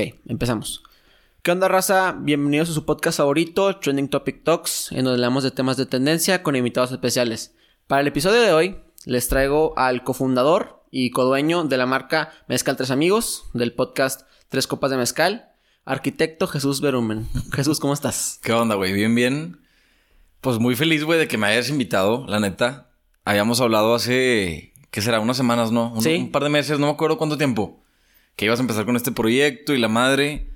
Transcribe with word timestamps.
Ok, 0.00 0.14
empezamos. 0.28 0.84
¿Qué 1.42 1.50
onda, 1.50 1.66
raza? 1.66 2.14
Bienvenidos 2.16 2.70
a 2.70 2.72
su 2.72 2.84
podcast 2.84 3.18
favorito, 3.18 3.80
Trending 3.80 4.06
Topic 4.08 4.44
Talks, 4.44 4.92
en 4.92 4.98
donde 4.98 5.14
hablamos 5.14 5.42
de 5.42 5.50
temas 5.50 5.76
de 5.76 5.86
tendencia 5.86 6.44
con 6.44 6.54
invitados 6.54 6.92
especiales. 6.92 7.56
Para 7.88 8.02
el 8.02 8.06
episodio 8.06 8.40
de 8.40 8.52
hoy, 8.52 8.76
les 9.06 9.26
traigo 9.26 9.76
al 9.76 10.04
cofundador 10.04 10.84
y 10.92 11.10
codueño 11.10 11.64
de 11.64 11.76
la 11.78 11.86
marca 11.86 12.30
Mezcal 12.46 12.76
Tres 12.76 12.92
Amigos, 12.92 13.46
del 13.54 13.72
podcast 13.72 14.28
Tres 14.48 14.68
Copas 14.68 14.92
de 14.92 14.98
Mezcal, 14.98 15.48
arquitecto 15.84 16.46
Jesús 16.46 16.80
Berumen. 16.80 17.26
Jesús, 17.52 17.80
¿cómo 17.80 17.92
estás? 17.92 18.38
¿Qué 18.44 18.52
onda, 18.52 18.76
güey? 18.76 18.92
Bien, 18.92 19.12
bien. 19.16 19.58
Pues 20.40 20.60
muy 20.60 20.76
feliz, 20.76 21.02
güey, 21.02 21.18
de 21.18 21.26
que 21.26 21.38
me 21.38 21.48
hayas 21.48 21.70
invitado, 21.70 22.24
la 22.28 22.38
neta. 22.38 22.92
Habíamos 23.24 23.60
hablado 23.60 23.96
hace, 23.96 24.74
¿qué 24.92 25.02
será? 25.02 25.18
Unas 25.18 25.36
semanas, 25.36 25.72
¿no? 25.72 25.92
Un, 25.92 26.02
Sí. 26.02 26.14
un 26.18 26.30
par 26.30 26.44
de 26.44 26.50
meses, 26.50 26.78
no 26.78 26.86
me 26.86 26.92
acuerdo 26.92 27.18
cuánto 27.18 27.36
tiempo. 27.36 27.82
Que 28.38 28.44
ibas 28.44 28.60
a 28.60 28.62
empezar 28.62 28.86
con 28.86 28.94
este 28.94 29.10
proyecto 29.10 29.74
y 29.74 29.78
la 29.78 29.88
madre. 29.88 30.46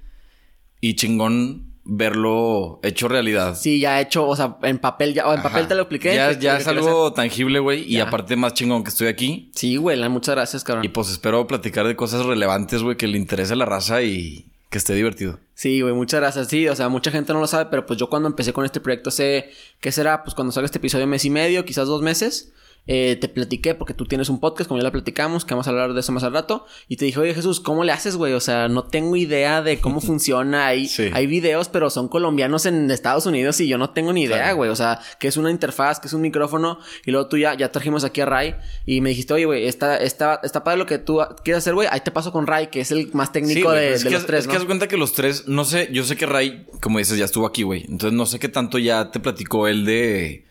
Y 0.80 0.94
chingón 0.94 1.72
verlo 1.82 2.78
hecho 2.84 3.08
realidad. 3.08 3.56
Sí, 3.56 3.80
ya 3.80 3.98
he 3.98 4.04
hecho, 4.04 4.24
o 4.24 4.36
sea, 4.36 4.56
en 4.62 4.78
papel 4.78 5.14
ya, 5.14 5.26
o 5.26 5.32
en 5.32 5.40
Ajá. 5.40 5.48
papel 5.48 5.66
te 5.66 5.74
lo 5.74 5.82
expliqué. 5.82 6.14
Ya, 6.14 6.58
es 6.58 6.68
algo 6.68 7.12
tangible, 7.12 7.58
güey. 7.58 7.82
Y 7.82 7.98
aparte 7.98 8.36
más 8.36 8.54
chingón 8.54 8.84
que 8.84 8.90
estoy 8.90 9.08
aquí. 9.08 9.50
Sí, 9.56 9.78
güey, 9.78 9.98
muchas 10.08 10.36
gracias, 10.36 10.62
cabrón. 10.62 10.84
Y 10.84 10.90
pues 10.90 11.10
espero 11.10 11.44
platicar 11.48 11.84
de 11.88 11.96
cosas 11.96 12.24
relevantes, 12.24 12.84
güey, 12.84 12.96
que 12.96 13.08
le 13.08 13.18
interese 13.18 13.54
a 13.54 13.56
la 13.56 13.64
raza 13.64 14.00
y 14.00 14.46
que 14.70 14.78
esté 14.78 14.94
divertido. 14.94 15.40
Sí, 15.54 15.80
güey, 15.80 15.92
muchas 15.92 16.20
gracias. 16.20 16.46
Sí, 16.46 16.68
o 16.68 16.76
sea, 16.76 16.88
mucha 16.88 17.10
gente 17.10 17.32
no 17.32 17.40
lo 17.40 17.48
sabe, 17.48 17.66
pero 17.68 17.84
pues 17.84 17.98
yo 17.98 18.08
cuando 18.08 18.28
empecé 18.28 18.52
con 18.52 18.64
este 18.64 18.78
proyecto 18.78 19.08
hace, 19.08 19.50
¿qué 19.80 19.90
será? 19.90 20.22
Pues 20.22 20.36
cuando 20.36 20.52
salga 20.52 20.66
este 20.66 20.78
episodio, 20.78 21.08
mes 21.08 21.24
y 21.24 21.30
medio, 21.30 21.64
quizás 21.64 21.88
dos 21.88 22.00
meses. 22.00 22.52
Eh, 22.88 23.16
te 23.20 23.28
platiqué 23.28 23.74
porque 23.76 23.94
tú 23.94 24.06
tienes 24.06 24.28
un 24.28 24.40
podcast, 24.40 24.66
como 24.66 24.78
ya 24.80 24.84
lo 24.84 24.90
platicamos, 24.92 25.44
que 25.44 25.54
vamos 25.54 25.68
a 25.68 25.70
hablar 25.70 25.92
de 25.94 26.00
eso 26.00 26.10
más 26.10 26.24
al 26.24 26.32
rato. 26.32 26.66
Y 26.88 26.96
te 26.96 27.04
dije, 27.04 27.20
oye 27.20 27.32
Jesús, 27.32 27.60
¿cómo 27.60 27.84
le 27.84 27.92
haces, 27.92 28.16
güey? 28.16 28.32
O 28.32 28.40
sea, 28.40 28.68
no 28.68 28.84
tengo 28.84 29.14
idea 29.14 29.62
de 29.62 29.78
cómo 29.78 30.00
funciona. 30.00 30.66
Hay, 30.66 30.88
Sí. 30.88 31.10
hay 31.12 31.26
videos, 31.26 31.68
pero 31.68 31.90
son 31.90 32.08
colombianos 32.08 32.66
en 32.66 32.90
Estados 32.90 33.26
Unidos 33.26 33.60
y 33.60 33.68
yo 33.68 33.78
no 33.78 33.90
tengo 33.90 34.12
ni 34.12 34.22
idea, 34.22 34.38
Claro. 34.38 34.56
güey. 34.56 34.70
O 34.70 34.76
sea, 34.76 35.00
que 35.20 35.28
es 35.28 35.36
una 35.36 35.50
interfaz, 35.50 36.00
que 36.00 36.08
es 36.08 36.12
un 36.12 36.22
micrófono. 36.22 36.78
Y 37.06 37.12
luego 37.12 37.28
tú 37.28 37.36
ya, 37.38 37.54
ya 37.54 37.70
trajimos 37.70 38.02
aquí 38.04 38.20
a 38.20 38.26
Ray 38.26 38.54
y 38.84 39.00
me 39.00 39.10
dijiste, 39.10 39.32
oye, 39.34 39.44
güey, 39.44 39.66
está, 39.68 39.96
está, 39.98 40.40
está 40.42 40.64
padre 40.64 40.78
lo 40.78 40.86
que 40.86 40.98
tú 40.98 41.20
quieres 41.44 41.58
hacer, 41.62 41.74
güey. 41.74 41.86
Ahí 41.90 42.00
te 42.00 42.10
paso 42.10 42.32
con 42.32 42.46
Ray, 42.48 42.66
que 42.66 42.80
es 42.80 42.90
el 42.90 43.10
más 43.12 43.30
técnico 43.32 43.68
güey, 43.68 43.80
de, 43.80 43.92
es 43.94 44.02
de 44.02 44.08
que, 44.08 44.14
los 44.16 44.26
tres, 44.26 44.40
Es 44.40 44.46
¿no? 44.46 44.50
que 44.52 44.56
haz 44.58 44.64
cuenta 44.64 44.88
que 44.88 44.96
los 44.96 45.12
tres, 45.12 45.46
no 45.46 45.64
sé, 45.64 45.88
yo 45.92 46.02
sé 46.04 46.16
que 46.16 46.26
Ray, 46.26 46.66
como 46.80 46.98
dices, 46.98 47.16
ya 47.16 47.24
estuvo 47.26 47.46
aquí, 47.46 47.62
güey. 47.62 47.82
Entonces 47.88 48.12
no 48.12 48.26
sé 48.26 48.40
qué 48.40 48.48
tanto 48.48 48.78
ya 48.78 49.10
te 49.12 49.20
platicó 49.20 49.68
él 49.68 49.84
de, 49.84 50.46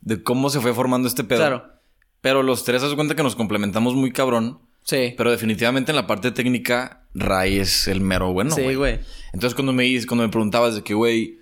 de 0.00 0.22
cómo 0.22 0.48
se 0.50 0.60
fue 0.60 0.72
formando 0.74 1.08
este 1.08 1.24
pedo. 1.24 1.38
Claro. 1.40 1.71
Pero 2.22 2.42
los 2.42 2.64
tres, 2.64 2.82
haz 2.82 2.94
cuenta 2.94 3.14
que 3.14 3.22
nos 3.22 3.36
complementamos 3.36 3.94
muy 3.94 4.10
cabrón. 4.12 4.60
Sí. 4.84 5.14
Pero 5.16 5.30
definitivamente 5.30 5.92
en 5.92 5.96
la 5.96 6.06
parte 6.06 6.32
técnica, 6.32 7.06
Ray 7.14 7.58
es 7.58 7.86
el 7.88 8.00
mero 8.00 8.32
bueno, 8.32 8.54
Sí, 8.54 8.74
güey. 8.74 9.00
Entonces 9.32 9.54
cuando 9.54 9.72
me, 9.72 9.84
cuando 10.06 10.24
me 10.24 10.30
preguntabas 10.30 10.76
de 10.76 10.82
que, 10.82 10.94
güey, 10.94 11.38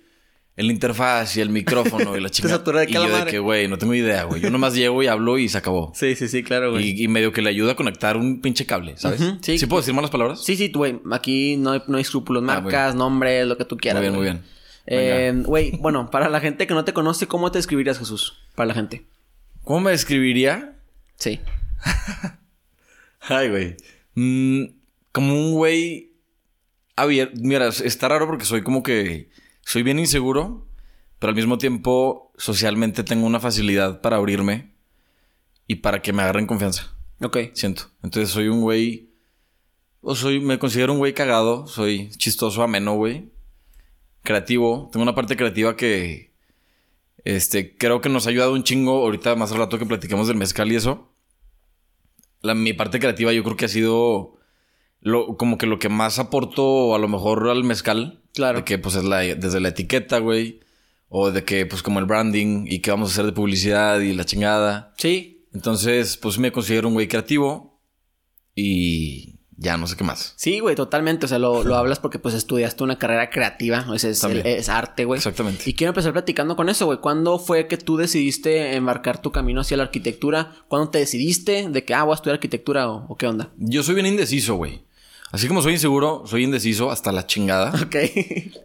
el 0.57 0.69
interfaz 0.69 1.37
y 1.37 1.41
el 1.41 1.49
micrófono 1.49 2.17
y 2.17 2.19
la 2.19 2.29
de 2.29 2.85
y 2.89 2.93
yo 2.93 3.07
de 3.07 3.25
que, 3.25 3.39
güey, 3.39 3.67
no 3.67 3.77
tengo 3.77 3.93
idea, 3.93 4.25
güey. 4.25 4.41
Yo 4.41 4.49
nomás 4.49 4.75
llego 4.75 5.01
y 5.01 5.07
hablo 5.07 5.37
y 5.37 5.49
se 5.49 5.57
acabó. 5.57 5.91
Sí, 5.95 6.15
sí, 6.15 6.27
sí, 6.27 6.43
claro, 6.43 6.71
güey. 6.71 6.89
Y, 6.89 7.03
y 7.03 7.07
medio 7.07 7.31
que 7.31 7.41
le 7.41 7.49
ayuda 7.49 7.73
a 7.73 7.75
conectar 7.75 8.17
un 8.17 8.41
pinche 8.41 8.65
cable, 8.65 8.97
¿sabes? 8.97 9.21
Sí. 9.41 9.57
sí. 9.57 9.65
puedo 9.67 9.81
decir 9.81 9.93
malas 9.93 10.11
palabras? 10.11 10.43
Sí, 10.43 10.55
sí, 10.55 10.71
güey. 10.71 10.99
Aquí 11.11 11.57
no 11.57 11.71
hay, 11.71 11.81
no 11.87 11.97
hay 11.97 12.01
escrúpulos, 12.01 12.43
Ah, 12.43 12.59
marcas, 12.61 12.95
nombres, 12.95 13.47
lo 13.47 13.57
que 13.57 13.65
tú 13.65 13.77
quieras. 13.77 14.01
Muy 14.01 14.09
bien, 14.09 14.15
muy 14.15 14.23
bien. 14.23 14.43
Eh, 14.87 15.33
Güey, 15.45 15.77
bueno, 15.77 16.09
para 16.09 16.27
la 16.29 16.39
gente 16.39 16.67
que 16.67 16.73
no 16.73 16.83
te 16.83 16.93
conoce, 16.93 17.27
¿cómo 17.27 17.51
te 17.51 17.59
describirías, 17.59 17.99
Jesús? 17.99 18.39
Para 18.55 18.67
la 18.67 18.73
gente. 18.73 19.05
¿Cómo 19.63 19.81
me 19.81 19.91
describiría? 19.91 20.79
Sí. 21.15 21.39
Ay, 23.21 23.49
güey. 23.49 23.77
Mm, 24.15 24.73
como 25.11 25.33
un 25.33 25.53
güey 25.53 26.13
abierto. 26.95 27.39
Mira, 27.41 27.67
está 27.67 28.07
raro 28.07 28.27
porque 28.27 28.45
soy 28.45 28.63
como 28.63 28.83
que. 28.83 29.29
Soy 29.63 29.83
bien 29.83 29.99
inseguro, 29.99 30.67
pero 31.19 31.29
al 31.29 31.35
mismo 31.35 31.57
tiempo 31.57 32.33
socialmente 32.37 33.03
tengo 33.03 33.27
una 33.27 33.39
facilidad 33.39 34.01
para 34.01 34.17
abrirme 34.17 34.73
y 35.67 35.75
para 35.75 36.01
que 36.01 36.13
me 36.13 36.23
agarren 36.23 36.47
confianza. 36.47 36.95
Ok. 37.21 37.37
Siento. 37.53 37.83
Entonces 38.03 38.29
soy 38.31 38.47
un 38.47 38.61
güey. 38.61 39.11
O 40.01 40.15
soy. 40.15 40.39
Me 40.39 40.57
considero 40.57 40.93
un 40.93 40.99
güey 40.99 41.13
cagado. 41.13 41.67
Soy 41.67 42.09
chistoso, 42.17 42.63
ameno, 42.63 42.95
güey. 42.95 43.31
Creativo. 44.23 44.89
Tengo 44.91 45.03
una 45.03 45.15
parte 45.15 45.37
creativa 45.37 45.75
que. 45.75 46.30
Este, 47.23 47.77
creo 47.77 48.01
que 48.01 48.09
nos 48.09 48.25
ha 48.25 48.29
ayudado 48.29 48.53
un 48.53 48.63
chingo. 48.63 49.03
Ahorita 49.03 49.35
más 49.35 49.51
al 49.51 49.59
rato 49.59 49.77
que 49.77 49.85
platiquemos 49.85 50.27
del 50.27 50.37
mezcal 50.37 50.71
y 50.71 50.75
eso. 50.75 51.13
La, 52.41 52.55
mi 52.55 52.73
parte 52.73 52.99
creativa 52.99 53.31
yo 53.33 53.43
creo 53.43 53.57
que 53.57 53.65
ha 53.65 53.69
sido. 53.69 54.37
Lo, 54.99 55.35
como 55.37 55.57
que 55.57 55.65
lo 55.65 55.79
que 55.79 55.89
más 55.89 56.19
aporto 56.19 56.93
a 56.93 56.99
lo 56.99 57.07
mejor 57.07 57.49
al 57.49 57.63
mezcal. 57.63 58.23
Claro. 58.33 58.59
De 58.59 58.63
que 58.63 58.77
pues 58.77 58.95
es 58.95 59.03
la, 59.03 59.19
desde 59.19 59.59
la 59.59 59.69
etiqueta, 59.69 60.19
güey. 60.19 60.61
O 61.09 61.31
de 61.31 61.43
que 61.43 61.65
pues 61.65 61.83
como 61.83 61.99
el 61.99 62.05
branding 62.05 62.65
y 62.67 62.79
qué 62.79 62.91
vamos 62.91 63.09
a 63.09 63.13
hacer 63.13 63.25
de 63.25 63.33
publicidad 63.33 63.99
y 63.99 64.13
la 64.13 64.25
chingada. 64.25 64.93
Sí. 64.97 65.47
Entonces, 65.53 66.17
pues 66.17 66.39
me 66.39 66.51
considero 66.51 66.87
un 66.87 66.93
güey 66.93 67.07
creativo 67.07 67.81
y 68.55 69.40
ya 69.61 69.77
no 69.77 69.85
sé 69.85 69.95
qué 69.95 70.03
más. 70.03 70.33
Sí, 70.37 70.59
güey, 70.59 70.75
totalmente. 70.75 71.27
O 71.27 71.29
sea, 71.29 71.37
lo, 71.37 71.63
lo 71.65 71.75
hablas 71.75 71.99
porque 71.99 72.17
pues 72.19 72.33
estudiaste 72.33 72.83
una 72.83 72.97
carrera 72.97 73.29
creativa. 73.29 73.85
O 73.89 73.97
sea, 73.99 74.09
es, 74.09 74.69
arte, 74.69 75.05
güey. 75.05 75.19
Exactamente. 75.19 75.69
Y 75.69 75.73
quiero 75.73 75.89
empezar 75.89 76.11
platicando 76.13 76.55
con 76.55 76.67
eso, 76.67 76.87
güey. 76.87 76.97
¿Cuándo 76.99 77.37
fue 77.37 77.67
que 77.67 77.77
tú 77.77 77.95
decidiste 77.95 78.75
embarcar 78.75 79.21
tu 79.21 79.31
camino 79.31 79.61
hacia 79.61 79.77
la 79.77 79.83
arquitectura? 79.83 80.55
¿Cuándo 80.67 80.89
te 80.89 80.97
decidiste 80.97 81.69
de 81.69 81.85
que, 81.85 81.93
ah, 81.93 82.03
voy 82.03 82.13
a 82.13 82.15
estudiar 82.15 82.35
arquitectura 82.35 82.89
o, 82.89 83.05
o 83.07 83.15
qué 83.17 83.27
onda? 83.27 83.51
Yo 83.57 83.83
soy 83.83 83.93
bien 83.93 84.07
indeciso, 84.07 84.55
güey. 84.55 84.81
Así 85.31 85.47
como 85.47 85.61
soy 85.61 85.73
inseguro, 85.73 86.23
soy 86.25 86.43
indeciso 86.43 86.89
hasta 86.91 87.11
la 87.11 87.27
chingada. 87.27 87.71
Ok. 87.85 87.95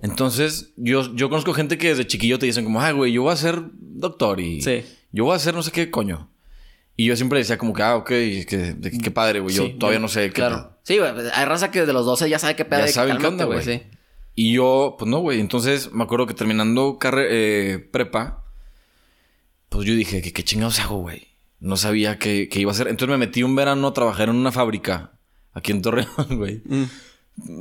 Entonces, 0.02 0.72
yo, 0.76 1.14
yo 1.14 1.28
conozco 1.28 1.52
gente 1.52 1.78
que 1.78 1.88
desde 1.90 2.06
chiquillo 2.06 2.38
te 2.38 2.46
dicen 2.46 2.64
como, 2.64 2.80
ah, 2.80 2.90
güey, 2.92 3.12
yo 3.12 3.22
voy 3.22 3.32
a 3.32 3.36
ser 3.36 3.62
doctor 3.78 4.40
y 4.40 4.62
Sí. 4.62 4.82
yo 5.12 5.24
voy 5.24 5.34
a 5.34 5.36
hacer 5.36 5.54
no 5.54 5.62
sé 5.62 5.70
qué 5.72 5.90
coño. 5.90 6.30
Y 6.96 7.06
yo 7.06 7.16
siempre 7.16 7.38
decía 7.38 7.58
como 7.58 7.72
que, 7.74 7.82
ah, 7.82 7.96
ok, 7.96 8.08
que, 8.08 8.76
qué 9.02 9.10
padre, 9.10 9.40
güey. 9.40 9.54
Yo 9.54 9.64
Sí, 9.66 9.76
todavía 9.78 9.98
yo- 9.98 10.02
no 10.02 10.08
sé 10.08 10.26
qué 10.28 10.32
Claro. 10.32 10.56
pedo. 10.56 10.78
Sí, 10.84 10.98
güey. 10.98 11.10
Hay 11.34 11.44
raza 11.44 11.70
que 11.70 11.80
desde 11.80 11.92
los 11.92 12.06
12 12.06 12.28
ya 12.30 12.38
sabe 12.38 12.56
qué 12.56 12.64
pedo. 12.64 12.80
Ya 12.80 12.88
saben 12.88 13.18
qué 13.18 13.26
onda, 13.26 13.44
güey. 13.44 13.62
Sí. 13.62 13.82
Y 14.34 14.52
yo, 14.54 14.96
pues 14.98 15.10
no, 15.10 15.18
güey. 15.18 15.40
Entonces 15.40 15.92
me 15.92 16.04
acuerdo 16.04 16.26
que 16.26 16.34
terminando 16.34 16.98
eh, 17.14 17.88
prepa, 17.92 18.44
pues 19.68 19.86
yo 19.86 19.94
dije, 19.94 20.22
¿qué, 20.22 20.32
qué 20.32 20.42
chingados 20.44 20.78
hago, 20.80 20.98
güey? 21.00 21.26
No 21.60 21.76
sabía 21.76 22.18
qué, 22.18 22.48
qué 22.50 22.60
iba 22.60 22.70
a 22.70 22.74
hacer. 22.74 22.88
Entonces 22.88 23.10
me 23.10 23.18
metí 23.18 23.42
un 23.42 23.56
verano 23.56 23.88
a 23.88 23.92
trabajar 23.94 24.28
en 24.28 24.36
una 24.36 24.52
fábrica 24.52 25.12
aquí 25.52 25.72
en 25.72 25.82
Torreón, 25.82 26.06
güey. 26.30 26.62
Mm. 26.64 26.84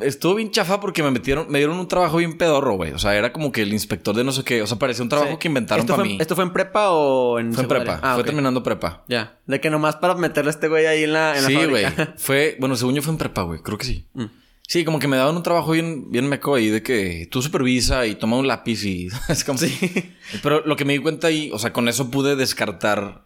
Estuvo 0.01 0.35
bien 0.35 0.51
chafa 0.51 0.79
porque 0.79 1.03
me 1.03 1.11
metieron, 1.11 1.47
me 1.49 1.59
dieron 1.59 1.77
un 1.77 1.87
trabajo 1.87 2.17
bien 2.17 2.37
pedorro, 2.37 2.75
güey. 2.75 2.93
O 2.93 2.99
sea, 2.99 3.15
era 3.15 3.33
como 3.33 3.51
que 3.51 3.61
el 3.61 3.73
inspector 3.73 4.15
de 4.15 4.23
no 4.23 4.31
sé 4.31 4.43
qué. 4.43 4.61
O 4.61 4.67
sea, 4.67 4.79
parecía 4.79 5.03
un 5.03 5.09
trabajo 5.09 5.31
Sí. 5.33 5.37
que 5.37 5.47
inventaron 5.49 5.81
¿Esto 5.83 5.95
para 5.95 6.07
mí. 6.07 6.17
¿Esto 6.19 6.35
fue 6.35 6.45
en 6.45 6.53
prepa 6.53 6.91
o 6.91 7.39
en 7.39 7.53
Fue 7.53 7.63
en 7.63 7.69
prepa. 7.69 7.99
Ah, 8.01 8.15
fue 8.15 8.23
terminando 8.23 8.63
prepa. 8.63 9.03
Ya. 9.09 9.37
De 9.45 9.59
que 9.59 9.69
nomás 9.69 9.97
para 9.97 10.15
meterle 10.15 10.49
a 10.49 10.51
este 10.53 10.69
güey 10.69 10.85
ahí 10.85 11.03
en 11.03 11.13
la, 11.13 11.37
en 11.37 11.43
la 11.43 11.49
Sí, 11.49 11.65
güey. 11.65 11.85
Fue, 12.17 12.55
bueno, 12.59 12.75
según 12.77 12.95
yo 12.95 13.01
fue 13.01 13.11
en 13.11 13.17
prepa, 13.17 13.41
güey. 13.41 13.59
Creo 13.61 13.77
que 13.77 13.85
sí. 13.85 14.07
Mm. 14.13 14.25
Sí, 14.67 14.83
como 14.85 14.97
que 14.97 15.07
me 15.07 15.17
daban 15.17 15.35
un 15.35 15.43
trabajo 15.43 15.71
bien, 15.73 16.09
bien 16.09 16.27
meco 16.27 16.55
ahí 16.55 16.69
de 16.69 16.81
que 16.81 17.27
tú 17.29 17.41
supervisa 17.41 18.07
y 18.07 18.15
toma 18.15 18.37
un 18.37 18.47
lápiz 18.47 18.83
y 18.85 19.09
es 19.29 19.43
como... 19.43 19.59
Pero 20.41 20.65
lo 20.65 20.75
que 20.75 20.85
me 20.85 20.93
di 20.93 20.99
cuenta 20.99 21.27
ahí, 21.27 21.51
o 21.53 21.59
sea, 21.59 21.71
con 21.73 21.87
eso 21.87 22.09
pude 22.09 22.35
descartar 22.35 23.25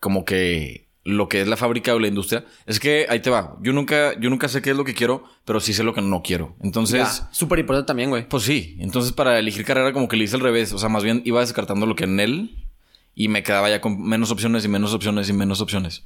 como 0.00 0.24
que 0.24 0.90
lo 1.04 1.28
que 1.28 1.40
es 1.40 1.48
la 1.48 1.56
fábrica 1.56 1.94
o 1.94 1.98
la 1.98 2.08
industria. 2.08 2.44
Es 2.66 2.78
que 2.78 3.06
ahí 3.08 3.20
te 3.20 3.30
va. 3.30 3.56
Yo 3.60 3.72
nunca, 3.72 4.18
yo 4.20 4.30
nunca 4.30 4.48
sé 4.48 4.62
qué 4.62 4.70
es 4.70 4.76
lo 4.76 4.84
que 4.84 4.94
quiero, 4.94 5.24
pero 5.44 5.60
sí 5.60 5.72
sé 5.72 5.82
lo 5.82 5.94
que 5.94 6.02
no 6.02 6.22
quiero. 6.22 6.56
Entonces. 6.62 7.24
Súper 7.32 7.58
importante 7.58 7.86
también, 7.86 8.10
güey. 8.10 8.28
pues 8.28 8.44
sí. 8.44 8.76
Entonces 8.80 9.12
para 9.12 9.38
elegir 9.38 9.64
carrera 9.64 9.92
como 9.92 10.08
que 10.08 10.16
le 10.16 10.24
hice 10.24 10.36
al 10.36 10.42
revés. 10.42 10.72
O 10.72 10.78
sea, 10.78 10.88
más 10.88 11.02
bien 11.02 11.22
iba 11.24 11.40
descartando 11.40 11.86
lo 11.86 11.96
que 11.96 12.04
en 12.04 12.20
él 12.20 12.66
y 13.14 13.28
me 13.28 13.42
quedaba 13.42 13.68
ya 13.68 13.80
con 13.80 14.00
menos 14.00 14.30
opciones 14.30 14.64
y 14.64 14.68
menos 14.68 14.94
opciones 14.94 15.28
y 15.28 15.32
menos 15.32 15.60
opciones. 15.60 16.04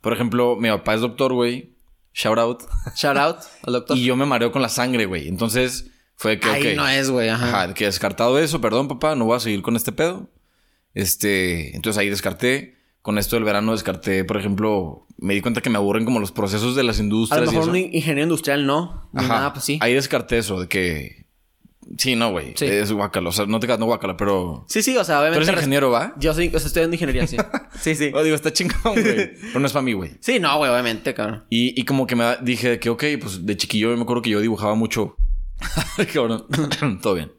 Por 0.00 0.12
ejemplo, 0.12 0.56
mi 0.56 0.68
papá 0.68 0.94
es 0.94 1.00
doctor, 1.00 1.32
güey. 1.32 1.74
Shout 2.14 2.38
out. 2.38 2.62
Shout 2.96 3.16
out 3.16 3.38
al 3.66 3.72
doctor. 3.72 3.96
Y 3.96 4.04
yo 4.04 4.16
me 4.16 4.26
mareo 4.26 4.52
con 4.52 4.62
la 4.62 4.68
sangre, 4.68 5.06
güey. 5.06 5.28
Entonces 5.28 5.90
fue 6.14 6.38
que, 6.38 6.48
Ahí 6.48 6.76
no 6.76 6.86
es, 6.88 7.10
güey. 7.10 7.28
Ajá. 7.28 7.48
Ajá, 7.48 7.74
que 7.74 7.84
descartado 7.84 8.38
eso, 8.38 8.60
perdón, 8.60 8.88
papá, 8.88 9.14
no 9.16 9.26
voy 9.26 9.36
a 9.36 9.40
seguir 9.40 9.62
con 9.62 9.76
este 9.76 9.92
pedo. 9.92 10.30
Este, 10.94 11.76
entonces 11.76 11.98
ahí 11.98 12.08
descarté. 12.08 12.75
Con 13.06 13.18
esto 13.18 13.36
del 13.36 13.44
verano 13.44 13.70
descarté, 13.70 14.24
por 14.24 14.36
ejemplo, 14.36 15.06
me 15.16 15.34
di 15.34 15.40
cuenta 15.40 15.60
que 15.60 15.70
me 15.70 15.76
aburren 15.76 16.04
como 16.04 16.18
los 16.18 16.32
procesos 16.32 16.74
de 16.74 16.82
las 16.82 16.98
A 16.98 17.04
industrias. 17.04 17.44
lo 17.44 17.52
y 17.52 17.54
mejor 17.54 17.62
eso. 17.62 17.70
un 17.70 17.94
ingeniero 17.94 18.22
industrial 18.24 18.66
no. 18.66 19.08
Ni 19.12 19.20
Ajá. 19.24 19.34
nada, 19.34 19.52
pues 19.52 19.64
sí. 19.64 19.78
Ahí 19.80 19.94
descarté 19.94 20.38
eso, 20.38 20.58
de 20.58 20.66
que. 20.66 21.24
Sí, 21.98 22.16
no, 22.16 22.32
güey. 22.32 22.54
Sí. 22.56 22.64
Es 22.64 22.90
guacala. 22.90 23.28
O 23.28 23.32
sea, 23.32 23.46
no 23.46 23.60
te 23.60 23.68
quedas 23.68 23.78
no 23.78 23.86
guacala, 23.86 24.16
pero. 24.16 24.64
Sí, 24.68 24.82
sí, 24.82 24.96
o 24.96 25.04
sea, 25.04 25.18
Tú 25.18 25.20
obviamente. 25.20 25.44
eres 25.48 25.60
ingeniero, 25.60 25.92
¿va? 25.92 26.14
Yo 26.18 26.34
soy, 26.34 26.48
o 26.48 26.50
sea, 26.50 26.56
estoy 26.56 26.66
estudiando 26.82 26.94
ingeniería, 26.96 27.28
sí. 27.28 27.36
sí, 27.80 27.94
sí. 27.94 28.10
Oh, 28.12 28.24
digo, 28.24 28.34
está 28.34 28.52
chingón, 28.52 28.80
güey. 28.94 29.04
Pero 29.40 29.60
no 29.60 29.66
es 29.66 29.72
para 29.72 29.82
mí, 29.84 29.92
güey. 29.92 30.10
Sí, 30.18 30.40
no, 30.40 30.58
güey, 30.58 30.68
obviamente, 30.68 31.14
cabrón. 31.14 31.44
Y, 31.48 31.80
y 31.80 31.84
como 31.84 32.08
que 32.08 32.16
me 32.16 32.24
dije 32.42 32.80
que, 32.80 32.90
ok, 32.90 33.04
pues 33.20 33.46
de 33.46 33.56
chiquillo 33.56 33.96
me 33.96 34.02
acuerdo 34.02 34.20
que 34.22 34.30
yo 34.30 34.40
dibujaba 34.40 34.74
mucho. 34.74 35.14
Cabrón. 36.12 36.44
Todo 37.00 37.14
bien. 37.14 37.30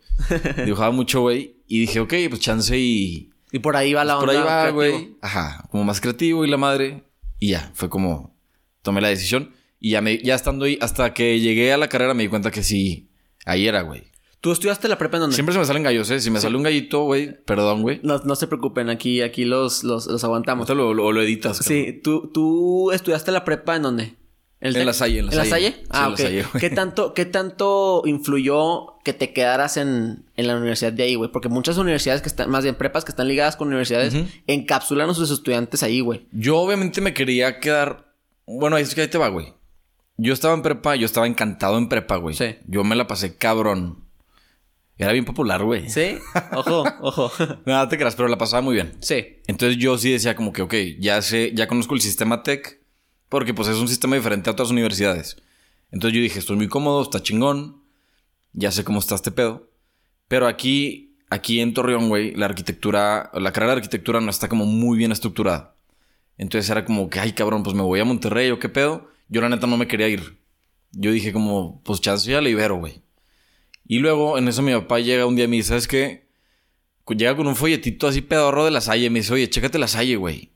Dibujaba 0.64 0.92
mucho, 0.92 1.20
güey. 1.20 1.58
Y 1.68 1.82
dije, 1.82 2.00
ok, 2.00 2.14
pues 2.30 2.40
chance 2.40 2.80
y. 2.80 3.32
Y 3.52 3.60
por 3.60 3.76
ahí 3.76 3.94
va 3.94 4.04
la 4.04 4.20
Por 4.20 4.30
onda. 4.30 4.42
ahí 4.42 4.46
va, 4.46 4.70
güey. 4.72 5.16
Ajá. 5.22 5.68
Como 5.72 5.84
más 5.84 6.02
creativo 6.02 6.46
y 6.46 6.50
la 6.50 6.58
madre. 6.58 7.04
Y 7.40 7.50
ya, 7.52 7.72
fue 7.74 7.90
como. 7.90 8.36
Tomé 8.82 9.02
la 9.02 9.10
decisión. 9.10 9.54
Y 9.80 9.92
ya, 9.92 10.02
me, 10.02 10.18
ya 10.18 10.36
estando 10.36 10.66
ahí, 10.66 10.78
hasta 10.82 11.14
que 11.14 11.40
llegué 11.40 11.72
a 11.72 11.78
la 11.78 11.88
carrera 11.88 12.14
me 12.14 12.24
di 12.24 12.30
cuenta 12.30 12.50
que 12.50 12.64
sí, 12.64 13.10
ahí 13.46 13.68
era, 13.68 13.82
güey. 13.84 14.06
¿Tú 14.42 14.52
estudiaste 14.52 14.88
la 14.88 14.98
prepa 14.98 15.18
en 15.18 15.22
dónde? 15.22 15.36
Siempre 15.36 15.54
se 15.54 15.60
me 15.60 15.66
salen 15.66 15.84
gallos, 15.84 16.10
¿eh? 16.10 16.20
Si 16.20 16.32
me 16.32 16.40
sale 16.40 16.58
un 16.58 16.64
gallito, 16.64 17.04
güey, 17.04 17.44
perdón, 17.44 17.82
güey. 17.84 18.00
No, 18.04 18.20
no 18.20 18.36
se 18.36 18.48
preocupen, 18.48 18.90
aquí, 18.90 19.22
aquí 19.22 19.46
los, 19.46 19.84
los, 19.84 20.08
los 20.08 20.24
aguantamos. 20.24 20.70
Ahorita 20.70 20.84
lo, 20.84 20.94
lo, 20.94 21.12
lo 21.12 21.22
editas. 21.22 21.58
Sí, 21.58 22.00
¿tú, 22.04 22.32
¿tú 22.34 22.92
estudiaste 22.92 23.32
la 23.32 23.46
prepa 23.46 23.76
en 23.76 23.82
dónde? 23.84 24.16
¿El 24.60 24.76
En? 24.76 24.86
La 24.86 24.94
Salle, 24.94 25.20
en 25.20 25.28
La 25.28 25.32
¿En 25.34 25.38
la 25.38 25.46
Salle. 25.46 25.72
Salle? 25.72 25.84
Sí, 25.84 25.88
ah, 25.92 26.06
en 26.08 26.14
ok. 26.14 26.20
La 26.20 26.26
Salle. 26.26 26.46
¿Qué 26.60 26.70
tanto, 26.72 27.14
¿Qué 27.14 27.26
tanto 27.26 28.02
influyó 28.06 28.97
que 29.08 29.14
te 29.14 29.32
quedaras 29.32 29.78
en, 29.78 30.26
en 30.36 30.48
la 30.48 30.58
universidad 30.58 30.92
de 30.92 31.04
ahí, 31.04 31.16
güey? 31.16 31.32
Porque 31.32 31.48
muchas 31.48 31.78
universidades 31.78 32.22
que 32.22 32.28
están, 32.28 32.50
más 32.50 32.64
bien 32.66 32.76
prepas 32.76 33.06
que 33.06 33.12
están 33.14 33.30
ligadas 33.30 33.56
con 33.56 33.70
universidades, 33.70 34.14
encapsulan 34.48 35.10
a 35.10 35.14
sus 35.14 35.32
estudiantes 35.32 35.82
ahí, 35.82 36.02
güey. 36.02 36.28
Yo 36.34 36.58
obviamente 36.58 37.00
me 37.00 37.14
quería 37.14 37.62
quedar. 37.62 38.12
Bueno, 38.46 38.76
es 38.78 38.94
que 38.94 39.00
ahí 39.00 39.08
te 39.08 39.18
va, 39.18 39.30
güey. 39.30 39.54
Yo 40.18 40.34
estaba 40.34 40.54
en 40.56 40.62
prepa, 40.62 40.98
yo 40.98 41.06
estaba 41.06 41.26
encantado 41.26 41.78
en 41.78 41.88
prepa, 41.88 42.18
güey. 42.18 42.36
Sí. 42.36 42.58
Yo 42.68 42.84
me 42.84 42.98
la 42.98 43.08
pasé 43.08 43.38
cabrón. 43.38 44.04
Era 44.98 45.14
bien 45.14 45.24
popular, 45.24 45.64
güey. 45.64 45.90
¿Sí? 45.90 46.18
Ojo, 46.52 46.84
ojo. 47.00 47.32
Nada 47.66 47.88
te 47.88 47.98
creas, 47.98 48.18
pero 48.18 48.28
la 48.28 48.38
pasaba 48.38 48.62
muy 48.62 48.74
bien. 48.76 48.98
sí. 49.00 49.38
Entonces 49.48 49.78
yo 49.78 49.98
sí 49.98 50.12
decía 50.12 50.36
como 50.36 50.52
que, 50.52 50.64
ok, 50.64 50.74
ya 51.00 51.22
sé, 51.22 51.54
ya 51.56 51.70
conozco 51.70 51.96
el 51.96 52.02
sistema 52.02 52.44
tech, 52.44 52.82
porque 53.30 53.54
pues 53.54 53.70
es 53.70 53.78
un 53.78 53.88
sistema 53.88 54.18
diferente 54.18 54.50
a 54.50 54.54
otras 54.54 54.70
universidades. 54.70 55.38
Entonces 55.94 56.14
yo 56.14 56.22
dije, 56.22 56.40
estoy 56.40 56.58
muy 56.58 56.68
cómodo, 56.68 57.02
está 57.04 57.24
chingón, 57.24 57.77
ya 58.58 58.72
sé 58.72 58.84
cómo 58.84 59.00
está 59.00 59.16
este 59.16 59.32
pedo. 59.32 59.70
Pero 60.28 60.48
aquí, 60.48 61.16
aquí 61.30 61.62
en 61.62 61.74
Torreón, 61.74 62.10
güey, 62.10 62.34
la 62.34 62.48
arquitectura, 62.48 63.30
la 63.34 63.54
carrera 63.54 63.74
de 63.74 63.78
arquitectura 63.78 64.20
no 64.20 64.32
está 64.32 64.50
como 64.50 64.66
muy 64.66 64.98
bien 64.98 65.12
estructurada. 65.12 65.76
Entonces 66.38 66.70
era 66.70 66.84
como 66.84 67.10
que, 67.10 67.20
ay 67.20 67.34
cabrón, 67.34 67.64
pues 67.64 67.76
me 67.76 67.84
voy 67.84 68.00
a 68.00 68.06
Monterrey 68.06 68.50
o 68.50 68.60
qué 68.60 68.68
pedo. 68.68 69.10
Yo 69.30 69.42
la 69.42 69.50
neta 69.50 69.68
no 69.68 69.78
me 69.78 69.88
quería 69.88 70.08
ir. 70.08 70.40
Yo 70.92 71.12
dije 71.12 71.32
como, 71.32 71.82
pues 71.84 72.02
chance 72.02 72.30
ya 72.30 72.42
libero, 72.42 72.78
güey. 72.78 73.04
Y 73.86 74.00
luego 74.00 74.38
en 74.38 74.48
eso 74.48 74.64
mi 74.64 74.74
papá 74.74 75.00
llega 75.00 75.28
un 75.28 75.36
día 75.36 75.46
y 75.46 75.48
me 75.48 75.58
dice, 75.58 75.70
¿sabes 75.70 75.88
qué? 75.88 76.28
Llega 77.08 77.36
con 77.36 77.48
un 77.48 77.56
folletito 77.56 78.08
así 78.08 78.22
pedorro 78.22 78.66
de 78.66 78.72
la 78.72 78.82
Salle. 78.82 79.10
Me 79.12 79.20
dice, 79.20 79.34
oye, 79.34 79.50
chécate 79.50 79.78
la 79.78 79.88
Salle, 79.88 80.16
güey. 80.16 80.52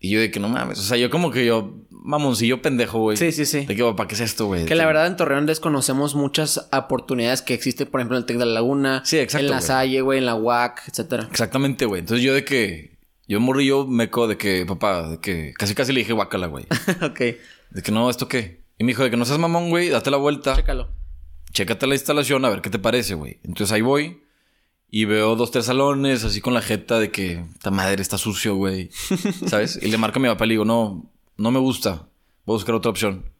Y 0.00 0.10
yo 0.10 0.20
de 0.20 0.30
que 0.30 0.40
no 0.40 0.48
mames. 0.48 0.78
O 0.78 0.82
sea, 0.82 0.96
yo 0.96 1.10
como 1.10 1.30
que 1.30 1.44
yo, 1.44 1.76
mamoncillo 2.02 2.60
pendejo, 2.60 2.98
güey. 2.98 3.16
Sí, 3.16 3.32
sí, 3.32 3.46
sí. 3.46 3.64
De 3.64 3.76
que, 3.76 3.82
papá, 3.82 4.08
¿qué 4.08 4.14
es 4.14 4.20
esto, 4.20 4.46
güey? 4.46 4.66
Que 4.66 4.74
la 4.74 4.86
verdad 4.86 5.06
en 5.06 5.16
Torreón 5.16 5.46
desconocemos 5.46 6.14
muchas 6.14 6.68
oportunidades 6.72 7.42
que 7.42 7.54
existen, 7.54 7.88
por 7.88 8.00
ejemplo, 8.00 8.16
en 8.16 8.22
el 8.22 8.26
Tec 8.26 8.38
de 8.38 8.46
la 8.46 8.52
Laguna. 8.52 9.02
Sí, 9.04 9.18
exacto, 9.18 9.46
En 9.46 9.50
la. 9.50 9.60
Salle, 9.60 10.00
güey, 10.00 10.18
en 10.18 10.26
la 10.26 10.34
UAC, 10.34 10.88
etcétera. 10.88 11.28
Exactamente, 11.30 11.86
güey. 11.86 12.00
Entonces 12.00 12.24
yo 12.24 12.34
de 12.34 12.44
que, 12.44 12.98
yo 13.28 13.40
morrí 13.40 13.66
yo 13.66 13.86
meco 13.86 14.26
de 14.26 14.36
que, 14.36 14.66
papá, 14.66 15.08
de 15.08 15.18
que 15.18 15.54
casi 15.56 15.74
casi 15.74 15.92
le 15.92 16.00
dije 16.00 16.12
guácala, 16.12 16.48
güey. 16.48 16.66
ok. 17.02 17.20
De 17.70 17.82
que 17.82 17.92
no, 17.92 18.10
¿esto 18.10 18.28
qué? 18.28 18.62
Y 18.78 18.84
me 18.84 18.88
dijo 18.88 19.04
de 19.04 19.10
que 19.10 19.16
no 19.16 19.24
seas 19.24 19.38
mamón, 19.38 19.70
güey, 19.70 19.88
date 19.88 20.10
la 20.10 20.16
vuelta. 20.16 20.56
Chécalo. 20.56 20.90
chécate 21.52 21.86
la 21.86 21.94
instalación 21.94 22.44
a 22.44 22.50
ver 22.50 22.60
qué 22.60 22.70
te 22.70 22.78
parece, 22.78 23.14
güey. 23.14 23.38
Entonces 23.44 23.72
ahí 23.72 23.80
voy 23.80 24.22
y 24.90 25.06
veo 25.06 25.36
dos, 25.36 25.50
tres 25.50 25.66
salones 25.66 26.24
así 26.24 26.40
con 26.40 26.52
la 26.52 26.60
jeta 26.60 26.98
de 26.98 27.10
que 27.10 27.44
esta 27.54 27.70
madre 27.70 28.02
está 28.02 28.18
sucio, 28.18 28.56
güey. 28.56 28.90
¿Sabes? 29.46 29.78
Y 29.80 29.90
le 29.90 29.98
marco 29.98 30.18
a 30.18 30.22
mi 30.22 30.28
papá 30.28 30.44
y 30.44 30.48
le 30.48 30.52
digo, 30.54 30.64
no, 30.64 31.10
no 31.42 31.50
me 31.50 31.58
gusta. 31.58 32.08
Voy 32.46 32.54
a 32.54 32.56
buscar 32.56 32.74
otra 32.74 32.90
opción. 32.90 33.30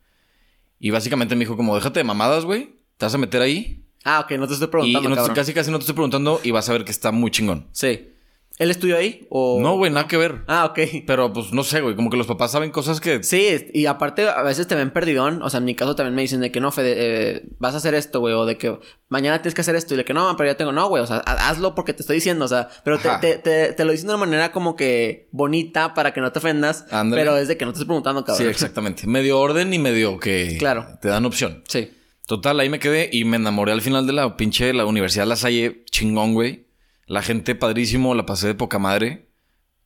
Y 0.78 0.90
básicamente 0.90 1.34
me 1.34 1.40
dijo 1.40 1.56
como, 1.56 1.75
déjate 1.75 2.00
de 2.00 2.04
mamadas, 2.04 2.44
güey. 2.44 2.76
¿Te 2.96 3.06
vas 3.06 3.14
a 3.14 3.19
meter 3.19 3.40
ahí? 3.43 3.84
Ah, 4.04 4.20
ok, 4.20 4.32
no 4.32 4.46
te 4.49 4.54
estoy 4.54 4.66
Y 4.66 4.70
preguntando, 4.70 5.08
no 5.08 5.14
te- 5.14 5.20
cabrón. 5.20 5.34
casi 5.37 5.54
casi 5.54 5.70
no 5.70 5.78
te 5.78 5.82
estoy 5.82 5.94
preguntando 5.94 6.40
y 6.43 6.50
vas 6.50 6.69
a 6.69 6.72
ver 6.72 6.84
que 6.84 6.90
está 6.90 7.12
muy 7.12 7.31
chingón. 7.31 7.69
Sí. 7.72 8.12
¿Él 8.58 8.70
estudió 8.70 8.96
ahí? 8.99 9.26
O... 9.31 9.58
No, 9.60 9.76
güey, 9.76 9.90
nada 9.90 10.06
que 10.06 10.16
ver. 10.16 10.43
Ah, 10.46 10.66
ok. 10.66 10.78
Pero 11.06 11.32
pues 11.32 11.52
no 11.52 11.64
sé, 11.64 11.81
güey. 11.81 11.96
Como 11.96 12.10
que 12.10 12.16
los 12.16 12.26
papás 12.26 12.52
saben 12.52 12.70
cosas 12.70 13.00
que... 13.00 13.22
Sí, 13.25 13.66
y 13.72 13.87
aparte 13.87 14.28
a 14.28 14.43
veces 14.43 14.69
te 14.69 14.75
ven 14.75 14.90
perdidón. 14.90 15.43
O 15.43 15.50
sea, 15.50 15.58
en 15.58 15.64
mi 15.64 15.75
caso 15.75 15.96
también 15.96 16.14
me 16.14 16.22
dicen 16.22 16.40
de 16.40 16.52
que 16.52 16.60
no, 16.60 16.70
Fede, 16.70 16.94
eh, 16.96 17.43
vas 17.58 17.75
a 17.75 17.78
hacer 17.78 17.94
esto, 17.94 18.20
güey. 18.20 18.34
O 18.34 18.44
de 18.44 18.58
que 18.58 18.78
mañana 19.08 19.40
tienes 19.40 19.54
que 19.54 19.62
hacer 19.62 19.75
esto. 19.75 19.94
Y 19.94 19.96
de 19.96 20.04
que 20.04 20.12
no, 20.14 20.37
pero 20.37 20.50
ya 20.50 20.56
tengo, 20.56 20.70
no, 20.70 20.88
güey. 20.88 21.02
O 21.02 21.06
sea, 21.06 21.22
ha- 21.25 21.49
hazlo 21.49 21.75
porque 21.75 21.93
te 21.94 22.02
estoy 22.02 22.16
diciendo. 22.16 22.44
O 22.44 22.49
sea, 22.49 22.69
pero 22.84 22.99
te, 22.99 23.08
te, 23.20 23.38
te, 23.38 23.72
te 23.72 23.84
lo 23.84 23.93
dicen 23.93 24.06
de 24.08 24.14
una 24.14 24.26
manera 24.26 24.52
como 24.52 24.76
que 24.76 25.28
bonita 25.32 25.94
para 25.94 26.12
que 26.12 26.20
no 26.20 26.31
te 26.31 26.38
ofendas. 26.38 26.84
Ándale. 26.90 27.22
Pero 27.22 27.37
es 27.38 27.49
de 27.49 27.56
que 27.56 27.64
no 27.64 27.72
te 27.72 27.76
estoy 27.76 27.87
preguntando, 27.87 28.22
cabrón. 28.25 28.44
Sí, 28.44 28.50
exactamente. 28.50 29.06
Medio 29.06 29.40
orden 29.40 29.72
y 29.75 29.78
medio 29.78 30.19
que... 30.20 30.56
Claro. 30.58 30.87
Te 31.00 31.08
dan 31.08 31.25
opción. 31.25 31.64
Sí. 31.69 31.90
Total, 32.26 32.60
ahí 32.60 32.69
me 32.69 32.78
quedé 32.78 33.08
y 33.12 33.25
me 33.25 33.37
enamoré 33.38 33.72
al 33.72 33.81
final 33.82 34.06
de 34.06 34.12
la 34.12 34.37
pinche 34.37 34.72
la 34.72 34.84
Universidad 34.87 35.26
La 35.26 35.37
Salle, 35.37 35.84
chingón, 35.90 36.34
güey. 36.34 36.66
La 37.12 37.20
gente 37.23 37.55
padrísimo, 37.55 38.14
la 38.14 38.25
pasé 38.25 38.47
de 38.47 38.55
poca 38.55 38.79
madre. 38.79 39.29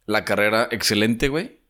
La 0.07 0.25
carrera 0.25 0.69
excelente, 0.71 1.29
güey. 1.29 1.61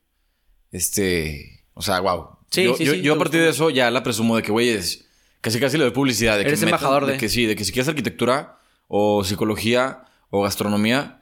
Este, 0.70 1.64
o 1.74 1.82
sea, 1.82 2.00
wow. 2.00 2.28
Sí, 2.50 2.64
yo, 2.64 2.74
sí, 2.76 2.84
yo, 2.84 2.92
sí, 2.92 3.00
yo 3.02 3.14
a 3.14 3.18
partir 3.18 3.40
de 3.40 3.48
eso 3.50 3.70
ya 3.70 3.90
la 3.90 4.02
presumo 4.02 4.36
de 4.36 4.42
que, 4.42 4.52
güey, 4.52 4.68
es 4.68 5.06
casi 5.40 5.58
casi 5.60 5.76
le 5.78 5.84
doy 5.84 5.92
publicidad. 5.92 6.36
De 6.36 6.42
que 6.44 6.48
Eres 6.48 6.60
metan- 6.60 6.68
embajador 6.68 7.06
de- 7.06 7.16
que 7.16 7.28
sí, 7.28 7.46
de 7.46 7.56
que 7.56 7.64
si 7.64 7.72
quieres 7.72 7.88
arquitectura 7.88 8.58
o 8.88 9.24
psicología 9.24 10.04
o 10.30 10.42
gastronomía, 10.42 11.20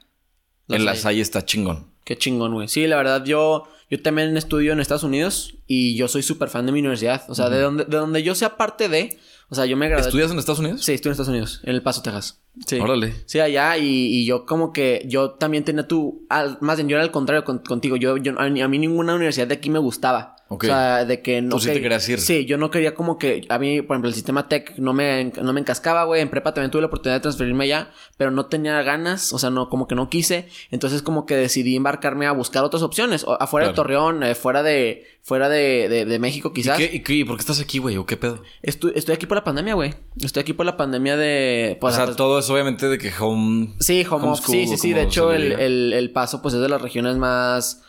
en 0.68 0.84
La 0.84 0.92
Salle. 0.92 1.00
Salle 1.02 1.20
está 1.20 1.44
chingón. 1.44 1.90
Qué 2.04 2.16
chingón, 2.16 2.54
güey. 2.54 2.68
Sí, 2.68 2.86
la 2.86 2.96
verdad, 2.96 3.24
yo, 3.24 3.68
yo 3.90 4.00
también 4.02 4.36
estudio 4.36 4.72
en 4.72 4.80
Estados 4.80 5.02
Unidos 5.04 5.54
y 5.66 5.96
yo 5.96 6.08
soy 6.08 6.22
súper 6.22 6.48
fan 6.48 6.66
de 6.66 6.72
mi 6.72 6.80
universidad. 6.80 7.22
O 7.28 7.34
sea, 7.34 7.48
de, 7.50 7.60
donde, 7.60 7.84
de 7.84 7.96
donde 7.96 8.22
yo 8.22 8.34
sea 8.34 8.56
parte 8.56 8.88
de. 8.88 9.18
O 9.50 9.54
sea, 9.54 9.66
yo 9.66 9.76
me 9.76 9.88
gradué. 9.88 10.06
¿Estudias 10.06 10.30
en 10.32 10.38
Estados 10.38 10.58
Unidos? 10.60 10.82
Sí, 10.84 10.92
estudio 10.92 11.10
en 11.10 11.12
Estados 11.12 11.28
Unidos, 11.28 11.60
en 11.64 11.74
El 11.74 11.82
Paso, 11.82 12.00
Texas. 12.02 12.40
Sí. 12.66 12.78
Órale. 12.80 13.14
Sí, 13.26 13.40
allá, 13.40 13.76
y, 13.76 13.84
y 13.86 14.24
yo 14.24 14.46
como 14.46 14.72
que 14.72 15.04
yo 15.06 15.32
también 15.32 15.64
tenía 15.64 15.86
tu. 15.86 16.24
al- 16.30 16.56
más 16.60 16.76
bien, 16.76 16.88
yo 16.88 16.96
era 16.96 17.04
al 17.04 17.10
contrario 17.10 17.44
con- 17.44 17.58
contigo. 17.58 17.96
Yo, 17.96 18.16
yo, 18.16 18.38
a 18.40 18.48
mí 18.48 18.78
ninguna 18.78 19.14
universidad 19.14 19.46
de 19.46 19.54
aquí 19.54 19.70
me 19.70 19.78
gustaba. 19.78 20.36
O 20.48 20.58
sea, 20.60 21.04
de 21.04 21.22
que 21.22 21.40
no. 21.40 21.48
Tú 21.50 21.58
sí 21.60 21.66
te 21.68 21.72
quería- 21.72 21.82
querías 21.84 22.08
ir. 22.08 22.20
Sí, 22.20 22.44
yo 22.44 22.58
no 22.58 22.70
quería 22.70 22.94
como 22.94 23.18
que. 23.18 23.46
A 23.48 23.58
mí, 23.58 23.80
por 23.82 23.94
ejemplo, 23.94 24.08
el 24.08 24.14
sistema 24.14 24.46
tech 24.48 24.76
no 24.78 24.92
me, 24.92 25.32
no 25.42 25.52
me 25.52 25.60
encascaba, 25.60 26.04
güey. 26.04 26.20
En 26.20 26.28
prepa 26.28 26.52
también 26.54 26.70
tuve 26.70 26.82
la 26.82 26.86
oportunidad 26.88 27.16
de 27.16 27.22
transferirme 27.22 27.64
allá, 27.64 27.90
pero 28.18 28.30
no 28.30 28.46
tenía 28.46 28.80
ganas, 28.82 29.32
o 29.32 29.38
sea, 29.38 29.50
no, 29.50 29.68
como 29.70 29.88
que 29.88 29.94
no 29.94 30.08
quise. 30.10 30.46
Entonces, 30.70 31.00
como 31.02 31.24
que 31.26 31.34
decidí 31.34 31.74
embarcarme 31.76 32.26
a 32.26 32.32
buscar 32.32 32.62
otras 32.62 32.82
opciones. 32.82 33.24
o- 33.24 33.40
afuera 33.40 33.68
de. 33.68 33.74
Torreón, 33.74 34.22
eh, 34.22 34.34
fuera 34.34 34.62
de. 34.62 35.06
Fuera 35.22 35.48
de, 35.48 35.88
de, 35.88 36.04
de 36.04 36.18
México, 36.18 36.50
¿Y 36.52 36.56
quizás. 36.60 36.76
qué, 36.76 36.90
y 36.92 37.00
qué- 37.00 37.24
por 37.26 37.36
qué 37.36 37.40
estás 37.40 37.58
aquí, 37.58 37.78
güey? 37.78 37.96
¿O 37.96 38.04
qué 38.04 38.18
pedo? 38.18 38.42
Estoy, 38.62 38.92
estoy 38.94 39.14
aquí 39.14 39.24
por 39.24 39.38
la 39.38 39.44
pandemia, 39.44 39.72
güey. 39.72 39.94
Estoy 40.20 40.42
aquí 40.42 40.52
por 40.52 40.66
la 40.66 40.76
pandemia 40.76 41.16
de. 41.16 41.76
O 41.78 41.80
pues, 41.80 41.94
sea, 41.94 42.04
pues, 42.04 42.16
todo 42.16 42.38
eso 42.38 42.52
obviamente 42.52 42.86
de 42.88 42.98
que 42.98 43.10
home... 43.18 43.74
Sí, 43.80 44.04
home 44.08 44.26
homeschool, 44.26 44.50
Sí, 44.54 44.66
sí, 44.66 44.74
o 44.74 44.76
sí. 44.76 44.92
De 44.92 45.02
hecho, 45.02 45.32
el, 45.32 45.52
el, 45.52 45.92
el 45.94 46.10
Paso, 46.12 46.42
pues, 46.42 46.52
es 46.52 46.60
de 46.60 46.68
las 46.68 46.82
regiones 46.82 47.16
más. 47.16 47.82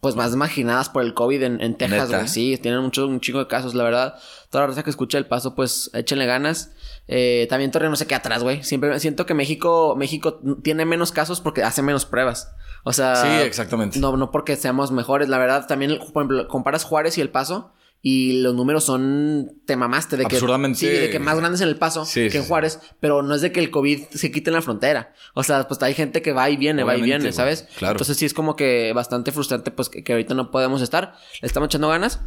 Pues 0.00 0.14
más 0.14 0.36
marginadas 0.36 0.88
por 0.88 1.02
el 1.02 1.14
COVID 1.14 1.42
en, 1.42 1.60
en 1.60 1.76
Texas, 1.76 2.10
güey. 2.10 2.28
Sí, 2.28 2.58
tienen 2.58 2.80
mucho, 2.80 3.06
un 3.06 3.20
chingo 3.20 3.38
de 3.38 3.48
casos, 3.48 3.74
la 3.74 3.82
verdad. 3.82 4.14
Toda 4.50 4.64
la 4.64 4.68
raza 4.68 4.82
que 4.82 4.90
escucha 4.90 5.18
el 5.18 5.26
paso, 5.26 5.54
pues 5.54 5.90
échenle 5.94 6.26
ganas. 6.26 6.72
Eh, 7.08 7.46
también 7.48 7.70
Torreón 7.70 7.92
no 7.92 7.96
se 7.96 8.06
queda 8.06 8.18
atrás, 8.18 8.42
güey. 8.42 8.62
Siempre 8.62 8.98
siento 9.00 9.26
que 9.26 9.34
México, 9.34 9.94
México 9.96 10.40
tiene 10.62 10.84
menos 10.84 11.12
casos 11.12 11.40
porque 11.40 11.62
hace 11.62 11.82
menos 11.82 12.04
pruebas. 12.04 12.52
O 12.84 12.92
sea. 12.92 13.16
Sí, 13.16 13.28
exactamente. 13.44 13.98
No, 13.98 14.16
no 14.16 14.30
porque 14.30 14.56
seamos 14.56 14.92
mejores. 14.92 15.28
La 15.28 15.38
verdad, 15.38 15.66
también, 15.66 15.98
por 15.98 16.22
ejemplo, 16.22 16.48
comparas 16.48 16.84
Juárez 16.84 17.18
y 17.18 17.20
el 17.20 17.30
paso. 17.30 17.72
Y 18.08 18.34
los 18.40 18.54
números 18.54 18.84
son. 18.84 19.50
Te 19.64 19.74
mamaste 19.74 20.16
de 20.16 20.26
que. 20.26 20.36
Absurdamente- 20.36 20.78
Sí, 20.78 20.86
de 20.86 21.10
que 21.10 21.18
más 21.18 21.36
grandes 21.40 21.60
en 21.60 21.66
el 21.66 21.74
paso 21.76 22.04
Sí, 22.04 22.28
que 22.30 22.36
en 22.36 22.44
sí. 22.44 22.48
Juárez. 22.48 22.78
Pero 23.00 23.24
no 23.24 23.34
es 23.34 23.40
de 23.40 23.50
que 23.50 23.58
el 23.58 23.72
COVID 23.72 24.00
se 24.12 24.30
quite 24.30 24.50
en 24.50 24.54
la 24.54 24.62
frontera. 24.62 25.12
O 25.34 25.42
sea, 25.42 25.66
pues 25.66 25.82
hay 25.82 25.92
gente 25.92 26.22
que 26.22 26.30
va 26.32 26.48
y 26.48 26.56
viene, 26.56 26.84
va 26.84 26.96
y 26.96 27.02
viene. 27.02 27.32
¿sabes? 27.32 27.66
Claro. 27.76 27.94
Entonces 27.94 28.16
sí 28.16 28.24
es 28.24 28.32
como 28.32 28.54
que 28.54 28.92
bastante 28.94 29.32
frustrante, 29.32 29.72
pues 29.72 29.88
que, 29.88 30.04
que 30.04 30.12
ahorita 30.12 30.34
no 30.34 30.52
podemos 30.52 30.82
estar. 30.82 31.14
Le 31.42 31.48
estamos 31.48 31.66
echando 31.66 31.88
ganas. 31.88 32.20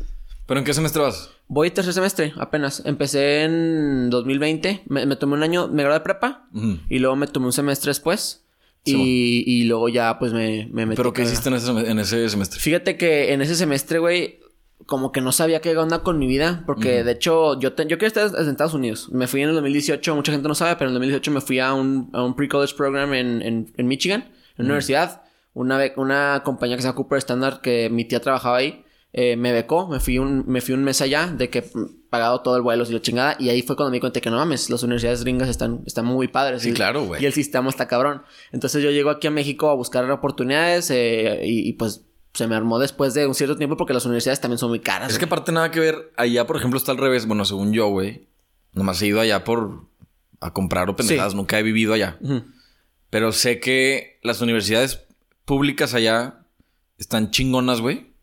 ¿Pero 0.47 0.59
en 0.59 0.65
qué 0.65 0.73
semestre 0.73 1.01
vas? 1.01 1.29
Voy 1.47 1.71
tercer 1.71 1.93
semestre, 1.93 2.33
apenas. 2.37 2.81
Empecé 2.85 3.43
en 3.43 4.09
2020. 4.09 4.83
Me, 4.87 5.05
me 5.05 5.15
tomé 5.15 5.35
un 5.35 5.43
año, 5.43 5.69
me 5.69 5.83
gradué 5.83 5.99
de 5.99 6.03
prepa. 6.03 6.49
Y 6.89 6.99
luego 6.99 7.15
me 7.15 7.27
tomé 7.27 7.45
un 7.45 7.53
semestre 7.53 7.91
después. 7.91 8.43
Sí, 8.83 9.43
y, 9.47 9.61
y 9.61 9.63
luego 9.63 9.87
ya, 9.87 10.19
pues 10.19 10.33
me, 10.33 10.67
me 10.73 10.85
metí. 10.85 10.97
¿Pero 10.97 11.13
qué 11.13 11.21
hiciste 11.21 11.47
en 11.47 11.55
ese, 11.55 11.71
en 11.71 11.99
ese 11.99 12.27
semestre? 12.27 12.59
Fíjate 12.59 12.97
que 12.97 13.31
en 13.31 13.41
ese 13.41 13.55
semestre, 13.55 13.99
güey, 13.99 14.39
como 14.89 15.11
que 15.13 15.21
no 15.21 15.31
sabía 15.31 15.61
qué 15.61 15.77
onda 15.77 15.99
con 15.99 16.19
mi 16.19 16.27
vida. 16.27 16.63
Porque 16.65 17.03
de 17.05 17.11
hecho, 17.13 17.57
yo, 17.59 17.73
te- 17.73 17.83
yo 17.87 17.97
quería 17.97 18.07
estar 18.07 18.31
en 18.37 18.49
Estados 18.49 18.73
Unidos. 18.73 19.09
Me 19.11 19.27
fui 19.27 19.41
en 19.41 19.49
el 19.49 19.55
2018, 19.55 20.15
mucha 20.15 20.31
gente 20.33 20.47
no 20.49 20.55
sabe, 20.55 20.75
pero 20.75 20.89
en 20.89 20.95
el 20.95 20.99
2018 20.99 21.31
me 21.31 21.39
fui 21.41 21.59
a 21.59 21.73
un, 21.73 22.09
a 22.11 22.23
un 22.23 22.35
pre-college 22.35 22.73
program 22.75 23.13
en, 23.13 23.41
en, 23.41 23.71
en 23.77 23.87
Michigan, 23.87 24.23
en 24.57 24.65
una 24.65 24.73
universidad. 24.73 25.21
Una, 25.53 25.79
una 25.95 26.41
compañía 26.43 26.75
que 26.75 26.81
se 26.81 26.87
llama 26.87 26.95
Cooper 26.97 27.17
Standard, 27.19 27.61
que 27.61 27.89
mi 27.89 28.05
tía 28.05 28.19
trabajaba 28.21 28.57
ahí, 28.57 28.83
eh, 29.13 29.35
me 29.35 29.51
becó. 29.53 29.87
Me 29.87 29.99
fui, 29.99 30.17
un, 30.19 30.43
me 30.47 30.61
fui 30.61 30.73
un 30.73 30.83
mes 30.83 31.01
allá, 31.01 31.27
de 31.27 31.49
que 31.49 31.63
pagado 32.09 32.41
todo 32.41 32.55
el 32.55 32.61
vuelo 32.61 32.83
y 32.87 32.91
la 32.93 33.01
chingada. 33.01 33.35
Y 33.39 33.49
ahí 33.49 33.61
fue 33.61 33.75
cuando 33.75 33.91
me 33.91 33.97
di 33.97 33.99
cuenta 34.01 34.19
que 34.21 34.29
no 34.29 34.37
mames, 34.37 34.69
las 34.69 34.81
universidades 34.83 35.23
gringas 35.23 35.49
están, 35.49 35.81
están 35.85 36.05
muy 36.05 36.27
padres. 36.27 36.61
Sí, 36.63 36.69
Y- 36.69 36.73
claro, 36.73 37.05
güey. 37.05 37.21
Y 37.21 37.25
el 37.25 37.33
sistema 37.33 37.69
está 37.69 37.87
cabrón. 37.87 38.21
Entonces 38.51 38.81
yo 38.83 38.89
llego 38.91 39.09
aquí 39.09 39.27
a 39.27 39.31
México 39.31 39.69
a 39.69 39.75
buscar 39.75 40.09
oportunidades 40.09 40.89
eh, 40.91 41.41
y, 41.45 41.67
y, 41.69 41.73
pues 41.73 42.05
se 42.33 42.47
me 42.47 42.55
armó 42.55 42.79
después 42.79 43.13
de 43.13 43.27
un 43.27 43.35
cierto 43.35 43.57
tiempo 43.57 43.75
porque 43.75 43.93
las 43.93 44.05
universidades 44.05 44.39
también 44.39 44.59
son 44.59 44.69
muy 44.69 44.79
caras. 44.79 45.11
Es 45.11 45.19
que 45.19 45.25
aparte 45.25 45.51
nada 45.51 45.71
que 45.71 45.79
ver. 45.79 46.13
Allá, 46.15 46.45
por 46.45 46.57
ejemplo, 46.57 46.77
está 46.77 46.91
al 46.91 46.97
revés. 46.97 47.25
Bueno, 47.25 47.43
según 47.45 47.73
yo, 47.73 47.87
güey. 47.87 48.27
Nomás 48.73 49.01
he 49.01 49.07
ido 49.07 49.19
allá 49.19 49.43
por... 49.43 49.87
A 50.41 50.53
comprar 50.53 50.89
o 50.89 50.95
pendejadas. 50.95 51.33
Sí. 51.33 51.37
Nunca 51.37 51.59
he 51.59 51.63
vivido 51.63 51.93
allá. 51.93 52.17
Pero 53.09 53.31
sé 53.33 53.59
que 53.59 54.19
las 54.23 54.41
universidades 54.41 55.01
públicas 55.43 55.93
allá 55.93 56.45
están 56.97 57.31
chingonas, 57.31 57.81
güey. 57.81 58.13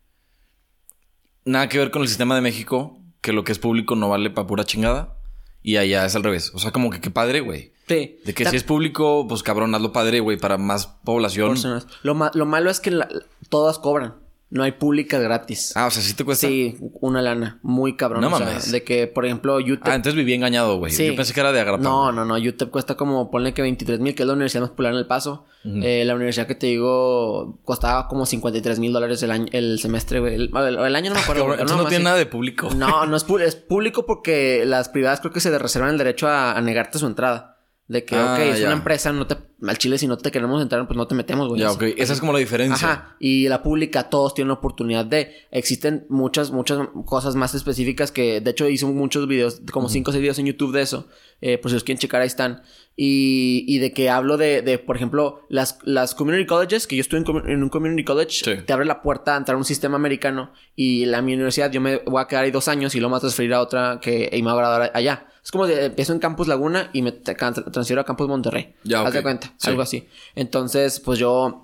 Nada 1.45 1.69
que 1.69 1.77
ver 1.77 1.91
con 1.91 2.01
el 2.01 2.07
sistema 2.07 2.33
de 2.33 2.41
México. 2.41 2.99
que 3.21 3.33
lo 3.33 3.43
que 3.43 3.51
es 3.51 3.59
público 3.59 3.95
no 3.95 4.09
vale 4.09 4.29
para 4.29 4.47
pura 4.47 4.63
chingada. 4.63 5.17
Y 5.61 5.77
allá 5.77 6.05
es 6.05 6.15
al 6.15 6.23
revés. 6.23 6.51
O 6.53 6.59
sea, 6.59 6.71
como 6.71 6.89
que 6.89 7.01
qué 7.01 7.11
padre, 7.11 7.41
güey. 7.41 7.73
Sí. 7.87 8.19
De 8.25 8.33
que 8.33 8.43
Ta- 8.43 8.49
si 8.51 8.57
es 8.57 8.63
público, 8.63 9.25
pues 9.27 9.43
cabrón, 9.43 9.73
hazlo 9.73 9.91
padre, 9.93 10.19
güey, 10.19 10.37
para 10.37 10.57
más 10.57 10.87
población. 11.05 11.49
personas. 11.49 11.87
Lo, 12.03 12.15
ma- 12.15 12.31
lo 12.33 12.45
malo 12.45 12.69
es 12.69 12.79
que 12.79 12.91
la- 12.91 13.07
todas 13.49 13.79
cobran. 13.79 14.15
No 14.49 14.63
hay 14.63 14.71
públicas 14.71 15.21
gratis. 15.21 15.73
Ah, 15.75 15.87
o 15.87 15.91
sea, 15.91 16.01
sí 16.01 16.13
te 16.13 16.23
cuesta. 16.23 16.47
sí, 16.47 16.77
una 17.01 17.21
lana. 17.21 17.59
Muy 17.63 17.97
cabrón. 17.97 18.21
No 18.21 18.33
o 18.33 18.37
sea, 18.37 18.57
de 18.59 18.81
que, 18.81 19.05
por 19.05 19.25
ejemplo, 19.25 19.57
UTEP... 19.57 19.81
Ah, 19.83 19.93
entonces 19.95 20.15
viví 20.15 20.33
engañado, 20.33 20.77
güey. 20.77 20.93
Sí. 20.93 21.05
Yo 21.07 21.15
pensé 21.17 21.33
que 21.33 21.41
era 21.41 21.51
de 21.51 21.59
agrapa. 21.59 21.83
No, 21.83 22.13
no, 22.13 22.23
no. 22.23 22.35
UTEP 22.35 22.69
cuesta 22.71 22.95
como, 22.95 23.29
ponle 23.29 23.53
que 23.53 23.61
23 23.61 23.99
mil, 23.99 24.15
que 24.15 24.23
es 24.23 24.27
la 24.27 24.31
universidad 24.35 24.61
más 24.61 24.69
popular 24.69 24.93
en 24.93 24.99
El 24.99 25.05
Paso. 25.05 25.45
Eh, 25.65 26.03
la 26.05 26.15
universidad 26.15 26.47
que 26.47 26.55
te 26.55 26.67
digo 26.67 27.59
costaba 27.65 28.07
como 28.07 28.25
53 28.25 28.79
mil 28.79 28.93
dólares 28.93 29.21
el 29.21 29.31
año, 29.31 29.47
el 29.51 29.79
semestre, 29.79 30.21
güey. 30.21 30.35
El, 30.35 30.51
el- 30.55 30.77
el 30.77 30.95
año 30.95 31.09
no 31.09 31.15
me 31.15 31.21
acuerdo. 31.21 31.41
Cabrón, 31.41 31.47
güey, 31.47 31.59
entonces 31.59 31.77
no 31.83 31.89
tiene 31.89 32.03
nada 32.05 32.15
de 32.15 32.25
público. 32.25 32.69
No, 32.73 33.05
no 33.05 33.17
es, 33.17 33.25
es 33.45 33.55
público 33.57 34.05
porque 34.05 34.63
las 34.65 34.87
privadas 34.87 35.19
creo 35.19 35.33
que 35.33 35.41
se 35.41 35.59
reservan 35.59 35.89
el 35.89 35.97
derecho 35.97 36.29
a, 36.29 36.53
a 36.53 36.61
negarte 36.61 36.99
su 36.99 37.05
entrada. 37.05 37.56
De 37.87 38.03
que, 38.03 38.15
Ah, 38.15 38.33
ok, 38.33 38.39
es 38.53 38.59
ya. 38.59 38.65
una 38.67 38.75
empresa, 38.75 39.13
no 39.13 39.27
te, 39.27 39.37
al 39.65 39.77
chile 39.77 39.97
si 39.97 40.07
no 40.07 40.17
te 40.17 40.29
queremos 40.29 40.61
entrar, 40.61 40.85
pues 40.87 40.97
no 40.97 41.07
te 41.07 41.15
metemos, 41.15 41.47
güey. 41.47 41.61
Ya, 41.61 41.71
ok. 41.71 41.83
Esa 41.95 42.11
es 42.11 42.19
como 42.19 42.33
la 42.33 42.39
diferencia. 42.39 42.75
Ajá, 42.91 43.15
y 43.19 43.47
la 43.47 43.63
pública 43.63 44.09
todos 44.09 44.33
tienen 44.33 44.49
la 44.49 44.55
oportunidad 44.55 45.05
de. 45.05 45.31
Existen 45.51 46.05
muchas, 46.09 46.51
muchas 46.51 46.79
cosas 47.05 47.35
más 47.35 47.55
específicas 47.55 48.11
que, 48.11 48.41
de 48.41 48.51
hecho, 48.51 48.67
hice 48.67 48.85
muchos 48.87 49.25
videos, 49.27 49.61
como 49.71 49.87
5 49.87 50.09
o 50.09 50.11
6 50.11 50.21
videos 50.21 50.39
en 50.39 50.47
YouTube 50.47 50.73
de 50.73 50.81
eso. 50.81 51.07
Eh, 51.41 51.57
por 51.57 51.69
si 51.69 51.75
los 51.75 51.83
quieren 51.83 51.99
checar, 51.99 52.21
ahí 52.21 52.27
están. 52.27 52.63
Y, 52.95 53.63
y 53.67 53.77
de 53.77 53.91
que 53.93 54.09
hablo 54.09 54.37
de, 54.37 54.63
de, 54.63 54.79
por 54.79 54.95
ejemplo, 54.95 55.41
las, 55.49 55.77
las 55.83 56.15
community 56.15 56.47
colleges, 56.47 56.87
que 56.87 56.95
yo 56.95 57.01
estuve 57.01 57.19
en, 57.19 57.49
en 57.51 57.61
un 57.63 57.69
community 57.69 58.03
college, 58.03 58.43
Sí. 58.43 58.55
te 58.65 58.73
abre 58.73 58.85
la 58.85 59.03
puerta 59.03 59.35
a 59.35 59.37
entrar 59.37 59.53
a 59.53 59.57
un 59.59 59.63
sistema 59.65 59.95
americano. 59.97 60.51
Y 60.75 61.05
la 61.05 61.21
mi 61.21 61.35
universidad, 61.35 61.71
yo 61.71 61.79
me 61.79 61.97
voy 61.97 62.21
a 62.21 62.25
quedar 62.27 62.45
ahí 62.45 62.51
dos 62.51 62.67
años 62.67 62.95
y 62.95 62.99
luego 62.99 63.09
me 63.09 63.13
voy 63.13 63.17
a 63.17 63.21
transferir 63.21 63.53
a 63.53 63.61
otra 63.61 63.99
que 64.01 64.29
y 64.33 64.41
me 64.41 64.47
va 64.47 64.53
a 64.53 64.57
graduar 64.57 64.91
allá. 64.95 65.27
Es 65.43 65.51
como 65.51 65.67
de, 65.67 65.85
empiezo 65.85 66.11
en 66.13 66.19
Campus 66.19 66.47
Laguna 66.47 66.89
y 66.91 67.03
me 67.03 67.13
tra- 67.13 67.37
tra- 67.37 67.71
transfiero 67.71 68.01
a 68.01 68.05
Campus 68.05 68.27
Monterrey. 68.27 68.73
Ya, 68.83 69.01
Haz 69.03 69.13
de 69.13 69.21
cuenta, 69.21 69.53
Sí. 69.57 69.69
algo 69.69 69.83
así. 69.83 70.07
Entonces, 70.35 70.99
pues 70.99 71.19
yo 71.19 71.63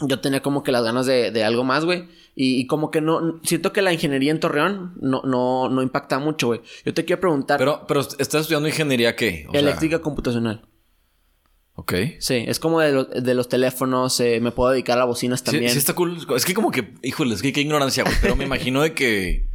yo 0.00 0.20
tenía 0.20 0.40
como 0.42 0.62
que 0.62 0.70
las 0.70 0.84
ganas 0.84 1.06
de, 1.06 1.32
de 1.32 1.42
algo 1.42 1.64
más, 1.64 1.84
güey. 1.84 2.04
Y, 2.40 2.60
y 2.60 2.66
como 2.68 2.92
que 2.92 3.00
no... 3.00 3.40
Siento 3.42 3.72
que 3.72 3.82
la 3.82 3.92
ingeniería 3.92 4.30
en 4.30 4.38
Torreón 4.38 4.94
no, 5.00 5.22
no, 5.24 5.68
no 5.68 5.82
impacta 5.82 6.20
mucho, 6.20 6.46
güey. 6.46 6.60
Yo 6.84 6.94
te 6.94 7.04
quiero 7.04 7.18
preguntar... 7.20 7.58
Pero, 7.58 7.84
pero 7.88 7.98
¿estás 8.00 8.42
estudiando 8.42 8.68
ingeniería 8.68 9.16
qué? 9.16 9.44
O 9.48 9.50
sea, 9.50 9.58
eléctrica 9.60 9.98
computacional. 10.00 10.64
Ok. 11.74 11.94
Sí, 12.20 12.44
es 12.46 12.60
como 12.60 12.78
de, 12.78 12.92
los- 12.92 13.10
de 13.10 13.34
los 13.34 13.48
teléfonos. 13.48 14.20
eh, 14.20 14.38
me 14.40 14.52
puedo 14.52 14.70
dedicar 14.70 15.00
a 15.00 15.04
bocinas 15.04 15.40
Sí, 15.40 15.46
también. 15.46 15.72
sí 15.72 15.78
está 15.78 15.94
cool. 15.94 16.16
Es 16.36 16.44
que 16.44 16.54
como 16.54 16.70
que, 16.70 16.94
híjole, 17.02 17.34
es 17.34 17.42
que 17.42 17.52
qué 17.52 17.60
ignorancia, 17.60 18.04
güey. 18.04 18.14
Pero 18.22 18.36
me 18.36 18.44
imagino 18.44 18.82
de 18.82 18.94
que 18.94 19.48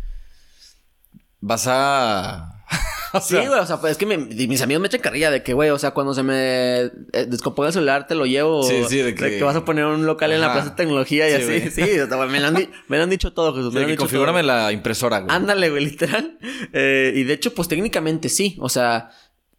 vas 1.39 1.65
a... 1.69 2.65
o 3.17 3.21
Sí, 3.21 3.35
güey, 3.35 3.59
o 3.59 3.65
sea, 3.65 3.79
pues 3.79 3.91
es 3.93 3.97
que 3.97 4.05
me- 4.05 4.17
mis 4.17 4.61
amigos 4.61 4.81
me 4.81 4.87
echan 4.87 5.01
carrilla 5.01 5.29
de 5.31 5.43
que, 5.43 5.53
güey, 5.53 5.69
o 5.69 5.77
sea, 5.79 5.91
cuando 5.91 6.13
se 6.13 6.23
me 6.23 6.33
eh, 6.81 6.91
descomponga 7.27 7.67
el 7.69 7.73
celular 7.73 8.07
te 8.07 8.15
lo 8.15 8.25
llevo. 8.25 8.63
Sí, 8.63 8.83
sí, 8.89 8.97
de 8.97 9.15
que- 9.15 9.41
vas 9.43 9.55
a 9.55 9.63
poner 9.65 9.85
un 9.85 10.05
local 10.05 10.31
en 10.31 10.41
la 10.41 10.51
plaza 10.53 10.69
de 10.71 10.75
tecnología 10.75 11.29
y 11.29 11.41
Sí, 11.43 11.53
así. 11.67 11.71
Sí, 11.71 11.99
o 11.99 12.07
sea, 12.07 12.17
me, 12.25 12.39
lo 12.39 12.47
han 12.47 12.53
me 12.87 12.97
lo 12.97 13.03
han 13.03 13.09
dicho 13.09 13.33
todo, 13.33 13.53
Jesús. 13.55 13.73
Me 13.73 13.81
de 13.81 13.87
que 13.87 13.95
configúrame 13.97 14.41
todo. 14.41 14.47
la 14.53 14.71
impresora, 14.71 15.19
güey. 15.19 15.35
Ándale, 15.35 15.69
güey, 15.69 15.85
literal. 15.85 16.37
Eh, 16.73 17.13
y 17.15 17.23
de 17.23 17.33
hecho, 17.33 17.53
pues 17.53 17.67
técnicamente 17.67 18.29
sí. 18.29 18.57
O 18.59 18.69
sea, 18.69 19.11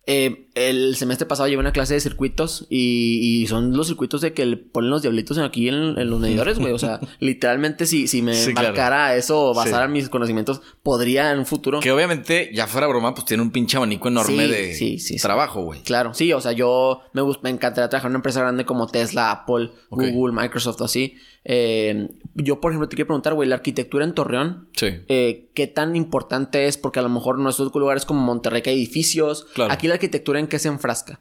eh, 0.06 0.48
el 0.54 0.96
semestre 0.96 1.26
pasado 1.26 1.48
llevé 1.48 1.60
una 1.60 1.72
clase 1.72 1.94
de 1.94 2.00
circuitos 2.00 2.66
y, 2.68 3.42
y 3.42 3.46
son 3.46 3.76
los 3.76 3.86
circuitos 3.86 4.20
de 4.20 4.32
que 4.34 4.44
le 4.44 4.56
ponen 4.58 4.90
los 4.90 5.02
diablitos 5.02 5.38
aquí 5.38 5.68
en, 5.68 5.74
en 5.98 6.10
los 6.10 6.20
medidores, 6.20 6.58
güey. 6.58 6.72
O 6.72 6.78
sea, 6.78 7.00
literalmente 7.20 7.86
si, 7.86 8.06
si 8.06 8.20
me 8.22 8.34
Sí, 8.34 8.52
claro. 8.52 8.68
marcara 8.68 9.16
eso 9.16 9.50
o 9.50 9.54
basara 9.54 9.86
Sí. 9.86 9.92
mis 9.92 10.08
conocimientos, 10.08 10.60
podría 10.82 11.32
en 11.32 11.38
un 11.40 11.46
futuro. 11.46 11.80
Que 11.80 11.90
obviamente, 11.90 12.50
ya 12.52 12.66
fuera 12.66 12.86
broma, 12.86 13.14
pues 13.14 13.24
tiene 13.24 13.42
un 13.42 13.50
pinche 13.50 13.76
abanico 13.78 14.08
enorme 14.08 14.44
Sí, 14.46 14.50
de 14.52 14.74
sí, 14.74 14.98
sí, 14.98 15.16
sí. 15.18 15.22
trabajo, 15.22 15.62
güey. 15.62 15.80
Claro, 15.82 16.12
sí, 16.14 16.32
o 16.32 16.40
sea, 16.40 16.52
yo 16.52 17.00
me, 17.14 17.22
me 17.42 17.50
encantaría 17.50 17.88
trabajar 17.88 18.08
en 18.08 18.12
una 18.12 18.18
empresa 18.18 18.40
grande 18.40 18.64
como 18.64 18.86
Tesla, 18.86 19.30
Apple. 19.30 19.70
Google, 19.90 20.34
Microsoft, 20.34 20.82
así. 20.82 21.14
Eh, 21.44 22.08
yo, 22.34 22.60
por 22.60 22.72
ejemplo, 22.72 22.88
te 22.88 22.96
quiero 22.96 23.08
preguntar, 23.08 23.34
güey, 23.34 23.48
la 23.48 23.56
arquitectura 23.56 24.04
en 24.04 24.14
Torreón, 24.14 24.68
Sí. 24.76 24.86
eh, 25.08 25.50
¿qué 25.54 25.66
tan 25.66 25.94
importante 25.94 26.66
es? 26.66 26.78
Porque 26.78 26.98
a 27.00 27.02
lo 27.02 27.10
mejor 27.10 27.36
en 27.36 27.42
nuestros 27.44 27.72
lugares 27.74 28.04
como 28.06 28.20
Monterrey 28.22 28.62
que 28.62 28.70
hay 28.70 28.76
edificios. 28.76 29.46
Claro. 29.54 29.72
Aquí 29.72 29.86
la 29.86 29.94
arquitectura 29.94 30.40
en 30.40 30.46
qué 30.46 30.58
se 30.58 30.68
enfrasca. 30.68 31.20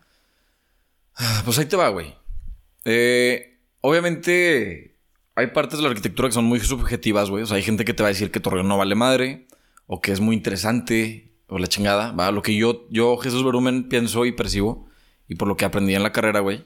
Ah, 1.16 1.42
Pues 1.46 1.60
ahí 1.60 1.66
te 1.66 1.76
va, 1.76 1.90
güey. 1.90 2.16
Eh, 2.86 3.60
obviamente, 3.82 4.96
hay 5.36 5.48
partes 5.48 5.80
de 5.80 5.84
la 5.84 5.90
arquitectura 5.90 6.30
que 6.30 6.34
son 6.34 6.46
muy 6.46 6.60
subjetivas, 6.60 7.30
güey. 7.30 7.44
O 7.44 7.46
sea, 7.46 7.58
hay 7.58 7.64
gente 7.64 7.86
que 7.86 7.94
te 7.94 8.02
va 8.04 8.08
a 8.08 8.14
decir 8.14 8.32
que 8.32 8.40
Torreón 8.40 8.68
no 8.68 8.78
vale 8.78 8.96
madre, 8.96 9.48
o 9.88 10.00
que 10.02 10.12
es 10.12 10.20
muy 10.22 10.36
interesante, 10.36 11.34
o 11.48 11.60
la 11.60 11.68
chingada, 11.68 12.12
va. 12.14 12.32
Lo 12.32 12.42
que 12.42 12.56
yo, 12.56 12.88
yo, 12.90 13.18
Jesús 13.18 13.44
Berumen, 13.44 13.90
pienso 13.90 14.26
y 14.26 14.32
percibo, 14.32 14.88
y 15.28 15.36
por 15.36 15.48
lo 15.48 15.58
que 15.58 15.66
aprendí 15.66 15.94
en 15.96 16.04
la 16.04 16.12
carrera, 16.14 16.40
güey. 16.40 16.64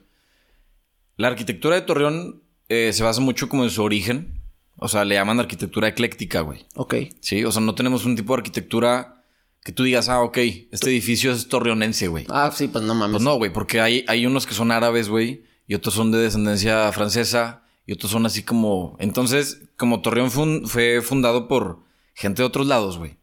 La 1.18 1.30
arquitectura 1.30 1.76
de 1.76 1.82
Torreón 1.82 2.44
eh, 2.70 2.92
se 2.94 3.04
basa 3.04 3.22
mucho 3.22 3.50
como 3.50 3.64
en 3.64 3.70
su 3.70 3.84
origen. 3.84 4.42
O 4.80 4.88
sea, 4.88 5.06
le 5.06 5.16
llaman 5.16 5.40
arquitectura 5.40 5.88
ecléctica, 5.88 6.42
güey. 6.42 6.66
Ok. 6.76 6.96
Sí, 7.20 7.44
o 7.44 7.52
sea, 7.52 7.62
no 7.62 7.74
tenemos 7.74 8.06
un 8.06 8.16
tipo 8.16 8.34
de 8.34 8.40
arquitectura 8.42 9.24
que 9.64 9.72
tú 9.72 9.84
digas, 9.84 10.08
ah, 10.08 10.22
ok, 10.22 10.38
este 10.72 10.90
edificio 10.92 11.32
es 11.32 11.48
torreonense, 11.50 12.08
güey. 12.08 12.26
Ah, 12.30 12.52
sí, 12.54 12.68
pues 12.68 12.84
no 12.84 12.94
mames. 12.94 13.14
Pues 13.16 13.24
no, 13.24 13.36
güey, 13.38 13.52
porque 13.52 13.82
hay, 13.82 14.06
hay 14.08 14.26
unos 14.26 14.46
que 14.46 14.54
son 14.54 14.72
árabes, 14.72 15.10
güey, 15.10 15.44
y 15.68 15.74
otros 15.74 15.94
son 15.96 16.12
de 16.12 16.20
descendencia 16.20 16.90
francesa, 16.94 17.64
y 17.86 17.92
otros 17.94 18.12
son 18.12 18.26
así 18.26 18.44
como... 18.44 18.96
Entonces, 19.00 19.64
como 19.76 20.02
Torreón 20.02 20.30
fue, 20.32 20.44
un- 20.44 20.68
fue 20.68 21.02
fundado 21.02 21.48
por 21.48 21.80
gente 22.14 22.44
de 22.44 22.46
otros 22.46 22.68
lados, 22.68 22.98
güey, 22.98 23.18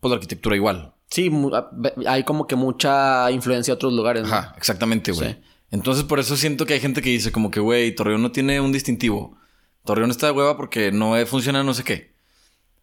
pues 0.00 0.10
la 0.10 0.16
arquitectura 0.16 0.54
igual. 0.54 0.94
Sí, 1.10 1.30
ah, 1.54 1.70
hay 2.06 2.22
como 2.24 2.46
que 2.46 2.54
mucha 2.54 3.30
influencia 3.30 3.72
de 3.72 3.76
otros 3.76 3.92
lugares. 3.94 4.22
¿no? 4.24 4.28
Ajá, 4.34 4.54
exactamente, 4.58 5.10
güey. 5.12 5.30
Sí. 5.32 5.36
Entonces, 5.70 6.04
por 6.04 6.18
eso 6.18 6.36
siento 6.36 6.64
que 6.66 6.74
hay 6.74 6.80
gente 6.80 7.02
que 7.02 7.10
dice 7.10 7.30
como 7.32 7.50
que, 7.50 7.60
güey, 7.60 7.94
Torreón 7.94 8.22
no 8.22 8.32
tiene 8.32 8.60
un 8.60 8.72
distintivo. 8.72 9.36
Torreón 9.84 10.10
está 10.10 10.26
de 10.26 10.32
hueva 10.32 10.56
porque 10.56 10.92
no 10.92 11.14
funciona 11.26 11.62
no 11.62 11.74
sé 11.74 11.84
qué. 11.84 12.14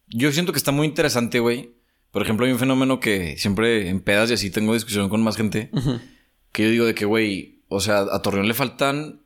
Yo 0.07 0.31
siento 0.31 0.51
que 0.51 0.57
está 0.59 0.71
muy 0.71 0.85
interesante, 0.87 1.39
güey. 1.39 1.73
Por 2.11 2.21
ejemplo, 2.21 2.45
hay 2.45 2.51
un 2.51 2.59
fenómeno 2.59 2.99
que 2.99 3.37
siempre 3.37 3.89
en 3.89 3.99
pedas 4.01 4.29
y 4.29 4.35
así 4.35 4.49
tengo 4.51 4.73
discusión 4.73 5.09
con 5.09 5.21
más 5.23 5.35
gente. 5.35 5.71
Que 6.51 6.63
yo 6.63 6.69
digo 6.69 6.85
de 6.85 6.95
que, 6.95 7.05
güey, 7.05 7.63
o 7.67 7.79
sea, 7.81 7.99
a 8.11 8.21
Torreón 8.21 8.47
le 8.47 8.53
faltan, 8.53 9.21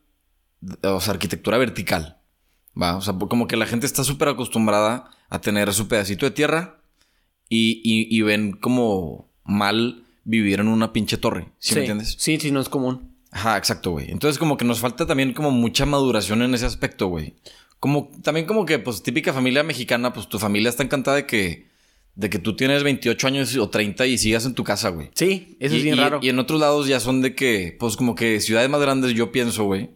o 0.83 1.01
sea, 1.01 1.13
arquitectura 1.13 1.57
vertical. 1.57 2.17
Va, 2.81 2.95
o 2.95 3.01
sea, 3.01 3.13
como 3.13 3.47
que 3.47 3.57
la 3.57 3.65
gente 3.65 3.85
está 3.85 4.03
súper 4.03 4.29
acostumbrada 4.29 5.11
a 5.29 5.41
tener 5.41 5.73
su 5.73 5.87
pedacito 5.87 6.25
de 6.25 6.31
tierra 6.31 6.81
y, 7.49 7.81
y- 7.83 8.07
y 8.17 8.21
ven 8.21 8.53
como 8.53 9.29
mal 9.43 10.05
vivir 10.23 10.59
en 10.61 10.69
una 10.69 10.93
pinche 10.93 11.17
torre. 11.17 11.49
¿Sí, 11.59 11.73
me 11.75 11.81
entiendes? 11.81 12.15
Sí, 12.19 12.39
sí, 12.39 12.51
no 12.51 12.61
es 12.61 12.69
común. 12.69 13.15
Ajá, 13.31 13.57
exacto, 13.57 13.91
güey. 13.91 14.09
Entonces 14.11 14.39
como 14.39 14.57
que 14.57 14.65
nos 14.65 14.79
falta 14.79 15.05
también 15.05 15.33
como 15.33 15.51
mucha 15.51 15.85
maduración 15.85 16.41
en 16.41 16.53
ese 16.53 16.65
aspecto, 16.65 17.07
güey. 17.07 17.35
Como 17.79 18.09
también 18.23 18.45
como 18.45 18.65
que 18.65 18.79
pues 18.79 19.03
típica 19.03 19.33
familia 19.33 19.63
mexicana, 19.63 20.11
pues 20.13 20.27
tu 20.27 20.39
familia 20.39 20.69
está 20.69 20.83
encantada 20.83 21.17
de 21.17 21.25
que 21.25 21.69
de 22.15 22.29
que 22.29 22.39
tú 22.39 22.55
tienes 22.55 22.83
28 22.83 23.27
años 23.27 23.55
o 23.55 23.69
30 23.69 24.05
y 24.05 24.17
sigas 24.17 24.45
en 24.45 24.53
tu 24.53 24.65
casa, 24.65 24.89
güey. 24.89 25.09
Sí, 25.13 25.55
eso 25.61 25.75
y, 25.75 25.77
es 25.77 25.83
bien 25.83 25.95
y- 25.95 25.99
raro. 25.99 26.19
Y 26.21 26.27
en 26.29 26.39
otros 26.39 26.59
lados 26.59 26.87
ya 26.87 26.99
son 26.99 27.21
de 27.21 27.33
que 27.35 27.77
pues 27.79 27.95
como 27.95 28.15
que 28.15 28.41
ciudades 28.41 28.69
más 28.69 28.81
grandes 28.81 29.13
yo 29.13 29.31
pienso, 29.31 29.63
güey, 29.63 29.91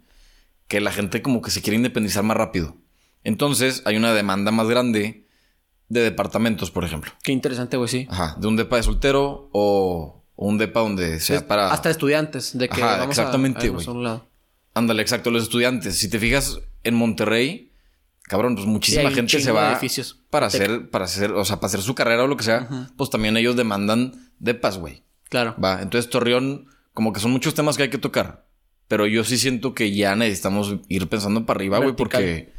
que 0.69 0.79
la 0.79 0.91
gente 0.93 1.21
como 1.21 1.41
que 1.41 1.51
se 1.51 1.61
quiere 1.61 1.75
independizar 1.75 2.23
más 2.23 2.37
rápido. 2.37 2.77
Entonces 3.25 3.81
hay 3.85 3.97
una 3.97 4.13
demanda 4.13 4.51
más 4.51 4.67
grande 4.69 5.27
de 5.89 6.01
departamentos, 6.01 6.71
por 6.71 6.85
ejemplo. 6.85 7.11
Qué 7.23 7.31
interesante, 7.33 7.75
güey, 7.77 7.89
sí. 7.89 8.07
Ajá, 8.09 8.35
de 8.39 8.47
un 8.47 8.55
depa 8.55 8.77
de 8.77 8.83
soltero 8.83 9.49
o, 9.51 9.51
o 9.51 10.22
un 10.35 10.57
depa 10.57 10.79
donde 10.81 11.19
sea 11.19 11.37
Es- 11.37 11.43
para 11.43 11.71
Hasta 11.71 11.89
estudiantes, 11.89 12.57
de 12.57 12.69
que 12.69 12.81
Ajá, 12.81 12.97
vamos 12.97 13.09
exactamente, 13.17 13.69
güey. 13.69 13.85
Ándale, 14.73 15.01
exacto, 15.01 15.29
los 15.31 15.43
estudiantes. 15.43 15.97
Si 15.97 16.09
te 16.09 16.17
fijas 16.19 16.59
en 16.83 16.95
Monterrey, 16.95 17.71
cabrón, 18.23 18.55
pues 18.55 18.65
muchísima 18.67 19.11
gente 19.11 19.39
se 19.39 19.51
va 19.51 19.79
para 20.29 20.47
hacer, 20.47 20.89
para 20.89 21.05
hacer, 21.05 21.31
o 21.31 21.45
sea, 21.45 21.57
para 21.57 21.67
hacer 21.67 21.81
su 21.81 21.93
carrera 21.93 22.23
o 22.23 22.27
lo 22.27 22.37
que 22.37 22.43
sea, 22.43 22.89
pues 22.97 23.09
también 23.09 23.37
ellos 23.37 23.55
demandan 23.55 24.31
depas, 24.39 24.77
güey. 24.77 25.03
Claro. 25.29 25.55
Va, 25.63 25.81
entonces 25.81 26.09
Torreón, 26.09 26.67
como 26.93 27.13
que 27.13 27.19
son 27.19 27.31
muchos 27.31 27.53
temas 27.53 27.77
que 27.77 27.83
hay 27.83 27.89
que 27.89 27.97
tocar. 27.97 28.45
Pero 28.87 29.07
yo 29.07 29.23
sí 29.23 29.37
siento 29.37 29.73
que 29.73 29.93
ya 29.95 30.15
necesitamos 30.15 30.75
ir 30.89 31.07
pensando 31.07 31.45
para 31.45 31.57
arriba, 31.57 31.77
güey, 31.79 31.95
porque 31.95 32.53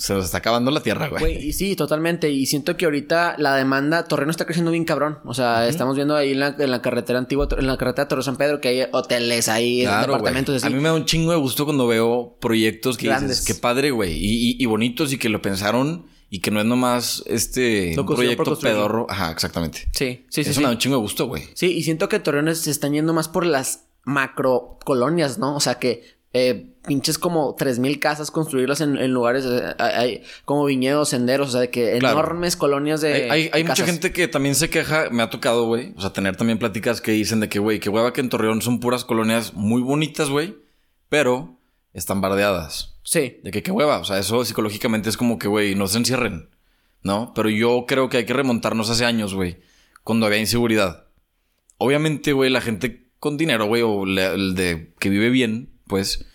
se 0.00 0.14
nos 0.14 0.24
está 0.26 0.38
acabando 0.38 0.70
la 0.70 0.80
tierra, 0.80 1.08
güey. 1.08 1.20
Güey, 1.20 1.48
y 1.48 1.52
sí, 1.52 1.74
totalmente. 1.74 2.30
Y 2.30 2.46
siento 2.46 2.76
que 2.76 2.84
ahorita 2.84 3.34
la 3.36 3.56
demanda, 3.56 4.04
Torreón 4.06 4.30
está 4.30 4.44
creciendo 4.46 4.70
bien 4.70 4.84
cabrón. 4.84 5.18
O 5.24 5.34
sea, 5.34 5.66
estamos 5.66 5.96
viendo 5.96 6.14
ahí 6.14 6.30
en 6.32 6.38
la, 6.40 6.54
en 6.56 6.70
la 6.70 6.80
carretera 6.80 7.18
antigua, 7.18 7.48
en 7.58 7.66
la 7.66 7.76
carretera 7.76 8.06
Torre 8.06 8.22
San 8.22 8.36
Pedro, 8.36 8.60
que 8.60 8.68
hay 8.68 8.86
hoteles 8.92 9.48
ahí, 9.48 9.82
Claro, 9.82 10.12
departamentos 10.14 10.54
así. 10.56 10.66
A 10.66 10.70
mí 10.70 10.76
me 10.76 10.88
da 10.88 10.94
un 10.94 11.04
chingo 11.04 11.32
de 11.32 11.36
gusto 11.38 11.64
cuando 11.64 11.88
veo 11.88 12.36
proyectos 12.40 12.96
que 12.96 13.08
Grandes. 13.08 13.40
dices, 13.40 13.44
qué 13.44 13.60
padre, 13.60 13.90
güey. 13.90 14.12
Y, 14.12 14.50
y- 14.52 14.56
y 14.62 14.66
bonitos 14.66 15.12
y 15.12 15.18
que 15.18 15.28
lo 15.28 15.42
pensaron 15.42 16.06
y 16.30 16.38
que 16.40 16.52
no 16.52 16.60
es 16.60 16.66
nomás 16.66 17.24
este 17.26 17.98
un 17.98 18.06
proyecto 18.06 18.56
pedorro. 18.56 19.06
Ajá, 19.10 19.32
exactamente. 19.32 19.88
Sí, 19.92 20.24
sí, 20.28 20.42
sí. 20.44 20.50
Eso 20.50 20.52
sí. 20.52 20.58
me 20.60 20.66
da 20.66 20.70
un 20.72 20.78
chingo 20.78 20.94
de 20.96 21.02
gusto, 21.02 21.26
güey. 21.26 21.42
Sí, 21.54 21.72
y 21.72 21.82
siento 21.82 22.08
que 22.08 22.20
Torreones 22.20 22.58
se 22.60 22.70
están 22.70 22.92
yendo 22.92 23.14
más 23.14 23.26
por 23.28 23.44
las 23.44 23.86
macro 24.04 24.78
colonias, 24.84 25.38
¿no? 25.38 25.56
O 25.56 25.60
sea, 25.60 25.78
que 25.80 26.17
eh, 26.34 26.74
pinches 26.86 27.16
como 27.18 27.56
3.000 27.56 27.98
casas 27.98 28.30
construirlas 28.30 28.82
en, 28.82 28.98
en 28.98 29.12
lugares 29.12 29.46
eh, 29.46 29.74
hay, 29.78 30.22
como 30.44 30.64
viñedos, 30.66 31.08
senderos, 31.08 31.48
o 31.48 31.52
sea, 31.52 31.60
de 31.62 31.70
que 31.70 31.96
enormes 31.96 32.56
colonias 32.56 33.00
de. 33.00 33.30
Hay, 33.30 33.50
hay, 33.52 33.64
mucha 33.64 33.86
gente 33.86 34.12
que 34.12 34.28
también 34.28 34.54
se 34.54 34.68
queja, 34.68 35.08
me 35.10 35.22
ha 35.22 35.30
tocado, 35.30 35.66
güey. 35.66 35.94
O 35.96 36.00
sea, 36.00 36.12
tener 36.12 36.36
también 36.36 36.58
pláticas 36.58 37.00
que 37.00 37.12
dicen 37.12 37.40
de 37.40 37.48
que, 37.48 37.58
güey, 37.58 37.80
que 37.80 37.88
hueva 37.88 38.12
que 38.12 38.20
en 38.20 38.28
Torreón 38.28 38.60
son 38.60 38.80
puras 38.80 39.04
colonias 39.04 39.54
muy 39.54 39.80
bonitas, 39.80 40.28
güey, 40.28 40.56
pero 41.08 41.58
están 41.94 42.20
bardeadas. 42.20 42.98
Sí. 43.04 43.40
De 43.42 43.50
que 43.50 43.62
qué 43.62 43.70
hueva. 43.70 43.98
O 43.98 44.04
sea, 44.04 44.18
eso 44.18 44.44
psicológicamente 44.44 45.08
es 45.08 45.16
como 45.16 45.38
que, 45.38 45.48
güey, 45.48 45.74
no 45.74 45.88
se 45.88 45.98
encierren. 45.98 46.50
¿No? 47.02 47.32
Pero 47.34 47.48
yo 47.48 47.84
creo 47.86 48.08
que 48.08 48.18
hay 48.18 48.26
que 48.26 48.34
remontarnos 48.34 48.90
hace 48.90 49.04
años, 49.04 49.32
güey. 49.32 49.60
Cuando 50.02 50.26
había 50.26 50.38
inseguridad. 50.38 51.06
Obviamente, 51.78 52.32
güey, 52.32 52.50
la 52.50 52.60
gente 52.60 53.08
con 53.18 53.36
dinero, 53.36 53.66
güey, 53.66 53.82
o 53.82 54.04
el 54.04 54.54
de 54.54 54.92
que 54.98 55.08
vive 55.08 55.30
bien, 55.30 55.77
pues, 55.88 56.26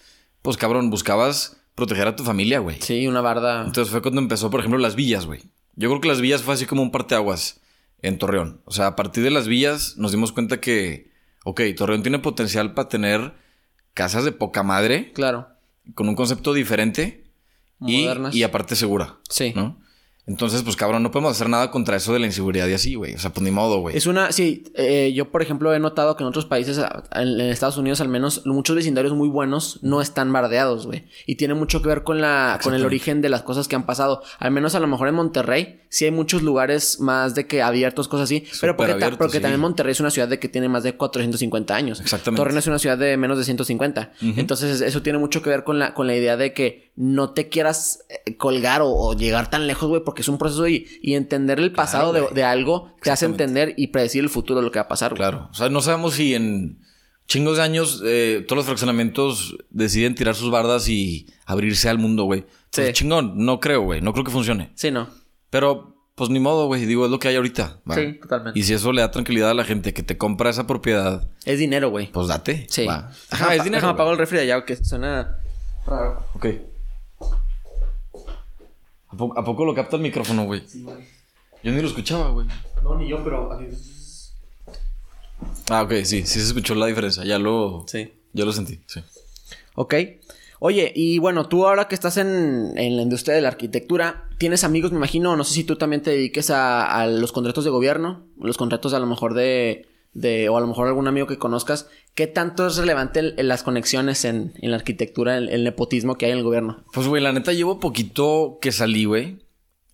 pues 0.42 0.58
cabrón, 0.58 0.90
buscabas 0.90 1.58
proteger 1.76 2.08
a 2.08 2.16
tu 2.16 2.24
familia, 2.24 2.60
güey. 2.60 2.82
Sí, 2.82 3.08
una 3.08 3.22
barda. 3.22 3.64
Entonces 3.66 3.92
fue 3.92 4.02
cuando 4.02 4.22
empezó, 4.22 4.50
por 4.50 4.60
ejemplo, 4.60 4.80
las 4.80 4.96
villas, 4.96 5.26
güey. 5.26 5.42
Yo 5.76 5.90
creo 5.90 6.02
que 6.02 6.08
las 6.08 6.22
villas 6.22 6.44
fue 6.44 6.54
así 6.54 6.66
como 6.66 6.82
un 6.82 6.92
parteaguas 6.92 7.62
en 8.02 8.18
Torreón. 8.18 8.62
O 8.66 8.72
sea, 8.72 8.88
a 8.88 8.96
partir 8.96 9.24
de 9.24 9.32
las 9.32 9.48
villas 9.48 9.96
nos 9.98 10.12
dimos 10.12 10.32
cuenta 10.32 10.60
que, 10.60 11.12
ok, 11.46 11.62
Torreón 11.76 12.04
tiene 12.04 12.20
potencial 12.20 12.74
para 12.74 12.90
tener 12.90 13.34
casas 13.94 14.26
de 14.26 14.32
poca 14.32 14.62
madre. 14.64 15.12
Claro. 15.14 15.48
Con 15.96 16.08
un 16.10 16.16
concepto 16.16 16.54
diferente. 16.54 17.24
Modernas. 17.80 18.36
Y, 18.36 18.40
y 18.40 18.44
aparte 18.44 18.76
segura. 18.76 19.18
Sí. 19.30 19.54
¿No? 19.56 19.80
Entonces, 20.26 20.64
pues 20.64 20.78
cabrón, 20.78 21.04
no 21.04 21.12
podemos 21.12 21.32
hacer 21.32 21.50
nada 21.50 21.70
contra 21.70 21.98
eso 21.98 22.14
de 22.14 22.20
la 22.20 22.26
inseguridad 22.26 22.68
y 22.68 22.74
así, 22.74 22.96
güey. 22.96 23.14
O 23.14 23.20
sea, 23.20 23.34
pues 23.34 23.44
ni 23.44 23.52
modo, 23.52 23.80
güey. 23.80 23.98
Es 23.98 24.08
una, 24.08 24.32
sí, 24.32 24.64
eh, 24.76 25.12
yo 25.14 25.30
por 25.30 25.42
ejemplo 25.42 25.74
he 25.74 25.80
notado 25.80 26.16
que 26.16 26.24
en 26.24 26.30
otros 26.30 26.46
países, 26.46 26.80
en, 27.12 27.42
Estados 27.42 27.78
Unidos 27.78 28.00
al 28.00 28.08
menos, 28.08 28.46
muchos 28.46 28.76
vecindarios 28.76 29.14
muy 29.14 29.28
buenos 29.28 29.80
no 29.82 30.02
están 30.02 30.32
bardeados, 30.32 30.86
güey. 30.86 31.04
Y 31.26 31.36
tiene 31.36 31.56
mucho 31.56 31.82
que 31.82 31.90
ver 31.90 32.04
con 32.04 32.22
la, 32.22 32.58
con 32.64 32.74
el 32.74 32.86
origen 32.86 33.22
de 33.22 33.28
las 33.28 33.42
cosas 33.42 33.68
que 33.68 33.76
han 33.76 33.86
pasado. 33.86 34.24
Al 34.40 34.52
menos 34.52 34.76
a 34.76 34.80
lo 34.80 34.88
mejor 34.88 35.10
en 35.10 35.16
Monterrey, 35.16 35.82
sí 35.90 36.06
hay 36.06 36.12
muchos 36.12 36.42
lugares 36.42 37.02
más 37.02 37.36
de 37.36 37.46
que 37.46 37.62
abiertos, 37.62 38.08
cosas 38.08 38.26
así. 38.26 38.46
pero 38.62 38.78
porque, 38.78 38.96
porque 39.18 39.42
también 39.42 39.60
Monterrey 39.60 39.92
es 39.92 40.00
una 40.00 40.10
ciudad 40.10 40.30
de 40.30 40.40
que 40.40 40.48
tiene 40.48 40.70
más 40.70 40.84
de 40.84 40.96
450 40.96 41.76
años. 41.76 42.00
Exactamente. 42.00 42.40
Torreón 42.40 42.58
es 42.58 42.68
una 42.68 42.80
ciudad 42.80 42.98
de 42.98 43.18
menos 43.18 43.38
de 43.38 43.44
150. 43.44 44.14
Entonces, 44.38 44.80
eso 44.80 45.02
tiene 45.02 45.20
mucho 45.20 45.42
que 45.42 45.50
ver 45.50 45.66
con 45.66 45.80
la, 45.80 45.94
con 45.94 46.08
la 46.08 46.16
idea 46.16 46.38
de 46.38 46.54
que 46.54 46.93
no 46.96 47.32
te 47.32 47.50
quieras 47.50 48.06
eh, 48.10 48.38
colgar 48.38 48.82
o, 48.84 49.14
llegar 49.14 49.50
tan 49.50 49.68
lejos, 49.68 49.90
güey, 49.90 50.04
porque 50.04 50.22
es 50.22 50.28
un 50.28 50.38
proceso 50.38 50.68
y, 50.68 50.88
y 51.02 51.16
entender 51.16 51.60
el 51.60 51.72
pasado 51.72 52.14
de, 52.14 52.44
algo 52.44 52.94
te 53.02 53.12
hace 53.12 53.26
entender 53.26 53.74
y 53.78 53.88
predecir 53.88 54.24
el 54.24 54.30
futuro 54.30 54.60
de 54.60 54.66
lo 54.66 54.72
que 54.72 54.80
va 54.80 54.86
a 54.86 54.88
pasar, 54.88 55.14
Claro. 55.14 55.50
O 55.52 55.54
sea, 55.54 55.70
no 55.70 55.82
sabemos 55.82 56.14
si 56.14 56.36
en 56.36 56.80
chingos 57.28 57.58
de 57.58 57.64
años 57.64 58.02
eh, 58.06 58.46
todos 58.48 58.58
los 58.58 58.66
fraccionamientos 58.66 59.58
deciden 59.70 60.16
tirar 60.16 60.36
sus 60.36 60.52
bardas 60.52 60.88
y 60.88 61.28
abrirse 61.46 61.90
al 61.90 61.98
mundo, 61.98 62.24
güey. 62.24 62.46
Pues 62.72 62.88
sí. 62.88 62.94
chingón, 62.94 63.34
no 63.38 63.60
creo, 63.60 63.82
güey. 63.82 64.02
No 64.02 64.14
creo 64.14 64.26
que 64.26 64.32
funcione. 64.32 64.72
Sí, 64.76 64.92
no. 64.92 65.08
Pero, 65.50 65.96
pues 66.16 66.30
ni 66.30 66.40
modo, 66.40 66.68
güey. 66.68 66.86
Digo, 66.86 67.06
es 67.06 67.12
lo 67.12 67.20
que 67.20 67.28
hay 67.28 67.36
ahorita. 67.36 67.82
Sí, 67.96 68.20
totalmente. 68.22 68.60
Y 68.60 68.64
si 68.64 68.74
eso 68.74 68.92
le 68.92 69.02
da 69.02 69.12
tranquilidad 69.12 69.52
a 69.52 69.54
la 69.54 69.64
gente 69.64 69.94
que 69.94 70.04
te 70.04 70.18
compra 70.18 70.50
esa 70.50 70.68
propiedad. 70.68 71.30
Es 71.46 71.60
dinero, 71.60 71.90
güey. 71.90 72.12
Pues 72.12 72.28
date. 72.28 72.66
Sí. 72.70 72.88
Ajá, 72.88 73.56
es 73.56 73.64
dinero. 73.64 73.82
Déjame 73.82 73.94
apago 73.94 74.12
el 74.12 74.18
refri 74.18 74.38
de 74.38 74.44
allá, 74.44 74.66
que 74.66 74.76
suena 74.76 75.38
raro. 75.86 76.26
Ok. 76.34 76.48
¿A 79.36 79.44
poco, 79.44 79.66
lo 79.66 79.74
capta 79.74 79.96
el 79.96 80.02
micrófono, 80.02 80.46
güey? 80.46 80.64
Sí, 80.68 80.84
güey. 80.84 80.98
Yo 81.64 81.72
ni 81.72 81.82
lo 81.82 81.88
escuchaba, 81.88 82.30
güey. 82.30 82.48
No, 82.84 82.96
ni 82.98 83.08
yo, 83.08 83.24
pero 83.24 83.50
Ah, 85.70 85.84
ok, 85.84 85.92
sí, 86.04 86.24
sí 86.26 86.40
se 86.40 86.48
escuchó 86.48 86.76
la 86.76 86.88
diferencia. 86.88 87.24
Ya 87.24 87.40
lo. 87.40 87.86
Sí. 87.88 88.12
Ya 88.34 88.46
lo 88.46 88.52
sentí, 88.52 88.82
sí. 88.88 89.02
Ok. 89.76 89.96
Oye, 90.60 90.92
y 90.96 91.20
bueno, 91.20 91.48
tú 91.48 91.68
ahora 91.68 91.88
que 91.88 91.96
estás 91.96 92.18
en, 92.18 92.74
en, 92.78 92.96
la 92.96 93.02
industria 93.02 93.36
de 93.36 93.42
la 93.42 93.50
arquitectura, 93.50 94.30
tienes 94.38 94.64
amigos, 94.64 94.92
me 94.92 94.98
imagino, 94.98 95.36
no 95.36 95.44
sé 95.44 95.54
si 95.54 95.66
tú 95.66 95.76
también 95.76 96.02
te 96.02 96.12
dediques 96.12 96.50
a, 96.52 96.86
a 96.86 97.06
los 97.08 97.34
contratos 97.34 97.66
de 97.66 97.70
gobierno, 97.70 98.24
los 98.40 98.58
contratos 98.58 98.94
a 98.94 99.00
lo 99.00 99.06
mejor 99.06 99.34
de, 99.34 99.88
de, 100.14 100.48
o 100.48 100.58
a 100.58 100.62
lo 100.62 100.68
mejor 100.68 100.88
algún 100.88 101.08
amigo 101.08 101.28
que 101.28 101.38
conozcas, 101.38 101.90
¿qué 102.16 102.28
tanto 102.28 102.68
es 102.68 102.78
relevante 102.78 103.22
las 103.22 103.64
conexiones 103.64 104.26
en, 104.26 104.54
la 104.62 104.76
arquitectura, 104.76 105.38
el, 105.38 105.50
el, 105.50 105.64
nepotismo 105.64 106.16
que 106.16 106.26
hay 106.26 106.32
en 106.32 106.40
el 106.40 106.44
gobierno? 106.44 106.84
Pues, 106.94 107.08
güey, 107.08 107.22
la 107.22 107.32
neta 107.32 107.54
llevo 107.54 107.80
poquito 107.80 108.60
que 108.62 108.72
salí, 108.72 109.06
güey. 109.06 109.40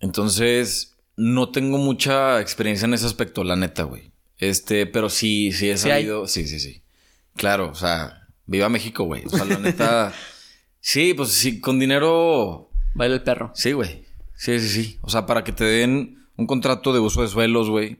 Entonces, 0.00 0.96
no 1.16 1.50
tengo 1.50 1.78
mucha 1.78 2.40
experiencia 2.40 2.86
en 2.86 2.94
ese 2.94 3.06
aspecto, 3.06 3.44
la 3.44 3.56
neta, 3.56 3.84
güey. 3.84 4.12
Este, 4.38 4.86
pero 4.86 5.10
sí, 5.10 5.52
sí 5.52 5.68
he 5.68 5.76
salido. 5.76 6.26
Sí, 6.26 6.46
sí, 6.46 6.60
sí. 6.60 6.82
Claro, 7.36 7.70
o 7.70 7.74
sea, 7.74 8.28
viva 8.46 8.68
México, 8.68 9.04
güey. 9.04 9.24
O 9.26 9.30
sea, 9.30 9.44
la 9.44 9.58
neta. 9.58 10.12
sí, 10.80 11.14
pues 11.14 11.30
sí, 11.30 11.60
con 11.60 11.78
dinero. 11.78 12.70
Baila 12.94 13.16
el 13.16 13.22
perro. 13.22 13.52
Sí, 13.54 13.72
güey. 13.72 14.04
Sí, 14.34 14.58
sí, 14.58 14.68
sí. 14.68 14.98
O 15.02 15.10
sea, 15.10 15.26
para 15.26 15.44
que 15.44 15.52
te 15.52 15.64
den 15.64 16.26
un 16.36 16.46
contrato 16.46 16.92
de 16.92 17.00
uso 17.00 17.22
de 17.22 17.28
suelos, 17.28 17.68
güey 17.68 17.98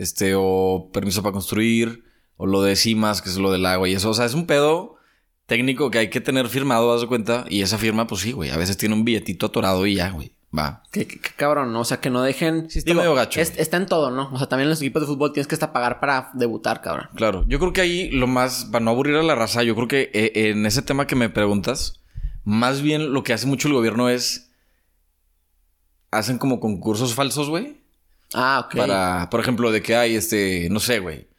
este, 0.00 0.32
o 0.34 0.88
permiso 0.94 1.22
para 1.22 1.34
construir, 1.34 2.04
o 2.40 2.46
lo 2.46 2.62
de 2.62 2.74
CIMAS, 2.74 3.20
que 3.20 3.28
es 3.28 3.36
lo 3.36 3.52
del 3.52 3.66
agua 3.66 3.86
y 3.86 3.92
eso. 3.92 4.08
O 4.08 4.14
sea, 4.14 4.24
es 4.24 4.32
un 4.32 4.46
pedo 4.46 4.96
técnico 5.44 5.90
que 5.90 5.98
hay 5.98 6.08
que 6.08 6.22
tener 6.22 6.48
firmado, 6.48 6.90
haz 6.90 7.02
de 7.02 7.06
cuenta. 7.06 7.44
Y 7.50 7.60
esa 7.60 7.76
firma, 7.76 8.06
pues 8.06 8.22
sí, 8.22 8.32
güey. 8.32 8.48
A 8.48 8.56
veces 8.56 8.78
tiene 8.78 8.94
un 8.94 9.04
billetito 9.04 9.44
atorado 9.44 9.86
y 9.86 9.96
ya, 9.96 10.08
güey. 10.08 10.32
Va. 10.56 10.82
Qué, 10.90 11.06
cabrón, 11.36 11.74
¿no? 11.74 11.80
O 11.80 11.84
sea, 11.84 12.00
que 12.00 12.08
no 12.08 12.22
dejen. 12.22 12.70
Sí, 12.70 12.78
está 12.78 12.94
medio 12.94 13.14
gacho. 13.14 13.42
está 13.42 13.76
en 13.76 13.84
todo, 13.84 14.10
¿no? 14.10 14.30
O 14.32 14.38
sea, 14.38 14.48
también 14.48 14.68
en 14.68 14.70
los 14.70 14.80
equipos 14.80 15.02
de 15.02 15.06
fútbol 15.06 15.34
tienes 15.34 15.48
que 15.48 15.54
hasta 15.54 15.70
pagar 15.70 16.00
para 16.00 16.30
debutar, 16.32 16.80
cabrón. 16.80 17.10
Claro. 17.14 17.44
Yo 17.46 17.58
creo 17.58 17.74
que 17.74 17.82
ahí 17.82 18.10
lo 18.10 18.26
más. 18.26 18.64
Para 18.72 18.82
no 18.86 18.92
aburrir 18.92 19.16
a 19.16 19.22
la 19.22 19.34
raza, 19.34 19.62
yo 19.62 19.74
creo 19.74 19.86
que 19.86 20.10
eh, 20.14 20.32
en 20.48 20.64
ese 20.64 20.80
tema 20.80 21.06
que 21.06 21.14
me 21.14 21.28
preguntas, 21.28 22.00
más 22.44 22.80
bien 22.80 23.12
lo 23.12 23.22
que 23.22 23.34
hace 23.34 23.46
mucho 23.46 23.68
el 23.68 23.74
gobierno 23.74 24.08
es. 24.08 24.50
Hacen 26.10 26.38
como 26.38 26.58
concursos 26.58 27.14
falsos, 27.14 27.50
güey. 27.50 27.76
Ah, 28.32 28.64
ok. 28.64 28.76
Para, 28.76 29.28
por 29.30 29.40
ejemplo, 29.40 29.70
de 29.70 29.82
que 29.82 29.94
hay 29.94 30.16
este, 30.16 30.68
no 30.70 30.80
sé, 30.80 31.00
güey. 31.00 31.29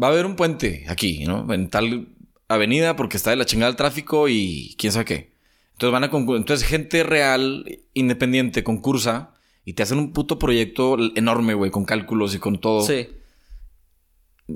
Va 0.00 0.08
a 0.08 0.10
haber 0.10 0.26
un 0.26 0.36
puente 0.36 0.86
aquí, 0.88 1.24
¿no? 1.24 1.52
En 1.52 1.68
tal 1.68 2.08
avenida 2.48 2.96
porque 2.96 3.16
está 3.16 3.30
de 3.30 3.36
la 3.36 3.44
chingada 3.44 3.70
el 3.70 3.76
tráfico 3.76 4.28
y 4.28 4.74
quién 4.78 4.92
sabe 4.92 5.04
qué. 5.04 5.32
Entonces 5.72 5.92
van 5.92 6.04
a 6.04 6.36
Entonces, 6.36 6.66
gente 6.66 7.02
real, 7.02 7.80
independiente, 7.94 8.62
concursa 8.62 9.34
y 9.64 9.72
te 9.74 9.82
hacen 9.82 9.98
un 9.98 10.12
puto 10.12 10.38
proyecto 10.38 10.96
enorme, 11.16 11.54
güey, 11.54 11.70
con 11.70 11.84
cálculos 11.84 12.34
y 12.34 12.38
con 12.38 12.60
todo. 12.60 12.82
Sí. 12.82 13.08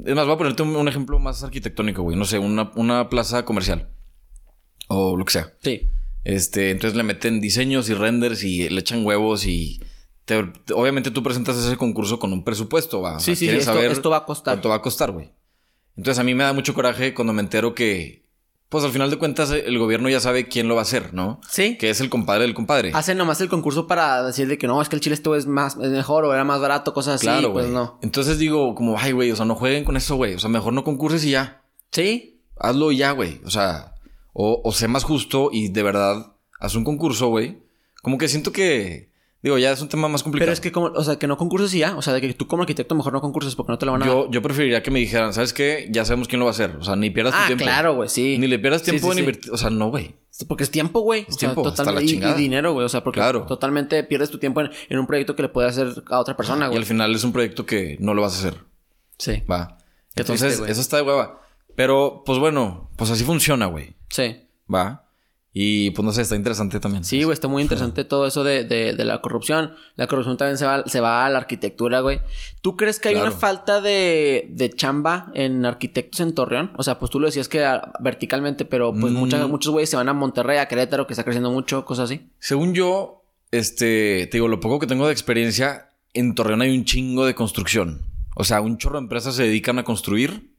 Es 0.05 0.14
más, 0.14 0.27
voy 0.27 0.35
a 0.35 0.38
ponerte 0.38 0.62
un, 0.62 0.88
ejemplo 0.88 1.18
más 1.18 1.42
arquitectónico, 1.42 2.03
güey. 2.03 2.16
No 2.16 2.25
sé, 2.25 2.38
una, 2.38 2.70
una 2.77 3.09
plaza 3.09 3.44
comercial. 3.44 3.88
O 4.88 5.16
lo 5.16 5.25
que 5.25 5.33
sea. 5.33 5.53
Sí. 5.62 5.88
Este, 6.25 6.70
entonces 6.70 6.96
le 6.96 7.03
meten 7.03 7.40
diseños 7.40 7.88
y 7.88 7.94
renders 7.94 8.42
y 8.42 8.68
le 8.68 8.81
echan 8.81 9.05
huevos 9.07 9.46
y 9.46 9.81
obviamente 10.74 11.10
tú 11.10 11.22
presentas 11.22 11.56
ese 11.56 11.76
concurso 11.76 12.18
con 12.18 12.32
un 12.32 12.42
presupuesto, 12.44 13.00
va. 13.00 13.20
Sí, 13.20 13.36
sí, 13.36 13.48
esto, 13.48 13.80
esto 13.80 14.10
va 14.10 14.18
a 14.18 14.24
costar. 14.24 14.54
Cuánto 14.54 14.68
va 14.70 14.76
a 14.76 14.82
costar, 14.82 15.12
güey. 15.12 15.30
Entonces 15.96 16.18
a 16.18 16.24
mí 16.24 16.34
me 16.34 16.44
da 16.44 16.52
mucho 16.52 16.74
coraje 16.74 17.14
cuando 17.14 17.32
me 17.32 17.40
entero 17.40 17.74
que, 17.74 18.26
pues 18.68 18.84
al 18.84 18.90
final 18.90 19.08
de 19.08 19.18
cuentas 19.18 19.50
el 19.50 19.78
gobierno 19.78 20.08
ya 20.08 20.20
sabe 20.20 20.48
quién 20.48 20.68
lo 20.68 20.74
va 20.74 20.80
a 20.80 20.82
hacer, 20.82 21.14
¿no? 21.14 21.40
Sí. 21.48 21.78
Que 21.78 21.90
es 21.90 22.00
el 22.00 22.10
compadre 22.10 22.42
del 22.42 22.54
compadre. 22.54 22.90
Hacen 22.92 23.16
nomás 23.16 23.40
el 23.40 23.48
concurso 23.48 23.86
para 23.86 24.22
decir 24.24 24.48
de 24.48 24.58
que 24.58 24.66
no, 24.66 24.82
es 24.82 24.88
que 24.88 24.96
el 24.96 25.00
chile 25.00 25.14
esto 25.14 25.36
es 25.36 25.46
más, 25.46 25.76
es 25.76 25.90
mejor 25.90 26.24
o 26.24 26.34
era 26.34 26.44
más 26.44 26.60
barato, 26.60 26.92
cosas 26.92 27.14
así. 27.14 27.26
Claro, 27.26 27.52
pues 27.52 27.68
no. 27.68 27.98
Entonces 28.02 28.38
digo, 28.38 28.74
como, 28.74 28.98
ay, 28.98 29.12
güey, 29.12 29.30
o 29.30 29.36
sea, 29.36 29.46
no 29.46 29.54
jueguen 29.54 29.84
con 29.84 29.96
eso, 29.96 30.16
güey. 30.16 30.34
O 30.34 30.38
sea, 30.38 30.50
mejor 30.50 30.72
no 30.72 30.84
concurses 30.84 31.24
y 31.24 31.30
ya. 31.30 31.62
Sí. 31.92 32.42
Hazlo 32.58 32.90
y 32.92 32.98
ya, 32.98 33.12
güey. 33.12 33.40
O 33.44 33.50
sea, 33.50 33.94
o, 34.32 34.60
o 34.64 34.72
sé 34.72 34.88
más 34.88 35.04
justo 35.04 35.50
y 35.52 35.68
de 35.68 35.82
verdad 35.82 36.34
haz 36.60 36.74
un 36.74 36.84
concurso, 36.84 37.28
güey. 37.28 37.62
Como 38.02 38.18
que 38.18 38.28
siento 38.28 38.52
que 38.52 39.12
Digo, 39.46 39.59
ya 39.59 39.70
es 39.70 39.80
un 39.80 39.88
tema 39.88 40.09
más 40.09 40.24
complicado. 40.24 40.46
Pero 40.46 40.54
es 40.54 40.61
que, 40.61 40.72
como, 40.72 40.87
o 40.87 41.04
sea, 41.04 41.20
que 41.20 41.28
no 41.28 41.37
concurses 41.37 41.72
y 41.72 41.78
ya. 41.78 41.96
O 41.96 42.02
sea, 42.02 42.12
de 42.12 42.20
que 42.20 42.35
tú 42.35 42.48
como 42.48 42.64
arquitecto 42.64 42.96
mejor 42.96 43.12
no 43.12 43.20
concurses 43.20 43.54
porque 43.54 43.70
no 43.70 43.78
te 43.78 43.87
lo 43.87 43.92
van 43.92 44.02
a 44.02 44.06
yo, 44.06 44.28
Yo 44.28 44.42
preferiría 44.42 44.82
que 44.82 44.90
me 44.90 44.98
dijeran, 44.98 45.32
¿sabes 45.32 45.52
qué? 45.52 45.87
Ya 45.88 46.04
sabemos 46.04 46.26
quién 46.26 46.40
lo 46.40 46.46
va 46.46 46.50
a 46.50 46.54
hacer. 46.54 46.74
O 46.80 46.82
sea, 46.82 46.96
ni 46.96 47.11
pierdas 47.11 47.32
tu 47.32 47.38
ah, 47.40 47.46
tiempo. 47.46 47.62
claro, 47.62 47.94
güey, 47.94 48.09
sí. 48.09 48.38
Ni 48.40 48.48
le 48.48 48.59
pierdas 48.59 48.82
tiempo 48.82 49.14
ni 49.14 49.20
invertir. 49.20 49.52
O 49.52 49.56
sea, 49.56 49.70
no, 49.70 49.88
güey. 49.90 50.16
Porque 50.48 50.64
es 50.64 50.72
tiempo, 50.72 50.98
güey. 50.98 51.26
Es 51.28 51.37
tiempo, 51.37 51.62
totalmente, 51.62 52.12
y, 52.12 52.32
dinero, 52.32 52.72
güey. 52.72 52.87
O 52.87 52.88
sea, 52.88 53.04
porque 53.04 53.20
totalmente 53.46 54.02
pierdes 54.02 54.30
tu 54.30 54.38
tiempo 54.38 54.62
en, 54.62 54.98
un 54.98 55.06
proyecto 55.06 55.37
que 55.37 55.42
le 55.42 55.48
puede 55.48 55.68
hacer 55.68 55.94
a 56.11 56.18
otra 56.18 56.37
persona, 56.37 56.66
güey. 56.66 56.78
Y 56.78 56.80
al 56.80 56.85
final 56.85 57.14
es 57.14 57.22
un 57.22 57.32
proyecto 57.32 57.66
que 57.66 57.98
no 58.00 58.14
lo 58.14 58.22
vas 58.22 58.35
a 58.35 58.48
hacer. 58.48 58.64
Sí. 59.16 59.44
Va. 59.48 59.78
Entonces, 60.16 60.61
eso 60.66 60.80
está 60.80 60.96
de 60.96 61.02
hueva. 61.04 61.40
Pero, 61.76 62.24
pues 62.26 62.40
bueno, 62.40 62.90
pues 62.96 63.12
así 63.12 63.22
funciona, 63.22 63.66
güey. 63.66 63.94
Sí. 64.11 64.48
Va. 64.74 65.06
Y 65.59 65.88
pues 65.92 66.05
no 66.05 66.12
sé, 66.12 66.21
está 66.21 66.37
interesante 66.37 66.81
también. 66.81 67.03
Sí, 67.03 67.23
güey, 67.23 67.33
está 67.33 67.49
muy 67.49 67.62
interesante 67.62 68.05
todo 68.05 68.27
eso 68.27 68.45
de, 68.45 68.64
de, 68.64 68.92
de, 68.92 69.05
la 69.07 69.23
corrupción. 69.23 69.73
La 69.95 70.07
corrupción 70.07 70.37
también 70.37 70.59
se 70.59 70.66
va, 70.66 70.85
se 70.85 71.01
va 71.01 71.25
a 71.25 71.31
la 71.31 71.38
arquitectura, 71.38 72.01
güey. 72.01 72.21
¿Tú 72.61 72.77
crees 72.77 73.01
que 73.01 73.09
hay 73.09 73.14
una 73.14 73.31
falta 73.31 73.81
de, 73.81 74.49
de 74.51 74.69
chamba 74.69 75.33
en 75.33 75.64
arquitectos 75.64 76.21
en 76.21 76.35
Torreón? 76.35 76.73
O 76.77 76.83
sea, 76.83 76.99
pues 76.99 77.11
tú 77.11 77.21
lo 77.21 77.27
decías 77.27 77.49
que 77.49 77.66
verticalmente, 78.01 78.66
pero 78.66 78.92
pues 78.92 79.11
mm. 79.14 79.49
muchos 79.49 79.73
güeyes 79.73 79.88
se 79.88 79.97
van 79.97 80.11
a 80.11 80.12
Monterrey, 80.12 80.59
a 80.59 80.69
Querétaro, 80.69 81.07
que 81.07 81.14
está 81.14 81.25
creciendo 81.25 81.51
mucho, 81.51 81.87
cosas 81.87 82.11
así. 82.11 82.29
Según 82.38 82.75
yo, 82.75 83.25
este, 83.51 84.29
te 84.31 84.37
digo, 84.37 84.49
lo 84.49 84.61
poco 84.61 84.79
que 84.79 84.87
tengo 84.87 85.07
de 85.07 85.14
experiencia, 85.14 85.88
en 86.12 86.35
Torreón 86.35 86.61
hay 86.61 86.77
un 86.77 86.85
chingo 86.85 87.25
de 87.25 87.35
construcción. 87.35 88.03
O 88.35 88.45
sea, 88.45 88.61
un 88.61 88.77
chorro 88.77 88.99
de 88.99 89.05
empresas 89.05 89.35
se 89.35 89.45
dedican 89.45 89.79
a 89.79 89.85
construir 89.85 90.55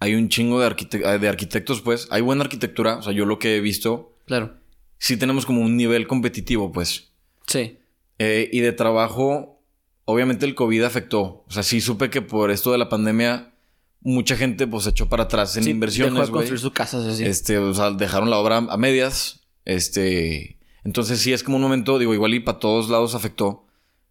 hay 0.00 0.16
un 0.16 0.28
chingo 0.28 0.60
de, 0.60 0.66
arquite- 0.66 1.18
de 1.18 1.28
arquitectos, 1.30 1.80
pues. 1.80 2.08
Hay 2.10 2.20
buena 2.20 2.42
arquitectura. 2.42 2.96
O 2.98 3.02
sea, 3.02 3.14
yo 3.14 3.24
lo 3.24 3.38
que 3.38 3.56
he 3.56 3.60
visto, 3.60 4.13
Claro. 4.26 4.56
sí 4.98 5.16
tenemos 5.16 5.44
como 5.44 5.60
un 5.60 5.76
nivel 5.76 6.06
competitivo, 6.06 6.72
pues. 6.72 7.10
Sí. 7.46 7.78
Eh, 8.18 8.48
y 8.52 8.60
de 8.60 8.72
trabajo, 8.72 9.62
obviamente 10.04 10.46
el 10.46 10.54
COVID 10.54 10.82
afectó. 10.82 11.44
O 11.46 11.50
sea, 11.50 11.62
sí 11.62 11.80
supe 11.80 12.10
que 12.10 12.22
por 12.22 12.50
esto 12.50 12.72
de 12.72 12.78
la 12.78 12.88
pandemia, 12.88 13.52
mucha 14.00 14.36
gente 14.36 14.66
pues 14.66 14.84
se 14.84 14.90
echó 14.90 15.08
para 15.08 15.24
atrás 15.24 15.56
en 15.56 15.64
Sí, 15.64 15.70
inversiones, 15.70 16.14
Dejó 16.14 16.26
de 16.26 16.32
construir 16.32 16.60
sus 16.60 16.72
casas 16.72 17.04
así. 17.04 17.24
Este, 17.24 17.58
o 17.58 17.74
sea, 17.74 17.90
dejaron 17.90 18.30
la 18.30 18.38
obra 18.38 18.58
a 18.58 18.76
medias. 18.76 19.40
Este, 19.64 20.58
entonces 20.84 21.20
sí 21.20 21.32
es 21.32 21.42
como 21.42 21.56
un 21.56 21.62
momento, 21.62 21.98
digo, 21.98 22.14
igual 22.14 22.34
y 22.34 22.40
para 22.40 22.58
todos 22.58 22.88
lados 22.88 23.14
afectó. 23.14 23.66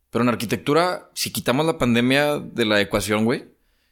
Pero 0.09 0.23
en 0.23 0.29
arquitectura, 0.29 1.09
si 1.15 1.31
quitamos 1.31 1.65
la 1.65 1.77
pandemia 1.77 2.39
de 2.39 2.65
la 2.65 2.79
ecuación, 2.81 3.25
güey, 3.25 3.45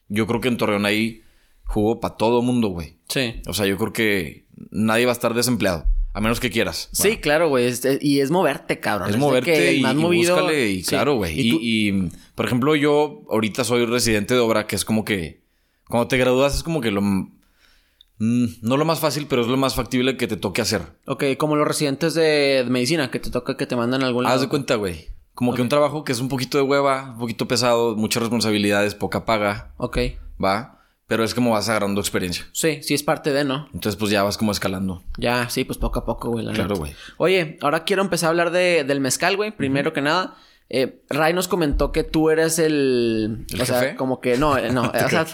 yo 0.08 0.28
creo 0.28 0.42
que 0.42 0.50
en 0.50 0.58
Torreón 0.58 0.86
ahí 0.86 1.24
jugó 1.64 2.00
para 2.00 2.16
todo 2.16 2.42
mundo, 2.42 2.68
güey. 2.68 2.98
Sí. 3.08 3.42
O 3.48 3.54
sea, 3.54 3.66
yo 3.66 3.78
creo 3.78 3.94
que 3.94 4.46
nadie 4.70 5.06
va 5.06 5.12
a 5.12 5.14
estar 5.14 5.34
desempleado, 5.34 5.88
a 6.13 6.21
menos 6.21 6.39
que 6.39 6.50
quieras. 6.50 6.89
Sí, 6.91 7.17
claro, 7.17 7.50
güey. 7.50 7.65
es- 7.67 7.86
es- 7.86 8.02
y 8.04 8.19
es 8.19 8.32
moverte, 8.32 8.80
cabrón. 8.80 9.10
Es 9.10 9.17
moverte 9.17 9.54
que 9.54 9.74
y, 9.76 9.82
más 9.82 9.93
y 9.93 9.97
movido- 9.97 10.36
búscale 10.36 10.69
y 10.69 10.84
Sí. 10.84 10.89
claro, 10.89 11.15
güey. 11.15 11.39
Y 11.39 11.50
Y, 11.62 11.89
y, 11.89 12.10
por 12.36 12.45
ejemplo, 12.45 12.76
yo 12.76 13.21
ahorita 13.30 13.63
soy 13.63 13.86
residente 13.86 14.34
de 14.34 14.39
obra, 14.39 14.67
que 14.67 14.76
es 14.76 14.84
como 14.86 15.06
que 15.06 15.41
cuando 15.88 16.08
te 16.08 16.17
gradúas 16.17 16.56
es 16.56 16.63
como 16.63 16.82
que 16.82 16.91
lo... 16.91 17.02
mm, 17.02 17.26
no 18.62 18.78
lo 18.78 18.86
más 18.86 19.00
fácil, 19.00 19.26
pero 19.28 19.41
es 19.41 19.47
lo 19.47 19.58
más 19.58 19.76
factible 19.76 20.17
que 20.17 20.28
te 20.28 20.38
toque 20.38 20.62
hacer. 20.62 20.82
Ok, 21.06 21.24
como 21.38 21.56
los 21.56 21.67
residentes 21.67 22.13
de, 22.13 22.65
medicina, 22.69 23.10
que 23.12 23.19
te 23.19 23.30
toca 23.32 23.58
que 23.58 23.65
te 23.65 23.76
mandan 23.76 24.04
a 24.04 24.08
algún 24.08 24.24
lado. 24.24 24.36
Haz 24.36 24.41
de 24.41 24.47
cuenta, 24.50 24.76
güey. 24.76 25.08
Como 25.34 25.54
que 25.56 25.62
un 25.62 25.69
trabajo 25.69 26.04
que 26.04 26.12
es 26.12 26.19
un 26.19 26.28
poquito 26.28 26.58
de 26.58 26.63
hueva, 26.63 27.12
un 27.13 27.19
poquito 27.19 27.47
pesado, 27.47 27.95
muchas 27.95 28.21
responsabilidades, 28.21 28.95
poca 28.95 29.26
paga, 29.26 29.74
Ok. 29.78 29.97
va. 30.43 30.81
Pero 31.12 31.26
es 31.26 31.36
como 31.36 31.52
vas 31.52 31.67
agarrando 31.67 32.00
experiencia. 32.00 32.45
Sí, 32.54 32.80
sí 32.84 32.93
es 32.93 33.04
parte 33.04 33.34
de, 33.34 33.43
¿no? 33.43 33.67
Entonces, 33.74 33.97
pues 33.97 34.12
ya 34.12 34.24
vas 34.24 34.38
como 34.38 34.54
escalando. 34.54 35.04
Ya, 35.17 35.50
sí, 35.50 35.65
pues 35.65 35.78
poco 35.78 36.00
a 36.00 36.06
poco, 36.06 36.30
güey. 36.30 36.45
la 36.45 36.54
Claro, 36.54 36.78
güey. 36.78 36.93
Oye, 37.17 37.58
ahora 37.60 37.84
quiero 37.84 38.02
empezar 38.02 38.28
a 38.28 38.30
hablar 38.30 38.52
de, 38.52 38.86
del 38.86 39.02
mezcal, 39.02 39.36
güey. 39.36 39.52
Primero 39.52 39.91
que 39.91 40.00
nada. 40.00 40.38
Eh, 40.69 41.02
Ray 41.10 41.34
nos 41.34 41.50
comentó 41.50 41.91
que 41.91 42.06
tú 42.06 42.30
eres 42.30 42.58
el... 42.60 43.45
¿El 43.52 43.60
o 43.62 43.65
sea, 43.65 43.97
como 43.97 44.21
que 44.21 44.38
no, 44.38 44.58
eh, 44.58 44.71
no. 44.71 44.84
o 45.06 45.10
sea, 45.10 45.28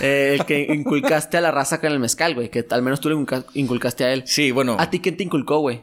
eh, 0.00 0.36
el 0.38 0.46
que 0.46 0.60
inculcaste 0.72 1.36
a 1.36 1.40
la 1.40 1.50
raza 1.50 1.80
con 1.80 1.90
el 1.90 1.98
mezcal, 1.98 2.36
güey. 2.36 2.48
Que 2.48 2.64
al 2.70 2.82
menos 2.82 3.00
tú 3.00 3.08
le 3.08 3.16
inculca- 3.16 3.46
inculcaste 3.54 4.04
a 4.04 4.12
él. 4.12 4.22
Sí, 4.26 4.52
bueno. 4.52 4.76
¿A 4.78 4.90
ti 4.90 5.00
quién 5.00 5.16
te 5.16 5.24
inculcó, 5.24 5.58
güey? 5.58 5.82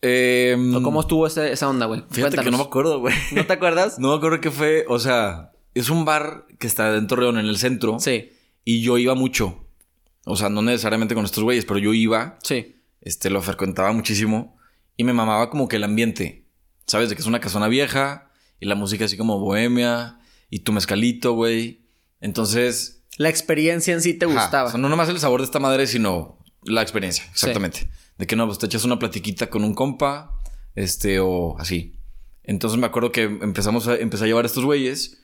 eh, 0.00 0.56
¿O 0.74 0.82
cómo 0.82 1.02
estuvo 1.02 1.26
ese- 1.26 1.52
esa 1.52 1.68
onda, 1.68 1.84
güey? 1.84 2.02
Fíjate 2.10 2.38
que 2.38 2.50
no 2.50 2.56
me 2.56 2.64
acuerdo, 2.64 3.00
güey. 3.00 3.14
¿No 3.32 3.44
te 3.44 3.52
acuerdas? 3.52 3.98
No 3.98 4.08
me 4.12 4.16
acuerdo 4.16 4.40
qué 4.40 4.50
fue. 4.50 4.86
O 4.88 4.98
sea, 4.98 5.52
es 5.74 5.90
un 5.90 6.06
bar 6.06 6.46
que 6.58 6.66
está 6.66 6.96
en 6.96 7.06
Torreón, 7.08 7.36
en 7.38 7.44
el 7.44 7.58
centro. 7.58 7.98
Sí, 8.00 8.30
Y 8.64 8.82
yo 8.82 8.98
iba 8.98 9.14
mucho. 9.14 9.66
O 10.24 10.36
sea, 10.36 10.48
no 10.48 10.62
necesariamente 10.62 11.14
con 11.14 11.24
estos 11.24 11.42
güeyes, 11.42 11.64
pero 11.64 11.78
yo 11.78 11.94
iba. 11.94 12.38
sí. 12.42 12.76
Este, 13.02 13.30
lo 13.30 13.40
frecuentaba 13.40 13.92
muchísimo. 13.92 14.58
Y 14.96 15.04
me 15.04 15.14
mamaba 15.14 15.48
como 15.48 15.68
que 15.68 15.76
el 15.76 15.84
ambiente. 15.84 16.44
¿Sabes? 16.86 17.08
De 17.08 17.14
que 17.16 17.22
es 17.22 17.26
una 17.26 17.40
casona 17.40 17.68
vieja. 17.68 18.30
Y 18.60 18.66
la 18.66 18.74
música 18.74 19.06
así 19.06 19.16
como 19.16 19.38
bohemia. 19.38 20.18
Y 20.50 20.60
tu 20.60 20.72
mezcalito, 20.72 21.32
güey. 21.32 21.86
Entonces... 22.20 23.02
La 23.16 23.30
experiencia 23.30 23.94
en 23.94 24.02
sí 24.02 24.14
te 24.14 24.26
ajá, 24.26 24.34
gustaba. 24.34 24.68
o 24.68 24.70
sea, 24.72 24.80
no 24.80 24.88
nomás 24.88 25.08
el 25.08 25.18
sabor 25.18 25.40
de 25.40 25.46
esta 25.46 25.58
madre, 25.58 25.86
sino 25.86 26.38
la 26.62 26.82
experiencia. 26.82 27.24
Exactamente. 27.30 27.90
De 28.18 28.26
que 28.26 28.36
no, 28.36 28.46
pues 28.46 28.58
te 28.58 28.66
echas 28.66 28.84
una 28.84 28.98
platiquita 28.98 29.48
con 29.48 29.64
un 29.64 29.74
compa. 29.74 30.38
Este, 30.74 31.20
o 31.20 31.58
así. 31.58 31.96
Entonces 32.42 32.78
me 32.78 32.86
acuerdo 32.86 33.12
que 33.12 33.22
empezamos 33.22 33.88
a, 33.88 33.96
empecé 33.96 34.24
a 34.24 34.26
llevar 34.26 34.44
a 34.44 34.46
estos 34.46 34.64
güeyes. 34.64 35.22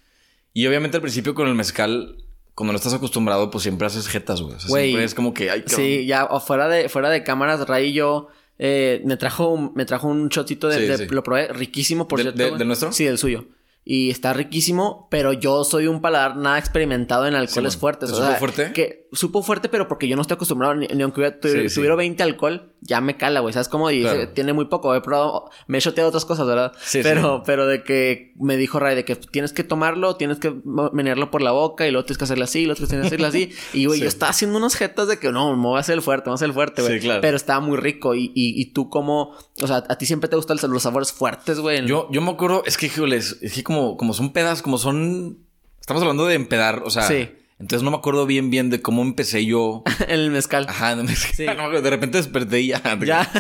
Y 0.53 0.67
obviamente 0.67 0.97
al 0.97 1.03
principio 1.03 1.35
con 1.35 1.49
el 1.49 1.55
mezcal, 1.55 2.25
cuando 2.57 2.73
no 2.73 2.77
estás 2.79 2.95
acostumbrado, 2.95 3.49
pues 3.51 3.63
siempre 3.63 3.87
haces 3.87 4.09
jetas, 4.09 4.41
güey. 4.41 4.57
O 4.57 4.59
sea, 4.59 4.69
Güey. 4.69 4.87
siempre 4.87 5.05
es 5.05 5.15
como 5.15 5.33
que, 5.33 5.51
ay, 5.51 5.61
cabrón. 5.63 5.77
Sí, 5.87 6.07
ya 6.07 6.27
fuera 6.41 6.67
de, 6.69 6.89
fuera 6.89 7.11
de 7.11 7.23
cámaras, 7.23 7.69
Ray 7.69 7.91
y 7.91 7.93
yo 7.93 8.27
eh, 8.59 9.03
me 9.05 9.17
trajo 9.17 9.49
un, 9.51 9.73
me 9.75 9.85
trajo 9.85 10.09
un 10.09 10.29
shotcito 10.31 10.67
de, 10.69 10.79
Sí, 10.79 10.87
de- 10.87 10.99
sí. 10.99 11.07
lo 11.11 11.23
probé, 11.23 11.49
riquísimo 11.49 12.09
por 12.09 12.19
¿De- 12.19 12.33
cierto. 12.33 12.43
de- 12.55 12.59
del 12.59 12.67
nuestro? 12.67 12.91
Sí, 12.93 13.05
del 13.05 13.19
suyo. 13.19 13.45
Y 13.89 14.11
está 14.11 14.33
riquísimo, 14.33 15.07
pero 15.13 15.33
yo 15.33 15.63
soy 15.63 15.87
un 15.87 16.01
paladar 16.01 16.37
nada 16.37 16.59
experimentado 16.59 17.27
en 17.29 17.35
alcoholes 17.37 17.77
fuertes. 17.77 18.09
¿Te 18.09 18.15
o 18.15 18.17
supo 18.17 18.29
sea, 18.29 18.37
fuerte? 18.39 18.73
Que 18.73 19.06
supo 19.17 19.43
fuerte, 19.43 19.69
pero 19.69 19.89
porque 19.89 20.07
yo 20.09 20.17
no 20.17 20.23
estoy 20.23 20.37
acostumbrado, 20.37 20.75
ni, 20.75 20.87
ni 20.87 21.03
aunque 21.03 21.21
hubiera, 21.21 21.41
tu- 21.41 21.49
Sí, 21.49 21.69
sí. 21.69 21.75
tuviera 21.75 21.97
20 21.97 22.23
alcohol, 22.23 22.73
ya 22.81 23.01
me 23.01 23.17
cala, 23.17 23.41
güey. 23.41 23.53
¿Sabes 23.53 23.69
cómo? 23.69 23.91
Y 23.91 24.03
Claro. 24.03 24.21
se- 24.21 24.27
tiene 24.29 24.53
muy 24.53 24.67
poco. 24.67 24.95
He 24.95 25.01
probado, 25.01 25.51
me 25.67 25.79
he 25.79 25.81
shoteado 25.81 26.09
otras 26.09 26.25
cosas, 26.25 26.47
¿verdad? 26.47 26.73
Sí, 26.81 27.01
pero, 27.03 27.39
sí. 27.39 27.43
pero 27.47 27.67
de 27.67 27.83
que 27.83 28.35
me 28.39 28.57
dijo 28.57 28.79
Ray 28.79 28.95
de 28.95 29.05
que 29.05 29.17
tienes 29.17 29.53
que 29.53 29.65
tomarlo, 29.65 30.17
tienes 30.17 30.39
que 30.39 30.55
menearlo 30.93 31.31
por 31.31 31.43
la 31.43 31.53
boca 31.53 31.87
y 31.87 31.91
luego 31.91 32.05
tienes 32.05 32.19
que 32.19 32.25
hacerle 32.25 32.45
así, 32.45 32.61
y 32.61 32.67
luego 32.67 32.87
tienes 32.87 33.03
que 33.03 33.07
hacerle 33.09 33.27
así. 33.27 33.51
Y 33.73 33.87
güey, 33.87 34.01
yo 34.01 34.07
estaba 34.09 34.31
haciendo 34.31 34.59
unas 34.59 34.77
jetas 34.77 35.09
de 35.09 35.19
que 35.19 35.33
no, 35.33 35.57
me 35.57 35.63
voy 35.63 35.77
a 35.77 35.81
hacer 35.81 35.95
el 35.95 36.03
fuerte, 36.03 36.29
me 36.29 36.33
voy 36.33 36.35
a 36.35 36.37
hacer 36.37 36.49
el 36.49 36.55
fuerte, 36.55 36.83
güey. 36.83 36.95
Sí, 37.01 37.05
claro. 37.07 37.21
Pero 37.21 37.37
estaba 37.37 37.61
muy 37.61 37.77
rico. 37.77 38.15
Y, 38.15 38.27
y, 38.35 38.61
y 38.61 38.67
tú 38.73 38.89
como, 38.91 39.35
o 39.63 39.67
sea, 39.67 39.83
a 39.89 39.99
ti 39.99 40.07
siempre 40.07 40.29
te 40.29 40.37
gustan 40.37 40.59
los 40.71 40.83
sabores 40.83 41.13
fuertes, 41.13 41.59
güey. 41.61 41.79
en- 41.79 41.87
Yo, 41.87 42.09
yo 42.11 42.21
me 42.21 42.31
acuerdo, 42.31 42.63
es 42.67 42.77
que, 42.77 42.87
híjoles, 42.87 43.39
es 43.41 43.53
que 43.55 43.63
como, 43.65 43.97
como 43.97 44.13
son 44.15 44.33
pedas, 44.33 44.63
como 44.63 44.79
son. 44.79 45.39
Estamos 45.81 46.03
hablando 46.03 46.27
de 46.27 46.35
empedar, 46.35 46.83
o 46.85 46.91
sea. 46.91 47.03
Sí. 47.03 47.29
Entonces 47.59 47.83
no 47.83 47.91
me 47.91 47.97
acuerdo 47.97 48.27
bien, 48.27 48.51
bien 48.51 48.69
de 48.71 48.83
cómo 48.83 49.03
empecé 49.03 49.45
yo. 49.47 49.83
en 50.01 50.11
el 50.21 50.31
mezcal. 50.31 50.67
Ajá, 50.69 50.95
no 50.97 51.05
me- 51.05 51.17
Sí. 51.17 51.47
no, 51.57 51.71
de 51.71 51.91
repente 51.91 52.19
desperté 52.19 52.61
y 52.61 52.69
ya. 52.69 52.83
Ya. 53.05 53.31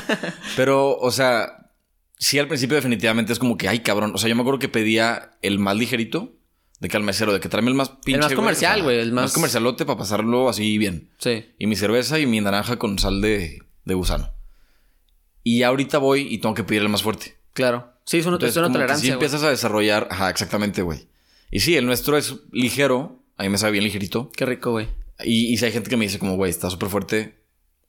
Pero, 0.56 0.96
o 0.98 1.10
sea, 1.10 1.70
sí, 2.18 2.38
al 2.38 2.48
principio 2.48 2.76
definitivamente 2.76 3.32
es 3.32 3.38
como 3.38 3.56
que, 3.58 3.68
ay, 3.68 3.80
cabrón. 3.80 4.12
O 4.14 4.18
sea, 4.18 4.28
yo 4.28 4.34
me 4.36 4.40
acuerdo 4.42 4.58
que 4.58 4.68
pedía 4.68 5.32
el 5.42 5.58
más 5.58 5.76
ligerito 5.76 6.32
de 6.80 6.88
que 6.88 6.96
al 6.96 7.02
mesero, 7.02 7.32
de 7.32 7.40
que 7.40 7.48
tráeme 7.48 7.68
el 7.70 7.74
más 7.74 7.90
pinche. 7.90 8.20
más 8.20 8.32
comercial, 8.34 8.82
güey, 8.82 8.96
el 9.00 9.08
El 9.08 9.12
más- 9.12 9.24
más 9.24 9.32
comercialote 9.34 9.84
para 9.86 9.98
pasarlo 9.98 10.48
así 10.48 10.78
bien. 10.78 11.10
sí. 11.18 11.46
Y 11.58 11.66
mi 11.66 11.76
cerveza 11.76 12.18
y 12.18 12.26
mi 12.26 12.40
naranja 12.40 12.78
con 12.78 12.98
sal 12.98 13.20
de, 13.20 13.60
de 13.84 13.94
gusano. 13.94 14.30
Y 15.42 15.62
ahorita 15.62 15.98
voy 15.98 16.22
y 16.28 16.38
tengo 16.38 16.54
que 16.54 16.64
pedir 16.64 16.82
el 16.82 16.88
más 16.88 17.02
fuerte. 17.02 17.36
Claro. 17.52 17.92
Sí, 18.04 18.18
es 18.18 18.26
una, 18.26 18.36
Entonces, 18.36 18.56
es 18.56 18.62
una 18.62 18.72
tolerancia. 18.72 19.06
sí 19.06 19.12
empiezas 19.12 19.42
a 19.42 19.50
desarrollar. 19.50 20.08
Ajá, 20.10 20.28
exactamente, 20.30 20.82
güey. 20.82 21.08
Y 21.50 21.60
sí, 21.60 21.76
el 21.76 21.86
nuestro 21.86 22.16
es 22.16 22.34
ligero. 22.52 23.22
A 23.36 23.42
mí 23.42 23.48
me 23.48 23.58
sabe 23.58 23.72
bien 23.72 23.84
ligerito. 23.84 24.30
Qué 24.36 24.46
rico, 24.46 24.70
güey. 24.72 24.88
Y, 25.24 25.52
y 25.52 25.56
si 25.56 25.64
hay 25.64 25.72
gente 25.72 25.88
que 25.90 25.96
me 25.96 26.04
dice 26.04 26.18
como, 26.18 26.36
güey, 26.36 26.50
está 26.50 26.70
súper 26.70 26.88
fuerte. 26.88 27.38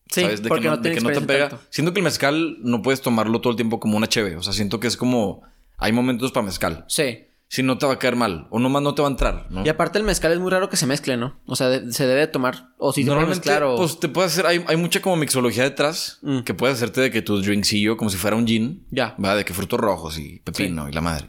Sí, 0.09 0.21
¿Sabes? 0.21 0.41
De 0.41 0.47
porque 0.49 0.63
que 0.63 0.69
no, 0.69 0.75
no 0.77 0.81
de 0.81 0.91
que 0.93 1.01
no 1.01 1.09
te 1.11 1.21
pega. 1.21 1.49
tanto. 1.49 1.65
Siento 1.69 1.93
que 1.93 1.99
el 1.99 2.03
mezcal 2.05 2.57
no 2.61 2.81
puedes 2.81 3.01
tomarlo 3.01 3.41
todo 3.41 3.51
el 3.51 3.57
tiempo 3.57 3.79
como 3.79 3.97
una 3.97 4.07
cheve. 4.07 4.35
O 4.37 4.43
sea, 4.43 4.53
siento 4.53 4.79
que 4.79 4.87
es 4.87 4.95
como... 4.97 5.43
Hay 5.77 5.91
momentos 5.91 6.31
para 6.31 6.45
mezcal. 6.45 6.85
Sí. 6.87 7.25
Si 7.49 7.63
no 7.63 7.77
te 7.77 7.85
va 7.85 7.93
a 7.93 7.99
caer 7.99 8.15
mal. 8.15 8.47
O 8.49 8.59
nomás 8.59 8.81
no 8.81 8.95
te 8.95 9.01
va 9.01 9.07
a 9.07 9.11
entrar, 9.11 9.47
¿no? 9.49 9.65
Y 9.65 9.69
aparte 9.69 9.97
el 9.99 10.03
mezcal 10.05 10.31
es 10.33 10.39
muy 10.39 10.49
raro 10.49 10.69
que 10.69 10.75
se 10.77 10.85
mezcle, 10.85 11.17
¿no? 11.17 11.39
O 11.45 11.55
sea, 11.55 11.69
de- 11.69 11.91
se 11.93 12.05
debe 12.07 12.21
de 12.21 12.27
tomar. 12.27 12.69
O 12.77 12.91
si 12.93 13.01
se 13.01 13.05
puede 13.07 13.15
Normalmente, 13.19 13.49
mezclar 13.49 13.63
o... 13.63 13.75
pues 13.77 13.99
te 13.99 14.07
puede 14.09 14.27
hacer... 14.27 14.45
Hay, 14.45 14.63
hay 14.67 14.75
mucha 14.77 15.01
como 15.01 15.15
mixología 15.17 15.63
detrás. 15.63 16.19
Mm. 16.23 16.39
Que 16.39 16.53
puedes 16.53 16.77
hacerte 16.77 17.01
de 17.01 17.11
que 17.11 17.21
tu 17.21 17.41
drinkcillo 17.41 17.95
como 17.97 18.09
si 18.09 18.17
fuera 18.17 18.35
un 18.37 18.47
gin. 18.47 18.85
Ya. 18.91 19.15
Va, 19.23 19.35
de 19.35 19.45
que 19.45 19.53
frutos 19.53 19.79
rojos 19.79 20.17
y 20.19 20.39
pepino 20.39 20.89
y 20.89 20.93
la 20.93 21.01
madre. 21.01 21.27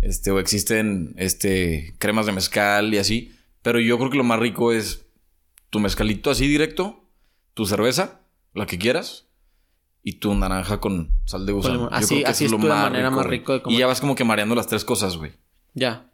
Este, 0.00 0.30
o 0.30 0.38
existen, 0.38 1.14
este, 1.16 1.94
cremas 1.98 2.26
de 2.26 2.32
mezcal 2.32 2.92
y 2.92 2.98
así. 2.98 3.32
Pero 3.62 3.78
yo 3.80 3.96
creo 3.98 4.10
que 4.10 4.16
lo 4.18 4.24
más 4.24 4.38
rico 4.40 4.72
es 4.72 5.06
tu 5.70 5.80
mezcalito 5.80 6.30
así 6.30 6.46
directo, 6.48 7.04
tu 7.54 7.64
cerveza, 7.66 8.20
la 8.54 8.66
que 8.66 8.78
quieras, 8.78 9.26
y 10.02 10.14
tu 10.14 10.34
naranja 10.34 10.80
con 10.80 11.10
sal 11.24 11.46
de 11.46 11.52
gusano. 11.52 11.88
Yo 11.90 11.94
Así- 11.96 12.14
creo 12.14 12.24
que 12.24 12.30
así 12.30 12.44
es 12.46 12.52
manera 12.52 13.10
más 13.10 13.24
güey. 13.26 13.38
rico 13.38 13.52
de 13.52 13.62
comer. 13.62 13.76
Y 13.76 13.80
ya 13.80 13.86
vas 13.86 14.00
como 14.00 14.14
que 14.16 14.24
mareando 14.24 14.54
las 14.54 14.66
tres 14.66 14.84
cosas, 14.84 15.16
güey. 15.16 15.32
Ya. 15.74 16.08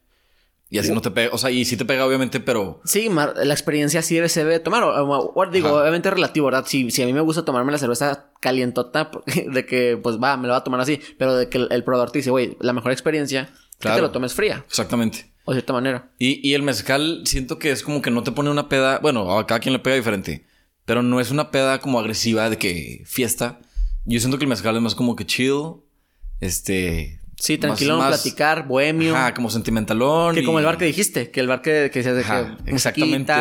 Y 0.71 0.77
así 0.79 0.93
no 0.93 1.01
te 1.01 1.11
pega. 1.11 1.31
O 1.33 1.39
sea, 1.39 1.51
y 1.51 1.65
sí 1.65 1.79
te 1.79 1.87
pega, 1.87 2.05
obviamente, 2.05 2.41
pero. 2.41 2.83
Sí, 2.85 3.09
la 3.09 3.55
experiencia 3.55 4.03
sí 4.03 4.15
debe, 4.17 4.29
se 4.29 4.45
debe 4.45 4.61
tomar. 4.61 4.83
O, 4.85 5.33
o- 5.35 5.47
digo, 5.47 5.69
Ajá. 5.69 5.81
obviamente 5.81 6.09
es 6.11 6.15
relativo, 6.15 6.45
¿verdad? 6.45 6.67
Si, 6.67 6.91
si 6.91 7.03
a 7.03 7.07
mí 7.07 7.15
me 7.15 7.23
gusta 7.23 7.43
tomarme 7.47 7.73
la 7.73 7.79
cerveza 7.79 8.31
calientota, 8.41 9.11
de 9.51 9.65
que, 9.65 9.99
pues 10.03 10.19
va, 10.23 10.37
me 10.37 10.47
lo 10.47 10.53
va 10.53 10.59
a 10.59 10.65
tomar 10.65 10.81
así. 10.81 11.01
Pero 11.19 11.35
de 11.37 11.49
que 11.49 11.57
el, 11.57 11.69
el 11.71 11.85
probador 11.85 12.11
te 12.11 12.19
dice, 12.19 12.31
güey, 12.31 12.59
la 12.61 12.75
mejor 12.75 12.93
experiencia 12.93 13.45
es 13.45 13.49
que 13.77 13.79
Claro. 13.79 13.97
te 13.97 14.03
lo 14.03 14.11
tomes 14.11 14.35
fría. 14.35 14.63
Exactamente. 14.69 15.33
O 15.49 15.53
de 15.53 15.61
cierta 15.61 15.73
manera. 15.73 16.11
Y, 16.19 16.47
y 16.47 16.53
el 16.53 16.63
mezcal, 16.63 17.23
siento 17.25 17.59
que 17.59 17.71
es 17.71 17.83
como 17.83 18.03
que 18.03 18.11
no 18.11 18.23
te 18.23 18.33
pone 18.33 18.51
una 18.51 18.69
peda. 18.69 18.99
Bueno, 18.99 19.39
a 19.39 19.47
cada 19.47 19.61
quien 19.61 19.73
le 19.73 19.79
pega 19.79 19.97
diferente. 19.97 20.45
Pero 20.85 21.03
no 21.03 21.21
es 21.21 21.31
una 21.31 21.51
peda 21.51 21.81
como 21.81 21.99
agresiva 21.99 22.51
de 22.51 22.59
que 22.59 23.03
fiesta. 23.07 23.59
Yo 24.05 24.21
siento 24.21 24.37
que 24.37 24.45
el 24.45 24.49
mezcal 24.51 24.77
es 24.77 24.83
más 24.83 24.95
como 24.95 25.17
que 25.17 25.25
chill. 25.25 25.77
Este. 26.41 27.21
Sí, 27.39 27.57
tranquilo, 27.57 27.99
más- 27.99 28.21
platicar, 28.21 28.67
bohemio. 28.67 29.15
Ajá, 29.17 29.33
como 29.33 29.49
sentimentalón. 29.49 30.35
que 30.35 30.41
y- 30.43 30.45
como 30.45 30.59
el 30.59 30.65
bar 30.65 30.77
que 30.77 30.85
dijiste, 30.87 31.31
que 31.31 31.41
el 31.41 31.47
bar 31.47 31.63
que, 31.63 31.89
que 31.93 32.01
decías 32.01 32.17
de 32.17 32.23
Ajá, 32.23 32.59
que. 32.65 32.71
exactamente. 32.73 33.33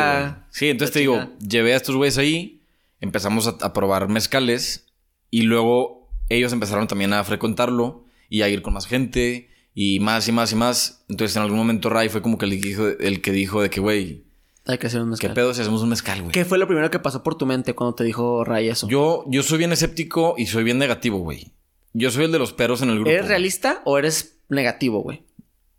Sí, 0.50 0.68
entonces 0.68 0.92
te 0.94 1.00
digo, 1.00 1.30
llevé 1.46 1.74
a 1.74 1.76
estos 1.76 1.96
güeyes 1.96 2.16
ahí, 2.16 2.62
empezamos 3.00 3.46
a, 3.48 3.56
a 3.60 3.72
probar 3.72 4.08
mezcales 4.08 4.86
y 5.30 5.42
luego 5.42 6.08
ellos 6.28 6.52
empezaron 6.52 6.86
también 6.86 7.12
a 7.12 7.24
frecuentarlo 7.24 8.04
y 8.28 8.42
a 8.42 8.48
ir 8.48 8.62
con 8.62 8.72
más 8.74 8.86
gente 8.86 9.50
y 9.80 10.00
más 10.00 10.26
y 10.26 10.32
más 10.32 10.50
y 10.50 10.56
más. 10.56 11.04
Entonces 11.08 11.36
en 11.36 11.42
algún 11.44 11.56
momento 11.56 11.88
Ray 11.88 12.08
fue 12.08 12.20
como 12.20 12.36
que 12.36 12.46
el 12.46 12.60
que 12.60 12.66
dijo, 12.68 12.88
el 12.88 13.20
que 13.22 13.30
dijo 13.30 13.62
de 13.62 13.70
que, 13.70 13.78
güey, 13.78 14.24
Hay 14.66 14.76
que 14.76 14.88
hacer 14.88 15.00
un 15.00 15.06
¿qué 15.06 15.10
mezcal. 15.28 15.34
pedo 15.34 15.54
si 15.54 15.60
hacemos 15.60 15.82
un 15.82 15.88
mezcal, 15.90 16.20
güey? 16.20 16.32
¿Qué 16.32 16.44
fue 16.44 16.58
lo 16.58 16.66
primero 16.66 16.90
que 16.90 16.98
pasó 16.98 17.22
por 17.22 17.36
tu 17.38 17.46
mente 17.46 17.74
cuando 17.76 17.94
te 17.94 18.02
dijo 18.02 18.42
Ray 18.44 18.68
eso? 18.70 18.88
Yo, 18.88 19.24
yo 19.28 19.44
soy 19.44 19.58
bien 19.58 19.70
escéptico 19.70 20.34
y 20.36 20.46
soy 20.46 20.64
bien 20.64 20.78
negativo, 20.78 21.18
güey. 21.18 21.52
Yo 21.92 22.10
soy 22.10 22.24
el 22.24 22.32
de 22.32 22.40
los 22.40 22.52
peros 22.52 22.82
en 22.82 22.88
el 22.90 22.96
grupo. 22.96 23.10
¿Eres 23.10 23.28
realista 23.28 23.80
o 23.84 23.98
eres 23.98 24.40
negativo, 24.48 25.00
güey? 25.00 25.22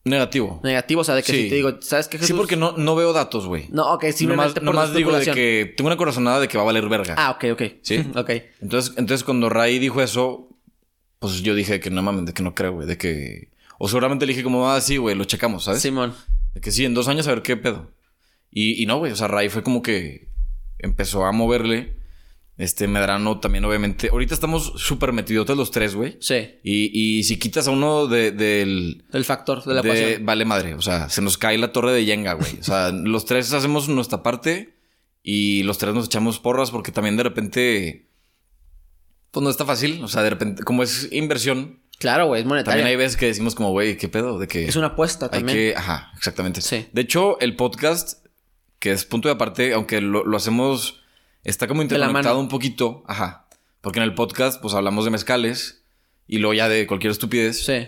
Negativo. 0.05 0.61
Negativo, 0.63 1.01
o 1.01 1.03
sea, 1.03 1.13
de 1.15 1.23
que 1.23 1.33
Sí. 1.33 1.43
si 1.43 1.49
te 1.49 1.55
digo, 1.55 1.73
¿sabes 1.81 2.07
qué, 2.07 2.17
Sí, 2.19 2.23
Jesús? 2.23 2.37
porque 2.37 2.55
no, 2.55 2.71
no 2.77 2.95
veo 2.95 3.11
datos, 3.11 3.47
güey. 3.47 3.65
No, 3.69 3.93
ok, 3.93 4.03
nomás, 4.03 4.15
simplemente 4.15 4.53
por 4.61 4.63
nomás 4.63 4.93
digo 4.93 5.11
de 5.11 5.25
que 5.25 5.73
tengo 5.75 5.89
una 5.89 5.97
corazonada 5.97 6.39
de 6.39 6.47
que 6.47 6.57
va 6.57 6.63
a 6.63 6.67
valer 6.67 6.87
verga. 6.87 7.15
Ah, 7.17 7.31
ok, 7.31 7.45
ok. 7.51 7.63
Sí. 7.81 7.97
ok. 8.15 8.29
Entonces, 8.61 8.93
entonces 8.97 9.25
cuando 9.25 9.49
Ray 9.49 9.77
dijo 9.77 10.01
eso, 10.01 10.47
pues 11.19 11.41
yo 11.41 11.53
dije 11.53 11.81
que 11.81 11.89
no 11.89 12.01
mames, 12.01 12.25
de 12.27 12.33
que 12.33 12.43
no 12.43 12.55
creo, 12.55 12.71
güey, 12.75 12.87
de 12.87 12.97
que... 12.97 13.49
O 13.79 13.87
seguramente 13.87 14.25
le 14.27 14.33
dije 14.33 14.43
como, 14.43 14.69
ah, 14.69 14.79
sí, 14.81 14.97
güey, 14.97 15.15
lo 15.15 15.23
checamos, 15.25 15.63
¿sabes? 15.63 15.81
Simón. 15.81 16.13
De 16.53 16.61
que 16.61 16.71
sí, 16.71 16.85
en 16.85 16.93
dos 16.93 17.07
años 17.07 17.25
a 17.27 17.31
ver 17.33 17.41
qué 17.41 17.57
pedo. 17.57 17.91
Y, 18.51 18.81
y 18.81 18.85
no, 18.85 18.97
güey, 18.99 19.11
o 19.11 19.15
sea, 19.15 19.27
Ray 19.27 19.49
fue 19.49 19.63
como 19.63 19.81
que 19.81 20.29
empezó 20.77 21.25
a 21.25 21.31
moverle. 21.31 21.97
Este 22.57 22.89
Medrano 22.89 23.39
también, 23.39 23.63
obviamente. 23.63 24.09
Ahorita 24.09 24.33
estamos 24.33 24.73
súper 24.75 25.13
metidotes 25.13 25.55
los 25.55 25.71
tres, 25.71 25.95
güey. 25.95 26.17
Sí. 26.19 26.55
Y, 26.61 26.91
y 27.19 27.23
si 27.23 27.39
quitas 27.39 27.69
a 27.69 27.71
uno 27.71 28.07
de- 28.07 28.31
del... 28.33 29.05
El 29.13 29.23
factor 29.23 29.63
de 29.63 29.73
la 29.75 29.81
de- 29.81 29.87
ecuación. 29.89 30.25
vale 30.25 30.43
madre, 30.43 30.73
o 30.75 30.81
sea, 30.81 31.07
se 31.07 31.21
nos 31.21 31.37
cae 31.37 31.57
la 31.57 31.71
torre 31.71 31.93
de 31.93 32.03
Yenga, 32.03 32.33
güey. 32.33 32.59
O 32.59 32.63
sea, 32.63 32.91
los 32.93 33.23
tres 33.25 33.53
hacemos 33.53 33.87
nuestra 33.87 34.21
parte 34.23 34.75
y 35.23 35.63
los 35.63 35.77
tres 35.77 35.93
nos 35.93 36.07
echamos 36.07 36.39
porras 36.39 36.69
porque 36.71 36.91
también 36.91 37.15
de 37.15 37.23
repente... 37.23 38.09
Pues 39.31 39.41
no 39.43 39.49
está 39.49 39.63
fácil, 39.63 40.03
o 40.03 40.07
sea, 40.09 40.23
de 40.23 40.31
repente, 40.31 40.63
como 40.63 40.83
es 40.83 41.07
inversión, 41.13 41.78
Claro, 41.99 42.27
güey, 42.27 42.41
es 42.41 42.47
monetario. 42.47 42.79
también 42.79 42.87
hay 42.87 42.95
veces 42.95 43.17
que 43.17 43.27
decimos 43.27 43.55
como, 43.55 43.71
güey, 43.71 43.97
¿qué 43.97 44.07
pedo? 44.07 44.39
De 44.39 44.47
que... 44.47 44.65
Es 44.65 44.75
una 44.77 44.87
apuesta 44.87 45.25
Hay 45.25 45.39
también. 45.39 45.57
que, 45.57 45.73
ajá, 45.75 46.11
exactamente. 46.17 46.61
Sí. 46.61 46.87
De 46.93 47.01
hecho, 47.01 47.39
el 47.41 47.55
podcast, 47.55 48.25
que 48.79 48.91
es 48.91 49.05
punto 49.05 49.27
de 49.27 49.33
aparte, 49.33 49.73
aunque 49.73 49.99
lo, 50.01 50.23
lo 50.23 50.37
hacemos, 50.37 51.01
está 51.43 51.67
como 51.67 51.81
interconectado 51.81 52.39
un 52.39 52.47
poquito, 52.47 53.03
ajá. 53.05 53.47
Porque 53.81 53.99
en 53.99 54.03
el 54.03 54.15
podcast, 54.15 54.61
pues 54.61 54.73
hablamos 54.73 55.05
de 55.05 55.11
mezcales 55.11 55.83
y 56.25 56.37
luego 56.37 56.53
ya 56.53 56.69
de 56.69 56.87
cualquier 56.87 57.11
estupidez. 57.11 57.65
Sí. 57.65 57.87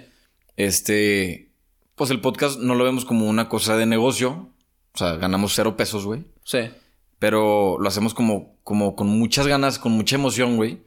Este, 0.57 1.51
pues 1.95 2.11
el 2.11 2.21
podcast 2.21 2.59
no 2.59 2.75
lo 2.75 2.83
vemos 2.83 3.05
como 3.05 3.27
una 3.27 3.49
cosa 3.49 3.77
de 3.77 3.85
negocio. 3.85 4.49
O 4.93 4.97
sea, 4.97 5.15
ganamos 5.15 5.53
cero 5.55 5.77
pesos, 5.77 6.05
güey. 6.05 6.25
Sí. 6.43 6.69
Pero 7.19 7.77
lo 7.79 7.87
hacemos 7.87 8.13
como, 8.13 8.57
como 8.63 8.95
con 8.95 9.07
muchas 9.07 9.47
ganas, 9.47 9.79
con 9.79 9.91
mucha 9.93 10.15
emoción, 10.15 10.57
güey. 10.57 10.81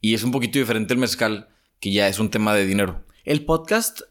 Y 0.00 0.14
es 0.14 0.22
un 0.22 0.30
poquito 0.30 0.58
diferente 0.58 0.94
el 0.94 1.00
mezcal, 1.00 1.48
que 1.82 1.90
ya 1.90 2.06
es 2.06 2.20
un 2.20 2.30
tema 2.30 2.54
de 2.54 2.64
dinero. 2.64 3.04
¿El 3.24 3.44
podcast 3.44 4.02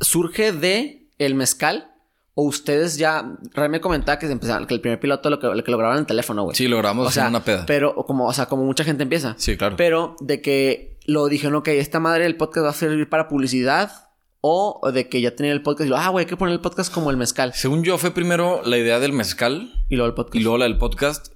surge 0.00 0.52
de 0.52 1.08
el 1.18 1.34
mezcal? 1.34 1.90
¿O 2.34 2.44
ustedes 2.44 2.98
ya... 2.98 3.36
Ray 3.52 3.68
me 3.68 3.80
comentaba 3.80 4.16
que, 4.20 4.26
se 4.26 4.32
empezaron, 4.32 4.68
que 4.68 4.74
el 4.74 4.80
primer 4.80 5.00
piloto 5.00 5.28
lo 5.28 5.40
que, 5.40 5.48
lo 5.48 5.64
que 5.64 5.70
lo 5.72 5.76
grabaron 5.76 5.98
en 5.98 6.02
el 6.02 6.06
teléfono, 6.06 6.44
güey. 6.44 6.54
Sí, 6.54 6.68
lo 6.68 6.78
grabamos 6.78 7.08
o 7.08 7.10
sea, 7.10 7.24
en 7.24 7.30
una 7.30 7.42
peda. 7.42 7.66
Pero 7.66 7.96
como, 8.06 8.28
o 8.28 8.32
sea, 8.32 8.46
como 8.46 8.64
mucha 8.64 8.84
gente 8.84 9.02
empieza. 9.02 9.34
Sí, 9.38 9.56
claro. 9.56 9.74
Pero 9.76 10.14
de 10.20 10.40
que 10.40 11.00
lo 11.04 11.26
dijeron, 11.26 11.56
ok, 11.56 11.68
esta 11.68 11.98
madre 11.98 12.22
del 12.22 12.36
podcast 12.36 12.66
va 12.66 12.70
a 12.70 12.74
servir 12.74 13.08
para 13.08 13.26
publicidad. 13.26 13.90
O 14.40 14.92
de 14.92 15.08
que 15.08 15.20
ya 15.20 15.34
tenía 15.34 15.50
el 15.50 15.62
podcast 15.62 15.88
y 15.88 15.90
lo, 15.90 15.96
ah, 15.96 16.08
güey, 16.10 16.26
hay 16.26 16.28
que 16.28 16.36
poner 16.36 16.52
el 16.52 16.60
podcast 16.60 16.94
como 16.94 17.10
el 17.10 17.16
mezcal. 17.16 17.52
Según 17.54 17.82
yo, 17.82 17.98
fue 17.98 18.12
primero 18.12 18.62
la 18.64 18.78
idea 18.78 19.00
del 19.00 19.12
mezcal 19.12 19.84
Y 19.88 19.96
luego 19.96 20.10
el 20.10 20.14
podcast. 20.14 20.36
y 20.36 20.40
luego 20.40 20.58
la 20.58 20.66
del 20.66 20.78
podcast. 20.78 21.32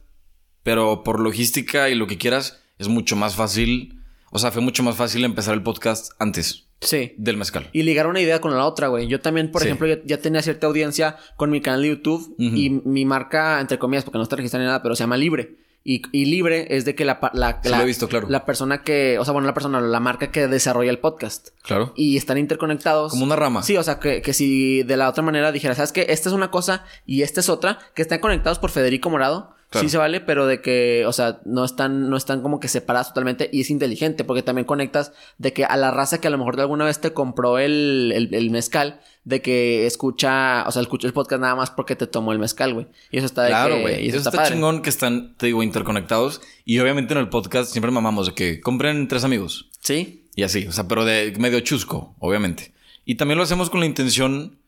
Pero 0.63 1.03
por 1.03 1.19
logística 1.19 1.89
y 1.91 1.97
lo 1.97 2.07
que 2.07 2.17
quieras, 2.17 2.61
es 2.79 2.87
mucho 2.87 3.17
más 3.17 3.35
fácil. 3.35 4.00
O 4.31 4.39
sea, 4.39 4.51
fue 4.51 4.63
mucho 4.63 4.83
más 4.83 4.97
fácil 4.97 5.25
empezar 5.25 5.55
el 5.55 5.63
podcast 5.63 6.13
antes 6.19 6.67
Sí. 6.81 7.15
del 7.19 7.37
mezcal. 7.37 7.69
Y 7.73 7.83
ligar 7.83 8.07
una 8.07 8.21
idea 8.21 8.41
con 8.41 8.57
la 8.57 8.65
otra, 8.65 8.89
güey. 8.89 9.07
Yo 9.07 9.21
también, 9.21 9.51
por 9.51 9.61
Sí. 9.63 9.69
ejemplo, 9.69 9.87
ya, 9.89 9.99
ya 10.05 10.19
tenía 10.19 10.41
cierta 10.43 10.67
audiencia 10.67 11.17
con 11.37 11.51
mi 11.51 11.61
canal 11.61 11.83
de 11.83 11.89
YouTube 11.89 12.35
y 12.39 12.71
mi 12.71 13.05
marca, 13.05 13.61
entre 13.61 13.79
comillas, 13.79 14.05
porque 14.05 14.19
no 14.19 14.23
está 14.25 14.37
registrada 14.37 14.65
ni 14.65 14.69
nada, 14.69 14.83
pero 14.83 14.95
se 14.97 15.03
llama 15.03 15.17
Libre. 15.17 15.57
Y, 15.83 16.03
y 16.13 16.27
Libre 16.27 16.67
es 16.77 16.85
de 16.85 16.95
que 16.95 17.05
la, 17.07 17.19
la, 17.33 17.61
la, 17.65 17.85
visto, 17.85 18.07
claro. 18.07 18.29
la 18.29 18.45
persona 18.45 18.83
que, 18.83 19.19
o 19.19 19.25
sea, 19.25 19.33
bueno, 19.33 19.47
la 19.47 19.55
persona, 19.55 19.81
la 19.81 19.99
marca 20.01 20.31
que 20.31 20.47
desarrolla 20.47 20.91
el 20.91 20.99
podcast. 20.99 21.49
Claro. 21.63 21.93
Y 21.97 22.17
están 22.19 22.37
interconectados. 22.39 23.13
Como 23.13 23.25
una 23.25 23.35
rama. 23.37 23.63
Sí, 23.63 23.77
o 23.79 23.83
sea, 23.83 23.99
que, 23.99 24.21
que 24.23 24.35
si 24.35 24.83
de 24.83 24.97
la 24.99 25.09
otra 25.09 25.23
manera 25.23 25.53
dijera, 25.53 25.75
¿sabes 25.75 25.93
qué? 25.93 26.07
Esta 26.11 26.29
es 26.29 26.35
una 26.35 26.51
cosa 26.51 26.85
y 27.07 27.23
esta 27.23 27.41
es 27.41 27.49
otra, 27.49 27.79
que 27.95 28.03
están 28.03 28.21
conectados 28.21 28.59
por 28.59 28.71
Federico 28.71 29.09
Morado. 29.11 29.55
Claro. 29.71 29.87
Sí 29.87 29.91
se 29.93 29.99
vale, 29.99 30.21
pero 30.21 30.47
de 30.49 30.61
que, 30.61 31.05
o 31.07 31.13
sea, 31.13 31.41
no 31.45 31.65
están, 31.65 32.11
no 32.11 32.17
están 32.17 32.43
como 32.43 32.59
que 32.59 32.67
separadas 32.67 33.09
totalmente 33.09 33.49
y 33.53 33.61
es 33.61 33.71
inteligente 33.71 34.25
porque 34.25 34.43
también 34.43 34.65
conectas 34.67 35.13
de 35.39 35.53
que 35.53 35.65
a 35.65 35.77
la 35.77 35.93
raza 35.93 36.21
que 36.21 36.27
a 36.27 36.31
lo 36.31 36.39
mejor 36.39 36.57
de 36.57 36.63
alguna 36.63 36.85
vez 36.85 37.01
te 37.01 37.13
compró 37.13 37.59
el, 37.59 38.11
el, 38.15 38.35
el 38.35 38.51
mezcal, 38.51 39.01
de 39.23 39.43
que 39.43 39.87
escucha, 39.87 40.65
o 40.67 40.73
sea, 40.73 40.83
escucha 40.83 41.07
el 41.07 41.13
podcast 41.13 41.41
nada 41.41 41.55
más 41.55 41.71
porque 41.71 41.95
te 41.95 42.09
tomó 42.09 42.33
el 42.33 42.41
mezcal, 42.41 42.75
güey. 42.75 42.89
Y 43.13 43.19
eso 43.19 43.27
está 43.27 43.43
de 43.45 43.51
Claro, 43.51 43.77
que- 43.77 43.81
güey. 43.83 44.05
y 44.07 44.09
Eso, 44.09 44.19
está, 44.19 44.33
padre. 44.33 44.55
chingón 44.55 44.83
que 44.83 44.91
están, 44.91 45.37
te 45.37 45.47
digo, 45.47 45.63
interconectados. 45.63 46.41
Y 46.65 46.81
obviamente 46.81 47.15
en 47.15 47.21
el 47.21 47.29
podcast 47.29 47.71
siempre 47.71 47.93
mamamos 47.93 48.27
de 48.27 48.35
que 48.35 48.61
compren 48.61 49.07
tres 49.07 49.23
amigos. 49.23 49.71
Sí, 49.81 50.27
Y 50.35 50.43
así, 50.43 50.67
o 50.67 50.73
sea, 50.73 50.89
pero 50.89 51.05
de 51.05 51.33
medio 51.39 51.61
chusco, 51.61 52.15
obviamente. 52.19 52.73
Y 53.05 53.15
también 53.17 53.39
lo 53.39 53.45
hacemos 53.45 53.71
con 53.71 53.79
la 53.81 53.87
intención, 53.87 54.59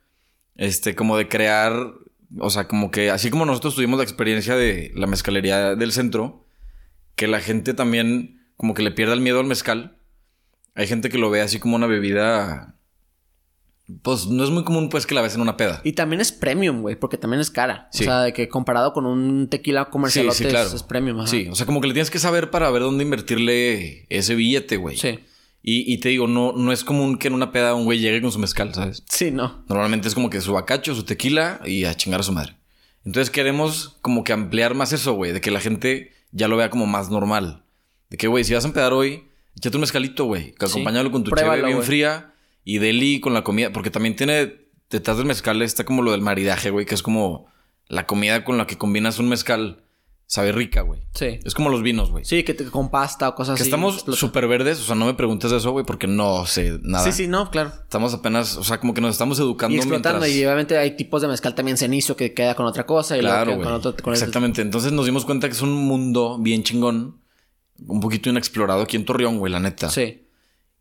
este, 0.57 0.95
como 0.95 1.17
de 1.17 1.29
crear, 1.29 1.73
o 2.38 2.51
sea, 2.51 2.68
como 2.68 2.90
que 2.90 3.11
así 3.11 3.31
como 3.31 3.45
nosotros 3.45 3.75
tuvimos 3.75 3.99
la 3.99 4.05
experiencia 4.05 4.57
de 4.57 4.92
la 4.95 5.07
mezcalería 5.07 5.75
del 5.75 5.92
centro, 5.92 6.47
que 7.14 7.27
la 7.29 7.40
gente 7.40 7.75
también 7.75 8.40
como 8.57 8.75
que 8.75 8.83
le 8.83 8.90
pierda 8.92 9.14
el 9.14 9.21
miedo 9.21 9.40
al 9.40 9.47
mezcal. 9.47 9.97
Hay 10.75 10.87
gente 10.87 11.09
que 11.11 11.18
lo 11.18 11.31
ve 11.31 11.40
así 11.42 11.59
como 11.59 11.77
una 11.77 11.87
bebida, 11.87 12.77
pues 14.03 14.27
no 14.27 14.42
es 14.45 14.51
muy 14.51 14.64
común 14.64 14.88
pues 14.88 15.05
que 15.07 15.14
la 15.14 15.21
ves 15.21 15.35
en 15.35 15.40
una 15.42 15.57
peda. 15.57 15.81
Y 15.85 15.92
también 15.92 16.21
es 16.21 16.33
premium, 16.33 16.81
güey, 16.81 16.97
porque 16.97 17.18
también 17.18 17.40
es 17.40 17.51
cara. 17.51 17.88
Sí. 17.92 18.05
O 18.05 18.07
sea, 18.07 18.21
de 18.23 18.33
que 18.33 18.49
comparado 18.49 18.92
con 18.92 19.05
un 19.05 19.49
tequila 19.49 19.90
comercial 19.90 20.31
Sí, 20.33 20.45
sí, 20.45 20.51
claro. 20.51 20.68
es, 20.68 20.75
es 20.75 20.83
premium. 20.83 21.18
ajá. 21.21 21.27
Sí, 21.29 21.49
o 21.51 21.55
sea, 21.55 21.66
como 21.66 21.81
que 21.81 21.88
le 21.88 21.92
tienes 21.92 22.11
que 22.11 22.18
saber 22.18 22.51
para 22.51 22.71
ver 22.71 22.83
dónde 22.83 23.05
invertirle 23.05 24.07
ese 24.09 24.35
billete, 24.35 24.77
güey. 24.77 24.97
Sí. 24.97 25.18
Y, 25.62 25.92
y 25.92 25.98
te 25.98 26.09
digo, 26.09 26.27
no, 26.27 26.53
no 26.57 26.72
es 26.72 26.83
común 26.83 27.18
que 27.18 27.29
en 27.29 27.35
una 27.35 27.53
peda 27.53 27.75
un 27.75 27.85
güey 27.85 28.01
llegue 28.01 28.20
con 28.20 28.33
su 28.33 28.38
mezcal, 28.40 28.75
¿sabes? 28.75 29.05
Sí, 29.09 29.31
no. 29.31 29.62
Normalmente 29.68 30.09
es 30.09 30.14
como 30.14 30.29
que 30.29 30.40
su 30.40 30.53
bacacho, 30.53 30.94
su 30.94 31.05
tequila 31.05 31.61
y 31.64 31.85
a 31.85 31.94
chingar 31.94 32.20
a 32.20 32.25
su 32.25 32.33
madre. 32.33 32.57
Entonces 33.05 33.31
queremos 33.31 33.96
como 34.03 34.25
que 34.25 34.33
ampliar 34.33 34.75
más 34.75 34.92
eso, 34.92 35.12
güey, 35.14 35.33
de 35.33 35.40
que 35.40 35.51
la 35.53 35.61
gente 35.61 36.12
ya 36.33 36.48
lo 36.48 36.57
vea 36.57 36.70
como 36.70 36.87
más 36.87 37.11
normal. 37.11 37.62
De 38.11 38.16
que, 38.16 38.27
güey, 38.29 38.42
si 38.44 38.55
vas 38.55 38.64
a 38.64 38.68
empedar 38.68 38.92
hoy, 38.92 39.25
échate 39.57 39.77
un 39.77 39.83
mezcalito, 39.83 40.25
güey, 40.25 40.53
que 40.53 40.66
Sí. 40.66 40.72
acompáñalo 40.72 41.11
con 41.12 41.22
tu 41.25 41.31
Pruébalo, 41.31 41.62
cheve 41.62 41.72
bien 41.75 41.83
fría 41.85 42.35
y 42.64 42.79
deli 42.79 43.20
con 43.20 43.33
la 43.35 43.42
comida, 43.44 43.72
porque 43.72 43.90
también 43.90 44.16
tiene 44.16 44.55
detrás 44.90 45.16
del 45.16 45.27
mezcal 45.27 45.62
está 45.62 45.85
como 45.85 46.03
lo 46.03 46.11
del 46.11 46.20
maridaje, 46.20 46.70
güey, 46.70 46.87
que 46.87 46.94
es 46.94 47.03
como 47.03 47.46
la 47.88 48.07
comida 48.07 48.44
con 48.44 48.59
la 48.59 48.66
que 48.66 48.77
combinas 48.79 49.18
un 49.18 49.29
mezcal. 49.29 49.85
Sabe 50.33 50.51
rica, 50.51 50.81
güey. 50.81 51.03
Sí. 51.12 51.40
Es 51.45 51.53
como 51.53 51.68
los 51.68 51.83
vinos, 51.83 52.11
güey. 52.11 52.25
Sí, 52.25 52.42
que 52.42 52.55
te, 52.55 52.64
con 52.64 52.90
pasta 52.90 53.29
o 53.29 53.35
cosas 53.35 53.57
Que 53.57 53.64
así. 53.64 53.68
estamos 53.68 53.97
explota. 53.97 54.18
súper 54.18 54.49
verdes, 54.49 54.81
o 54.81 54.83
sea, 54.85 54.95
no 54.95 55.05
me 55.05 55.12
preguntes 55.12 55.51
de 55.51 55.59
eso, 55.59 55.73
güey, 55.73 55.85
porque 55.85 56.07
no 56.07 56.47
sé 56.47 56.79
nada. 56.83 57.05
Sí, 57.05 57.12
sí, 57.12 57.29
no, 57.29 57.51
claro. 57.51 57.71
Estamos 57.83 58.14
apenas, 58.14 58.57
o 58.57 58.64
sea, 58.64 58.81
como 58.81 58.95
que 58.95 59.03
nos 59.03 59.11
estamos 59.11 59.38
educando 59.40 59.75
Y 59.75 59.81
explotando. 59.81 60.21
mientras... 60.21 60.40
Y 60.40 60.47
obviamente 60.47 60.79
hay 60.79 60.97
tipos 60.97 61.21
de 61.21 61.29
mezcal 61.29 61.55
también 61.55 61.77
cenizo 61.77 62.16
que 62.16 62.33
queda 62.33 62.55
con 62.55 62.64
otra 62.64 62.87
cosa. 62.87 63.14
Y 63.18 63.21
Claro, 63.21 63.45
luego 63.51 63.62
con 63.62 63.73
otro. 63.75 63.95
con 64.03 64.14
el- 64.14 64.18
Exactamente. 64.18 64.62
Entonces 64.62 64.90
nos 64.92 65.05
dimos 65.05 65.27
cuenta 65.27 65.49
que 65.49 65.53
es 65.55 65.61
un 65.61 65.75
mundo 65.75 66.38
bien 66.40 66.62
chingón. 66.62 67.21
Un 67.87 68.01
poquito 68.01 68.31
inexplorado 68.31 68.81
aquí 68.81 68.97
en 68.97 69.05
Torreón, 69.05 69.37
güey, 69.38 69.53
la 69.53 69.61
neta. 69.61 69.90
Sí. 69.90 70.22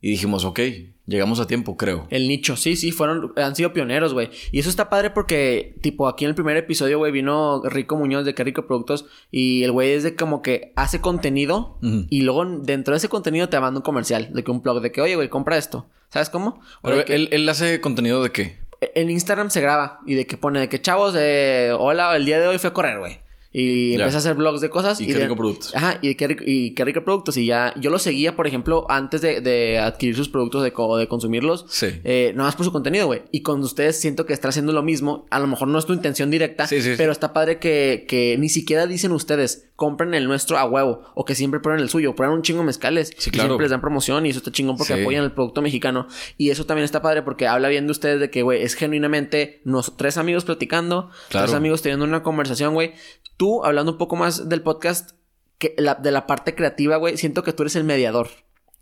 Y 0.02 0.10
dijimos, 0.10 0.46
ok, 0.46 0.60
llegamos 1.06 1.40
a 1.40 1.48
tiempo, 1.48 1.78
creo. 1.78 2.08
El 2.10 2.28
nicho, 2.28 2.58
sí, 2.58 2.76
sí, 2.76 2.92
fueron, 2.92 3.34
han 3.36 3.56
sido 3.56 3.72
pioneros, 3.72 4.14
güey. 4.14 4.30
Y 4.52 4.60
eso 4.60 4.70
está 4.70 4.90
padre 4.90 5.12
porque, 5.12 5.76
tipo, 5.82 6.08
aquí 6.08 6.26
en 6.26 6.30
el 6.30 6.36
primer 6.36 6.58
episodio, 6.58 6.98
güey, 6.98 7.12
vino 7.12 7.62
Rico 7.64 7.96
Muñoz 7.96 8.26
de 8.26 8.34
Qué 8.34 8.44
Rico 8.44 8.66
Productos 8.66 9.06
y 9.30 9.64
el 9.64 9.72
güey 9.72 9.92
es 9.92 10.04
de 10.04 10.16
como 10.16 10.42
que 10.42 10.74
hace 10.76 11.02
contenido 11.02 11.78
y 11.82 12.22
luego 12.22 12.46
dentro 12.46 12.94
de 12.94 12.98
ese 12.98 13.10
contenido 13.10 13.48
te 13.48 13.60
manda 13.60 13.80
un 13.80 13.84
comercial, 13.84 14.34
de 14.34 14.44
que 14.44 14.52
un 14.52 14.62
blog, 14.62 14.82
de 14.82 14.92
que, 14.92 15.02
oye, 15.02 15.16
güey, 15.16 15.30
compra 15.30 15.58
esto. 15.58 15.86
¿Sabes 16.10 16.30
cómo? 16.30 16.60
Pero 16.82 17.06
que 17.06 17.16
él, 17.16 17.30
él 17.32 17.48
hace 17.48 17.80
contenido 17.80 18.24
de 18.24 18.32
qué? 18.32 18.62
en 18.82 19.10
Instagram 19.12 19.50
se 19.52 19.62
graba 19.62 20.00
y 20.06 20.16
de 20.16 20.26
que 20.26 20.38
pone 20.38 20.60
de 20.60 20.70
que, 20.70 20.82
chavos, 20.82 21.16
eh, 21.18 21.72
hola, 21.78 22.16
el 22.16 22.26
día 22.26 22.40
de 22.40 22.48
hoy 22.48 22.58
fue 22.58 22.72
a 22.72 22.74
correr, 22.74 23.00
güey. 23.00 23.20
Y 23.54 23.90
Ya. 23.92 23.96
empieza 23.96 24.18
a 24.18 24.20
hacer 24.20 24.36
blogs 24.36 24.62
de 24.62 24.70
cosas. 24.70 25.02
Y 25.02 25.08
qué 25.08 25.14
de- 25.16 25.24
rico 25.24 25.36
productos. 25.36 25.76
Ajá, 25.76 25.98
y 26.02 26.16
qué 26.16 26.28
rico, 26.28 26.44
y 26.48 26.74
qué 26.74 26.86
rico 26.86 27.04
productos. 27.04 27.36
Y 27.38 27.46
ya, 27.46 27.74
yo 27.80 27.90
lo 27.90 28.00
seguía, 28.00 28.36
por 28.36 28.48
ejemplo, 28.48 28.86
antes 28.90 29.22
de, 29.22 29.42
de 29.42 29.78
adquirir 29.80 30.16
sus 30.16 30.30
productos 30.30 30.64
de, 30.64 30.72
co- 30.72 30.96
de 30.98 31.08
consumirlos. 31.08 31.66
Sí. 31.70 31.88
Eh, 32.04 32.32
nada 32.36 32.48
más 32.48 32.56
por 32.56 32.66
su 32.66 32.72
contenido, 32.72 33.08
güey. 33.08 33.24
Y 33.32 33.42
con 33.42 33.60
ustedes 33.62 34.00
siento 34.00 34.26
que 34.26 34.34
está 34.34 34.48
haciendo 34.50 34.72
lo 34.72 34.84
mismo. 34.84 35.26
A 35.30 35.40
lo 35.40 35.48
mejor 35.48 35.68
no 35.68 35.78
es 35.80 35.86
tu 35.86 35.94
intención 35.94 36.32
directa, 36.32 36.66
Sí, 36.68 36.82
sí, 36.82 36.94
pero 36.98 37.12
está 37.12 37.34
padre 37.34 37.60
que, 37.60 38.06
que 38.08 38.38
ni 38.40 38.48
siquiera 38.48 38.88
dicen 38.88 39.12
ustedes, 39.12 39.68
compren 39.76 40.14
el 40.14 40.28
nuestro 40.28 40.58
a 40.58 40.64
huevo. 40.66 41.04
O 41.16 41.26
que 41.26 41.36
siempre 41.36 41.60
ponen 41.60 41.80
el 41.80 41.90
suyo. 41.90 42.16
Ponen 42.16 42.32
un 42.32 42.44
chingo 42.44 42.64
mezcales. 42.64 43.12
Sí, 43.18 43.30
y 43.30 43.32
claro. 43.34 43.50
siempre 43.50 43.66
les 43.66 43.72
dan 43.72 43.82
promoción 43.82 44.26
y 44.26 44.30
eso 44.30 44.38
está 44.40 44.52
chingón 44.52 44.78
porque 44.78 44.94
Sí. 44.96 45.02
apoyan 45.02 45.24
el 45.26 45.32
producto 45.34 45.62
mexicano. 45.62 46.08
Y 46.38 46.52
eso 46.52 46.66
también 46.66 46.86
está 46.86 47.02
padre 47.02 47.22
porque 47.22 47.48
habla 47.48 47.68
bien 47.68 47.86
de 47.88 47.92
ustedes 47.92 48.20
de 48.22 48.30
que, 48.30 48.44
güey, 48.44 48.62
es 48.64 48.76
genuinamente 48.76 49.62
nos, 49.66 49.98
tres 49.98 50.18
amigos 50.18 50.46
platicando, 50.46 51.10
Claro. 51.30 51.48
tres 51.48 51.56
amigos 51.58 51.82
teniendo 51.82 52.06
una 52.06 52.24
conversación, 52.24 52.74
güey. 52.74 52.94
Tú, 53.42 53.66
hablando 53.66 53.94
un 53.94 53.98
poco 53.98 54.16
más 54.16 54.48
del 54.50 54.62
podcast, 54.62 55.12
que 55.58 55.74
la- 55.80 55.96
de 55.96 56.12
la 56.12 56.28
parte 56.28 56.54
creativa, 56.54 56.98
güey, 56.98 57.18
siento 57.18 57.42
que 57.44 57.54
tú 57.54 57.64
eres 57.64 57.76
el 57.76 57.84
mediador 57.84 58.30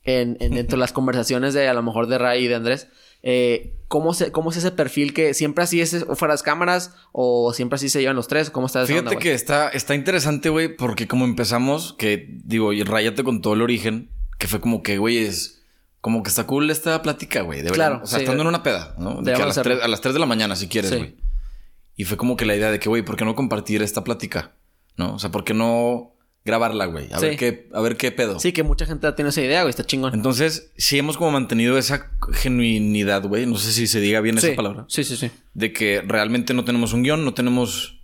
en, 0.03 0.35
en 0.41 0.53
dentro 0.55 0.75
de 0.75 0.81
las 0.81 0.91
conversaciones 0.99 1.53
de 1.53 1.69
a 1.69 1.73
lo 1.73 1.81
mejor 1.81 2.07
de 2.07 2.17
Ray 2.17 2.43
y 2.43 2.47
de 2.49 2.55
Andrés. 2.55 2.87
Eh, 3.23 3.75
¿cómo, 3.87 4.13
se, 4.13 4.31
¿Cómo 4.33 4.49
es 4.51 4.57
ese 4.57 4.71
perfil 4.71 5.13
que 5.13 5.33
siempre 5.33 5.63
así 5.63 5.79
es 5.79 5.93
o 6.07 6.15
fuera 6.15 6.33
de 6.33 6.35
las 6.35 6.43
cámaras 6.43 6.93
o 7.13 7.53
siempre 7.53 7.75
así 7.75 7.87
se 7.89 8.01
llevan 8.01 8.15
los 8.17 8.27
tres? 8.27 8.49
¿Cómo 8.49 8.67
está 8.67 8.79
esa 8.79 8.87
Fíjate 8.87 8.99
onda, 8.99 9.11
güey? 9.13 9.23
que 9.23 9.33
está, 9.33 9.69
está 9.69 9.95
interesante, 9.95 10.49
güey, 10.49 10.75
porque 10.75 11.07
como 11.07 11.23
empezamos, 11.25 11.93
que 11.97 12.27
digo, 12.43 12.73
y 12.73 12.83
Raya 12.83 13.15
te 13.15 13.23
contó 13.23 13.53
el 13.53 13.61
origen, 13.61 14.09
que 14.39 14.47
fue 14.47 14.59
como 14.59 14.83
que, 14.83 14.97
güey, 14.97 15.19
es. 15.19 15.63
como 16.01 16.21
que 16.23 16.29
está 16.29 16.45
cool 16.47 16.69
esta 16.69 17.01
plática, 17.01 17.41
güey. 17.41 17.59
Deberían- 17.61 17.75
Claro, 17.75 18.01
O 18.03 18.07
sea, 18.07 18.19
sí, 18.19 18.23
estando 18.23 18.43
de- 18.43 18.49
en 18.49 18.55
una 18.55 18.63
peda, 18.63 18.95
¿no? 18.97 19.21
De 19.21 19.33
que 19.33 19.41
a 19.41 19.45
las, 19.45 19.57
hacerlo. 19.57 19.75
3, 19.75 19.83
a 19.85 19.87
las 19.89 19.99
3 20.01 20.13
de 20.13 20.19
la 20.21 20.25
mañana, 20.25 20.55
si 20.55 20.67
quieres, 20.69 20.91
Sí. 20.91 21.15
Y 21.99 22.05
fue 22.05 22.15
como 22.15 22.37
que 22.37 22.45
la 22.45 22.55
idea 22.55 22.71
de 22.71 22.79
que, 22.79 22.87
güey, 22.87 23.03
¿por 23.03 23.17
qué 23.17 23.25
no 23.25 23.35
compartir 23.35 23.81
esta 23.81 24.05
plática? 24.05 24.53
¿No? 24.95 25.15
O 25.15 25.19
sea, 25.19 25.31
¿por 25.31 25.43
qué 25.43 25.53
no 25.53 26.13
grabarla, 26.45 26.85
güey? 26.85 27.11
A, 27.11 27.19
Sí. 27.19 27.25
ver 27.25 27.35
qué, 27.35 27.69
a 27.73 27.81
ver 27.81 27.97
qué 27.97 28.13
pedo. 28.13 28.39
Sí, 28.39 28.53
que 28.53 28.63
mucha 28.63 28.85
gente 28.85 29.11
tiene 29.11 29.31
esa 29.31 29.41
idea, 29.41 29.63
güey. 29.63 29.69
Está 29.71 29.83
chingón. 29.83 30.13
Entonces, 30.13 30.71
sí 30.77 30.97
hemos 30.97 31.17
como 31.17 31.31
mantenido 31.31 31.77
esa 31.77 32.09
genuinidad, 32.31 33.23
güey. 33.23 33.45
No 33.45 33.57
sé 33.57 33.73
si 33.73 33.85
se 33.85 33.99
diga 33.99 34.21
bien 34.21 34.39
sí. 34.39 34.47
esa 34.47 34.55
palabra. 34.55 34.85
Sí, 34.87 35.03
sí, 35.03 35.17
sí. 35.17 35.29
De 35.53 35.73
que 35.73 36.01
realmente 36.07 36.53
no 36.53 36.63
tenemos 36.63 36.93
un 36.93 37.03
guion, 37.03 37.25
no 37.25 37.33
tenemos 37.33 37.99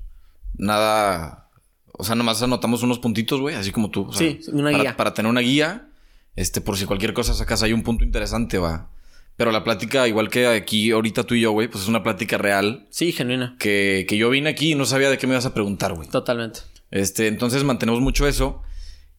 nada. 0.58 1.50
O 1.94 2.04
sea, 2.04 2.16
nomás 2.16 2.42
anotamos 2.44 2.84
unos 2.84 3.00
puntitos, 3.00 3.40
güey, 3.40 3.56
así 3.56 3.72
como 3.72 3.92
tú. 3.92 4.08
o 4.10 4.12
sea, 4.12 4.28
Sí, 4.28 4.42
una 4.52 4.72
para, 4.72 4.84
guía. 4.84 4.98
Para 4.98 5.14
tener 5.14 5.30
una 5.30 5.40
guía, 5.40 5.88
este, 6.36 6.60
por 6.60 6.76
si 6.78 6.84
cualquier 6.86 7.14
cosa 7.14 7.34
sacas 7.34 7.64
ahí 7.64 7.72
un 7.72 7.84
punto 7.84 8.04
interesante, 8.04 8.58
va. 8.58 8.90
Pero 9.38 9.52
la 9.52 9.64
plática, 9.64 10.08
igual 10.08 10.30
que 10.30 10.48
aquí 10.48 10.92
ahorita 10.92 11.24
tú 11.24 11.36
y 11.36 11.42
yo, 11.42 11.52
güey, 11.52 11.68
pues 11.68 11.84
es 11.84 11.90
una 11.90 12.04
plática 12.04 12.38
real. 12.38 12.88
Sí, 12.90 13.12
genuina. 13.12 13.56
Que, 13.60 14.06
que 14.08 14.18
yo 14.18 14.30
vine 14.30 14.50
aquí 14.50 14.72
y 14.72 14.76
no 14.76 14.86
sabía 14.86 15.10
de 15.10 15.18
qué 15.18 15.28
me 15.28 15.34
ibas 15.34 15.46
a 15.46 15.54
preguntar, 15.54 15.94
güey. 15.94 16.08
Totalmente. 16.08 16.62
Este, 16.92 17.28
entonces 17.28 17.64
mantenemos 17.66 18.00
mucho 18.00 18.28
eso. 18.28 18.62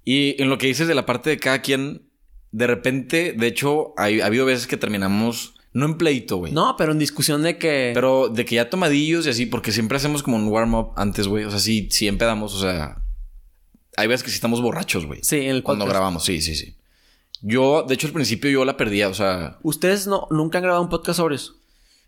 Y 0.05 0.41
en 0.43 0.49
lo 0.49 0.57
que 0.57 0.69
dices 0.69 0.89
de 0.89 0.95
la 0.95 1.05
parte 1.05 1.29
de 1.31 1.39
cada 1.39 1.61
quien, 1.61 2.09
de 2.53 2.67
repente, 2.67 3.35
de 3.37 3.47
hecho, 3.47 3.93
hay- 3.99 4.21
ha 4.23 4.27
habido 4.27 4.47
veces 4.47 4.67
que 4.67 4.77
terminamos, 4.79 5.55
no 5.75 5.85
en 5.85 5.99
pleito, 5.99 6.37
güey. 6.39 6.53
No, 6.53 6.77
pero 6.79 6.93
en 6.93 6.99
discusión 6.99 7.43
de 7.43 7.59
que. 7.59 7.91
Pero 7.93 8.29
de 8.29 8.45
que 8.47 8.55
ya 8.55 8.71
tomadillos 8.71 9.27
y 9.27 9.31
así, 9.31 9.45
porque 9.45 9.73
siempre 9.73 9.97
hacemos 9.99 10.23
como 10.23 10.37
un 10.39 10.49
warm-up 10.49 10.93
antes, 10.97 11.29
güey. 11.29 11.45
O 11.45 11.51
sea, 11.51 11.59
sí, 11.59 11.89
sí 11.91 12.09
empedamos, 12.09 12.55
o 12.55 12.61
sea. 12.61 13.03
Hay 13.99 14.07
veces 14.09 14.23
que 14.23 14.31
sí 14.31 14.37
estamos 14.37 14.63
borrachos, 14.63 15.05
güey. 15.05 15.21
Sí, 15.23 15.37
en 15.37 15.57
el 15.57 15.63
Cuando 15.63 15.85
podcast. 15.85 15.95
grabamos, 15.99 16.25
sí, 16.25 16.41
sí, 16.41 16.55
sí. 16.55 16.75
Yo, 17.43 17.85
de 17.87 17.95
hecho, 17.95 18.07
al 18.07 18.13
principio 18.13 18.51
yo 18.51 18.65
la 18.65 18.77
perdía, 18.77 19.09
o 19.09 19.15
sea. 19.15 19.59
Ustedes 19.63 20.07
no, 20.07 20.27
nunca 20.31 20.59
han 20.59 20.65
grabado 20.65 20.83
un 20.83 20.89
podcast 20.89 21.19
sobre 21.19 21.37
eso. 21.37 21.55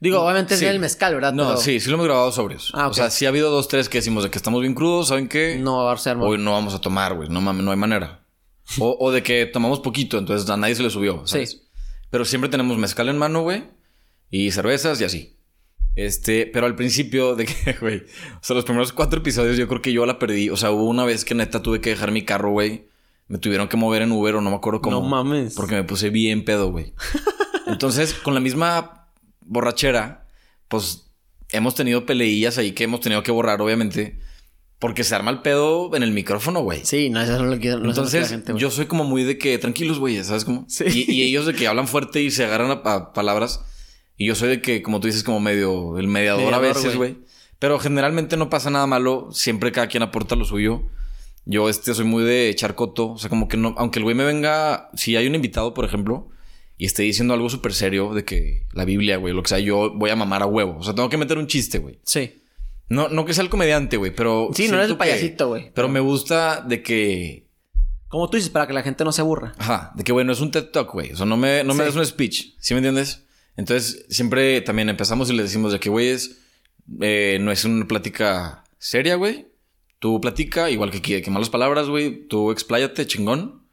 Digo, 0.01 0.21
obviamente 0.21 0.55
es 0.55 0.61
sí. 0.61 0.67
el 0.67 0.79
mezcal, 0.79 1.15
¿verdad? 1.15 1.33
No, 1.33 1.49
Pero 1.49 1.61
sí, 1.61 1.81
sí 1.81 1.89
lo 1.89 1.95
hemos 1.95 2.07
grabado 2.07 2.31
sobrios. 2.31 2.71
Ah, 2.73 2.87
ok. 2.87 2.93
O 2.93 2.95
sea, 2.95 3.11
sí 3.11 3.27
ha 3.27 3.31
habido 3.31 3.51
dos, 3.51 3.67
tres 3.67 3.89
que 3.89 3.99
decimos 3.99 4.23
de 4.23 4.31
que 4.31 4.39
estamos 4.39 4.61
bien 4.61 4.75
crudos, 4.75 5.09
¿saben 5.09 5.29
qué? 5.29 5.59
No 5.61 5.85
va 5.85 5.93
a 5.93 5.97
ser 5.97 6.17
Hoy 6.19 6.39
no 6.39 6.53
vamos 6.53 6.75
a 6.75 6.81
tomar, 6.81 7.15
güey. 7.15 7.29
No 7.29 7.41
mames, 7.41 7.65
no 7.65 7.73
hay 7.73 7.77
manera. 7.77 8.25
O, 8.79 8.97
o 9.01 9.11
de 9.11 9.23
que 9.23 9.47
tomamos 9.47 9.81
poquito, 9.81 10.19
entonces 10.19 10.49
a 10.49 10.57
nadie 10.57 10.77
se 10.77 10.83
le 10.83 10.91
subió, 10.91 11.27
¿sabes? 11.27 11.51
Sí. 11.51 11.63
Pero 12.11 12.25
siempre 12.25 12.49
tenemos 12.49 12.79
mezcal 12.79 13.09
en 13.09 13.19
mano, 13.19 13.43
güey. 13.43 13.65
Y 14.31 14.51
cervezas 14.53 15.01
y 15.01 15.05
así. 15.05 15.39
Este, 15.97 16.47
pero 16.47 16.67
al 16.67 16.77
principio 16.77 17.35
de 17.35 17.47
que, 17.47 17.73
güey, 17.81 17.99
o 17.99 18.43
sea, 18.43 18.55
los 18.55 18.65
primeros 18.65 18.93
cuatro 18.93 19.19
episodios 19.19 19.57
yo 19.57 19.67
creo 19.67 19.83
que 19.83 19.93
yo 19.93 20.07
la 20.07 20.19
perdí. 20.19 20.49
O 20.49 20.57
sea, 20.57 20.71
hubo 20.71 20.85
una 20.85 21.05
vez 21.05 21.25
que 21.25 21.35
neta 21.35 21.61
tuve 21.61 21.81
que 21.81 21.91
dejar 21.91 22.13
mi 22.13 22.25
carro, 22.25 22.51
güey. 22.51 22.88
Me 23.29 23.39
tuvieron 23.39 23.69
que 23.69 23.77
mover 23.77 24.03
en 24.03 24.13
Uber 24.13 24.37
o 24.37 24.41
no 24.41 24.51
me 24.51 24.57
acuerdo 24.57 24.81
cómo. 24.81 25.01
No 25.01 25.07
mames. 25.07 25.55
Porque 25.55 25.75
me 25.75 25.85
puse 25.85 26.11
bien 26.11 26.45
pedo, 26.45 26.71
güey. 26.71 26.95
Entonces, 27.67 28.15
con 28.15 28.35
la 28.35 28.41
misma 28.41 29.09
borrachera, 29.41 30.27
pues 30.69 31.11
hemos 31.51 31.75
tenido 31.75 32.07
peleillas 32.07 32.59
ahí 32.59 32.73
que 32.73 32.85
hemos 32.85 33.01
tenido 33.01 33.23
que 33.23 33.31
borrar, 33.31 33.61
obviamente. 33.61 34.19
Porque 34.79 35.03
se 35.03 35.15
arma 35.15 35.31
el 35.33 35.43
pedo 35.43 35.95
en 35.97 36.05
el 36.05 36.13
micrófono, 36.13 36.61
güey. 36.61 36.85
Sí, 36.85 37.11
no, 37.11 37.21
eso 37.21 37.35
es 37.35 37.41
lo 37.43 37.59
que, 37.59 37.71
no 37.71 37.79
la 37.79 37.89
Entonces, 37.89 38.29
gente, 38.29 38.53
yo 38.57 38.71
soy 38.71 38.87
como 38.87 39.03
muy 39.03 39.25
de 39.25 39.37
que 39.37 39.59
tranquilos, 39.59 39.99
güey, 39.99 40.23
¿sabes 40.23 40.45
cómo? 40.45 40.67
Sí. 40.69 40.85
Y, 40.87 41.13
y 41.13 41.23
ellos 41.25 41.47
de 41.47 41.55
que 41.55 41.67
hablan 41.67 41.89
fuerte 41.89 42.23
y 42.23 42.31
se 42.31 42.45
agarran 42.45 42.71
a, 42.71 42.75
a 42.95 43.13
palabras. 43.13 43.61
Y 44.17 44.27
yo 44.29 44.37
soy 44.37 44.49
de 44.49 44.63
que, 44.63 44.81
como 44.83 45.01
tú 45.01 45.09
dices, 45.09 45.25
como 45.25 45.41
medio 45.41 45.99
el 45.99 46.07
mediador, 46.07 46.55
a 46.55 46.59
Mediador, 46.59 46.77
veces, 46.83 46.97
güey. 46.97 47.15
güey. 47.15 47.25
Pero 47.59 47.79
generalmente 47.81 48.37
no 48.37 48.51
pasa 48.51 48.71
nada 48.71 48.87
malo. 48.87 49.29
Siempre 49.33 49.73
cada 49.73 49.89
quien 49.89 50.05
aporta 50.05 50.37
lo 50.37 50.45
suyo. 50.45 50.83
Yo, 51.51 51.69
este, 51.71 51.95
soy 51.95 52.05
muy 52.05 52.23
de 52.25 52.51
echar 52.51 52.75
coto. 52.75 53.13
O 53.13 53.19
sea, 53.19 53.31
como 53.31 53.49
que 53.49 53.57
no, 53.57 53.75
aunque 53.79 53.99
el 53.99 54.05
güey 54.05 54.15
me 54.15 54.25
venga, 54.25 54.91
si 54.95 55.17
hay 55.17 55.27
un 55.27 55.35
invitado, 55.35 55.73
por 55.73 55.85
ejemplo, 55.87 56.29
y 56.77 56.85
esté 56.85 57.03
diciendo 57.05 57.33
algo 57.33 57.49
súper 57.49 57.73
serio 57.73 58.13
de 58.13 58.25
que 58.25 58.67
la 58.73 58.85
Biblia, 58.85 59.17
güey, 59.17 59.33
lo 59.35 59.43
que 59.43 59.49
sea, 59.49 59.59
yo 59.59 59.93
voy 59.95 60.11
a 60.11 60.17
mamar 60.17 60.43
a 60.43 60.47
huevo. 60.47 60.77
O 60.79 60.83
sea, 60.83 60.95
tengo 60.95 61.09
que 61.09 61.17
meter 61.17 61.39
un 61.39 61.47
chiste, 61.47 61.79
güey. 61.79 61.99
Sí. 62.05 62.43
No, 62.91 63.09
no 63.09 63.25
que 63.25 63.33
sea 63.35 63.43
el 63.45 63.51
comediante, 63.51 63.97
güey, 63.97 64.15
pero. 64.15 64.51
Sí, 64.55 64.69
no 64.69 64.77
eres 64.77 64.91
el 64.91 64.97
payasito, 64.99 65.49
güey. 65.49 65.73
Pero 65.75 65.89
me 65.89 66.01
gusta 66.01 66.61
de 66.61 66.83
que 66.83 67.47
Como 68.09 68.29
tú 68.31 68.37
dices, 68.37 68.51
para 68.51 68.67
que 68.67 68.73
la 68.75 68.83
gente 68.83 69.05
no 69.05 69.13
se 69.13 69.23
aburra. 69.23 69.55
Ajá, 69.59 69.93
de 69.95 70.05
que 70.05 70.13
bueno, 70.13 70.33
es 70.33 70.41
un 70.41 70.51
TED 70.51 70.67
Talk, 70.67 70.93
güey. 70.93 71.13
O 71.13 71.17
sea, 71.17 71.27
no 71.27 71.37
me, 71.37 71.65
no 71.65 71.75
me 71.75 71.81
Sí. 71.85 71.87
des 71.87 71.97
un 71.97 72.07
speech. 72.07 72.55
¿Sí 72.61 72.75
me 72.75 72.79
entiendes? 72.79 73.25
Entonces, 73.57 74.05
siempre 74.11 74.61
también 74.61 74.89
empezamos 74.91 75.29
y 75.31 75.33
le 75.35 75.43
decimos 75.43 75.73
de 75.73 75.81
que, 75.81 75.91
güey, 75.91 76.09
es, 76.09 76.39
eh, 77.01 77.39
no 77.41 77.51
es 77.53 77.65
una 77.65 77.87
plática 77.89 78.65
seria, 78.79 79.17
güey. 79.17 79.49
Tú 79.99 80.21
platica, 80.21 80.71
igual 80.71 80.91
que 80.91 80.99
aquí, 80.99 81.21
que 81.23 81.31
malas 81.31 81.51
palabras, 81.51 81.89
güey. 81.89 82.27
Tú 82.29 82.51
expláyate, 82.51 83.07
chingón. 83.07 83.67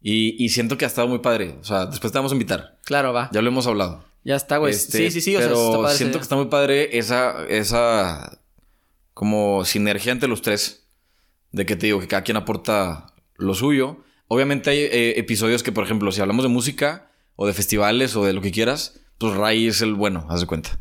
Y, 0.00 0.42
y 0.42 0.50
siento 0.50 0.78
que 0.78 0.84
ha 0.84 0.88
estado 0.88 1.08
muy 1.08 1.18
padre. 1.18 1.56
O 1.60 1.64
sea, 1.64 1.86
después 1.86 2.12
te 2.12 2.18
vamos 2.18 2.32
a 2.32 2.34
invitar. 2.34 2.78
Claro, 2.84 3.12
va. 3.12 3.30
Ya 3.32 3.42
lo 3.42 3.48
hemos 3.48 3.66
hablado. 3.66 4.04
Ya 4.24 4.36
está, 4.36 4.58
güey. 4.58 4.72
Este, 4.72 4.98
sí, 4.98 5.10
sí, 5.10 5.20
sí. 5.20 5.36
O 5.36 5.40
sea, 5.40 5.48
está 5.48 5.82
padre 5.82 5.96
siento 5.96 6.18
que 6.18 6.22
está 6.22 6.36
muy 6.36 6.46
padre 6.46 6.98
esa, 6.98 7.46
esa 7.46 8.38
como 9.14 9.64
sinergia 9.64 10.12
entre 10.12 10.28
los 10.28 10.42
tres. 10.42 10.86
De 11.52 11.66
que 11.66 11.76
te 11.76 11.86
digo 11.86 12.00
que 12.00 12.06
cada 12.06 12.22
quien 12.22 12.36
aporta 12.36 13.12
lo 13.36 13.54
suyo. 13.54 14.04
Obviamente 14.28 14.70
hay 14.70 14.78
eh, 14.78 15.18
episodios 15.18 15.64
que, 15.64 15.72
por 15.72 15.84
ejemplo, 15.84 16.12
si 16.12 16.20
hablamos 16.20 16.44
de 16.44 16.48
música 16.48 17.10
o 17.34 17.46
de 17.46 17.52
festivales 17.52 18.14
o 18.14 18.24
de 18.24 18.32
lo 18.32 18.40
que 18.40 18.52
quieras, 18.52 19.00
pues 19.18 19.34
Ray 19.34 19.66
es 19.66 19.82
el 19.82 19.94
bueno, 19.94 20.26
haz 20.30 20.40
de 20.40 20.46
cuenta. 20.46 20.78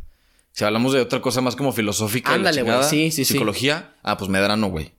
Si 0.60 0.66
hablamos 0.66 0.92
de 0.92 1.00
otra 1.00 1.22
cosa 1.22 1.40
más 1.40 1.56
como 1.56 1.72
filosófica, 1.72 2.34
Ándale, 2.34 2.64
güey. 2.64 2.84
Sí, 2.84 3.12
sí, 3.12 3.24
sí. 3.24 3.34
psicología, 3.34 3.96
ah, 4.04 4.18
pues 4.18 4.30
Medrano, 4.30 4.68
güey. 4.70 4.92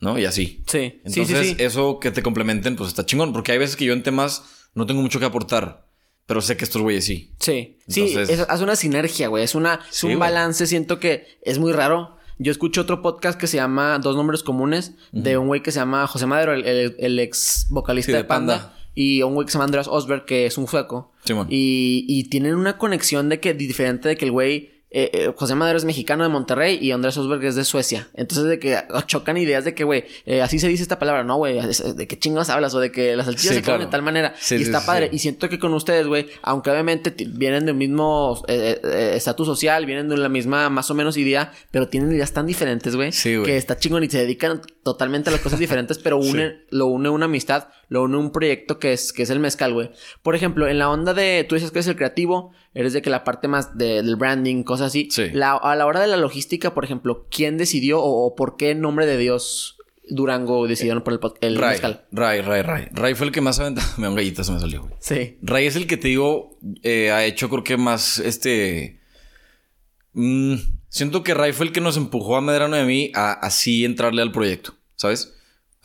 ¿No? 0.00 0.18
Y 0.18 0.26
así. 0.26 0.62
Sí, 0.66 0.78
sí, 0.78 1.00
Entonces, 1.04 1.48
sí, 1.48 1.54
sí. 1.54 1.62
eso 1.64 1.98
que 1.98 2.10
te 2.10 2.22
complementen, 2.22 2.76
pues 2.76 2.88
está 2.90 3.06
chingón. 3.06 3.32
Porque 3.32 3.52
hay 3.52 3.58
veces 3.58 3.74
que 3.76 3.86
yo 3.86 3.94
en 3.94 4.02
temas 4.02 4.44
no 4.74 4.84
tengo 4.84 5.00
mucho 5.00 5.18
que 5.18 5.24
aportar. 5.24 5.88
Pero 6.26 6.42
sé 6.42 6.58
que 6.58 6.64
estos 6.64 6.82
güeyes 6.82 7.06
sí. 7.06 7.32
Sí, 7.40 7.78
sí, 7.88 8.14
es, 8.18 8.40
hace 8.40 8.62
una 8.62 8.76
sinergia, 8.76 9.28
güey. 9.28 9.42
Es 9.44 9.54
una, 9.54 9.80
es 9.90 9.96
Sí, 9.96 10.06
un 10.06 10.12
güey. 10.12 10.20
balance. 10.30 10.66
Siento 10.66 11.00
que 11.00 11.26
es 11.42 11.58
muy 11.58 11.72
raro. 11.72 12.18
Yo 12.38 12.52
escucho 12.52 12.82
otro 12.82 13.00
podcast 13.00 13.40
que 13.40 13.46
se 13.46 13.56
llama 13.56 13.98
Dos 13.98 14.14
Nombres 14.14 14.42
Comunes 14.42 14.92
de 15.10 15.38
un 15.38 15.46
güey 15.48 15.62
que 15.62 15.72
se 15.72 15.80
llama 15.80 16.06
José 16.06 16.26
Madero, 16.26 16.52
el, 16.52 16.64
el- 16.66 16.96
el 16.98 17.18
ex 17.18 17.66
vocalista 17.70 18.08
Sí, 18.10 18.12
de 18.12 18.18
de 18.18 18.24
Panda. 18.24 18.58
Panda. 18.58 18.74
Y 18.94 19.22
un 19.22 19.34
güey 19.34 19.46
que 19.46 19.52
se 19.52 19.56
llama 19.56 19.64
Andreas 19.64 19.88
Osberg, 19.88 20.26
que 20.26 20.44
es 20.46 20.58
un 20.58 20.68
sueco. 20.68 21.12
Simón. 21.24 21.46
Y, 21.50 22.04
y 22.06 22.24
tienen 22.28 22.54
una 22.56 22.76
conexión 22.78 23.28
de 23.30 23.40
que 23.40 23.54
diferente 23.54 24.08
de 24.10 24.16
que 24.16 24.26
el 24.26 24.32
güey. 24.32 24.77
Eh, 24.90 25.10
eh, 25.12 25.32
José 25.36 25.54
Madero 25.54 25.76
es 25.76 25.84
mexicano 25.84 26.22
de 26.22 26.30
Monterrey 26.30 26.78
y 26.80 26.92
Andrés 26.92 27.16
Osberg 27.18 27.44
es 27.44 27.54
de 27.56 27.64
Suecia. 27.64 28.08
Entonces, 28.14 28.46
de 28.46 28.58
que 28.58 28.78
chocan 29.06 29.36
ideas 29.36 29.64
de 29.64 29.74
que, 29.74 29.84
güey, 29.84 30.04
eh, 30.24 30.40
así 30.40 30.58
se 30.58 30.68
dice 30.68 30.82
esta 30.82 30.98
palabra, 30.98 31.24
no, 31.24 31.36
güey, 31.36 31.60
de 31.60 32.06
qué 32.08 32.18
chingados 32.18 32.48
hablas 32.48 32.74
o 32.74 32.80
de 32.80 32.90
que 32.90 33.14
las 33.14 33.26
salchichas 33.26 33.48
Sí, 33.50 33.54
se 33.56 33.62
comen 33.62 33.76
claro. 33.80 33.84
de 33.84 33.90
tal 33.90 34.02
manera. 34.02 34.34
Sí, 34.38 34.54
y 34.54 34.58
sí, 34.58 34.64
está 34.64 34.84
padre. 34.84 35.10
Y 35.12 35.18
siento 35.18 35.48
que 35.48 35.58
con 35.58 35.74
ustedes, 35.74 36.06
güey, 36.06 36.26
aunque 36.42 36.70
obviamente 36.70 37.14
vienen 37.28 37.66
del 37.66 37.74
mismo 37.74 38.42
eh, 38.48 39.12
estatus 39.14 39.46
social, 39.46 39.84
vienen 39.84 40.08
de 40.08 40.16
la 40.16 40.28
misma 40.28 40.70
más 40.70 40.90
o 40.90 40.94
menos 40.94 41.16
idea, 41.18 41.52
pero 41.70 41.88
tienen 41.88 42.10
ideas 42.12 42.32
tan 42.32 42.46
diferentes, 42.46 42.96
güey, 42.96 43.12
Sí, 43.12 43.36
güey. 43.36 43.46
que 43.46 43.56
está 43.58 43.76
chingón 43.78 44.04
y 44.04 44.08
se 44.10 44.18
dedican 44.18 44.62
totalmente 44.82 45.28
a 45.28 45.32
las 45.32 45.42
cosas 45.42 45.58
diferentes, 45.58 45.98
pero 45.98 46.16
une, 46.18 46.62
lo 46.70 46.86
une 46.86 47.10
una 47.10 47.26
amistad, 47.26 47.68
lo 47.88 48.02
une 48.04 48.16
un 48.16 48.32
proyecto 48.32 48.78
que 48.78 48.92
es, 48.94 49.12
que 49.12 49.22
es 49.24 49.30
el 49.30 49.38
mezcal, 49.40 49.74
güey. 49.74 49.90
Por 50.22 50.34
ejemplo, 50.34 50.66
en 50.66 50.78
la 50.78 50.88
onda 50.88 51.12
de, 51.12 51.44
tú 51.48 51.56
dices 51.56 51.70
que 51.70 51.78
eres 51.80 51.88
el 51.88 51.96
creativo, 51.96 52.52
eres 52.78 52.92
de 52.92 53.02
que 53.02 53.10
la 53.10 53.24
parte 53.24 53.48
más 53.48 53.76
de- 53.76 54.02
del 54.02 54.16
branding, 54.16 54.62
cosas 54.62 54.88
así. 54.88 55.08
Sí. 55.10 55.24
La- 55.32 55.52
a 55.56 55.74
la 55.76 55.84
hora 55.86 56.00
de 56.00 56.06
la 56.06 56.16
logística, 56.16 56.74
por 56.74 56.84
ejemplo, 56.84 57.26
¿quién 57.30 57.56
decidió 57.58 58.00
o, 58.00 58.26
o 58.26 58.34
por 58.34 58.56
qué 58.56 58.70
en 58.70 58.80
nombre 58.80 59.04
de 59.06 59.16
Dios 59.18 59.76
Durango 60.10 60.66
decidieron 60.66 61.02
por 61.02 61.12
el, 61.12 61.20
el 61.40 61.58
Ray, 61.58 61.70
mezcal? 61.72 62.06
Ray, 62.12 62.40
Ray, 62.40 62.62
Ray. 62.62 62.86
Ray 62.92 63.14
fue 63.14 63.26
el 63.26 63.32
que 63.32 63.40
más 63.40 63.58
aventó. 63.60 63.82
Me 63.98 64.04
da 64.04 64.10
un 64.10 64.16
gallita, 64.16 64.44
se 64.44 64.52
me 64.52 64.60
salió, 64.60 64.82
güey. 64.82 64.94
Sí. 65.00 65.36
Ray 65.42 65.66
es 65.66 65.76
el 65.76 65.86
que 65.86 65.96
te 65.96 66.08
digo, 66.08 66.58
eh, 66.82 67.10
ha 67.10 67.24
hecho 67.24 67.48
creo 67.50 67.64
que 67.64 67.76
más 67.76 68.18
este... 68.20 69.00
mm, 70.14 70.54
siento 70.88 71.22
que 71.22 71.34
Ray 71.34 71.52
fue 71.52 71.66
el 71.66 71.72
que 71.72 71.80
nos 71.80 71.96
empujó 71.96 72.36
a 72.36 72.40
Medrano 72.40 72.76
y 72.76 72.80
a 72.80 72.84
mí 72.84 73.10
a 73.14 73.32
así 73.32 73.84
entrarle 73.84 74.22
al 74.22 74.32
proyecto, 74.32 74.74
¿sabes? 74.96 75.34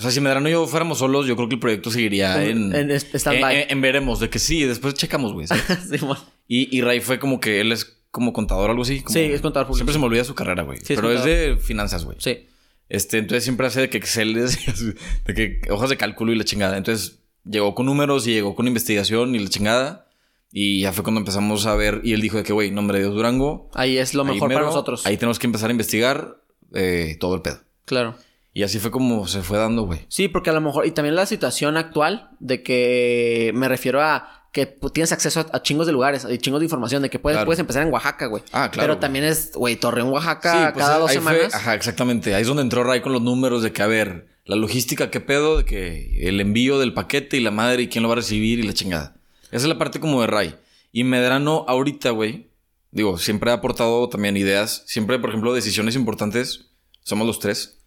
O 0.04 0.06
sea, 0.06 0.12
si 0.12 0.20
Medrano 0.22 0.50
y 0.50 0.52
yo 0.52 0.68
fuéramos 0.68 0.98
solos, 1.00 1.26
yo 1.26 1.36
creo 1.36 1.48
que 1.48 1.56
el 1.56 1.60
proyecto 1.62 1.90
seguiría 1.90 2.44
en... 2.44 2.76
En- 2.76 2.92
en 2.92 2.98
stand-by. 2.98 3.62
en- 3.64 3.72
en- 3.72 3.82
veremos, 3.82 4.20
de 4.20 4.30
que 4.30 4.38
sí, 4.40 4.64
después 4.64 4.94
checamos, 4.96 5.32
güey. 5.34 5.48
Simón. 5.90 6.18
y, 6.48 6.76
y 6.78 6.82
Ray 6.82 7.00
fue 7.00 7.20
como 7.20 7.40
que 7.40 7.62
él 7.62 7.72
es 7.72 7.98
como 8.12 8.34
contador 8.34 8.70
o 8.70 8.72
algo 8.72 8.84
así. 8.84 9.00
como- 9.02 9.14
Sí, 9.14 9.20
es 9.22 9.42
contador 9.42 9.68
público. 9.68 9.78
Siempre 9.78 9.94
se 9.94 10.00
me 10.00 10.06
olvida 10.06 10.24
su 10.24 10.36
carrera, 10.36 10.64
güey. 10.64 10.80
Sí, 10.80 10.94
es 10.94 11.00
pero 11.00 11.10
es 11.12 11.22
contador. 11.22 11.40
de 11.40 11.58
finanzas, 11.58 12.04
güey. 12.06 12.18
Sí. 12.20 12.48
Este, 12.90 13.18
entonces 13.18 13.44
siempre 13.46 13.66
hace 13.66 13.80
de 13.82 13.90
que 13.90 13.98
Excel, 13.98 14.36
es- 14.38 14.60
de 15.26 15.34
que 15.34 15.62
hojas 15.72 15.90
de 15.90 15.98
cálculo 15.98 16.32
y 16.34 16.36
la 16.36 16.44
chingada. 16.44 16.78
Entonces 16.78 17.20
llegó 17.46 17.74
con 17.76 17.86
números 17.86 18.28
y 18.28 18.34
llegó 18.34 18.56
con 18.56 18.68
investigación 18.68 19.34
y 19.36 19.40
la 19.40 19.50
chingada. 19.50 20.08
Y 20.52 20.82
ya 20.82 20.92
fue 20.94 21.04
cuando 21.04 21.20
empezamos 21.20 21.66
a 21.66 21.74
ver. 21.76 22.02
Y 22.04 22.14
él 22.14 22.22
dijo 22.22 22.38
de 22.38 22.44
que, 22.44 22.54
güey, 22.54 22.70
nombre 22.70 23.00
de 23.00 23.06
Dios 23.06 23.16
Durango. 23.16 23.72
Ahí 23.74 23.98
es 23.98 24.14
lo 24.14 24.24
mejor 24.24 24.50
mero, 24.50 24.60
para 24.60 24.68
nosotros. 24.68 25.06
Ahí 25.08 25.18
tenemos 25.18 25.40
que 25.40 25.48
empezar 25.48 25.70
a 25.70 25.72
investigar 25.72 26.38
eh, 26.76 27.18
todo 27.20 27.34
el 27.36 27.42
pedo. 27.42 27.60
Claro. 27.86 28.16
Y 28.54 28.64
así 28.64 28.78
fue 28.80 28.92
como 28.92 29.28
se 29.28 29.42
fue 29.42 29.58
dando, 29.58 29.84
güey. 29.84 30.02
Sí, 30.10 30.28
porque 30.28 30.50
a 30.52 30.54
lo 30.54 30.62
mejor, 30.62 30.86
y 30.86 30.92
también 30.92 31.16
la 31.16 31.26
situación 31.26 31.76
actual 31.78 32.30
de 32.40 32.62
que 32.64 33.52
me 33.56 33.68
refiero 33.68 34.02
a 34.02 34.48
que 34.52 34.68
tienes 34.94 35.12
acceso 35.12 35.40
a, 35.40 35.48
a 35.58 35.64
chingos 35.64 35.88
de 35.88 35.94
lugares 35.94 36.28
y 36.30 36.38
chingos 36.38 36.60
de 36.60 36.66
información, 36.68 37.02
de 37.02 37.10
que 37.10 37.18
puedes, 37.18 37.38
Claro. 37.38 37.48
puedes 37.48 37.60
empezar 37.60 37.82
en 37.88 37.92
Oaxaca, 37.92 38.28
güey. 38.28 38.44
Ah, 38.52 38.70
claro, 38.70 38.84
Pero 38.84 38.94
güey. 38.94 39.00
también 39.00 39.26
es, 39.26 39.52
güey, 39.56 39.76
Torreón, 39.78 40.10
Oaxaca, 40.10 40.70
pues, 40.74 40.86
cada 40.86 41.00
dos 41.00 41.10
ahí 41.10 41.18
fue- 41.18 41.32
semanas. 41.34 41.56
ajá, 41.56 41.74
exactamente. 41.74 42.36
Ahí 42.36 42.44
es 42.44 42.48
donde 42.48 42.62
entró 42.62 42.84
Ray 42.84 43.02
con 43.02 43.12
los 43.14 43.24
números 43.24 43.64
de 43.64 43.74
que, 43.74 43.82
a 43.82 43.88
ver, 43.88 44.28
la 44.46 44.56
logística, 44.56 45.10
qué 45.10 45.20
pedo, 45.20 45.58
de 45.58 45.66
que 45.66 46.28
el 46.30 46.40
envío 46.40 46.78
del 46.78 46.94
paquete 46.94 47.38
y 47.38 47.40
la 47.40 47.50
madre 47.50 47.82
y 47.82 47.88
quién 47.88 48.04
lo 48.04 48.10
va 48.10 48.14
a 48.14 48.18
recibir 48.18 48.60
y 48.60 48.64
la 48.64 48.74
chingada. 48.74 49.16
Esa 49.46 49.64
es 49.64 49.66
la 49.66 49.80
parte 49.80 50.00
como 50.00 50.22
de 50.22 50.28
Ray. 50.28 50.56
Y 50.92 51.04
Medrano 51.04 51.66
ahorita, 51.68 52.12
güey, 52.12 52.50
digo, 52.92 53.18
siempre 53.18 53.50
ha 53.50 53.56
aportado 53.56 54.08
también 54.10 54.38
ideas. 54.38 54.84
Siempre, 54.86 55.18
por 55.18 55.32
ejemplo, 55.32 55.52
decisiones 55.56 55.96
importantes. 55.96 56.66
Somos 57.02 57.26
los 57.26 57.40
tres. 57.40 57.80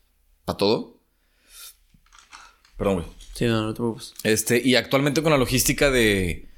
Para 0.47 0.57
todo. 0.57 0.99
Perdón, 2.79 2.95
güey. 2.95 3.07
Sí, 3.35 3.45
no, 3.45 3.63
no 3.63 3.75
te 3.75 3.77
preocupes. 3.77 4.15
Este, 4.23 4.61
y 4.65 4.77
actualmente 4.77 5.23
con 5.23 5.31
la 5.33 5.39
logística 5.39 5.91
de... 5.91 6.49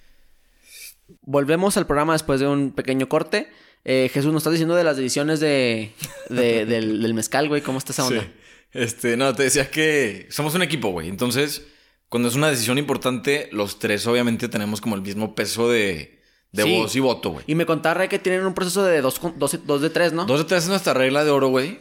Volvemos 1.23 1.77
al 1.77 1.87
programa 1.87 2.13
después 2.13 2.39
de 2.39 2.47
un 2.47 2.71
pequeño 2.73 3.09
corte. 3.09 3.49
Eh, 3.85 4.11
Jesús, 4.13 4.33
nos 4.33 4.41
estás 4.43 4.53
diciendo 4.53 4.75
de 4.77 4.85
las 4.85 4.97
decisiones 4.97 5.41
de, 5.41 5.93
de- 6.29 6.67
del, 6.67 7.03
del 7.03 7.15
mezcal, 7.15 7.49
güey. 7.49 7.63
¿Cómo 7.63 7.79
está 7.79 7.93
esa 7.93 8.07
onda? 8.07 8.23
Sí. 8.23 8.29
Este, 8.73 9.17
no, 9.17 9.35
te 9.35 9.45
decía 9.45 9.71
que 9.71 10.27
somos 10.31 10.55
un 10.55 10.63
equipo, 10.63 10.91
güey. 10.91 11.09
Entonces, 11.09 11.67
cuando 12.09 12.29
es 12.29 12.35
una 12.35 12.51
decisión 12.51 12.77
importante, 12.79 13.49
los 13.53 13.79
tres 13.79 14.07
obviamente 14.07 14.49
tenemos 14.49 14.81
como 14.81 14.95
el 14.95 15.03
mismo 15.03 15.35
peso 15.35 15.71
de, 15.71 16.21
de 16.53 16.63
Sí. 16.65 16.77
voz 16.79 16.95
y 16.97 17.01
voto, 17.01 17.31
güey. 17.31 17.45
Y 17.49 17.55
me 17.55 17.65
contaba 17.67 17.95
Ray 17.95 18.09
que 18.09 18.19
tienen 18.19 18.45
un 18.45 18.55
proceso 18.55 18.85
de 18.85 19.01
dos, 19.01 19.19
con- 19.19 19.39
dos, 19.39 19.59
dos 19.67 19.81
de 19.81 19.91
tres, 19.91 20.13
¿no? 20.13 20.27
Dos 20.27 20.41
de 20.41 20.45
tres 20.45 20.65
es 20.65 20.69
nuestra 20.69 20.93
regla 20.95 21.25
de 21.25 21.31
oro, 21.31 21.49
güey. 21.49 21.79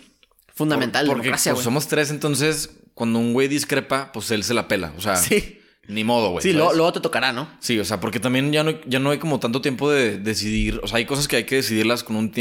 Fundamental, 0.57 1.05
Por- 1.05 1.15
porque 1.15 1.27
democracia, 1.27 1.51
pues, 1.53 1.57
güey. 1.59 1.63
somos 1.63 1.87
tres, 1.87 2.09
entonces, 2.11 2.71
cuando 2.93 3.19
un 3.19 3.31
güey 3.33 3.47
discrepa, 3.47 4.11
pues 4.11 4.31
él 4.31 4.43
se 4.43 4.53
la 4.53 4.67
pela. 4.67 4.93
O 4.97 5.01
sea, 5.01 5.15
Sí. 5.15 5.59
ni 5.87 6.03
modo, 6.03 6.31
güey. 6.31 6.41
Sí, 6.43 6.51
lo- 6.51 6.73
luego 6.73 6.91
te 6.93 6.99
tocará, 6.99 7.31
¿no? 7.31 7.47
Sí, 7.59 7.79
o 7.79 7.85
sea, 7.85 7.99
porque 7.99 8.19
también 8.19 8.51
ya 8.51 8.63
no, 8.63 8.71
ya 8.85 8.99
no 8.99 9.11
hay 9.11 9.19
como 9.19 9.39
tanto 9.39 9.61
tiempo 9.61 9.89
de 9.91 10.17
decidir. 10.17 10.79
O 10.83 10.87
sea, 10.87 10.97
hay 10.97 11.05
cosas 11.05 11.27
que 11.27 11.35
hay 11.37 11.43
que 11.45 11.55
decidirlas 11.57 12.03
con 12.03 12.15
un 12.15 12.33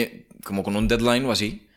como 0.45 0.63
con 0.63 0.75
un 0.77 0.89
deadline 0.89 1.25
o 1.27 1.33
así. 1.33 1.69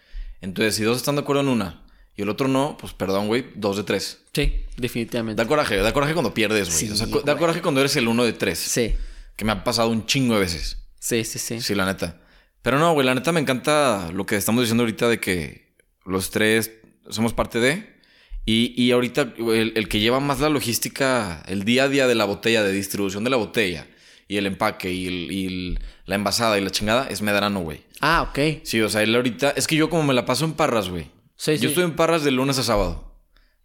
Entonces, 0.41 0.75
si 0.75 0.83
dos 0.83 0.97
están 0.97 1.15
de 1.15 1.21
acuerdo 1.21 1.41
en 1.41 1.49
una 1.49 1.83
y 2.15 2.21
el 2.21 2.29
otro 2.29 2.47
no, 2.47 2.77
pues 2.79 2.93
perdón, 2.93 3.27
güey, 3.27 3.47
dos 3.55 3.75
de 3.77 3.83
tres. 3.83 4.21
Sí, 4.33 4.53
definitivamente. 4.77 5.41
Da 5.41 5.47
coraje, 5.47 5.75
da 5.77 5.91
coraje 5.93 6.13
cuando 6.13 6.33
pierdes, 6.33 6.67
güey. 6.69 6.79
Sí, 6.79 6.89
o 6.91 6.95
sea, 6.95 7.07
da 7.25 7.37
coraje 7.37 7.61
cuando 7.61 7.81
eres 7.81 7.95
el 7.97 8.07
uno 8.07 8.23
de 8.23 8.33
tres. 8.33 8.59
Sí, 8.59 8.95
Que 9.35 9.45
me 9.45 9.51
ha 9.53 9.63
pasado 9.63 9.89
un 9.89 10.05
chingo 10.05 10.35
de 10.35 10.39
veces. 10.41 10.77
sí, 10.99 11.23
sí, 11.25 11.39
sí. 11.39 11.59
Sí, 11.61 11.75
la 11.75 11.85
neta. 11.85 12.21
Pero 12.61 12.77
no, 12.79 12.93
güey, 12.93 13.05
la 13.05 13.15
neta 13.15 13.31
me 13.31 13.39
encanta 13.39 14.09
lo 14.13 14.25
que 14.25 14.35
estamos 14.35 14.61
diciendo 14.63 14.83
ahorita 14.83 15.07
de 15.07 15.19
que 15.19 15.68
los 16.09 16.29
tres 16.31 16.71
somos 17.09 17.33
parte 17.33 17.59
de. 17.59 17.97
Y, 18.45 18.73
y 18.81 18.91
ahorita 18.91 19.33
el, 19.37 19.73
el 19.75 19.87
que 19.89 19.99
lleva 19.99 20.19
más 20.19 20.39
la 20.39 20.49
logística, 20.49 21.43
el 21.47 21.63
día 21.65 21.83
a 21.83 21.87
día 21.89 22.07
de 22.07 22.15
la 22.15 22.25
botella, 22.25 22.63
de 22.63 22.71
distribución 22.71 23.23
de 23.23 23.29
la 23.29 23.37
botella, 23.37 23.85
y 24.27 24.37
el 24.37 24.47
empaque, 24.47 24.91
y, 24.91 25.07
el- 25.07 25.31
y 25.31 25.45
el- 25.45 25.79
la 26.05 26.15
envasada 26.15 26.57
y 26.57 26.61
la 26.61 26.71
chingada, 26.71 27.07
es 27.09 27.21
Medrano, 27.21 27.59
güey. 27.61 27.81
Ah, 28.01 28.23
ok. 28.29 28.61
Sí, 28.63 28.81
o 28.81 28.89
sea, 28.89 29.03
él 29.03 29.13
ahorita. 29.15 29.51
Es 29.51 29.67
que 29.67 29.75
yo 29.75 29.89
como 29.89 30.01
me 30.03 30.13
la 30.15 30.25
paso 30.25 30.45
en 30.45 30.53
Parras, 30.53 30.89
güey. 30.89 31.03
Sí, 31.35 31.57
sí. 31.57 31.63
Yo 31.63 31.69
estoy 31.69 31.83
en 31.83 31.95
Parras 31.95 32.23
de 32.23 32.31
lunes 32.31 32.57
a 32.57 32.63
sábado, 32.63 33.15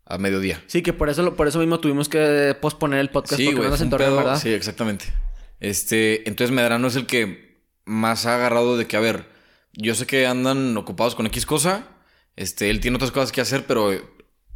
a 0.05 0.19
mediodía. 0.19 0.63
Sí, 0.67 0.83
que 0.83 0.93
por 0.93 1.09
eso, 1.09 1.23
lo- 1.23 1.35
por 1.37 1.49
eso 1.49 1.59
mismo 1.61 1.81
tuvimos 1.81 2.09
que 2.11 2.55
posponer 2.61 2.99
el 3.01 3.09
podcast 3.11 3.41
porque 3.43 3.59
no 3.61 3.69
nos 3.71 3.81
pedo. 3.81 4.17
¿verdad? 4.17 4.39
Sí, 4.41 4.51
exactamente. 4.51 5.07
Este, 5.61 6.29
entonces 6.29 6.55
Medrano 6.55 6.89
es 6.89 6.97
el 6.97 7.07
que 7.07 7.63
más 7.87 8.27
ha 8.27 8.35
agarrado 8.35 8.77
de 8.77 8.87
que, 8.87 8.97
a 8.97 9.01
ver, 9.01 9.25
yo 9.73 9.95
sé 9.95 10.07
que 10.07 10.27
andan 10.27 10.77
ocupados 10.77 11.15
con 11.15 11.27
X 11.27 11.47
cosa, 11.47 11.89
este, 12.37 12.71
él 12.71 12.81
tiene 12.81 12.97
otras 12.97 13.11
cosas 13.11 13.33
que 13.33 13.41
hacer, 13.41 13.65
pero 13.67 13.93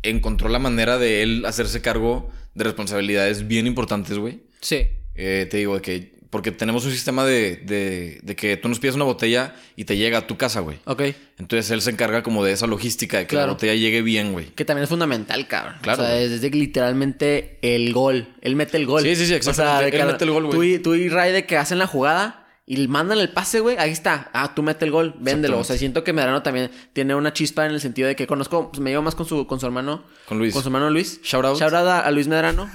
encontró 0.03 0.49
la 0.49 0.59
manera 0.59 0.99
de 0.99 1.22
él 1.22 1.45
hacerse 1.47 1.81
cargo 1.83 2.31
de 2.55 2.64
responsabilidades 2.64 3.47
bien 3.47 3.66
importantes, 3.66 4.18
güey. 4.18 4.43
Sí. 4.61 4.89
Eh, 5.14 5.47
te 5.51 5.57
digo 5.59 5.74
de 5.76 5.83
que, 5.83 6.18
porque 6.31 6.53
tenemos 6.53 6.85
un 6.85 6.93
sistema 6.93 7.24
de, 7.24 7.57
de, 7.57 8.20
de 8.22 8.37
que 8.37 8.57
tú 8.57 8.68
nos 8.68 8.79
pides 8.79 8.95
una 8.95 9.05
botella 9.05 9.55
y 9.76 9.85
te 9.85 9.97
llega 9.97 10.18
a 10.18 10.26
tu 10.26 10.37
casa, 10.37 10.61
güey. 10.61 10.79
Ok. 10.85 11.03
Entonces 11.39 11.70
él 11.70 11.81
se 11.81 11.91
encarga 11.91 12.22
como 12.22 12.45
de 12.45 12.53
esa 12.53 12.66
logística, 12.66 13.18
de 13.18 13.24
que 13.24 13.31
Claro. 13.31 13.47
la 13.49 13.53
botella 13.55 13.74
llegue 13.74 14.03
bien, 14.03 14.33
güey. 14.33 14.47
Que 14.47 14.64
también 14.64 14.83
es 14.85 14.89
fundamental, 14.89 15.47
cabrón. 15.49 15.76
Claro, 15.83 16.03
O 16.03 16.07
sea, 16.07 16.20
es 16.20 16.41
de 16.41 16.51
que 16.51 16.57
literalmente 16.59 17.59
el 17.62 17.93
gol. 17.93 18.29
Él 18.43 18.57
mete 18.57 18.76
el 18.76 18.87
gol. 18.87 19.03
Sí, 19.03 19.16
sí, 19.16 19.26
sí, 19.26 19.35
O 19.35 19.43
sea, 19.43 19.51
exactamente. 19.51 19.85
de 19.85 19.97
Él 19.97 20.07
que 20.07 20.12
mete 20.12 20.24
el 20.24 20.31
gol, 20.31 20.47
güey. 20.47 20.57
Tú 20.57 20.62
y, 20.64 20.79
tú 20.81 20.95
y 20.95 21.09
Ray 21.09 21.33
de 21.33 21.47
que 21.47 21.57
hacen 21.57 21.79
la 21.79 21.87
jugada 21.87 22.47
y 22.71 22.87
mandan 22.87 23.19
el 23.19 23.31
pase, 23.31 23.61
güey. 23.61 23.77
Ahí 23.79 23.91
está. 23.91 24.31
Ah, 24.35 24.55
tú 24.55 24.62
mete 24.62 24.85
el 24.85 24.91
gol. 24.91 25.14
Véndelo. 25.19 25.59
O 25.59 25.64
sea, 25.64 25.77
siento 25.79 26.05
que 26.05 26.12
Medrano 26.12 26.43
también 26.43 26.71
tiene 26.93 27.14
una 27.14 27.33
chispa 27.33 27.64
en 27.64 27.73
el 27.73 27.81
sentido 27.81 28.07
de 28.09 28.14
que 28.14 28.27
conozco... 28.27 28.71
pues, 28.71 28.81
me 28.81 28.91
llevo 28.91 29.03
más 29.03 29.14
con 29.14 29.25
su, 29.27 29.47
con 29.47 29.59
su 29.59 29.64
hermano. 29.66 30.05
Con 30.27 30.39
Luis. 30.39 30.53
Con 30.53 30.62
su 30.62 30.69
hermano 30.69 30.91
Luis. 30.91 31.21
Shout 31.23 31.45
out. 31.47 31.59
Shout 31.59 31.73
out 31.73 31.89
a, 31.89 32.01
a 32.01 32.11
Luis 32.11 32.29
Medrano. 32.29 32.71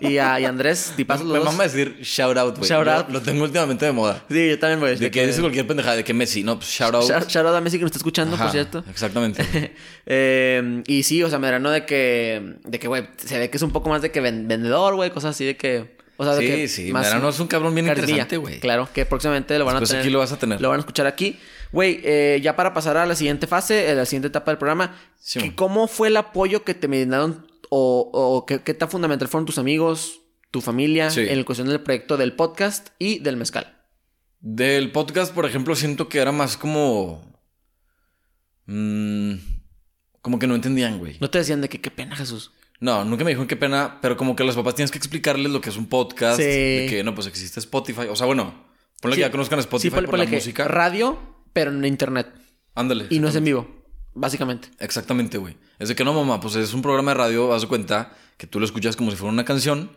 y, 0.00 0.18
a, 0.18 0.38
y 0.38 0.44
a 0.44 0.48
Andrés. 0.50 0.92
Tipazos 0.96 1.24
los 1.24 1.32
Me 1.32 1.38
dos. 1.38 1.46
mama 1.46 1.62
decir 1.64 1.98
shout 2.02 2.36
out, 2.36 2.58
güey. 2.58 2.68
Shout 2.68 2.84
Lo- 2.84 2.92
out. 2.92 3.08
Lo 3.08 3.22
tengo 3.22 3.42
últimamente 3.44 3.86
de 3.86 3.92
moda. 3.92 4.22
Sí, 4.30 4.50
yo 4.50 4.58
también, 4.58 4.80
güey. 4.80 4.96
De 4.96 5.10
que 5.10 5.26
dice 5.26 5.40
cualquier 5.40 5.66
pendejada, 5.66 5.96
de 5.96 6.04
que 6.04 6.12
Messi, 6.12 6.42
no, 6.44 6.56
pues 6.58 6.68
shout 6.68 6.94
out. 6.94 7.08
Shout, 7.08 7.28
shout 7.28 7.46
out 7.46 7.56
a 7.56 7.60
Messi 7.62 7.78
que 7.78 7.84
nos 7.84 7.88
está 7.90 7.98
escuchando, 7.98 8.34
Ajá, 8.34 8.44
por 8.44 8.52
cierto. 8.52 8.84
Exactamente. 8.88 9.74
Eh, 10.04 10.82
y 10.86 11.04
sí, 11.04 11.22
o 11.22 11.30
sea, 11.30 11.38
Medrano 11.38 11.70
de 11.70 11.86
que, 11.86 12.56
de 12.64 12.78
que, 12.78 12.88
güey, 12.88 13.08
se 13.16 13.38
ve 13.38 13.50
que 13.50 13.56
es 13.56 13.62
un 13.62 13.70
poco 13.70 13.88
más 13.88 14.02
de 14.02 14.10
que 14.10 14.20
ven- 14.20 14.48
vendedor, 14.48 14.94
güey, 14.96 15.10
cosas 15.10 15.30
así 15.30 15.44
de 15.44 15.56
que, 15.56 15.96
o 16.22 16.32
sea, 16.32 16.36
Sí, 16.40 16.46
que 16.46 16.68
sí, 16.68 16.92
Medrano 16.92 17.28
es 17.28 17.38
un 17.40 17.46
cabrón 17.48 17.74
bien 17.74 17.86
interesante, 17.86 18.36
güey. 18.36 18.60
Claro, 18.60 18.88
que 18.92 19.04
próximamente 19.06 19.58
lo 19.58 19.64
van 19.64 19.74
Después 19.74 19.90
a 19.90 19.92
tener. 19.92 20.02
aquí 20.04 20.10
lo 20.12 20.18
vas 20.18 20.32
a 20.32 20.38
tener. 20.38 20.60
Lo 20.60 20.68
van 20.68 20.78
a 20.78 20.80
escuchar 20.80 21.06
aquí. 21.06 21.38
Güey, 21.72 22.00
eh, 22.04 22.40
ya 22.42 22.54
para 22.56 22.74
pasar 22.74 22.96
a 22.96 23.06
la 23.06 23.14
siguiente 23.14 23.46
fase, 23.46 23.90
a 23.90 23.94
la 23.94 24.04
siguiente 24.04 24.28
etapa 24.28 24.50
del 24.50 24.58
programa, 24.58 24.96
Sí, 25.18 25.38
¿qué- 25.40 25.46
man. 25.46 25.54
¿cómo 25.56 25.88
fue 25.88 26.08
el 26.08 26.16
apoyo 26.16 26.64
que 26.64 26.74
te 26.74 26.86
brindaron 26.86 27.46
o, 27.70 28.10
o 28.12 28.44
qué, 28.46 28.60
qué 28.60 28.74
tan 28.74 28.90
fundamental 28.90 29.28
fueron 29.28 29.46
tus 29.46 29.58
amigos, 29.58 30.20
tu 30.50 30.60
familia, 30.60 31.10
Sí. 31.10 31.20
en 31.28 31.38
la 31.38 31.44
cuestión 31.44 31.68
del 31.68 31.80
proyecto 31.80 32.16
del 32.18 32.34
podcast 32.34 32.88
y 32.98 33.18
del 33.20 33.36
mezcal? 33.36 33.78
Del 34.40 34.90
podcast, 34.92 35.32
por 35.32 35.46
ejemplo, 35.46 35.74
siento 35.76 36.08
que 36.08 36.18
era 36.18 36.32
más 36.32 36.56
como. 36.56 37.32
mm, 38.66 39.34
como 40.20 40.38
que 40.38 40.46
no 40.46 40.54
entendían, 40.54 40.98
güey. 40.98 41.16
No 41.20 41.30
te 41.30 41.38
decían 41.38 41.60
de 41.60 41.68
que 41.68 41.80
qué 41.80 41.90
pena, 41.90 42.14
Jesús. 42.16 42.52
No, 42.82 43.04
nunca 43.04 43.22
me 43.24 43.30
dijeron 43.30 43.46
qué 43.46 43.54
pena, 43.56 43.98
pero 44.02 44.16
como 44.16 44.34
que 44.34 44.42
a 44.42 44.46
los 44.46 44.56
papás 44.56 44.74
tienes 44.74 44.90
que 44.90 44.98
explicarles 44.98 45.52
lo 45.52 45.60
que 45.60 45.70
es 45.70 45.76
un 45.76 45.86
podcast. 45.86 46.36
Sí. 46.38 46.44
De 46.44 46.86
que 46.90 47.04
no, 47.04 47.14
pues 47.14 47.26
existe 47.28 47.60
Spotify. 47.60 48.08
O 48.10 48.16
sea, 48.16 48.26
bueno, 48.26 48.66
ponle 49.00 49.14
Sí. 49.16 49.20
que 49.22 49.28
ya 49.28 49.30
conozcan 49.30 49.60
Spotify 49.60 49.88
Sí, 49.88 49.94
ponle, 49.94 50.06
por 50.08 50.12
ponle 50.14 50.24
la 50.24 50.30
que 50.30 50.36
música. 50.36 50.66
radio, 50.66 51.18
pero 51.52 51.70
en 51.70 51.84
internet. 51.84 52.26
Ándale. 52.74 53.06
Y 53.10 53.20
no 53.20 53.28
es 53.28 53.36
en 53.36 53.44
vivo, 53.44 53.68
básicamente. 54.14 54.68
Exactamente, 54.80 55.38
güey. 55.38 55.56
Es 55.78 55.88
de 55.88 55.94
que 55.94 56.04
no, 56.04 56.12
mamá, 56.12 56.40
pues 56.40 56.56
es 56.56 56.74
un 56.74 56.82
programa 56.82 57.12
de 57.12 57.18
radio, 57.18 57.52
haz 57.54 57.62
de 57.62 57.68
cuenta 57.68 58.16
que 58.36 58.46
tú 58.48 58.58
lo 58.58 58.64
escuchas 58.66 58.96
como 58.96 59.10
si 59.12 59.16
fuera 59.16 59.32
una 59.32 59.44
canción, 59.44 59.92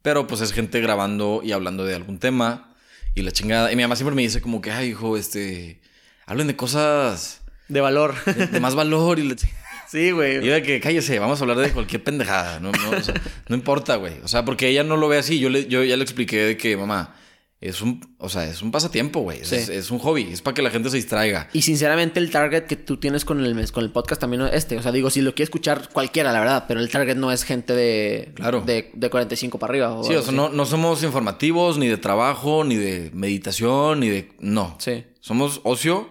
pero 0.00 0.26
pues 0.26 0.40
es 0.40 0.52
gente 0.52 0.80
grabando 0.80 1.42
y 1.44 1.52
hablando 1.52 1.84
de 1.84 1.94
algún 1.94 2.18
tema 2.18 2.74
y 3.14 3.20
la 3.22 3.32
chingada. 3.32 3.70
Y 3.72 3.76
mi 3.76 3.82
mamá 3.82 3.94
siempre 3.96 4.14
me 4.16 4.22
dice 4.22 4.40
como 4.40 4.62
que, 4.62 4.70
ay, 4.72 4.88
hijo, 4.90 5.18
este, 5.18 5.82
hablen 6.24 6.46
de 6.46 6.56
cosas 6.56 7.42
De 7.68 7.80
valor. 7.82 8.14
de, 8.24 8.46
de 8.46 8.60
más 8.60 8.74
valor 8.74 9.18
y 9.18 9.24
la 9.28 9.36
chi- 9.36 9.48
sí, 9.92 10.10
güey. 10.10 10.38
y 10.42 10.46
yo 10.46 10.52
de 10.54 10.62
que 10.62 10.80
cállese, 10.80 11.18
vamos 11.18 11.38
a 11.40 11.44
hablar 11.44 11.58
de 11.58 11.70
cualquier 11.70 12.02
pendejada, 12.02 12.58
no, 12.60 12.72
no, 12.72 12.90
o 12.96 13.00
sea, 13.00 13.14
no 13.48 13.54
importa, 13.54 13.96
güey. 13.96 14.14
O 14.24 14.28
sea, 14.28 14.44
porque 14.44 14.68
ella 14.68 14.82
no 14.82 14.96
lo 14.96 15.06
ve 15.08 15.18
así. 15.18 15.38
Yo, 15.38 15.48
le, 15.50 15.66
yo 15.66 15.84
ya 15.84 15.96
le 15.96 16.02
expliqué 16.02 16.38
de 16.44 16.56
que, 16.56 16.76
mamá, 16.76 17.14
es 17.60 17.80
un, 17.80 18.00
o 18.18 18.28
sea, 18.28 18.44
es 18.44 18.60
un 18.60 18.72
pasatiempo, 18.72 19.20
güey. 19.20 19.38
Es, 19.42 19.48
Sí. 19.50 19.54
es- 19.54 19.68
es 19.68 19.90
un 19.92 20.00
hobby, 20.00 20.22
es 20.32 20.42
para 20.42 20.52
que 20.54 20.62
la 20.62 20.70
gente 20.70 20.90
se 20.90 20.96
distraiga. 20.96 21.48
Y 21.52 21.62
sinceramente 21.62 22.18
el 22.18 22.28
target 22.32 22.64
que 22.64 22.74
tú 22.74 22.96
tienes 22.96 23.24
con 23.24 23.44
el, 23.44 23.70
con 23.70 23.84
el 23.84 23.90
podcast 23.92 24.20
también 24.20 24.42
es 24.42 24.54
este. 24.54 24.76
O 24.78 24.82
sea, 24.82 24.90
digo, 24.90 25.10
si 25.10 25.20
lo 25.20 25.32
quiere 25.32 25.44
escuchar 25.44 25.88
cualquiera, 25.92 26.32
la 26.32 26.40
verdad. 26.40 26.64
Pero 26.66 26.80
el 26.80 26.90
target 26.90 27.14
no 27.14 27.30
es 27.30 27.44
gente 27.44 27.72
de... 27.72 28.32
Claro. 28.34 28.62
De, 28.62 28.90
de 28.94 29.10
45 29.10 29.60
para 29.60 29.70
arriba. 29.70 29.92
O 29.94 30.02
Sí, 30.02 30.12
o 30.16 30.22
sea, 30.22 30.32
no, 30.32 30.48
no 30.48 30.66
somos 30.66 31.04
informativos, 31.04 31.78
ni 31.78 31.86
de 31.86 31.98
trabajo, 31.98 32.64
ni 32.64 32.74
de 32.74 33.10
meditación, 33.14 34.00
ni 34.00 34.08
de. 34.08 34.32
No. 34.40 34.74
Sí. 34.80 35.04
Somos 35.20 35.60
ocio, 35.62 36.10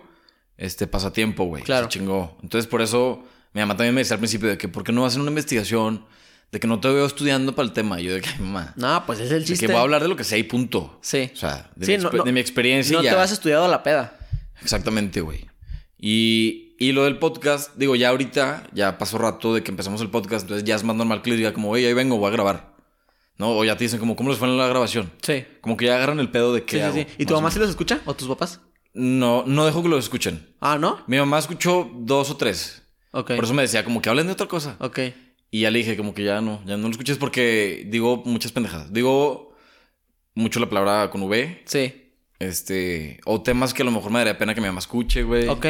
este, 0.58 0.88
pasatiempo, 0.88 1.44
güey. 1.46 1.64
Claro. 1.64 1.88
Se 1.92 2.00
chingó. 2.00 2.38
Entonces, 2.44 2.66
por 2.70 2.82
eso, 2.82 3.26
mi 3.54 3.62
mamá 3.62 3.76
también 3.78 3.94
me 3.96 4.02
decía 4.02 4.16
al 4.16 4.20
principio 4.20 4.50
de 4.50 4.58
que, 4.58 4.68
¿por 4.68 4.84
qué 4.84 4.92
no 4.92 5.06
hacen 5.06 5.22
una 5.22 5.30
investigación? 5.32 6.06
De 6.52 6.60
que 6.60 6.68
no 6.68 6.80
te 6.82 6.90
veo 6.90 7.06
estudiando 7.06 7.56
para 7.56 7.66
el 7.68 7.74
tema. 7.74 8.00
Y 8.02 8.06
yo 8.06 8.14
de 8.14 8.22
que, 8.22 8.30
"Ay, 8.30 8.40
mamá. 8.40 8.74
No, 8.76 9.04
pues 9.06 9.20
es 9.22 9.32
el 9.32 9.40
De 9.42 9.46
chiste. 9.46 9.66
que 9.68 9.72
voy 9.72 9.80
a 9.80 9.84
hablar 9.84 10.02
de 10.02 10.10
lo 10.10 10.16
que 10.18 10.24
sé 10.26 10.38
y 10.38 10.44
punto. 10.44 11.00
Sí. 11.02 11.32
O 11.34 11.38
sea, 11.38 11.70
de, 11.76 11.86
Sí, 11.86 11.92
mi, 11.94 11.98
no- 12.00 12.10
exper- 12.12 12.18
no- 12.18 12.24
de 12.26 12.32
mi 12.34 12.40
experiencia 12.42 12.98
No 12.98 13.04
ya. 13.04 13.12
te 13.12 13.16
vas 13.16 13.32
estudiado 13.32 13.66
a 13.66 13.68
la 13.70 13.84
peda. 13.84 14.18
Exactamente, 14.62 15.22
güey. 15.22 15.48
Y, 15.98 16.76
y 16.80 16.92
lo 16.94 17.04
del 17.06 17.20
podcast, 17.20 17.76
digo, 17.78 17.96
ya 17.96 18.10
ahorita, 18.10 18.64
ya 18.74 18.98
pasó 18.98 19.18
rato 19.18 19.54
de 19.54 19.64
que 19.64 19.72
empezamos 19.72 20.02
el 20.02 20.10
podcast, 20.10 20.44
entonces 20.44 20.64
ya 20.66 20.76
es 20.76 20.84
más 20.84 20.96
normal 20.96 21.22
que 21.22 21.30
les 21.30 21.38
diga 21.40 21.54
como, 21.54 21.70
oye, 21.70 21.88
ahí 21.88 21.94
vengo, 21.94 22.18
voy 22.18 22.28
a 22.28 22.32
grabar. 22.32 22.72
¿No? 23.38 23.58
O 23.58 23.64
ya 23.64 23.76
te 23.78 23.86
dicen 23.86 24.00
como, 24.00 24.16
¿cómo 24.16 24.30
les 24.30 24.38
fue 24.38 24.48
en 24.48 24.58
la 24.58 24.68
grabación? 24.68 25.12
Sí. 25.22 25.46
Como 25.62 25.78
que 25.78 25.86
ya 25.86 25.96
agarran 25.96 26.20
el 26.20 26.30
pedo 26.30 26.54
de 26.54 26.64
qué 26.64 26.78
sí, 26.78 26.82
hago, 26.84 26.94
sí. 26.96 27.08
¿Y 27.18 27.26
tu 27.26 27.34
mamá 27.34 27.50
sí 27.50 27.60
los 27.60 27.70
escucha? 27.70 28.00
¿O 28.06 28.14
tus 28.14 28.28
papás? 28.28 28.60
No, 28.94 29.44
no 29.48 29.66
dejo 29.66 29.82
que 29.82 29.90
lo 29.90 29.98
escuchen. 29.98 30.54
Ah, 30.60 30.78
¿no? 30.80 31.02
Mi 31.08 31.18
mamá 31.18 31.40
escuchó 31.40 31.90
dos 31.96 32.30
o 32.30 32.38
tres. 32.38 32.81
Por 33.12 33.44
eso 33.44 33.54
me 33.54 33.62
decía 33.62 33.84
como 33.84 34.02
que 34.02 34.10
hablen 34.10 34.28
de 34.28 34.34
otra 34.34 34.48
cosa. 34.48 34.76
Ok. 34.80 35.00
Y 35.52 35.62
ya 35.62 35.72
le 35.72 35.80
dije 35.80 35.98
como 35.98 36.14
que 36.14 36.24
ya 36.24 36.40
no, 36.42 36.62
ya 36.66 36.78
no 36.78 36.84
lo 36.84 36.92
escuches 36.92 37.18
porque 37.18 37.86
digo 37.90 38.24
muchas 38.26 38.52
pendejadas. 38.54 38.94
Digo 38.94 39.54
mucho 40.34 40.60
la 40.60 40.70
palabra 40.70 41.10
con 41.10 41.22
V. 41.24 41.62
Sí. 41.66 42.14
Este, 42.40 43.20
o 43.26 43.42
temas 43.42 43.74
que 43.74 43.82
a 43.84 43.86
lo 43.86 43.92
mejor 43.92 44.12
me 44.12 44.20
daría 44.20 44.38
pena 44.38 44.56
que 44.56 44.62
mi 44.62 44.68
mamá 44.68 44.80
escuche, 44.80 45.24
güey. 45.24 45.48
Ok. 45.50 45.66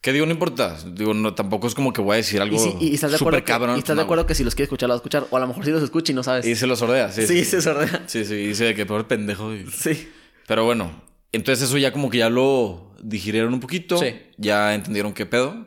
Que 0.00 0.12
digo, 0.12 0.24
no 0.26 0.32
importa. 0.32 0.78
Digo, 0.92 1.14
no, 1.14 1.34
tampoco 1.34 1.66
es 1.66 1.74
como 1.74 1.92
que 1.92 2.00
voy 2.00 2.14
a 2.14 2.16
decir 2.16 2.40
algo 2.40 2.56
Y, 2.56 2.58
sí- 2.58 2.76
y 2.80 2.94
estás 2.94 3.10
de 3.10 3.16
acuerdo, 3.16 3.38
súper 3.38 3.44
que, 3.44 3.52
cabrón. 3.52 3.76
y 3.76 3.78
estás 3.80 3.96
de 3.96 4.02
acuerdo 4.02 4.26
que 4.26 4.34
si 4.34 4.42
los 4.44 4.54
quiere 4.54 4.64
escuchar, 4.64 4.88
los 4.88 4.94
va 4.94 4.96
a 4.96 5.00
escuchar. 5.02 5.26
O 5.30 5.36
a 5.36 5.40
lo 5.40 5.46
mejor 5.48 5.64
sí 5.64 5.70
los 5.70 5.82
escucha 5.82 6.12
y 6.12 6.14
no 6.14 6.22
sabes. 6.22 6.46
Y 6.46 6.54
se 6.56 6.66
lo 6.66 6.74
sordea, 6.76 7.10
sí. 7.12 7.26
sí, 7.26 7.44
se 7.44 7.60
sordea. 7.60 8.04
Sí, 8.06 8.24
sí, 8.24 8.34
y 8.34 8.46
dice 8.48 8.74
que 8.74 8.86
peor 8.86 9.06
pendejo. 9.06 9.54
y- 9.54 9.66
Sí. 9.70 10.08
Pero 10.48 10.64
bueno, 10.64 11.02
entonces 11.32 11.68
eso 11.68 11.76
ya 11.78 11.92
como 11.92 12.08
que 12.10 12.18
ya 12.18 12.30
lo 12.30 12.94
digirieron 13.02 13.52
un 13.54 13.60
poquito. 13.60 13.98
Sí. 13.98 14.14
Ya 14.38 14.74
entendieron 14.74 15.12
qué 15.12 15.26
pedo. 15.26 15.66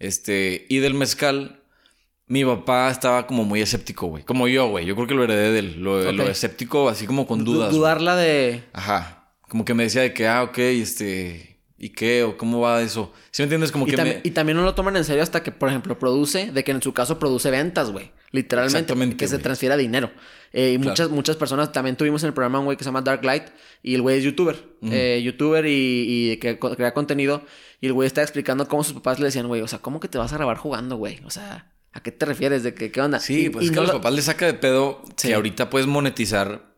Este, 0.00 0.66
y 0.68 0.78
del 0.78 0.94
mezcal, 0.94 1.60
mi 2.26 2.44
papá 2.44 2.90
estaba 2.90 3.26
como 3.26 3.44
muy 3.44 3.60
escéptico, 3.60 4.06
güey. 4.08 4.24
Como 4.24 4.48
yo, 4.48 4.68
güey. 4.68 4.84
Yo 4.86 4.96
creo 4.96 5.06
que 5.06 5.14
lo 5.14 5.22
heredé 5.24 5.52
de 5.52 5.58
él. 5.60 5.74
Lo, 5.82 6.10
lo 6.10 6.24
escéptico, 6.28 6.88
así 6.88 7.06
como 7.06 7.26
con 7.26 7.44
Du- 7.44 7.52
dudas. 7.54 7.68
güey. 7.68 7.78
dudarla 7.78 8.16
de... 8.16 8.64
Ajá. 8.72 9.32
Como 9.42 9.64
que 9.64 9.74
me 9.74 9.84
decía 9.84 10.02
de 10.02 10.12
que, 10.14 10.26
ah, 10.28 10.42
ok, 10.44 10.58
este. 10.58 11.46
¿Y 11.76 11.88
qué? 11.90 12.22
¿O 12.24 12.36
cómo 12.36 12.60
va 12.60 12.82
eso? 12.82 13.12
¿Sí 13.30 13.42
me 13.42 13.44
entiendes? 13.44 13.72
Como 13.72 13.86
Y, 13.86 13.90
que 13.90 13.96
tam- 13.96 14.04
me. 14.04 14.20
y 14.22 14.30
también 14.32 14.56
no 14.58 14.62
lo 14.64 14.74
toman 14.74 14.96
en 14.96 15.04
serio 15.04 15.22
hasta 15.22 15.42
que, 15.42 15.50
por 15.50 15.68
ejemplo, 15.70 15.98
produce, 15.98 16.52
de 16.52 16.62
que 16.62 16.70
en 16.72 16.82
su 16.82 16.92
caso 16.92 17.18
produce 17.18 17.50
ventas, 17.50 17.90
güey. 17.90 18.12
Literalmente, 18.32 18.78
Exactamente, 18.78 19.16
que 19.16 19.26
se 19.26 19.38
transfiera 19.38 19.76
dinero. 19.76 20.10
Eh, 20.52 20.72
y 20.72 20.76
Claro. 20.76 20.90
muchas, 20.90 21.10
muchas 21.10 21.36
personas, 21.36 21.72
también 21.72 21.96
tuvimos 21.96 22.22
en 22.22 22.28
el 22.28 22.34
programa 22.34 22.58
un 22.60 22.66
güey 22.66 22.76
que 22.76 22.84
se 22.84 22.88
llama 22.88 23.00
Dark 23.02 23.24
Light, 23.24 23.44
y 23.82 23.94
el 23.94 24.02
güey 24.02 24.18
es 24.18 24.24
youtuber. 24.24 24.56
Eh, 24.82 25.20
youtuber 25.24 25.66
y, 25.66 26.32
y 26.32 26.36
que 26.36 26.58
crea 26.58 26.94
contenido. 26.94 27.42
Y 27.80 27.86
el 27.86 27.92
güey 27.92 28.06
está 28.06 28.22
explicando 28.22 28.68
cómo 28.68 28.84
sus 28.84 28.92
papás 28.94 29.18
le 29.18 29.26
decían, 29.26 29.46
güey, 29.48 29.62
o 29.62 29.68
sea, 29.68 29.78
¿cómo 29.78 30.00
que 30.00 30.08
te 30.08 30.18
vas 30.18 30.32
a 30.32 30.36
grabar 30.36 30.56
jugando, 30.58 30.96
güey? 30.96 31.20
O 31.24 31.30
sea, 31.30 31.72
¿a 31.92 32.02
qué 32.02 32.12
te 32.12 32.26
refieres? 32.26 32.62
¿De 32.62 32.74
que, 32.74 32.90
qué 32.92 33.00
onda? 33.00 33.20
Sí, 33.20 33.46
Y- 33.46 33.50
pues 33.50 33.62
y 33.64 33.66
es 33.66 33.70
que 33.70 33.76
no 33.76 33.80
a 33.82 33.84
los 33.84 33.92
lo- 33.94 34.00
papás 34.00 34.14
les 34.14 34.24
saca 34.26 34.46
de 34.46 34.54
pedo 34.54 35.02
Sí. 35.16 35.28
que 35.28 35.34
ahorita 35.34 35.70
puedes 35.70 35.86
monetizar, 35.86 36.74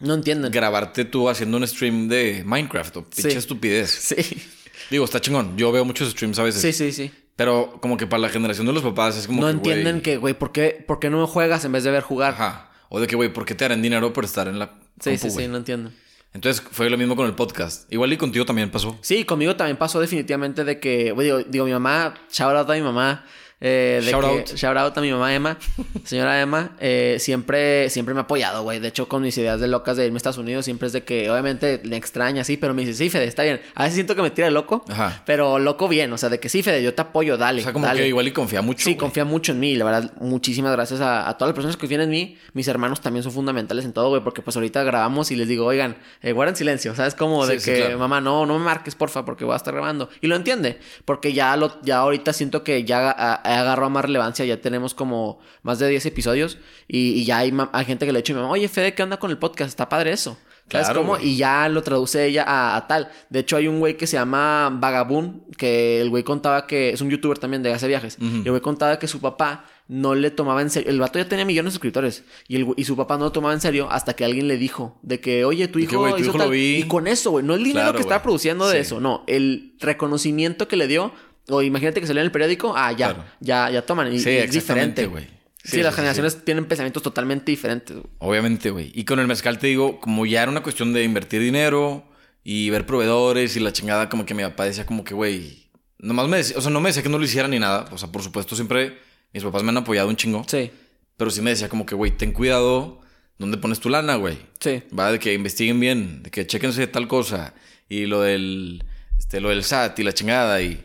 No 0.00 0.14
entienden. 0.14 0.50
grabarte 0.52 1.04
tú 1.04 1.28
haciendo 1.28 1.56
un 1.58 1.66
stream 1.66 2.08
de 2.08 2.42
Minecraft 2.46 2.96
o 2.96 3.04
pinche 3.04 3.32
Sí. 3.32 3.36
estupidez. 3.36 3.90
Sí, 3.90 4.16
Digo, 4.90 5.04
está 5.04 5.20
chingón. 5.20 5.56
Yo 5.58 5.70
veo 5.72 5.84
muchos 5.84 6.10
streams 6.12 6.38
a 6.38 6.44
veces. 6.44 6.62
sí, 6.62 6.72
sí, 6.72 6.92
sí. 6.92 7.10
Pero 7.36 7.78
como 7.82 7.96
que 7.96 8.06
para 8.06 8.20
la 8.22 8.28
generación 8.30 8.66
de 8.66 8.72
los 8.72 8.82
papás 8.82 9.16
es 9.16 9.26
como 9.26 9.40
No 9.42 9.46
que, 9.48 9.52
entienden 9.52 10.00
que, 10.00 10.16
güey, 10.16 10.34
¿por 10.34 10.50
qué, 10.50 10.82
¿por 10.86 10.98
qué 10.98 11.10
no 11.10 11.26
juegas 11.26 11.64
en 11.64 11.72
vez 11.72 11.84
de 11.84 11.90
ver 11.90 12.02
jugar? 12.02 12.34
Ajá. 12.34 12.70
O 12.88 12.98
de 13.00 13.06
que, 13.06 13.16
güey, 13.16 13.32
¿por 13.32 13.44
qué 13.44 13.54
te 13.54 13.64
harán 13.64 13.82
dinero 13.82 14.12
por 14.12 14.24
estar 14.24 14.48
en 14.48 14.58
la. 14.58 14.78
Sí, 15.00 15.10
compu, 15.10 15.30
sí, 15.30 15.30
sí, 15.42 15.48
no 15.48 15.58
entiendo. 15.58 15.90
Entonces 16.34 16.62
fue 16.70 16.90
lo 16.90 16.98
mismo 16.98 17.16
con 17.16 17.26
el 17.26 17.34
podcast. 17.34 17.90
Igual 17.92 18.12
y 18.12 18.16
contigo 18.16 18.44
también 18.44 18.70
pasó. 18.70 18.98
Sí, 19.00 19.24
conmigo 19.24 19.56
también 19.56 19.76
pasó 19.76 20.00
definitivamente 20.00 20.64
de 20.64 20.78
que, 20.78 21.14
digo, 21.18 21.38
digo, 21.38 21.64
mi 21.64 21.72
mamá, 21.72 22.14
out 22.40 22.70
a 22.70 22.74
mi 22.74 22.82
mamá. 22.82 23.24
Eh, 23.60 24.00
de 24.04 24.10
Shout 24.10 24.22
que- 24.24 24.30
out. 24.30 24.54
shout 24.56 24.76
out 24.76 24.96
a 24.96 25.00
mi 25.00 25.10
mamá 25.10 25.34
Emma, 25.34 25.58
señora 26.04 26.40
Emma, 26.40 26.76
eh, 26.80 27.16
siempre, 27.18 27.90
siempre 27.90 28.14
me 28.14 28.20
ha 28.20 28.22
apoyado, 28.24 28.62
güey. 28.62 28.78
De 28.78 28.88
hecho, 28.88 29.08
con 29.08 29.22
mis 29.22 29.36
ideas 29.38 29.60
de 29.60 29.68
locas 29.68 29.96
de 29.96 30.04
irme 30.06 30.16
a 30.16 30.18
Estados 30.18 30.38
Unidos, 30.38 30.64
siempre 30.64 30.86
es 30.86 30.92
de 30.92 31.02
que, 31.02 31.30
obviamente, 31.30 31.80
le 31.84 31.96
extraña, 31.96 32.44
sí, 32.44 32.56
pero 32.56 32.74
me 32.74 32.82
dice, 32.84 32.94
sí, 32.94 33.10
Fede, 33.10 33.24
está 33.24 33.42
bien. 33.42 33.60
A 33.74 33.82
veces 33.82 33.94
siento 33.96 34.14
que 34.14 34.22
me 34.22 34.30
tira 34.30 34.46
de 34.46 34.52
loco, 34.52 34.84
Ajá. 34.88 35.22
pero 35.26 35.58
loco 35.58 35.88
bien, 35.88 36.12
o 36.12 36.18
sea, 36.18 36.28
de 36.28 36.38
que 36.40 36.48
sí, 36.48 36.62
Fede, 36.62 36.82
yo 36.82 36.94
te 36.94 37.02
apoyo, 37.02 37.36
dale. 37.36 37.60
O 37.60 37.64
sea, 37.64 37.72
como 37.72 37.86
dale. 37.86 38.00
que 38.02 38.08
igual 38.08 38.28
y 38.28 38.32
confía 38.32 38.62
mucho. 38.62 38.84
Sí, 38.84 38.94
confía 38.96 39.24
mucho 39.24 39.52
en 39.52 39.60
mí. 39.60 39.74
La 39.74 39.84
verdad, 39.84 40.12
muchísimas 40.20 40.72
gracias 40.72 41.00
a, 41.00 41.28
a 41.28 41.36
todas 41.36 41.50
las 41.50 41.54
personas 41.54 41.76
que 41.76 41.80
confían 41.80 42.02
en 42.02 42.10
mí. 42.10 42.38
Mis 42.52 42.68
hermanos 42.68 43.00
también 43.00 43.22
son 43.22 43.32
fundamentales 43.32 43.84
en 43.84 43.92
todo, 43.92 44.08
güey. 44.10 44.22
Porque 44.22 44.42
pues 44.42 44.56
ahorita 44.56 44.82
grabamos 44.84 45.30
y 45.30 45.36
les 45.36 45.48
digo, 45.48 45.66
oigan, 45.66 45.96
eh, 46.22 46.32
guarden 46.32 46.56
silencio. 46.56 46.94
¿Sabes? 46.94 47.14
Como 47.14 47.46
de 47.46 47.58
sí, 47.60 47.70
que, 47.72 47.78
claro. 47.80 47.98
mamá, 47.98 48.20
no, 48.20 48.46
no 48.46 48.58
me 48.58 48.64
marques, 48.64 48.94
porfa, 48.94 49.24
porque 49.24 49.44
voy 49.44 49.54
a 49.54 49.56
estar 49.56 49.74
grabando. 49.74 50.08
Y 50.20 50.26
lo 50.28 50.36
entiende. 50.36 50.78
Porque 51.04 51.32
ya, 51.32 51.56
lo, 51.56 51.80
ya 51.82 51.98
ahorita 51.98 52.32
siento 52.32 52.62
que 52.62 52.84
ya 52.84 53.10
a- 53.10 53.40
he 53.48 53.54
agarrado 53.56 53.90
más 53.90 54.04
relevancia. 54.04 54.44
Ya 54.44 54.60
tenemos 54.60 54.94
como 54.94 55.38
más 55.62 55.78
de 55.78 55.88
10 55.88 56.06
episodios. 56.06 56.58
Y, 56.86 57.10
y 57.12 57.24
ya 57.24 57.38
hay, 57.38 57.52
gente 57.86 58.06
que 58.06 58.12
le 58.12 58.18
ha 58.18 58.22
dicho 58.22 58.48
oye, 58.48 58.68
Fede, 58.68 58.94
¿qué 58.94 59.02
onda 59.02 59.18
con 59.18 59.30
el 59.30 59.38
podcast? 59.38 59.68
Está 59.70 59.88
padre 59.88 60.12
eso. 60.12 60.36
¿Sabes 60.70 60.88
Claro, 60.88 61.00
cómo? 61.00 61.12
güey. 61.16 61.28
Y 61.30 61.36
ya 61.38 61.66
lo 61.70 61.82
traduce 61.82 62.26
ella 62.26 62.44
a, 62.46 62.76
a 62.76 62.86
tal. 62.86 63.08
De 63.30 63.38
hecho, 63.38 63.56
hay 63.56 63.68
un 63.68 63.78
güey 63.80 63.96
que 63.96 64.06
se 64.06 64.18
llama 64.18 64.68
Vagabund, 64.70 65.56
que 65.56 65.98
el 66.02 66.10
güey 66.10 66.24
contaba 66.24 66.66
que 66.66 66.90
es 66.90 67.00
un 67.00 67.08
youtuber 67.08 67.38
también 67.38 67.62
de 67.62 67.72
hace 67.72 67.88
viajes. 67.88 68.18
Y 68.20 68.42
el 68.44 68.50
güey 68.50 68.60
contaba 68.60 68.98
que 68.98 69.08
su 69.08 69.18
papá 69.18 69.64
no 69.88 70.14
le 70.14 70.30
tomaba 70.30 70.60
en 70.60 70.68
serio. 70.68 70.90
El 70.90 71.00
vato 71.00 71.18
ya 71.18 71.26
tenía 71.26 71.46
millones 71.46 71.72
de 71.72 71.76
suscriptores. 71.76 72.22
Y, 72.48 72.56
el, 72.56 72.66
y 72.76 72.84
su 72.84 72.94
papá 72.98 73.16
no 73.16 73.24
lo 73.24 73.32
tomaba 73.32 73.54
en 73.54 73.62
serio 73.62 73.88
hasta 73.90 74.14
que 74.14 74.26
alguien 74.26 74.46
le 74.46 74.58
dijo 74.58 74.98
de 75.00 75.20
que, 75.20 75.46
oye, 75.46 75.68
tu 75.68 75.78
hijo, 75.78 75.88
que, 75.92 75.96
güey, 75.96 76.12
tu 76.12 76.18
hizo 76.18 76.28
hijo 76.28 76.36
lo 76.36 76.44
tal". 76.44 76.52
vi. 76.52 76.76
Y 76.76 76.82
con 76.82 77.06
eso, 77.06 77.30
güey, 77.30 77.46
no 77.46 77.54
el 77.54 77.64
dinero 77.64 77.84
Claro, 77.86 77.96
que 77.96 78.02
estaba 78.02 78.22
produciendo 78.22 78.68
de 78.68 78.74
Sí. 78.74 78.80
eso, 78.82 79.00
no. 79.00 79.24
El 79.26 79.72
reconocimiento 79.80 80.68
que 80.68 80.76
le 80.76 80.86
dio. 80.86 81.12
O 81.48 81.62
imagínate 81.62 82.00
que 82.00 82.06
salió 82.06 82.20
en 82.20 82.26
el 82.26 82.32
periódico, 82.32 82.74
ah, 82.76 82.92
ya, 82.92 83.14
Claro. 83.14 83.24
ya, 83.40 83.70
ya 83.70 83.82
toman. 83.82 84.12
Y, 84.12 84.18
Sí, 84.18 84.30
y 84.30 84.36
es 84.36 84.44
exactamente, 84.44 85.02
diferente, 85.02 85.06
güey. 85.06 85.24
Sí, 85.64 85.76
Sí, 85.76 85.82
las 85.82 85.94
sí, 85.94 85.96
generaciones 85.96 86.44
tienen 86.44 86.66
pensamientos 86.66 87.02
totalmente 87.02 87.50
diferentes. 87.50 87.96
güey. 87.96 88.06
Obviamente, 88.18 88.70
güey. 88.70 88.90
Y 88.94 89.04
con 89.04 89.18
el 89.18 89.26
mezcal 89.26 89.58
te 89.58 89.66
digo, 89.66 90.00
como 90.00 90.24
ya 90.26 90.42
era 90.42 90.50
una 90.50 90.62
cuestión 90.62 90.92
de 90.92 91.02
invertir 91.04 91.40
dinero 91.42 92.04
y 92.44 92.70
ver 92.70 92.86
proveedores 92.86 93.56
y 93.56 93.60
la 93.60 93.72
chingada, 93.72 94.08
como 94.08 94.24
que 94.24 94.34
mi 94.34 94.42
papá 94.42 94.64
decía 94.64 94.86
como 94.86 95.04
que, 95.04 95.14
güey, 95.14 95.68
nomás 95.98 96.28
me 96.28 96.38
decía, 96.38 96.56
o 96.56 96.60
sea, 96.60 96.70
no 96.70 96.80
me 96.80 96.88
decía 96.90 97.02
que 97.02 97.08
no 97.08 97.18
lo 97.18 97.24
hiciera 97.24 97.48
ni 97.48 97.58
nada. 97.58 97.86
O 97.90 97.98
sea, 97.98 98.10
por 98.10 98.22
supuesto, 98.22 98.54
siempre 98.54 98.98
mis 99.32 99.42
papás 99.42 99.62
me 99.62 99.70
han 99.70 99.76
apoyado 99.78 100.08
un 100.08 100.16
chingo. 100.16 100.44
Sí, 100.46 100.70
Pero 101.16 101.30
sí 101.30 101.42
me 101.42 101.50
decía 101.50 101.68
como 101.68 101.84
que, 101.84 101.94
güey, 101.94 102.12
ten 102.16 102.32
cuidado 102.32 103.00
dónde 103.36 103.58
pones 103.58 103.80
tu 103.80 103.88
lana, 103.90 104.14
güey. 104.16 104.38
sí. 104.60 104.82
Va 104.96 105.12
de 105.12 105.18
que 105.18 105.34
investiguen 105.34 105.80
bien, 105.80 106.22
de 106.22 106.30
que 106.30 106.46
chequense 106.46 106.86
tal 106.86 107.08
cosa. 107.08 107.54
Y 107.88 108.06
lo 108.06 108.20
del, 108.22 108.84
este, 109.18 109.40
lo 109.40 109.48
del 109.50 109.64
SAT 109.64 109.98
y 109.98 110.02
la 110.04 110.12
chingada 110.12 110.62
y... 110.62 110.84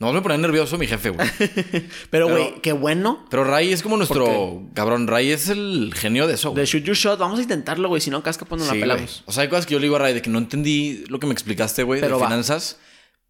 Nomás 0.00 0.14
me 0.16 0.22
ponía 0.22 0.38
nervioso 0.38 0.76
mi 0.76 0.86
jefe, 0.88 1.10
güey. 1.10 1.28
Pero, 2.10 2.28
güey, 2.28 2.60
qué 2.62 2.72
bueno. 2.72 3.24
Pero 3.30 3.44
Ray 3.44 3.72
es 3.72 3.82
como 3.82 3.96
nuestro... 3.96 4.24
¿Por 4.26 4.72
Cabrón, 4.74 5.06
Ray 5.06 5.30
es 5.30 5.48
el 5.48 5.92
genio 5.94 6.26
de 6.26 6.34
eso, 6.34 6.48
De 6.50 6.54
güey. 6.54 6.66
shoot 6.66 6.82
your 6.82 6.96
shot, 6.96 7.18
vamos 7.18 7.38
a 7.38 7.42
intentarlo, 7.42 7.88
güey. 7.88 8.00
Si 8.00 8.10
no, 8.10 8.22
casca, 8.22 8.44
pues 8.44 8.58
nos 8.60 8.68
Sí, 8.70 8.78
la 8.80 8.86
güey. 8.86 8.96
pelamos. 8.98 9.22
O 9.26 9.32
sea, 9.32 9.42
hay 9.44 9.48
cosas 9.48 9.66
que 9.66 9.74
yo 9.74 9.78
le 9.78 9.84
digo 9.84 9.96
a 9.96 10.00
Ray 10.00 10.14
de 10.14 10.20
que 10.22 10.30
no 10.30 10.38
entendí 10.38 11.04
lo 11.08 11.20
que 11.20 11.26
me 11.28 11.32
explicaste, 11.32 11.84
güey, 11.84 12.00
de 12.00 12.08
va. 12.08 12.18
finanzas. 12.26 12.78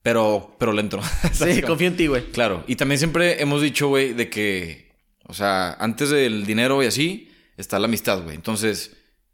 Pero, 0.03 0.57
pero 0.59 0.73
le 0.73 0.81
entro. 0.81 1.01
Sí, 1.33 1.61
confío 1.63 1.89
en 1.89 1.97
ti, 1.97 2.07
güey. 2.07 2.25
Claro. 2.31 2.65
Y 2.67 2.77
también 2.77 2.99
siempre 2.99 3.41
hemos 3.43 3.61
dicho, 3.63 3.89
güey, 3.89 4.13
de 4.15 4.29
que... 4.31 4.93
O 5.27 5.33
sea, 5.35 5.73
antes 5.75 6.11
del 6.11 6.45
dinero 6.47 6.83
y 6.83 6.87
así, 6.87 7.31
está 7.57 7.79
la 7.79 7.87
amistad, 7.87 8.23
güey. 8.23 8.37
Entonces, 8.37 8.93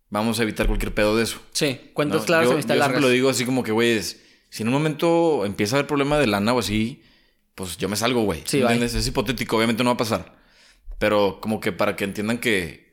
vamos 0.09 0.39
a 0.41 0.43
evitar 0.45 0.67
cualquier 0.69 0.95
pedo 0.95 1.17
de 1.17 1.25
eso. 1.25 1.41
Sí, 1.53 1.81
cuentas 1.95 2.21
¿no? 2.23 2.27
claras, 2.27 2.47
yo, 2.47 2.53
amistad 2.55 2.75
yo 2.75 2.81
largas. 2.81 3.01
lo 3.03 3.09
digo 3.09 3.29
así 3.31 3.45
como 3.45 3.63
que, 3.65 3.73
güey, 3.73 3.91
es- 3.99 4.21
si 4.51 4.63
en 4.63 4.69
un 4.69 4.75
momento 4.75 5.45
empieza 5.45 5.75
a 5.75 5.79
haber 5.79 5.87
problema 5.89 6.19
de 6.19 6.27
lana 6.29 6.53
o 6.53 6.59
así, 6.61 7.03
pues 7.55 7.77
yo 7.77 7.89
me 7.89 7.97
salgo, 7.97 8.23
güey. 8.23 8.43
Sí, 8.47 8.61
¿Entiendes? 8.61 8.95
Es 8.95 9.07
hipotético, 9.07 9.57
obviamente 9.57 9.83
no 9.85 9.91
va 9.91 9.95
a 9.95 9.99
pasar. 9.99 10.37
Pero 10.99 11.41
como 11.41 11.61
que 11.61 11.73
para 11.73 11.97
que 11.97 12.05
entiendan 12.05 12.39
que 12.39 12.93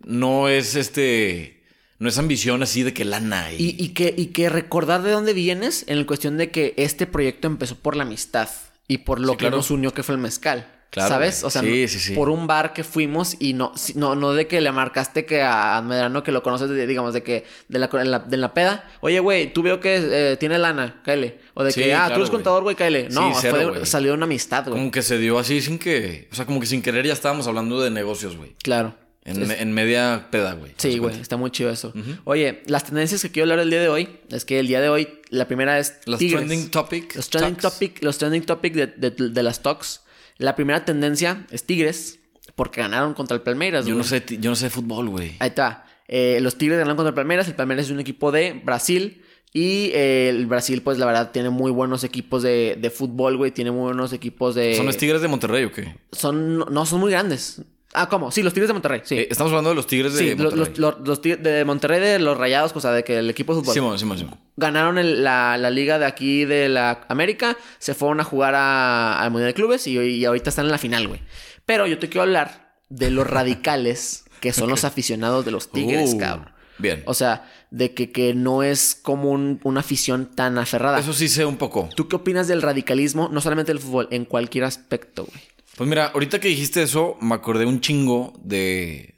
no 0.00 0.48
es 0.48 0.74
este, 0.76 1.62
no 1.98 2.08
es 2.08 2.16
ambición 2.18 2.62
así 2.62 2.82
de 2.82 2.94
que 2.94 3.04
lana 3.04 3.52
y, 3.52 3.56
Y, 3.78 3.84
y 3.84 3.88
que, 3.90 4.14
y 4.16 4.26
que 4.28 4.48
recordar 4.48 5.02
de 5.02 5.10
dónde 5.10 5.32
vienes 5.34 5.84
en 5.88 5.98
la 5.98 6.06
cuestión 6.06 6.36
de 6.38 6.50
que 6.50 6.74
este 6.78 7.06
proyecto 7.06 7.46
empezó 7.46 7.76
por 7.76 7.96
la 7.96 8.04
amistad 8.04 8.48
y 8.88 8.98
por 8.98 9.20
lo 9.20 9.32
Sí, 9.32 9.36
que 9.36 9.40
claro. 9.44 9.56
nos 9.58 9.70
unió 9.70 9.92
que 9.92 10.02
fue 10.02 10.14
el 10.14 10.20
mezcal. 10.20 10.79
Claro, 10.90 11.08
¿Sabes? 11.08 11.44
O 11.44 11.50
sea, 11.50 11.62
Sí, 11.62 11.68
no- 11.82 11.88
sí, 11.88 12.00
sí. 12.00 12.14
por 12.14 12.30
un 12.30 12.48
bar 12.48 12.72
que 12.72 12.82
fuimos 12.82 13.36
y 13.38 13.52
no, 13.52 13.72
no, 13.94 14.16
no 14.16 14.32
de 14.32 14.48
que 14.48 14.60
le 14.60 14.72
marcaste 14.72 15.24
que 15.24 15.40
a 15.40 15.80
Medrano 15.86 16.24
que 16.24 16.32
lo 16.32 16.42
conoces, 16.42 16.68
de- 16.68 16.86
digamos, 16.88 17.14
de 17.14 17.22
que 17.22 17.44
de 17.68 17.78
la, 17.78 17.88
en 17.92 18.10
la, 18.10 18.18
de 18.18 18.36
la 18.36 18.52
peda, 18.54 18.90
oye, 19.00 19.20
güey, 19.20 19.52
tú 19.52 19.62
veo 19.62 19.78
que 19.78 20.00
eh, 20.32 20.36
tiene 20.36 20.58
lana, 20.58 21.00
cáele. 21.04 21.38
O 21.54 21.62
de 21.62 21.72
que, 21.72 21.94
ah, 21.94 21.98
claro, 22.06 22.14
tú 22.14 22.20
eres 22.22 22.30
contador, 22.30 22.64
güey, 22.64 22.74
cáele. 22.74 23.08
No, 23.10 23.32
cero, 23.40 23.56
fue 23.70 23.80
de- 23.80 23.86
salió 23.86 24.10
de 24.10 24.16
una 24.16 24.24
amistad, 24.24 24.64
güey. 24.64 24.76
como 24.76 24.90
que 24.90 25.02
se 25.02 25.16
dio 25.18 25.38
así 25.38 25.60
sin 25.60 25.78
que, 25.78 26.28
o 26.32 26.34
sea, 26.34 26.44
como 26.44 26.58
que 26.58 26.66
sin 26.66 26.82
querer 26.82 27.06
ya 27.06 27.12
estábamos 27.12 27.46
hablando 27.46 27.80
de 27.80 27.90
negocios, 27.90 28.36
güey. 28.36 28.56
Claro. 28.62 28.94
En, 29.22 29.48
en 29.48 29.72
media 29.72 30.26
peda, 30.32 30.54
güey. 30.54 30.72
Sí, 30.72 30.88
¿Te 30.88 30.88
das 30.88 30.98
güey, 30.98 31.20
está 31.20 31.36
muy 31.36 31.50
chido 31.52 31.70
eso. 31.70 31.92
Oye, 32.24 32.62
las 32.66 32.84
tendencias 32.84 33.22
que 33.22 33.30
quiero 33.30 33.44
hablar 33.44 33.60
el 33.60 33.70
día 33.70 33.80
de 33.80 33.88
hoy 33.88 34.08
es 34.30 34.44
que 34.44 34.58
el 34.58 34.66
día 34.66 34.80
de 34.80 34.88
hoy, 34.88 35.20
la 35.28 35.46
primera 35.46 35.78
es 35.78 35.98
Los 36.06 36.18
tigres. 36.18 36.38
trending 36.44 36.70
topic. 36.70 37.14
Los 37.14 37.28
trending 37.30 37.54
talks. 37.56 37.74
topic, 37.74 38.02
los 38.02 38.18
trending 38.18 38.42
topic 38.44 38.74
de, 38.74 38.86
de, 38.88 39.10
de 39.30 39.42
las 39.44 39.62
talks. 39.62 40.00
La 40.40 40.56
primera 40.56 40.86
tendencia 40.86 41.46
es 41.50 41.64
Tigres, 41.64 42.18
porque 42.54 42.80
ganaron 42.80 43.12
contra 43.12 43.34
el 43.34 43.42
Palmeiras. 43.42 43.84
Yo 43.84 43.94
no 43.94 44.04
sé, 44.04 44.24
yo 44.26 44.48
no 44.48 44.56
sé 44.56 44.64
de 44.66 44.70
fútbol, 44.70 45.10
güey. 45.10 45.36
Ahí 45.38 45.48
está. 45.50 45.84
Eh, 46.08 46.38
los 46.40 46.56
Tigres 46.56 46.78
ganaron 46.78 46.96
contra 46.96 47.10
el 47.10 47.14
Palmeiras. 47.14 47.46
El 47.46 47.54
Palmeiras 47.54 47.86
es 47.86 47.92
un 47.92 48.00
equipo 48.00 48.32
de 48.32 48.54
Brasil. 48.64 49.22
Y 49.52 49.90
eh, 49.92 50.30
el 50.30 50.46
Brasil, 50.46 50.80
pues 50.80 50.96
la 50.96 51.04
verdad, 51.04 51.30
tiene 51.30 51.50
muy 51.50 51.70
buenos 51.70 52.04
equipos 52.04 52.42
de, 52.42 52.78
de 52.80 52.88
fútbol, 52.88 53.36
güey. 53.36 53.50
Tiene 53.50 53.70
muy 53.70 53.82
buenos 53.82 54.14
equipos 54.14 54.54
de. 54.54 54.76
¿Son 54.76 54.86
los 54.86 54.96
Tigres 54.96 55.20
de 55.20 55.28
Monterrey 55.28 55.64
o 55.64 55.72
qué? 55.72 55.94
Son, 56.10 56.58
no, 56.58 56.86
son 56.86 57.00
muy 57.00 57.10
grandes. 57.10 57.60
Ah, 57.92 58.08
¿cómo? 58.08 58.30
Sí, 58.30 58.42
los 58.42 58.52
Tigres 58.54 58.68
de 58.68 58.72
Monterrey. 58.74 59.00
Sí. 59.04 59.16
Eh, 59.18 59.28
estamos 59.30 59.50
hablando 59.50 59.70
de 59.70 59.76
los 59.76 59.86
Tigres 59.86 60.12
de 60.14 60.18
sí, 60.20 60.34
Monterrey. 60.36 60.58
los, 60.58 60.78
los- 60.78 61.00
los 61.06 61.20
Tigres 61.20 61.42
de 61.42 61.64
Monterrey 61.64 61.98
de 62.00 62.18
los 62.20 62.38
Rayados, 62.38 62.72
o 62.76 62.80
sea, 62.80 62.92
de 62.92 63.02
que 63.02 63.18
el 63.18 63.28
equipo 63.30 63.52
de 63.54 63.60
fútbol. 63.62 63.74
Simón, 63.74 63.98
Simón, 63.98 64.18
Simón. 64.18 64.38
Ganaron 64.56 64.96
el- 64.98 65.24
la, 65.24 65.56
la 65.58 65.70
liga 65.70 65.98
de 65.98 66.06
aquí 66.06 66.44
de 66.44 66.68
la 66.68 67.00
América, 67.08 67.56
se 67.78 67.94
fueron 67.94 68.20
a 68.20 68.24
jugar 68.24 68.54
a- 68.54 69.20
al 69.20 69.30
Mundial 69.32 69.48
de 69.50 69.54
Clubes 69.54 69.86
y, 69.88 69.98
y 69.98 70.24
ahorita 70.24 70.50
están 70.50 70.66
en 70.66 70.70
la 70.72 70.78
final, 70.78 71.08
güey. 71.08 71.20
Pero 71.66 71.86
yo 71.88 71.98
te 71.98 72.08
quiero 72.08 72.22
hablar 72.22 72.74
de 72.90 73.10
los 73.10 73.26
radicales 73.30 74.24
que 74.40 74.52
son 74.52 74.70
los 74.70 74.84
aficionados 74.84 75.44
de 75.44 75.50
los 75.50 75.70
Tigres, 75.72 76.14
Uh, 76.14 76.18
cabrón. 76.18 76.50
Bien. 76.78 77.02
O 77.04 77.12
sea, 77.12 77.50
de 77.70 77.92
que, 77.92 78.10
que 78.10 78.32
no 78.34 78.62
es 78.62 78.98
como 79.02 79.30
un- 79.32 79.60
una 79.64 79.80
afición 79.80 80.30
tan 80.34 80.56
aferrada. 80.58 80.98
Eso 81.00 81.12
sí 81.12 81.28
sé 81.28 81.44
un 81.44 81.56
poco. 81.58 81.88
¿Tú 81.94 82.08
qué 82.08 82.16
opinas 82.16 82.48
del 82.48 82.62
radicalismo, 82.62 83.28
no 83.30 83.40
solamente 83.42 83.72
del 83.72 83.80
fútbol, 83.82 84.08
en 84.10 84.24
cualquier 84.24 84.64
aspecto, 84.64 85.24
güey? 85.26 85.42
Pues 85.80 85.88
mira, 85.88 86.08
ahorita 86.08 86.40
que 86.40 86.48
dijiste 86.48 86.82
eso, 86.82 87.16
me 87.22 87.34
acordé 87.34 87.64
un 87.64 87.80
chingo 87.80 88.34
de. 88.44 89.14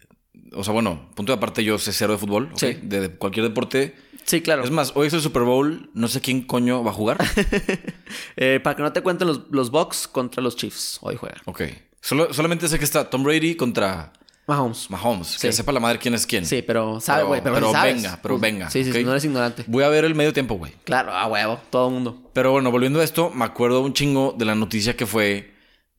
O 0.53 0.63
sea, 0.63 0.73
bueno, 0.73 1.09
punto 1.17 1.33
de 1.33 1.37
aparte, 1.39 1.65
yo 1.65 1.77
sé 1.77 1.93
cero 1.93 2.13
de 2.13 2.19
fútbol. 2.21 2.53
Sí. 2.55 2.79
De, 2.81 3.01
de 3.01 3.09
cualquier 3.09 3.47
deporte. 3.49 3.97
Sí, 4.23 4.43
claro. 4.43 4.63
Es 4.63 4.71
más, 4.71 4.93
hoy 4.95 5.09
es 5.09 5.13
el 5.13 5.21
Super 5.23 5.43
Bowl, 5.43 5.91
no 5.93 6.07
sé 6.07 6.21
quién 6.21 6.43
coño 6.43 6.85
va 6.85 6.93
a 6.93 6.95
jugar. 6.95 7.19
Eh, 8.37 8.61
para 8.63 8.77
que 8.77 8.83
no 8.83 8.93
te 8.93 9.01
cuenten 9.01 9.27
los, 9.27 9.41
los 9.51 9.73
Bucks 9.73 10.07
contra 10.07 10.41
los 10.41 10.55
Chiefs, 10.55 10.99
hoy 11.01 11.17
juegan. 11.17 11.41
ok. 11.47 11.63
Solo, 12.01 12.33
solamente 12.33 12.69
sé 12.69 12.79
que 12.79 12.85
está 12.85 13.11
Tom 13.11 13.25
Brady 13.25 13.57
contra 13.57 14.13
Mahomes. 14.47 14.89
Mahomes. 14.89 15.33
Que 15.41 15.51
Sí. 15.51 15.57
sepa 15.57 15.73
la 15.73 15.81
madre 15.81 15.99
quién 15.99 16.15
es 16.15 16.27
quién. 16.29 16.47
Sí, 16.47 16.63
pero 16.63 17.01
sabe, 17.01 17.21
Pero- 17.23 17.29
güey. 17.29 17.41
Pero, 17.43 17.55
pero 17.57 17.73
sabes. 17.73 17.95
venga, 17.97 18.19
pero 18.23 18.39
venga, 18.39 18.71
Sí, 18.71 18.85
sí, 18.85 18.91
¿ok? 18.91 18.97
sí, 18.99 19.05
no 19.05 19.11
eres 19.11 19.25
ignorante. 19.25 19.65
Voy 19.67 19.83
a 19.83 19.89
ver 19.89 20.05
el 20.05 20.15
medio 20.15 20.33
tiempo, 20.33 20.55
güey. 20.55 20.73
Claro, 20.85 21.13
a 21.13 21.27
huevo, 21.27 21.59
todo 21.71 21.89
el 21.89 21.95
mundo. 21.95 22.31
Pero 22.33 22.53
bueno, 22.53 22.71
volviendo 22.71 23.01
a 23.01 23.05
esto, 23.05 23.31
me 23.31 23.45
acuerdo 23.45 23.81
un 23.81 23.93
chingo 23.95 24.33
de 24.39 24.45
la 24.45 24.55
noticia 24.55 24.97
que 24.97 25.07
fue 25.07 25.52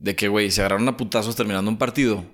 de 0.04 0.16
que, 0.16 0.28
güey, 0.28 0.52
se 0.52 0.60
agarraron 0.62 0.88
a 0.90 0.98
putazos 0.98 1.36
terminando 1.36 1.72
un 1.72 1.78
partido 1.78 2.26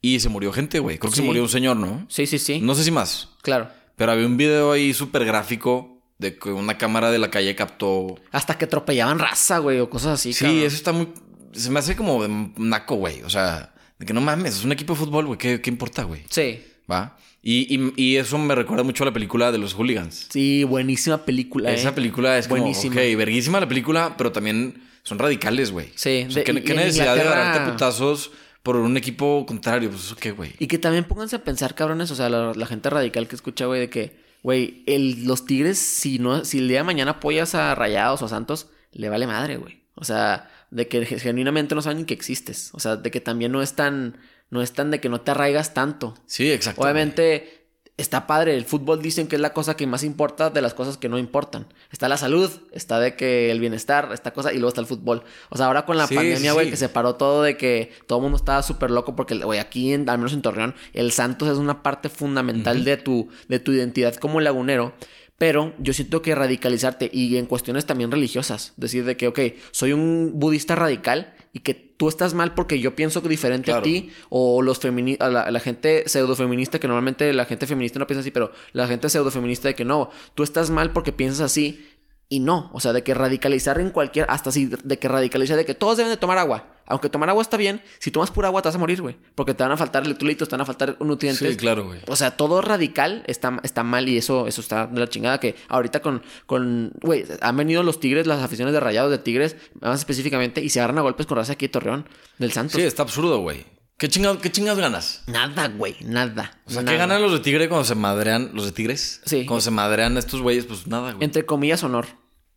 y 0.00 0.20
se 0.20 0.28
murió 0.28 0.52
gente, 0.52 0.78
güey. 0.78 0.98
Creo 0.98 1.10
que 1.10 1.16
Sí. 1.16 1.22
se 1.22 1.26
murió 1.26 1.42
un 1.42 1.48
señor, 1.48 1.76
¿no? 1.76 2.06
Sí, 2.08 2.26
sí, 2.26 2.38
sí. 2.38 2.60
No 2.60 2.74
sé 2.76 2.84
si 2.84 2.90
más. 2.92 3.30
Claro. 3.42 3.68
Pero 3.96 4.12
había 4.12 4.24
un 4.26 4.36
video 4.36 4.70
ahí 4.72 4.94
súper 4.94 5.24
gráfico 5.24 6.00
de 6.18 6.38
que 6.38 6.50
una 6.50 6.78
cámara 6.78 7.10
de 7.10 7.18
la 7.18 7.28
calle 7.30 7.54
captó. 7.56 8.14
Hasta 8.30 8.56
que 8.56 8.66
atropellaban 8.66 9.18
raza, 9.18 9.58
güey, 9.58 9.80
o 9.80 9.90
cosas 9.90 10.14
así. 10.20 10.32
Sí, 10.32 10.44
cabrón. 10.44 10.62
eso 10.62 10.76
está 10.76 10.92
muy. 10.92 11.08
Se 11.52 11.70
me 11.70 11.80
hace 11.80 11.96
como 11.96 12.22
de 12.22 12.50
naco, 12.56 12.94
güey. 12.96 13.22
O 13.22 13.30
sea, 13.30 13.74
de 13.98 14.06
que 14.06 14.12
no 14.12 14.20
mames, 14.20 14.56
es 14.56 14.64
un 14.64 14.70
equipo 14.72 14.92
de 14.92 15.00
fútbol, 15.00 15.26
güey. 15.26 15.38
¿Qué, 15.38 15.60
qué 15.60 15.70
importa, 15.70 16.04
güey? 16.04 16.22
Sí. 16.30 16.60
¿Va? 16.90 17.16
Y, 17.42 17.74
y- 17.74 17.92
y 17.96 18.16
eso 18.16 18.38
me 18.38 18.54
recuerda 18.54 18.84
mucho 18.84 19.02
a 19.02 19.06
la 19.06 19.12
película 19.12 19.50
de 19.50 19.58
los 19.58 19.74
hooligans. 19.74 20.28
Sí, 20.30 20.62
buenísima 20.64 21.24
película. 21.24 21.72
Esa 21.72 21.88
eh. 21.88 21.92
película 21.92 22.38
es 22.38 22.46
como, 22.46 22.60
Buenísima. 22.60 22.94
ok, 22.94 23.16
verguísima 23.16 23.58
la 23.60 23.68
película, 23.68 24.14
pero 24.16 24.30
también 24.32 24.82
son 25.06 25.20
radicales, 25.20 25.70
güey. 25.70 25.92
Sí, 25.94 26.26
O 26.28 26.32
sea, 26.32 26.42
de- 26.42 26.62
¿qué, 26.64 26.74
necesidad 26.74 27.14
de 27.14 27.20
agarrarte 27.20 27.70
putazos 27.70 28.32
por 28.64 28.74
un 28.74 28.96
equipo 28.96 29.46
contrario? 29.46 29.88
Pues 29.88 30.02
eso 30.06 30.16
qué, 30.16 30.32
güey. 30.32 30.54
Y 30.58 30.66
que 30.66 30.78
también 30.78 31.04
pónganse 31.04 31.36
a 31.36 31.44
pensar, 31.44 31.76
cabrones, 31.76 32.10
o 32.10 32.16
sea, 32.16 32.28
la, 32.28 32.52
la 32.54 32.66
gente 32.66 32.90
radical 32.90 33.28
que 33.28 33.36
escucha, 33.36 33.66
güey, 33.66 33.78
de 33.78 33.88
que, 33.88 34.16
güey, 34.42 34.82
los 35.24 35.46
Tigres, 35.46 35.78
si 35.78 36.18
no, 36.18 36.44
si 36.44 36.58
el 36.58 36.66
día 36.66 36.78
de 36.78 36.84
mañana 36.84 37.12
apoyas 37.12 37.54
a 37.54 37.76
Rayados 37.76 38.20
o 38.22 38.24
a 38.24 38.28
Santos, 38.28 38.66
le 38.90 39.08
vale 39.08 39.28
madre, 39.28 39.58
güey. 39.58 39.80
O 39.94 40.04
sea, 40.04 40.50
de 40.72 40.88
que 40.88 41.06
genuinamente 41.06 41.76
no 41.76 41.82
saben 41.82 42.04
que 42.04 42.14
existes. 42.14 42.70
O 42.72 42.80
sea, 42.80 42.96
de 42.96 43.10
que 43.12 43.20
también 43.20 43.52
no 43.52 43.62
es 43.62 43.74
tan, 43.74 44.18
no 44.50 44.60
es 44.60 44.72
tan 44.72 44.90
de 44.90 44.98
que 45.00 45.08
no 45.08 45.20
te 45.20 45.30
arraigas 45.30 45.72
tanto. 45.72 46.14
Sí, 46.26 46.50
exacto. 46.50 46.82
Obviamente 46.82 47.55
está 47.96 48.26
padre, 48.26 48.54
el 48.56 48.64
fútbol 48.66 49.00
dicen 49.00 49.26
que 49.26 49.36
es 49.36 49.40
la 49.40 49.52
cosa 49.54 49.74
que 49.76 49.86
más 49.86 50.02
importa 50.02 50.50
de 50.50 50.60
las 50.60 50.74
cosas 50.74 50.98
que 50.98 51.08
no 51.08 51.18
importan. 51.18 51.66
Está 51.90 52.08
la 52.08 52.16
salud, 52.18 52.50
está 52.72 53.00
de 53.00 53.16
que 53.16 53.50
el 53.50 53.58
bienestar, 53.60 54.10
esta 54.12 54.32
cosa, 54.32 54.52
y 54.52 54.56
luego 54.56 54.68
está 54.68 54.82
el 54.82 54.86
fútbol. 54.86 55.22
O 55.48 55.56
sea, 55.56 55.66
ahora 55.66 55.86
con 55.86 55.96
la 55.96 56.06
Sí, 56.06 56.14
pandemia, 56.14 56.52
güey, 56.52 56.66
sí. 56.66 56.70
que 56.72 56.76
se 56.76 56.88
paró 56.90 57.14
todo 57.14 57.42
de 57.42 57.56
que 57.56 57.92
todo 58.06 58.18
el 58.18 58.22
mundo 58.24 58.36
estaba 58.36 58.62
súper 58.62 58.90
loco 58.90 59.16
porque, 59.16 59.34
güey, 59.36 59.58
aquí, 59.58 59.92
en- 59.94 60.08
al 60.10 60.18
menos 60.18 60.34
en 60.34 60.42
Torreón, 60.42 60.74
el 60.92 61.10
Santos 61.12 61.48
es 61.48 61.56
una 61.58 61.82
parte 61.82 62.08
fundamental 62.10 62.84
de, 62.84 62.96
tu, 62.98 63.28
de 63.48 63.58
tu 63.60 63.72
identidad 63.72 64.14
como 64.16 64.40
lagunero. 64.40 64.92
Pero 65.38 65.74
yo 65.78 65.92
siento 65.92 66.22
que 66.22 66.34
radicalizarte 66.34 67.10
y 67.12 67.36
en 67.36 67.44
cuestiones 67.44 67.84
también 67.84 68.10
religiosas, 68.10 68.72
decir 68.78 69.04
de 69.04 69.18
que, 69.18 69.28
ok, 69.28 69.40
soy 69.70 69.92
un 69.92 70.32
budista 70.34 70.74
radical 70.76 71.34
y 71.52 71.58
que 71.60 71.85
tú 71.96 72.08
estás 72.08 72.34
mal 72.34 72.54
porque 72.54 72.80
yo 72.80 72.94
pienso 72.94 73.20
diferente 73.20 73.72
a 73.72 73.82
ti 73.82 74.10
o 74.28 74.62
los 74.62 74.78
femini 74.78 75.16
a 75.20 75.28
la, 75.28 75.50
la 75.50 75.60
gente 75.60 76.04
pseudofeminista, 76.06 76.78
que 76.78 76.88
normalmente 76.88 77.32
la 77.32 77.44
gente 77.44 77.66
feminista 77.66 77.98
no 77.98 78.06
piensa 78.06 78.20
así, 78.20 78.30
pero 78.30 78.52
la 78.72 78.86
gente 78.86 79.08
pseudofeminista 79.08 79.68
de 79.68 79.74
que 79.74 79.84
no, 79.84 80.10
tú 80.34 80.42
estás 80.42 80.70
mal 80.70 80.92
porque 80.92 81.12
piensas 81.12 81.40
así 81.40 81.95
y 82.28 82.40
no, 82.40 82.70
o 82.72 82.80
sea, 82.80 82.92
de 82.92 83.04
que 83.04 83.14
radicalizar 83.14 83.78
en 83.78 83.90
cualquier, 83.90 84.26
hasta 84.28 84.50
así, 84.50 84.66
de 84.66 84.98
que 84.98 85.08
radicalizar, 85.08 85.56
de 85.56 85.64
que 85.64 85.74
todos 85.74 85.96
deben 85.96 86.10
de 86.10 86.16
tomar 86.16 86.38
agua. 86.38 86.72
Aunque 86.88 87.08
tomar 87.08 87.28
agua 87.28 87.42
está 87.42 87.56
bien, 87.56 87.82
si 87.98 88.10
tomas 88.10 88.30
pura 88.30 88.48
agua 88.48 88.62
te 88.62 88.68
vas 88.68 88.76
a 88.76 88.78
morir, 88.78 89.02
güey. 89.02 89.16
Porque 89.34 89.54
te 89.54 89.62
van 89.62 89.72
a 89.72 89.76
faltar 89.76 90.04
electrolitos, 90.04 90.48
te 90.48 90.54
van 90.54 90.60
a 90.60 90.64
faltar 90.64 90.96
nutrientes. 91.00 91.48
Sí, 91.48 91.56
claro, 91.56 91.84
güey. 91.86 92.00
O 92.06 92.16
sea, 92.16 92.36
todo 92.36 92.62
radical 92.62 93.24
está, 93.26 93.60
está 93.62 93.82
mal 93.82 94.08
y 94.08 94.16
eso, 94.16 94.46
eso 94.46 94.60
está 94.60 94.86
de 94.86 95.00
la 95.00 95.08
chingada. 95.08 95.38
Que 95.38 95.56
ahorita 95.68 96.00
con, 96.00 96.22
con, 96.46 96.92
güey, 97.02 97.24
han 97.40 97.56
venido 97.56 97.82
los 97.82 97.98
tigres, 97.98 98.26
las 98.26 98.42
aficiones 98.42 98.72
de 98.72 98.80
rayados 98.80 99.10
de 99.10 99.18
tigres, 99.18 99.56
más 99.80 99.98
específicamente, 99.98 100.62
y 100.62 100.68
se 100.68 100.80
agarran 100.80 100.98
a 100.98 101.02
golpes 101.02 101.26
con 101.26 101.38
raza 101.38 101.54
aquí 101.54 101.66
de 101.66 101.72
Torreón, 101.72 102.08
del 102.38 102.52
Santos. 102.52 102.80
Sí, 102.80 102.82
está 102.82 103.02
absurdo, 103.02 103.40
güey. 103.40 103.64
¿Qué 103.98 104.08
chingados 104.08 104.38
qué 104.38 104.52
chingados 104.52 104.78
ganas? 104.78 105.22
Nada, 105.26 105.68
güey, 105.68 105.96
nada. 106.02 106.60
O 106.66 106.70
sea, 106.70 106.82
nada. 106.82 106.92
¿qué 106.92 106.98
ganan 106.98 107.22
los 107.22 107.32
de 107.32 107.40
Tigre 107.40 107.68
cuando 107.68 107.84
se 107.84 107.94
madrean? 107.94 108.50
¿Los 108.52 108.66
de 108.66 108.72
Tigres? 108.72 109.22
Sí. 109.24 109.46
Cuando 109.46 109.62
se 109.62 109.70
madrean 109.70 110.18
estos 110.18 110.42
güeyes, 110.42 110.66
pues 110.66 110.86
nada, 110.86 111.12
güey. 111.12 111.24
Entre 111.24 111.46
comillas, 111.46 111.82
honor. 111.82 112.06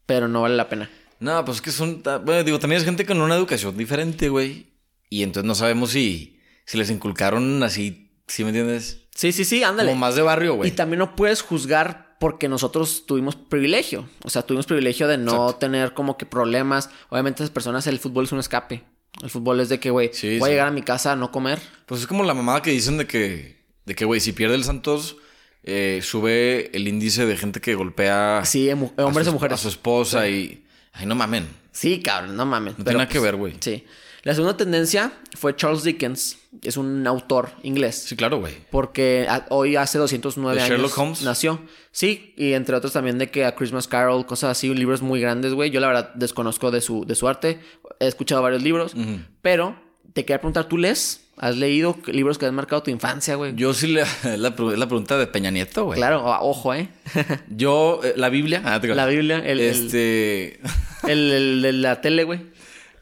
Pero 0.06 0.28
no 0.28 0.42
vale 0.42 0.58
la 0.58 0.68
pena. 0.68 0.90
No, 1.20 1.44
pues 1.46 1.58
es 1.58 1.62
que 1.62 1.72
son. 1.72 2.02
Bueno, 2.04 2.44
digo, 2.44 2.60
también 2.60 2.80
es 2.80 2.86
gente 2.86 3.06
con 3.06 3.22
una 3.22 3.36
educación 3.36 3.78
diferente, 3.78 4.28
güey. 4.28 4.68
Y 5.10 5.24
entonces 5.24 5.48
no 5.48 5.56
sabemos 5.56 5.92
si, 5.92 6.40
si 6.66 6.78
les 6.78 6.90
inculcaron 6.90 7.64
así, 7.64 8.12
¿sí 8.28 8.44
me 8.44 8.50
entiendes? 8.50 9.08
Sí, 9.16 9.32
sí, 9.32 9.46
sí, 9.46 9.64
ándale. 9.64 9.90
Como 9.92 10.00
más 10.02 10.16
de 10.16 10.22
barrio, 10.22 10.54
Y 10.54 10.58
güey. 10.58 10.72
también 10.72 11.00
no 11.00 11.16
puedes 11.16 11.42
juzgar 11.42 12.18
porque 12.20 12.50
nosotros 12.50 13.06
tuvimos 13.06 13.36
privilegio. 13.38 14.10
O 14.24 14.30
sea, 14.30 14.42
tuvimos 14.44 14.66
privilegio 14.66 15.08
de 15.08 15.18
no 15.18 15.32
Exacto. 15.46 15.56
tener 15.60 15.94
como 15.94 16.18
que 16.18 16.26
problemas. 16.26 16.90
Obviamente, 17.10 17.44
esas 17.44 17.52
personas, 17.54 17.88
el 17.88 18.00
fútbol 18.00 18.26
es 18.26 18.32
un 18.34 18.40
escape. 18.40 18.84
El 19.24 19.30
fútbol 19.30 19.60
es 19.60 19.70
de 19.70 19.80
que, 19.80 19.90
güey, 19.90 20.12
Sí, 20.14 20.38
voy 20.40 20.50
a 20.50 20.52
llegar 20.52 20.68
a 20.68 20.72
mi 20.72 20.82
casa 20.82 21.12
a 21.12 21.16
no 21.16 21.32
comer. 21.32 21.60
Pues 21.86 22.02
es 22.02 22.08
como 22.08 22.24
la 22.24 22.34
mamada 22.34 22.62
que 22.62 22.72
dicen 22.72 22.98
de 22.98 23.08
que, 23.08 23.58
de 23.86 23.96
que, 23.96 24.06
güey, 24.06 24.20
si 24.22 24.32
pierde 24.34 24.56
el 24.56 24.64
Santos, 24.64 25.18
eh, 25.64 26.00
sube 26.04 26.76
el 26.76 26.88
índice 26.88 27.26
de 27.26 27.36
gente 27.36 27.60
que 27.60 27.76
golpea 27.76 28.44
Sí, 28.46 28.68
emu- 28.68 28.94
a 28.98 29.06
hombres 29.06 29.26
su- 29.26 29.32
o 29.32 29.34
mujeres. 29.34 29.60
a 29.60 29.62
su 29.62 29.68
esposa 29.70 30.28
y. 30.30 30.64
Ay, 30.94 31.06
no 31.06 31.16
mamen. 31.16 31.48
Sí, 31.72 32.02
cabrón, 32.02 32.36
no 32.36 32.46
mames. 32.46 32.78
No 32.78 32.84
tiene 32.86 33.00
nada 33.00 33.10
que 33.10 33.20
ver, 33.20 33.36
güey. 33.36 33.56
Sí. 33.60 33.84
La 34.24 34.34
segunda 34.34 34.58
tendencia 34.58 35.14
fue 35.38 35.56
Charles 35.56 35.84
Dickens, 35.84 36.38
es 36.62 36.76
un 36.78 37.08
autor 37.08 37.52
inglés. 37.64 38.04
Sí, 38.08 38.16
claro, 38.18 38.40
güey. 38.40 38.54
Porque 38.70 39.26
a- 39.30 39.46
hoy 39.50 39.76
hace 39.78 39.98
209 39.98 40.58
¿De 40.58 40.62
años 40.64 40.72
Sherlock 40.78 40.98
Holmes? 40.98 41.22
nació. 41.24 41.62
Sí, 41.92 42.34
y 42.38 42.54
entre 42.54 42.76
otros 42.76 42.94
también 42.94 43.18
de 43.18 43.30
que 43.32 43.46
a 43.46 43.56
Christmas 43.56 43.88
Carol, 43.88 44.26
cosas 44.26 44.52
así, 44.52 44.74
libros 44.74 45.02
muy 45.02 45.20
grandes, 45.20 45.54
güey. 45.54 45.72
Yo 45.72 45.80
la 45.80 45.88
verdad 45.88 46.14
desconozco 46.14 46.70
de 46.72 46.82
su, 46.82 47.04
de 47.06 47.16
su 47.16 47.28
arte. 47.28 47.60
He 48.00 48.08
escuchado 48.08 48.42
varios 48.42 48.62
libros. 48.64 48.94
Pero 49.42 49.76
te 50.14 50.24
quería 50.26 50.40
preguntar, 50.40 50.66
¿tú 50.66 50.78
lees? 50.78 51.26
¿Has 51.38 51.56
leído 51.56 51.98
libros 52.08 52.38
que 52.38 52.46
han 52.46 52.54
marcado 52.56 52.84
tu 52.84 52.92
infancia, 52.92 53.36
güey? 53.36 53.54
Yo 53.56 53.74
sí 53.74 53.88
le. 53.88 54.04
La, 54.24 54.50
la 54.50 54.54
pregunta 54.88 55.18
de 55.18 55.26
Peña 55.26 55.52
Nieto, 55.52 55.86
güey. 55.86 55.98
Claro, 55.98 56.24
o- 56.26 56.50
ojo, 56.50 56.74
¿eh? 56.74 56.90
Yo, 57.50 58.02
eh, 58.04 58.14
la 58.18 58.28
Biblia. 58.30 58.62
Ah, 58.66 58.80
te. 58.82 58.88
La 58.94 59.06
Biblia, 59.06 59.40
el, 59.46 59.60
Este. 59.62 60.60
el, 61.08 61.82
la 61.82 62.02
tele, 62.02 62.24
güey. 62.26 62.42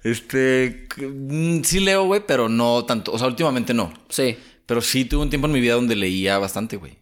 Este. 0.04 0.88
mm, 0.98 1.62
Sí 1.64 1.80
leo, 1.80 2.06
güey, 2.06 2.22
pero 2.26 2.48
no 2.50 2.86
tanto. 2.86 3.12
O 3.12 3.18
sea, 3.18 3.28
últimamente 3.28 3.74
no. 3.74 3.92
Sí. 4.10 4.38
Pero 4.66 4.82
sí 4.82 5.06
tuve 5.06 5.24
un 5.24 5.30
tiempo 5.30 5.48
en 5.48 5.54
mi 5.54 5.60
vida 5.62 5.74
donde 5.74 5.96
leía 5.96 6.38
bastante, 6.38 6.78
güey. 6.78 6.97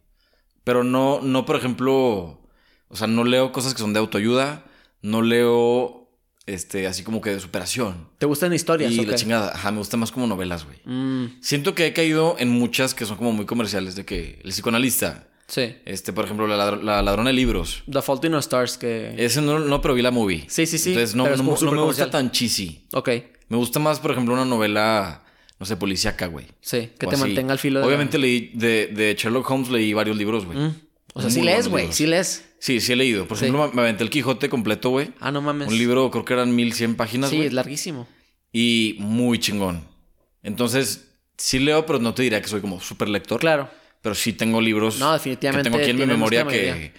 Pero 0.66 0.84
no, 0.84 1.22
no, 1.22 1.46
por 1.46 1.56
ejemplo. 1.56 2.42
O 2.90 2.96
sea, 2.98 3.08
no 3.08 3.24
leo 3.24 3.52
cosas 3.54 3.74
que 3.74 3.80
son 3.80 3.94
de 3.94 4.00
autoayuda. 4.00 4.66
No 5.02 5.22
leo. 5.22 6.02
Este, 6.48 6.86
así 6.86 7.04
como 7.04 7.22
que 7.22 7.32
de 7.32 7.40
superación. 7.40 8.10
¿Te 8.20 8.26
gustan 8.28 8.54
historias? 8.54 8.92
Y 8.92 9.04
la 9.06 9.16
chingada. 9.16 9.52
Ajá, 9.56 9.72
me 9.72 9.80
gusta 9.80 9.98
más 9.98 10.12
como 10.12 10.28
novelas, 10.28 10.64
güey. 10.66 10.78
Mm, 10.86 11.42
Siento 11.42 11.74
que 11.74 11.88
he 11.88 11.94
caído 11.94 12.36
en 12.38 12.50
muchas 12.50 12.94
que 12.94 13.06
son 13.06 13.18
como 13.18 13.32
muy 13.32 13.46
comerciales. 13.48 13.96
De 13.96 14.06
que 14.06 14.42
el 14.44 14.52
psicoanalista. 14.52 15.28
sí. 15.48 15.76
Este, 15.86 16.14
por 16.14 16.26
ejemplo, 16.26 16.46
la, 16.48 16.56
ladr- 16.58 16.82
la 16.84 17.02
ladrona 17.02 17.30
de 17.30 17.34
libros. 17.36 17.82
The 17.92 18.02
Fault 18.04 18.24
in 18.26 18.34
Our 18.36 18.40
Stars, 18.42 18.78
que... 18.78 19.16
Ese 19.18 19.42
no, 19.42 19.58
no, 19.58 19.82
pero 19.82 19.96
vi 19.96 20.04
la 20.04 20.12
movie. 20.12 20.46
Sí, 20.48 20.66
sí, 20.68 20.78
sí, 20.78 20.90
Entonces 20.90 21.16
no, 21.16 21.24
no- 21.26 21.36
no 21.62 21.72
me 21.72 21.82
gusta 21.82 22.10
tan 22.12 22.30
cheesy. 22.32 22.88
Ok, 22.94 23.10
Me 23.50 23.58
gusta 23.58 23.80
más, 23.80 24.00
por 24.00 24.12
ejemplo, 24.12 24.34
una 24.36 24.46
novela, 24.46 25.24
no 25.60 25.66
sé, 25.66 25.78
policíaca, 25.78 26.28
güey. 26.28 26.46
sí. 26.62 26.90
Que 27.00 27.06
O 27.06 27.10
te 27.10 27.16
así. 27.16 27.24
mantenga 27.26 27.54
al 27.54 27.60
filo 27.60 27.80
de... 27.80 27.86
Obviamente 27.88 28.18
leí, 28.18 28.52
de, 28.54 28.88
de 28.88 29.16
Sherlock 29.18 29.50
Holmes 29.50 29.70
leí 29.70 29.94
varios 29.94 30.18
libros, 30.18 30.46
güey. 30.46 30.58
Mm. 30.58 30.76
O 31.14 31.22
sea, 31.22 31.30
Muy 31.30 31.32
sí 31.32 31.42
lees, 31.44 31.68
güey. 31.70 31.94
Sí 31.94 32.06
lees. 32.08 32.44
Sí, 32.60 32.82
sí 32.82 32.92
he 32.92 32.96
leído. 32.98 33.26
Por 33.28 33.38
Sí. 33.38 33.46
ejemplo, 33.46 33.72
me 33.74 33.82
aventé 33.82 34.04
el 34.04 34.10
Quijote 34.10 34.50
completo, 34.50 34.90
güey. 34.90 35.12
Ah, 35.22 35.32
no 35.32 35.42
mames. 35.42 35.68
Un 35.70 35.78
libro, 35.78 36.12
creo 36.12 36.26
que 36.26 36.34
eran 36.34 36.54
1100 36.56 36.96
páginas, 36.96 37.30
Sí, 37.30 37.38
güey. 37.38 37.48
es 37.48 37.54
larguísimo. 37.54 38.08
Y 38.52 38.98
muy 39.00 39.40
chingón. 39.40 39.86
Entonces, 40.44 41.08
sí 41.38 41.60
leo, 41.60 41.86
pero 41.86 42.00
no 42.00 42.14
te 42.14 42.24
diría 42.24 42.42
que 42.42 42.48
soy 42.48 42.62
como 42.62 42.80
súper 42.82 43.08
lector. 43.10 43.40
Claro. 43.40 43.70
Pero 44.02 44.14
sí 44.14 44.34
tengo 44.34 44.62
libros 44.62 45.00
No, 45.00 45.14
definitivamente 45.14 45.64
que 45.70 45.72
tengo 45.72 45.82
aquí 45.82 45.92
en 45.92 45.98
mi 45.98 46.06
memoria 46.06 46.46
que, 46.46 46.92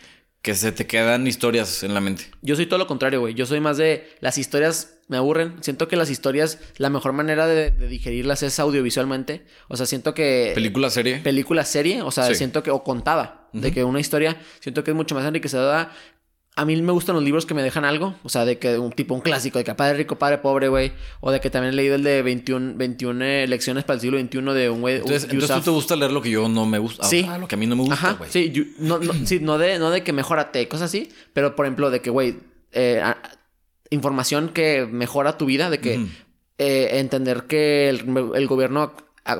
que 0.43 0.55
se 0.55 0.73
te 0.73 0.87
quedan 0.87 1.27
historias 1.27 1.83
en 1.83 1.95
la 1.95 2.01
mente. 2.01 2.25
Yo 2.43 2.57
soy 2.57 2.67
todo 2.67 2.79
lo 2.79 2.87
contrario, 2.87 3.21
güey. 3.21 3.35
Yo 3.35 3.47
soy 3.47 3.61
más 3.61 3.77
de... 3.77 4.09
Las 4.21 4.39
historias 4.39 4.96
me 5.09 5.17
aburren. 5.17 5.55
Siento 5.61 5.87
que 5.89 5.97
las 5.97 6.11
historias, 6.11 6.59
la 6.79 6.91
mejor 6.91 7.13
manera 7.13 7.47
de, 7.47 7.71
de 7.71 7.89
digerirlas 7.89 8.43
es 8.43 8.59
audiovisualmente. 8.59 9.45
O 9.69 9.77
sea, 9.77 9.87
siento 9.87 10.15
que... 10.15 10.53
Película, 10.55 10.91
serie. 10.91 11.19
película 11.19 11.65
serie, 11.65 12.03
o 12.03 12.11
sea, 12.11 12.25
Sí. 12.27 12.35
siento 12.35 12.63
que, 12.63 12.71
o 12.71 12.83
contada, 12.83 13.49
de 13.53 13.73
que 13.73 13.85
una 13.85 14.01
historia, 14.01 14.37
siento 14.61 14.83
que 14.85 14.91
es 14.91 14.97
mucho 14.97 15.15
más 15.15 15.25
enriquecedora. 15.25 15.91
A 16.59 16.65
mí 16.65 16.75
me 16.81 16.91
gustan 16.93 17.15
los 17.15 17.23
libros 17.23 17.45
que 17.45 17.53
me 17.53 17.63
dejan 17.63 17.85
algo, 17.85 18.15
o 18.23 18.31
sea, 18.31 18.47
de 18.47 18.59
que 18.59 18.79
un 18.79 18.91
tipo, 18.91 19.15
un 19.15 19.21
clásico, 19.21 19.59
de 19.59 19.65
que 19.65 19.75
padre 19.75 19.99
rico, 19.99 20.17
padre 20.19 20.39
pobre, 20.39 20.69
güey, 20.69 20.93
o 21.21 21.31
de 21.31 21.39
que 21.39 21.51
también 21.51 21.75
he 21.75 21.77
leído 21.77 21.97
el 21.97 22.03
de 22.03 22.23
21, 22.23 22.73
21 22.77 23.23
eh, 23.25 23.47
lecciones 23.47 23.85
para 23.85 23.97
el 23.97 24.01
siglo 24.01 24.19
XXI 24.19 24.41
de 24.55 24.71
un 24.71 24.81
güey. 24.81 24.97
entonces, 24.97 25.25
un 25.25 25.31
entonces 25.33 25.57
tú 25.59 25.63
te 25.65 25.71
gusta 25.71 25.97
leer 25.97 26.13
lo 26.13 26.23
que 26.23 26.31
yo 26.31 26.49
no 26.49 26.65
me 26.65 26.79
gusta. 26.79 27.05
Sí. 27.07 27.27
Ah, 27.29 27.37
lo 27.37 27.47
que 27.47 27.57
a 27.57 27.59
mí 27.59 27.67
no 27.67 27.77
me 27.77 27.83
gusta, 27.83 28.15
güey. 28.15 28.31
sí, 28.31 28.51
you- 28.51 28.69
no, 28.79 28.99
no, 28.99 29.13
sí, 29.27 29.39
no 29.39 29.59
de, 29.59 29.79
no 29.79 29.91
de 29.91 30.03
que 30.03 30.15
mejórate, 30.15 30.67
cosas 30.67 30.87
así, 30.87 31.11
pero 31.35 31.55
por 31.55 31.67
ejemplo, 31.67 31.91
de 31.91 32.01
que, 32.01 32.09
güey, 32.09 32.39
eh, 32.73 33.03
información 33.91 34.51
que 34.51 34.87
mejora 34.91 35.39
tu 35.39 35.47
vida, 35.47 35.71
de 35.71 35.79
que 35.81 36.07
eh, 36.59 36.99
entender 36.99 37.45
que 37.45 37.89
el, 37.89 38.05
el 38.35 38.47
gobierno 38.47 38.95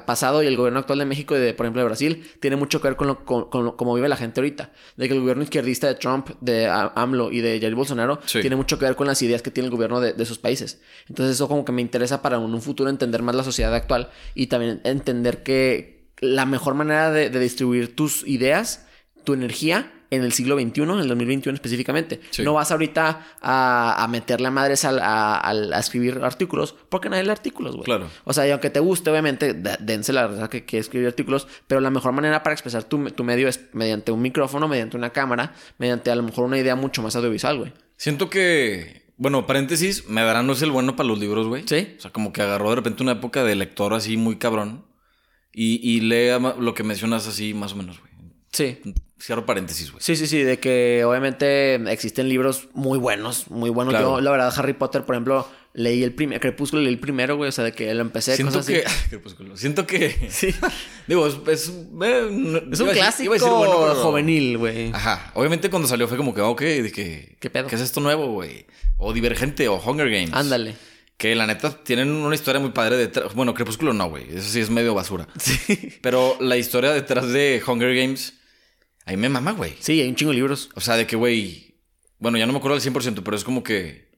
pasado 0.05 0.43
y 0.43 0.49
el 0.49 0.57
gobierno 0.57 0.81
actual 0.81 0.99
de 0.99 1.05
México 1.05 1.37
y 1.37 1.39
de, 1.39 1.55
por 1.55 1.65
ejemplo, 1.65 1.81
de 1.81 1.87
Brasil, 1.87 2.29
tiene 2.41 2.57
mucho 2.57 2.81
que 2.81 2.89
ver 2.89 2.97
con, 2.97 3.07
lo, 3.07 3.25
con, 3.25 3.49
con 3.49 3.65
lo- 3.65 3.77
cómo 3.77 3.95
vive 3.95 4.09
la 4.09 4.17
gente 4.17 4.41
ahorita. 4.41 4.73
De 4.97 5.07
que 5.07 5.15
el 5.15 5.21
gobierno 5.21 5.45
izquierdista 5.45 5.87
de 5.87 5.95
Trump, 5.95 6.31
de 6.41 6.67
AMLO 6.67 7.31
y 7.31 7.41
de 7.41 7.61
Jair 7.61 7.77
Bolsonaro 7.77 8.19
Sí. 8.27 8.41
tiene 8.41 8.57
mucho 8.57 8.81
que 8.81 8.85
ver 8.85 8.97
con 8.97 9.07
las 9.07 9.23
ideas 9.23 9.43
que 9.43 9.53
tiene 9.53 9.67
el 9.67 9.71
gobierno 9.71 10.01
de, 10.01 10.13
de 10.13 10.23
esos 10.25 10.39
países. 10.39 10.81
Entonces 11.09 11.37
eso 11.37 11.47
como 11.47 11.65
que 11.65 11.71
me 11.71 11.83
interesa 11.83 12.21
para 12.21 12.37
en 12.37 12.43
un 12.43 12.61
futuro 12.63 12.91
entender 12.91 13.23
más 13.23 13.37
la 13.37 13.45
sociedad 13.45 13.73
actual 13.75 14.11
y 14.35 14.49
también 14.49 14.81
entender 14.83 15.45
que 15.45 16.09
la 16.19 16.47
mejor 16.47 16.75
manera 16.75 17.13
de, 17.13 17.31
de 17.31 17.39
distribuir 17.39 17.95
tus 17.95 18.27
ideas, 18.27 18.87
tu 19.23 19.35
energía, 19.35 19.93
en 20.11 20.23
el 20.23 20.33
siglo 20.33 20.57
XXI, 20.59 20.83
en 20.83 20.91
el 20.91 21.09
2021 21.09 21.55
específicamente. 21.55 22.21
Sí. 22.31 22.43
No 22.43 22.55
vas 22.55 22.71
ahorita 22.71 23.27
a, 23.41 24.03
a 24.05 24.09
meterle 24.09 24.49
a 24.49 24.51
madres 24.51 24.85
a, 24.85 25.37
al- 25.39 25.73
a 25.73 25.79
escribir 25.79 26.21
artículos 26.23 26.75
porque 26.89 27.09
nadie 27.09 27.25
lee 27.25 27.31
artículos, 27.31 27.75
güey. 27.75 27.85
Claro. 27.85 28.09
O 28.25 28.33
sea, 28.33 28.47
y 28.47 28.51
aunque 28.51 28.71
te 28.71 28.81
guste, 28.81 29.11
obviamente, 29.11 29.55
dense 29.55 30.13
la 30.13 30.27
verdad 30.27 30.49
que, 30.49 30.65
que 30.65 30.79
escribir 30.79 31.09
artículos, 31.09 31.49
pero 31.67 31.81
la 31.81 31.91
mejor 31.91 32.13
manera 32.13 32.43
para 32.43 32.55
expresar 32.55 32.85
tu, 32.85 33.05
tu 33.11 33.25
medio 33.25 33.49
es 33.49 33.69
mediante 33.73 34.13
un 34.13 34.23
micrófono, 34.23 34.69
mediante 34.69 34.97
una 34.97 35.11
cámara, 35.11 35.55
mediante 35.79 36.11
a 36.11 36.15
lo 36.17 36.23
mejor 36.23 36.45
una 36.45 36.59
idea 36.59 36.77
mucho 36.77 37.03
más 37.03 37.17
audiovisual, 37.17 37.59
güey. 37.59 37.73
Siento 37.97 38.29
que, 38.31 39.11
bueno, 39.17 39.47
paréntesis, 39.47 40.09
Medrano 40.09 40.53
es 40.53 40.63
el 40.63 40.71
bueno 40.71 40.97
para 40.97 41.09
los 41.09 41.19
libros, 41.19 41.47
güey. 41.47 41.65
Sí. 41.67 41.95
O 41.99 42.01
sea, 42.01 42.11
como 42.13 42.33
que 42.33 42.43
agarró 42.43 42.71
de 42.71 42.77
repente 42.77 43.03
una 43.03 43.13
época 43.13 43.43
de 43.45 43.55
lector 43.55 43.95
así 43.95 44.17
muy 44.17 44.37
cabrón. 44.37 44.85
Y, 45.59 45.81
y 45.83 46.01
lee 46.01 46.39
ma- 46.39 46.55
lo 46.59 46.75
que 46.75 46.83
mencionas 46.83 47.27
así 47.27 47.55
más 47.55 47.73
o 47.73 47.77
menos, 47.77 47.99
güey. 48.01 48.13
Sí. 48.53 48.79
Cierro 49.19 49.47
paréntesis, 49.47 49.91
güey. 49.93 50.03
Sí, 50.03 50.15
sí, 50.15 50.27
sí, 50.27 50.43
de 50.43 50.59
que 50.61 51.03
obviamente 51.05 51.77
existen 51.91 52.29
libros 52.29 52.69
muy 52.75 52.99
buenos, 52.99 53.51
muy 53.51 53.71
buenos. 53.71 53.93
Claro. 53.93 54.17
Yo, 54.17 54.21
la 54.21 54.31
verdad, 54.31 54.53
Harry 54.57 54.75
Potter, 54.75 55.05
por 55.05 55.15
ejemplo, 55.15 55.49
leí 55.73 56.03
el 56.03 56.13
primer, 56.13 56.39
Crepúsculo 56.39 56.83
leí 56.83 56.93
el 56.93 56.99
primero, 57.01 57.37
güey, 57.37 57.49
o 57.49 57.53
sea, 57.53 57.65
de 57.65 57.73
que 57.73 57.93
lo 57.95 58.03
empecé, 58.03 58.37
Siento 58.37 58.53
cosas 58.59 58.67
que. 58.67 58.85
así. 58.85 59.09
Crepúsculo. 59.09 59.57
Siento 59.57 59.87
que. 59.87 60.15
Sí. 60.31 60.55
Digo, 61.07 61.27
es. 61.27 61.37
Es, 61.49 61.69
eh, 62.03 62.67
Es 62.73 62.81
un 62.81 62.91
clásico 62.91 63.33
decir 63.33 63.49
bueno, 63.49 63.77
pero- 63.81 63.95
juvenil, 64.03 64.59
güey. 64.59 64.91
Ajá. 64.93 65.31
Obviamente 65.35 65.71
cuando 65.71 65.89
salió 65.89 66.07
fue 66.09 66.19
como 66.19 66.35
que, 66.35 66.43
ok, 66.43 66.61
de 66.61 66.93
que. 66.93 67.37
¿Qué 67.41 67.49
pedo? 67.49 67.69
¿Qué 67.69 67.77
es 67.77 67.81
esto 67.81 68.01
nuevo, 68.01 68.33
güey? 68.33 68.67
O 68.99 69.15
Divergente 69.15 69.67
o 69.69 69.77
Hunger 69.77 70.11
Games. 70.11 70.35
Ándale. 70.35 70.75
Que 71.17 71.35
la 71.35 71.47
neta 71.47 71.71
tienen 71.83 72.11
una 72.13 72.35
historia 72.35 72.61
muy 72.61 72.73
padre 72.73 72.99
detrás. 72.99 73.33
Bueno, 73.35 73.55
Crepúsculo 73.55 73.95
no, 73.95 74.11
güey. 74.11 74.27
Eso 74.29 74.51
sí 74.51 74.61
es 74.61 74.69
medio 74.69 74.93
basura. 74.95 75.27
Sí. 75.39 75.95
Pero 76.03 76.37
la 76.41 76.59
historia 76.59 76.93
detrás 76.93 77.29
de 77.31 77.63
Hunger 77.67 77.95
Games. 77.97 78.35
Ahí 79.07 79.17
me 79.17 79.29
mama, 79.31 79.53
güey. 79.53 79.75
Sí, 79.81 80.01
hay 80.01 80.09
un 80.09 80.17
chingo 80.17 80.33
de 80.33 80.37
libros. 80.37 80.69
O 80.75 80.81
sea, 80.81 80.97
de 80.97 81.07
que, 81.07 81.17
güey. 81.17 81.77
Bueno, 82.19 82.37
ya 82.39 82.47
no 82.47 82.53
me 82.53 82.59
acuerdo 82.59 82.75
al 82.77 82.83
100%, 82.83 83.23
pero 83.25 83.37
es 83.37 83.45
como 83.45 83.63
que. 83.63 84.11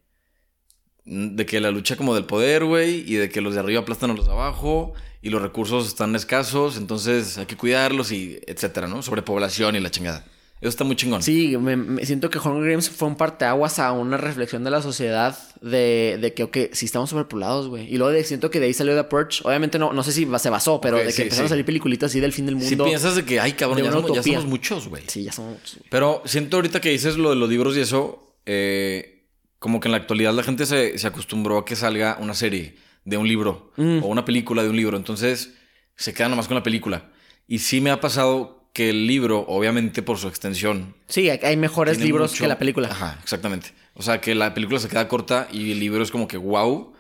mm, 1.05 1.37
De 1.37 1.47
que 1.47 1.61
la 1.61 1.71
lucha 1.71 1.97
como 1.97 2.15
del 2.15 2.25
poder, 2.25 2.65
güey. 2.65 3.05
Y 3.11 3.15
de 3.15 3.29
que 3.29 3.41
los 3.41 3.55
de 3.55 3.61
arriba 3.61 3.81
aplastan 3.83 4.11
a 4.11 4.15
los 4.15 4.27
de 4.27 4.33
abajo. 4.33 4.95
Y 5.23 5.31
los 5.31 5.43
recursos 5.43 5.87
están 5.87 6.17
escasos. 6.17 6.77
Entonces 6.77 7.39
hay 7.39 7.47
que 7.47 7.57
cuidarlos 7.57 8.11
y 8.13 8.41
etcétera, 8.47 8.89
¿no? 8.89 9.03
Sobrepoblación 9.03 9.77
y 9.77 9.81
la 9.81 9.91
chingada. 9.91 10.25
Eso 10.61 10.69
está 10.71 10.83
muy 10.85 10.97
chingón. 10.97 11.23
Sí, 11.23 11.57
me, 11.57 11.77
me 11.77 12.05
siento 12.05 12.31
que 12.31 12.39
Hunger 12.39 12.71
Games 12.71 12.91
fue 12.91 13.07
un 13.07 13.15
parteaguas 13.17 13.79
a 13.79 13.93
una 13.93 14.17
reflexión 14.17 14.65
de 14.65 14.71
la 14.73 14.83
sociedad 14.83 15.39
de, 15.61 16.19
de 16.21 16.35
que, 16.35 16.43
ok, 16.43 16.57
sí 16.73 16.87
estamos 16.87 17.11
sobrepoblados, 17.11 17.69
güey. 17.69 17.85
Y 17.93 17.97
luego 17.97 18.13
de- 18.13 18.25
siento 18.25 18.51
que 18.51 18.59
de 18.59 18.67
ahí 18.67 18.75
salió 18.75 18.97
The 18.97 19.05
Purge. 19.05 19.41
Obviamente 19.45 19.79
no, 19.79 19.93
no 19.93 20.03
sé 20.03 20.11
si 20.13 20.27
se 20.39 20.51
basó, 20.51 20.81
pero 20.81 20.97
Ok, 20.97 21.03
de 21.03 21.07
que 21.09 21.13
sí, 21.13 21.23
empezaron 21.23 21.47
sí. 21.47 21.51
a 21.51 21.55
salir 21.55 21.65
peliculitas 21.65 22.11
así 22.11 22.19
del 22.19 22.33
fin 22.33 22.47
del 22.47 22.61
Si 22.61 22.71
mundo. 22.71 22.85
piensas 22.87 23.15
de 23.15 23.25
que, 23.25 23.39
ay, 23.39 23.53
cabrón, 23.53 23.85
ya 23.85 23.93
somos, 23.93 24.13
ya 24.17 24.23
somos 24.23 24.47
muchos, 24.47 24.89
güey. 24.89 25.05
Sí, 25.07 25.23
ya 25.23 25.33
somos 25.33 25.53
muchos, 25.59 25.75
güey. 25.77 25.87
Pero 25.91 26.23
siento 26.25 26.57
ahorita 26.57 26.81
que 26.81 26.91
dices 26.91 27.17
lo 27.17 27.31
de 27.31 27.37
los 27.37 27.49
libros 27.49 27.77
y 27.77 27.81
eso, 27.81 28.35
eh, 28.47 29.27
como 29.61 29.79
que 29.81 29.89
en 29.89 29.93
la 29.93 29.99
actualidad 29.99 30.33
la 30.35 30.43
gente 30.43 30.67
se, 30.67 30.99
se 30.99 31.07
acostumbró 31.07 31.59
a 31.59 31.65
que 31.65 31.77
salga 31.77 32.19
una 32.21 32.35
serie 32.35 32.75
de 33.05 33.17
un 33.17 33.29
libro 33.29 33.73
Mm. 33.77 34.03
o 34.03 34.07
una 34.09 34.25
película 34.25 34.63
de 34.65 34.71
un 34.71 34.77
libro, 34.77 34.97
entonces 34.97 35.55
se 35.97 36.13
queda 36.13 36.29
nomás 36.29 36.47
con 36.49 36.57
la 36.57 36.63
película. 36.63 37.11
Y 37.47 37.61
sí 37.61 37.81
me 37.81 37.91
ha 37.91 38.01
pasado 38.01 38.58
que 38.79 38.91
el 38.91 39.07
libro, 39.09 39.45
obviamente 39.49 40.03
por 40.03 40.19
su 40.19 40.29
extensión, 40.29 40.95
Sí, 41.09 41.29
hay, 41.31 41.57
mejores 41.57 41.99
libros 42.01 42.31
mucho- 42.31 42.45
que 42.45 42.49
la 42.49 42.59
película. 42.59 42.89
Ajá, 42.89 43.19
exactamente. 43.23 43.73
O 43.95 44.03
sea, 44.03 44.21
que 44.21 44.35
la 44.37 44.55
película 44.55 44.79
se 44.79 44.89
queda 44.89 45.09
corta 45.09 45.49
y 45.51 45.73
el 45.73 45.81
libro 45.81 46.03
es 46.03 46.11
como 46.13 46.29
que 46.29 46.37
wow, 46.37 46.93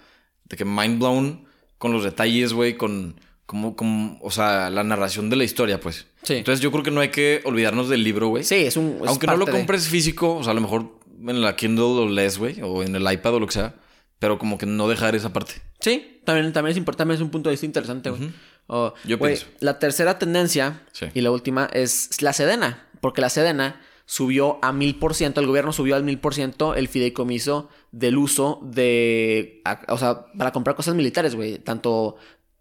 de 0.48 0.56
que 0.56 0.64
mind 0.64 0.98
blown 0.98 1.44
con 1.78 1.92
los 1.92 2.02
detalles, 2.02 2.52
güey, 2.52 2.76
con 2.76 3.20
como, 3.46 3.76
como, 3.76 4.18
o 4.20 4.30
sea, 4.30 4.68
la 4.70 4.82
narración 4.82 5.30
de 5.30 5.36
la 5.36 5.44
historia, 5.44 5.78
pues. 5.80 6.06
Sí. 6.24 6.34
Entonces 6.34 6.60
yo 6.60 6.70
creo 6.72 6.82
que 6.82 6.90
no 6.90 7.00
hay 7.00 7.10
que 7.10 7.40
olvidarnos 7.44 7.88
del 7.88 8.02
libro, 8.02 8.26
güey. 8.28 8.42
Sí, 8.44 8.56
es 8.56 8.76
un. 8.76 8.98
es 9.02 9.08
Aunque 9.08 9.26
no 9.28 9.34
lo 9.36 9.44
parte 9.46 9.52
de- 9.52 9.58
compres 9.58 9.88
físico, 9.88 10.34
o 10.36 10.42
sea, 10.42 10.50
a 10.50 10.54
lo 10.54 10.60
mejor 10.60 10.98
en 11.26 11.40
la 11.40 11.54
Kindle 11.56 12.10
lees, 12.10 12.36
güey, 12.38 12.60
o 12.62 12.82
en 12.82 12.94
el 12.96 13.10
iPad 13.10 13.34
o 13.34 13.40
lo 13.40 13.46
que 13.46 13.54
sea, 13.54 13.74
pero 14.18 14.36
como 14.38 14.58
que 14.58 14.66
no 14.66 14.88
dejar 14.88 15.14
esa 15.14 15.32
parte. 15.32 15.54
Sí, 15.80 16.20
también, 16.24 16.52
también 16.52 16.72
es 16.72 16.76
importante, 16.76 17.02
también 17.02 17.16
es 17.16 17.22
un 17.22 17.30
punto 17.30 17.48
de 17.48 17.52
vista 17.54 17.66
interesante, 17.66 18.10
güey. 18.10 18.30
O, 18.68 18.94
Yo 19.04 19.18
pienso. 19.18 19.46
La 19.60 19.78
tercera 19.78 20.18
tendencia 20.18 20.82
Sí. 20.92 21.06
y 21.14 21.20
la 21.22 21.30
última 21.30 21.68
es 21.72 22.20
la 22.22 22.32
Sedena, 22.32 22.86
porque 23.00 23.20
la 23.20 23.28
Sedena 23.30 23.80
subió 24.06 24.58
a 24.62 24.72
mil 24.72 24.98
por 24.98 25.14
ciento, 25.14 25.40
el 25.40 25.46
gobierno 25.46 25.72
subió 25.72 25.96
al 25.96 26.04
mil 26.04 26.18
por 26.18 26.34
ciento 26.34 26.74
el 26.74 26.86
fideicomiso 26.88 27.68
del 27.92 28.16
uso 28.16 28.60
de, 28.62 29.60
a- 29.64 29.80
o 29.88 29.98
sea, 29.98 30.26
para 30.38 30.52
comprar 30.52 30.76
cosas 30.76 30.94
militares, 30.94 31.34
güey, 31.34 31.58
tanto 31.58 32.16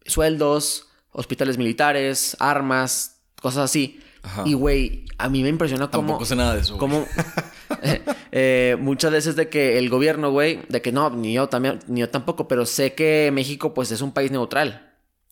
sueldos, 0.06 0.88
hospitales 1.12 1.58
militares, 1.58 2.36
armas, 2.40 3.20
cosas 3.42 3.66
así. 3.66 4.00
Ajá. 4.24 4.44
Y, 4.46 4.54
güey, 4.54 5.06
a 5.18 5.30
mí 5.30 5.42
me 5.44 5.50
impresiona 5.50 5.90
cómo... 5.90 6.08
Tampoco 6.08 6.26
sé 6.26 6.36
nada 6.36 6.56
de 6.56 6.62
eso. 6.62 6.78
eh, 8.32 8.76
muchas 8.80 9.12
veces 9.12 9.36
de 9.36 9.50
que 9.50 9.78
el 9.78 9.90
gobierno, 9.90 10.32
güey, 10.32 10.60
de 10.70 10.82
que 10.82 10.92
no, 10.92 11.10
ni 11.10 11.34
yo 11.34 11.48
también, 11.48 11.80
ni 11.88 12.02
yo 12.02 12.10
tampoco, 12.10 12.48
pero 12.48 12.66
sé 12.66 12.94
que 12.94 13.30
México, 13.34 13.74
pues, 13.74 13.92
es 13.92 14.02
un 14.02 14.12
país 14.12 14.32
neutral. 14.32 14.87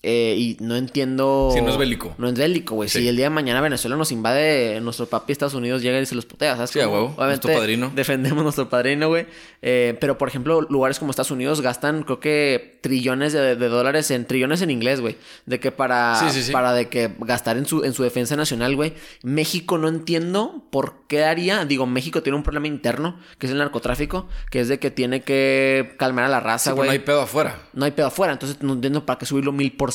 Eh, 0.07 0.35
y 0.37 0.57
no 0.59 0.75
entiendo. 0.75 1.49
Sí, 1.51 1.61
no 1.61 1.71
es 1.71 1.77
bélico. 1.77 2.13
No 2.17 2.27
es 2.27 2.35
bélico, 2.35 2.75
güey. 2.75 2.89
Sí. 2.89 3.01
Si 3.01 3.07
el 3.07 3.15
día 3.15 3.25
de 3.25 3.31
mañana 3.31 3.59
Venezuela 3.59 3.95
nos 3.97 4.11
invade, 4.11 4.79
nuestro 4.81 5.07
papi 5.07 5.31
Estados 5.31 5.55
Unidos 5.55 5.81
llega 5.81 5.99
y 5.99 6.05
se 6.05 6.15
los 6.15 6.25
putea, 6.25 6.55
¿sabes? 6.55 6.69
Sí, 6.69 6.79
a 6.79 6.87
huevo. 6.87 7.15
Nuestro 7.17 7.53
padrino. 7.53 7.91
Defendemos 7.95 8.43
nuestro 8.43 8.69
padrino, 8.69 9.07
güey. 9.07 9.25
Eh, 9.61 9.97
pero, 9.99 10.17
por 10.17 10.27
ejemplo, 10.27 10.61
lugares 10.61 10.99
como 10.99 11.09
Estados 11.11 11.31
Unidos 11.31 11.61
gastan, 11.61 12.03
creo 12.03 12.19
que, 12.19 12.79
trillones 12.81 13.33
de, 13.33 13.55
de 13.55 13.67
dólares 13.67 14.11
en 14.11 14.25
trillones 14.25 14.61
en 14.61 14.69
inglés, 14.69 15.01
güey. 15.01 15.17
De 15.45 15.59
que 15.59 15.71
para. 15.71 16.31
Sí. 16.31 16.51
Para 16.51 16.73
de 16.73 16.87
que 16.87 17.11
gastar 17.19 17.57
en 17.57 17.65
su, 17.65 17.83
en 17.83 17.93
su 17.93 18.03
defensa 18.03 18.35
nacional, 18.35 18.75
güey. 18.75 18.93
México 19.23 19.77
no 19.77 19.87
entiendo 19.87 20.65
por 20.69 21.07
qué 21.07 21.25
haría. 21.25 21.65
Digo, 21.65 21.87
México 21.87 22.21
tiene 22.21 22.37
un 22.37 22.43
problema 22.43 22.67
interno, 22.67 23.19
que 23.39 23.47
es 23.47 23.51
el 23.51 23.57
narcotráfico, 23.57 24.27
que 24.51 24.59
es 24.59 24.67
de 24.67 24.77
que 24.79 24.91
tiene 24.91 25.21
que 25.21 25.95
calmar 25.97 26.25
a 26.25 26.29
la 26.29 26.39
raza, 26.39 26.73
güey 26.73 26.85
no 26.85 26.91
hay 26.91 26.99
pedo 26.99 27.21
afuera. 27.21 27.59
no 27.73 27.85
hay 27.85 27.91
pedo 27.91 28.07
afuera. 28.07 28.33
Entonces 28.33 28.61
no 28.61 28.73
entiendo 28.73 29.05
para 29.05 29.17
qué 29.17 29.25
subirlo 29.25 29.51
mil 29.51 29.71
por 29.75 29.94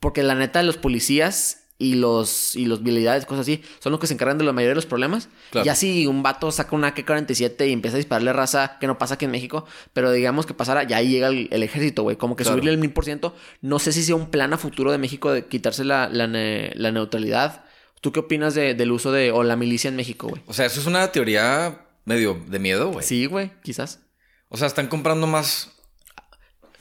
Porque 0.00 0.22
la 0.22 0.34
neta, 0.34 0.62
los 0.62 0.76
policías 0.76 1.60
y 1.76 1.94
los 1.96 2.54
y 2.54 2.66
los 2.66 2.82
vialidades, 2.84 3.26
cosas 3.26 3.42
así, 3.42 3.62
son 3.80 3.90
los 3.90 4.00
que 4.00 4.06
se 4.06 4.14
encargan 4.14 4.38
de 4.38 4.44
la 4.44 4.52
mayoría 4.52 4.70
de 4.70 4.74
los 4.76 4.86
problemas. 4.86 5.28
Claro. 5.50 5.64
Ya 5.64 5.74
si 5.74 6.06
un 6.06 6.22
vato 6.22 6.52
saca 6.52 6.76
una 6.76 6.94
K-47 6.94 7.68
y 7.68 7.72
empieza 7.72 7.96
a 7.96 7.98
dispararle 7.98 8.32
raza, 8.32 8.78
que 8.80 8.86
no 8.86 8.96
pasa 8.96 9.14
aquí 9.14 9.24
en 9.24 9.32
México, 9.32 9.66
pero 9.92 10.12
digamos 10.12 10.46
que 10.46 10.54
pasara, 10.54 10.84
ya 10.84 10.98
ahí 10.98 11.08
llega 11.08 11.26
el, 11.28 11.48
el 11.50 11.62
ejército, 11.64 12.02
güey. 12.04 12.16
Como 12.16 12.36
que 12.36 12.44
Claro. 12.44 12.54
subirle 12.56 12.70
el 12.70 12.78
mil 12.78 12.92
por 12.92 13.04
ciento. 13.04 13.34
No 13.60 13.78
sé 13.80 13.92
si 13.92 14.04
sea 14.04 14.14
un 14.14 14.30
plan 14.30 14.52
a 14.52 14.58
futuro 14.58 14.92
de 14.92 14.98
México 14.98 15.32
de 15.32 15.46
quitarse 15.46 15.84
la, 15.84 16.08
la, 16.08 16.26
ne- 16.28 16.70
la 16.76 16.92
neutralidad. 16.92 17.64
¿Tú 18.00 18.12
qué 18.12 18.20
opinas 18.20 18.54
de- 18.54 18.74
del 18.74 18.92
uso 18.92 19.10
de 19.10 19.32
o 19.32 19.42
la 19.42 19.56
milicia 19.56 19.88
en 19.88 19.96
México, 19.96 20.28
güey? 20.28 20.42
O 20.46 20.52
sea, 20.54 20.66
eso 20.66 20.78
es 20.80 20.86
una 20.86 21.10
teoría 21.10 21.86
medio 22.04 22.40
de 22.48 22.58
miedo, 22.60 22.92
güey. 22.92 23.04
Sí, 23.04 23.26
güey, 23.26 23.50
quizás. 23.64 24.00
O 24.48 24.56
sea, 24.56 24.68
están 24.68 24.86
comprando 24.86 25.26
más 25.26 25.72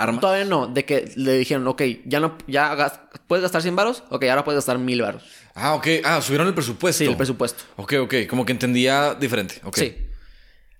armas. 0.03 0.21
Todavía 0.21 0.45
no, 0.45 0.67
de 0.67 0.85
que 0.85 1.11
le 1.15 1.33
dijeron, 1.37 1.67
ok, 1.67 1.81
ya 2.05 2.19
no, 2.19 2.37
ya 2.47 2.73
gas- 2.75 2.99
puedes 3.27 3.41
gastar 3.43 3.61
100 3.61 3.75
varos, 3.75 4.03
ok, 4.09 4.23
ahora 4.25 4.43
puedes 4.43 4.57
gastar 4.57 4.77
mil 4.77 5.01
varos. 5.01 5.23
Ah, 5.55 5.73
ok. 5.75 5.87
Ah, 6.03 6.21
subieron 6.21 6.47
el 6.47 6.53
presupuesto. 6.53 7.03
Sí, 7.03 7.09
el 7.09 7.15
presupuesto. 7.17 7.63
Ok, 7.75 7.93
ok. 8.01 8.13
Como 8.29 8.45
que 8.45 8.51
entendía 8.53 9.13
diferente. 9.15 9.61
Ok. 9.63 9.77
Sí. 9.77 9.95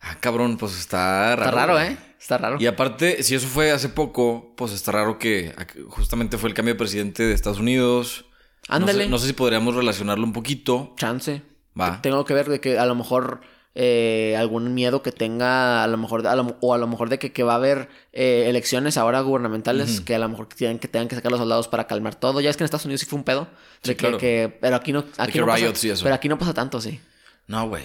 Ah, 0.02 0.18
cabrón, 0.20 0.58
pues 0.58 0.78
está 0.78 1.36
raro. 1.36 1.50
Está 1.50 1.66
raro. 1.66 1.80
¿eh? 1.82 1.98
Está 2.20 2.38
raro. 2.38 2.58
Y 2.60 2.66
aparte, 2.66 3.22
si 3.24 3.36
eso 3.36 3.48
fue 3.48 3.72
hace 3.72 3.90
poco, 3.90 4.54
pues 4.58 4.72
está 4.74 4.92
raro 4.92 5.20
que 5.20 5.54
justamente 5.90 6.38
fue 6.38 6.50
el 6.50 6.56
cambio 6.56 6.74
de 6.74 6.78
presidente 6.78 7.24
de 7.24 7.34
Estados 7.34 7.60
Unidos. 7.60 8.26
No 8.70 8.76
Ándale. 8.76 9.04
sé, 9.06 9.10
no 9.10 9.18
sé 9.18 9.28
si 9.28 9.34
podríamos 9.34 9.76
relacionarlo 9.76 10.24
un 10.26 10.34
poquito. 10.34 10.94
Chance. 10.98 11.42
Va. 11.80 12.02
Tengo 12.02 12.24
que 12.26 12.34
ver 12.34 12.50
de 12.50 12.60
que 12.60 12.80
a 12.80 12.86
lo 12.86 12.96
mejor 12.96 13.42
eh, 13.76 14.36
algún 14.38 14.74
miedo 14.74 15.02
que 15.02 15.12
tenga, 15.12 15.84
a 15.84 15.88
lo 15.88 15.98
mejor, 15.98 16.26
a 16.28 16.36
lo- 16.36 16.58
o 16.62 16.74
a 16.74 16.78
lo 16.78 16.88
mejor 16.88 17.10
de 17.10 17.18
que, 17.20 17.32
que 17.32 17.44
va 17.44 17.54
a 17.54 17.56
haber 17.56 17.90
eh, 18.12 18.46
elecciones 18.48 18.98
ahora 18.98 19.22
gubernamentales 19.22 20.00
que 20.02 20.14
a 20.16 20.20
lo 20.20 20.30
mejor 20.30 20.48
tienen 20.48 20.78
que, 20.80 20.88
tengan 20.88 21.08
que 21.08 21.16
sacar 21.16 21.32
los 21.32 21.40
soldados 21.40 21.68
para 21.68 21.88
calmar 21.88 22.16
todo. 22.16 22.40
Ya 22.42 22.50
es 22.52 22.58
que 22.58 22.64
en 22.64 22.66
Estados 22.66 22.86
Unidos 22.86 23.02
sí 23.02 23.08
fue 23.08 23.18
un 23.18 23.26
pedo. 23.26 23.42
De 23.42 23.48
Sí, 23.82 23.90
que, 23.92 23.96
claro. 23.96 24.18
que- 24.20 24.58
pero 24.62 24.76
aquí 24.76 24.94
no, 24.94 25.06
aquí 25.18 25.40
no 25.40 25.48
pasa. 25.48 25.74
Pero 26.04 26.16
aquí 26.16 26.30
no 26.30 26.38
pasa 26.38 26.54
tanto, 26.54 26.80
sí. 26.80 27.00
No, 27.48 27.68
güey. 27.68 27.84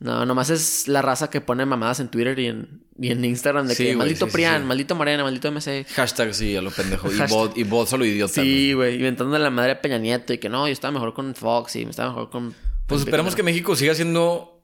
No, 0.00 0.24
nomás 0.24 0.48
es 0.50 0.86
la 0.86 1.02
raza 1.02 1.28
que 1.28 1.40
pone 1.40 1.66
mamadas 1.66 1.98
en 1.98 2.06
Twitter 2.08 2.38
y 2.38 2.46
en, 2.46 2.84
y 3.00 3.10
en 3.10 3.24
Instagram 3.24 3.66
de 3.66 3.74
Sí, 3.74 3.84
que 3.86 3.96
maldito 3.96 4.26
sí, 4.26 4.32
Prian, 4.32 4.64
maldito 4.64 4.94
Morena, 4.94 5.24
maldito 5.24 5.48
MC. 5.50 5.84
Hashtag 5.92 6.32
sí, 6.34 6.54
a 6.54 6.62
lo 6.62 6.70
pendejo. 6.70 7.10
Y 7.10 7.16
bot, 7.28 7.58
y 7.58 7.64
bots 7.64 7.92
a 7.94 7.96
lo 7.96 8.04
idiota. 8.04 8.34
güey. 8.40 8.46
Sí, 8.46 8.72
güey, 8.74 8.94
inventando 8.94 9.36
la 9.36 9.50
madre 9.50 9.72
a 9.72 9.80
Peña 9.82 9.98
Nieto 9.98 10.32
y 10.32 10.38
que 10.38 10.48
no, 10.48 10.68
yo 10.68 10.72
estaba 10.72 10.92
mejor 10.92 11.14
con 11.14 11.34
Fox 11.34 11.74
y 11.74 11.84
me 11.84 11.90
estaba 11.90 12.10
mejor 12.10 12.30
con. 12.30 12.54
Pues 12.86 13.00
esperemos 13.00 13.34
que 13.34 13.42
México 13.42 13.74
siga 13.74 13.92
siendo 13.96 14.57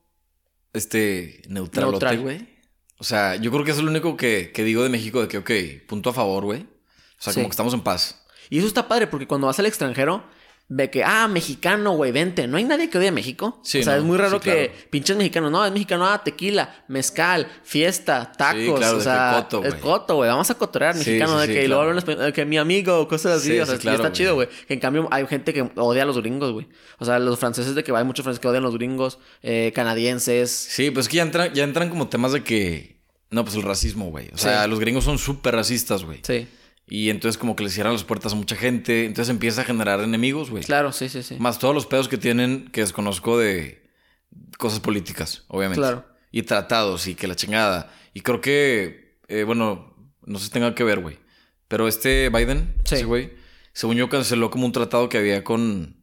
este 0.74 1.42
neutralote, 1.48 1.92
Neutral. 1.92 2.20
güey. 2.20 2.48
O 2.98 3.04
sea, 3.04 3.36
yo 3.36 3.50
creo 3.50 3.64
que 3.64 3.70
eso 3.72 3.80
es 3.80 3.84
lo 3.84 3.90
único 3.90 4.16
que, 4.16 4.52
que 4.52 4.62
digo 4.64 4.82
de 4.82 4.88
México, 4.88 5.20
de 5.20 5.28
que, 5.28 5.38
ok, 5.38 5.86
punto 5.88 6.10
a 6.10 6.12
favor, 6.12 6.44
güey. 6.44 6.62
O 6.62 7.22
sea, 7.22 7.32
Sí. 7.32 7.40
como 7.40 7.48
que 7.48 7.52
estamos 7.52 7.74
en 7.74 7.80
paz. 7.82 8.24
Y 8.50 8.58
eso 8.58 8.66
está 8.66 8.86
padre 8.88 9.06
porque 9.06 9.26
cuando 9.26 9.46
vas 9.46 9.58
al 9.58 9.66
extranjero, 9.66 10.24
de 10.68 10.88
que, 10.88 11.04
ah, 11.04 11.28
mexicano, 11.28 11.92
güey, 11.92 12.10
vente. 12.10 12.46
No 12.46 12.56
hay 12.56 12.64
nadie 12.64 12.88
que 12.88 12.96
odie 12.96 13.08
a 13.08 13.12
México. 13.12 13.60
Sí, 13.62 13.80
o 13.80 13.82
sea, 13.82 13.94
no, 13.94 13.98
es 13.98 14.04
muy 14.04 14.16
raro 14.16 14.38
sí, 14.38 14.44
que 14.44 14.70
claro. 14.70 14.90
pinches 14.90 15.16
mexicanos, 15.16 15.52
no, 15.52 15.64
es 15.64 15.70
mexicano, 15.72 16.06
ah, 16.06 16.22
tequila, 16.24 16.84
mezcal, 16.88 17.46
fiesta, 17.62 18.32
tacos. 18.32 18.78
claro, 18.78 18.96
o 18.96 19.00
sea, 19.00 19.32
coto, 19.42 19.64
es 19.64 19.74
coto, 19.74 20.16
güey. 20.16 20.30
Vamos 20.30 20.50
a 20.50 20.54
cotorrear 20.54 20.94
Sí, 20.94 21.00
mexicano, 21.00 21.38
de 21.38 21.48
que 21.48 21.64
y 21.64 21.68
luego 21.68 22.00
claro. 22.00 22.32
que 22.32 22.44
mi 22.46 22.56
amigo, 22.56 23.06
cosas 23.08 23.38
así. 23.38 23.52
Sí, 23.52 23.60
o 23.60 23.66
sea, 23.66 23.74
está 23.74 24.10
chido, 24.12 24.34
güey. 24.36 24.48
Que 24.66 24.74
en 24.74 24.80
cambio 24.80 25.06
hay 25.10 25.26
gente 25.26 25.52
que 25.52 25.70
odia 25.76 26.02
a 26.02 26.06
los 26.06 26.18
gringos, 26.18 26.52
güey. 26.52 26.66
O 26.98 27.04
sea, 27.04 27.18
los 27.18 27.38
franceses 27.38 27.74
de 27.74 27.84
que 27.84 27.92
hay 27.92 28.04
muchos 28.04 28.22
franceses 28.22 28.40
que 28.40 28.48
odian 28.48 28.62
a 28.62 28.66
los 28.66 28.74
gringos, 28.74 29.18
eh, 29.42 29.70
canadienses. 29.74 30.50
Sí, 30.50 30.90
pues 30.90 31.06
es 31.06 31.10
que 31.10 31.18
ya 31.18 31.24
entran, 31.24 31.52
ya 31.52 31.64
entran 31.64 31.90
como 31.90 32.08
temas 32.08 32.32
de 32.32 32.42
que. 32.42 33.02
No, 33.30 33.44
pues 33.44 33.56
el 33.56 33.62
racismo, 33.62 34.06
güey. 34.06 34.30
O 34.32 34.38
sea, 34.38 34.66
los 34.66 34.80
gringos 34.80 35.04
son 35.04 35.18
súper 35.18 35.54
racistas, 35.54 36.04
güey. 36.04 36.20
Sí, 36.22 36.46
Y 36.87 37.09
entonces 37.11 37.39
como 37.39 37.57
que 37.57 37.64
le 37.64 37.70
cierran 37.70 37.95
las 37.95 38.05
puertas 38.05 38.32
a 38.32 38.37
mucha 38.37 38.57
gente. 38.57 39.07
Entonces 39.07 39.30
empieza 39.30 39.62
a 39.62 39.64
generar 39.64 40.01
enemigos, 40.01 40.51
güey. 40.51 40.62
claro, 40.64 40.93
sí, 40.93 41.09
sí, 41.09 41.22
sí. 41.22 41.37
Más 41.39 41.59
todos 41.59 41.74
los 41.74 41.87
pedos 41.87 42.09
que 42.09 42.18
tienen 42.18 42.68
que 42.72 42.82
desconozco 42.82 43.39
de 43.39 43.89
cosas 44.59 44.80
políticas, 44.80 45.45
obviamente. 45.49 45.80
Claro. 45.80 46.05
Y 46.30 46.43
tratados 46.43 47.07
y 47.07 47.14
que 47.14 47.26
la 47.26 47.37
chingada. 47.37 47.91
Y 48.12 48.20
creo 48.20 48.41
que, 48.41 49.18
eh, 49.28 49.45
bueno, 49.45 50.12
no 50.26 50.39
sé 50.39 50.47
si 50.47 50.51
tenga 50.51 50.74
que 50.74 50.85
ver, 50.85 51.01
güey. 51.01 51.18
Pero 51.68 51.89
este 51.89 52.28
Biden, 52.28 52.74
Sí. 52.85 52.97
ese 52.97 53.05
güey, 53.05 53.32
según 53.72 53.97
yo 53.97 54.09
canceló 54.09 54.51
como 54.51 54.66
un 54.66 54.72
tratado 54.72 55.09
que 55.09 55.18
había 55.18 55.43
con, 55.43 55.97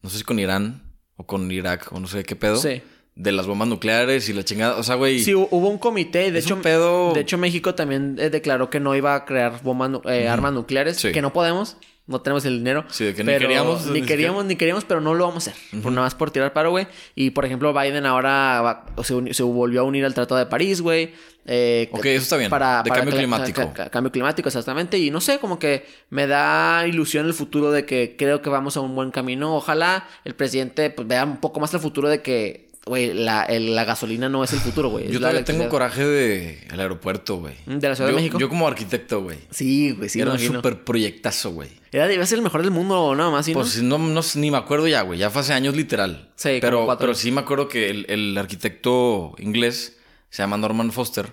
no 0.00 0.08
sé 0.10 0.18
si 0.18 0.24
con 0.24 0.38
Irán 0.38 0.96
o 1.16 1.26
con 1.26 1.50
Irak 1.50 1.92
o 1.92 2.00
no 2.00 2.06
sé 2.06 2.24
qué 2.24 2.36
pedo. 2.36 2.56
Sí. 2.56 2.80
De 3.14 3.30
las 3.30 3.46
bombas 3.46 3.68
nucleares 3.68 4.28
y 4.28 4.32
la 4.32 4.42
chingada. 4.42 4.76
O 4.76 4.82
sea, 4.82 4.94
güey. 4.94 5.20
Sí, 5.20 5.32
hu- 5.32 5.48
hubo 5.50 5.68
un 5.68 5.78
comité 5.78 6.30
de 6.32 6.38
hecho, 6.38 6.60
pedo. 6.62 7.12
de 7.12 7.20
hecho 7.20 7.36
México 7.36 7.74
también 7.74 8.16
eh, 8.18 8.30
declaró 8.30 8.70
que 8.70 8.80
no 8.80 8.94
iba 8.96 9.14
a 9.14 9.24
crear 9.26 9.60
bombas, 9.62 9.90
eh, 10.06 10.28
armas 10.28 10.52
nucleares, 10.54 10.96
Sí. 10.96 11.12
que 11.12 11.20
no 11.20 11.30
podemos, 11.32 11.76
no 12.06 12.22
tenemos 12.22 12.44
el 12.46 12.56
dinero. 12.58 12.84
Sí, 12.88 13.04
de 13.04 13.14
que 13.14 13.22
ni 13.22 13.32
queríamos, 13.36 13.86
Ni 13.86 14.00
ni 14.00 14.06
queríamos, 14.06 14.44
ni 14.46 14.56
queríamos, 14.56 14.84
pero 14.86 15.02
no 15.02 15.12
lo 15.12 15.26
vamos 15.26 15.46
a 15.46 15.50
hacer. 15.50 15.80
Por 15.82 15.92
nada 15.92 16.06
más 16.06 16.14
por 16.14 16.30
tirar 16.30 16.54
paro, 16.54 16.70
güey. 16.70 16.86
Y 17.14 17.30
por 17.30 17.44
ejemplo, 17.44 17.74
Biden 17.74 18.06
ahora 18.06 18.62
va- 18.62 18.86
se, 19.04 19.42
volvió 19.42 19.80
a 19.82 19.84
unir 19.84 20.06
al 20.06 20.14
Tratado 20.14 20.38
de 20.38 20.46
París, 20.46 20.80
güey. 20.80 21.12
Eh, 21.44 21.90
Ok, 21.92 22.06
eso 22.06 22.22
está 22.22 22.36
bien. 22.38 22.50
De 22.50 22.90
cambio 22.90 23.14
climático. 23.14 23.60
ca- 23.60 23.72
ca- 23.74 23.90
cambio 23.90 24.10
climático, 24.10 24.48
exactamente. 24.48 24.96
Y 24.96 25.10
no 25.10 25.20
sé, 25.20 25.38
como 25.38 25.58
que 25.58 25.84
me 26.08 26.26
da 26.26 26.86
ilusión 26.86 27.26
el 27.26 27.34
futuro 27.34 27.70
de 27.72 27.84
que 27.84 28.14
creo 28.16 28.40
que 28.40 28.48
vamos 28.48 28.76
a 28.78 28.80
un 28.80 28.94
buen 28.94 29.10
camino. 29.10 29.54
Ojalá 29.54 30.08
el 30.24 30.34
presidente 30.34 30.88
pues, 30.88 31.06
vea 31.06 31.24
un 31.24 31.36
poco 31.38 31.60
más 31.60 31.74
el 31.74 31.80
futuro 31.80 32.08
de 32.08 32.22
que, 32.22 32.71
güey, 32.86 33.14
la, 33.14 33.44
el- 33.44 33.74
la 33.74 33.84
gasolina 33.84 34.28
no 34.28 34.42
es 34.44 34.52
el 34.52 34.60
futuro, 34.60 34.88
güey. 34.90 35.10
Yo 35.10 35.18
todavía 35.20 35.44
tengo 35.44 35.68
coraje 35.68 36.04
de 36.04 36.66
el 36.72 36.80
aeropuerto, 36.80 37.36
güey. 37.36 37.54
¿De 37.66 37.88
la 37.88 37.94
Ciudad 37.94 38.10
de 38.10 38.16
México? 38.16 38.38
Yo 38.38 38.48
como 38.48 38.66
arquitecto, 38.66 39.22
güey. 39.22 39.38
Sí, 39.50 39.92
güey, 39.92 40.08
sí, 40.08 40.20
Era 40.20 40.32
un 40.32 40.38
súper 40.38 40.84
proyectazo, 40.84 41.52
güey. 41.52 41.70
Era 41.92 42.08
debe 42.08 42.26
ser 42.26 42.38
el 42.38 42.42
mejor 42.44 42.62
del 42.62 42.70
mundo, 42.70 43.14
nada 43.14 43.30
más, 43.30 43.44
¿sí, 43.46 43.52
no? 43.52 43.60
Pues 43.60 43.82
no, 43.82 43.98
no, 43.98 44.20
ni 44.36 44.50
me 44.50 44.56
acuerdo 44.56 44.88
ya, 44.88 45.02
güey. 45.02 45.18
Ya 45.18 45.30
fue 45.30 45.42
hace 45.42 45.52
años 45.52 45.76
literal. 45.76 46.32
Sí, 46.36 46.58
pero, 46.60 46.84
cuatro 46.86 47.06
pero 47.06 47.14
sí 47.14 47.30
me 47.30 47.40
acuerdo 47.40 47.68
que 47.68 47.90
el, 47.90 48.06
el 48.08 48.36
arquitecto 48.38 49.34
inglés 49.38 49.98
se 50.30 50.42
llama 50.42 50.56
Norman 50.56 50.90
Foster. 50.92 51.32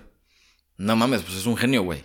No 0.76 0.96
mames, 0.96 1.22
pues 1.22 1.36
es 1.36 1.46
un 1.46 1.56
genio, 1.56 1.82
güey. 1.82 2.02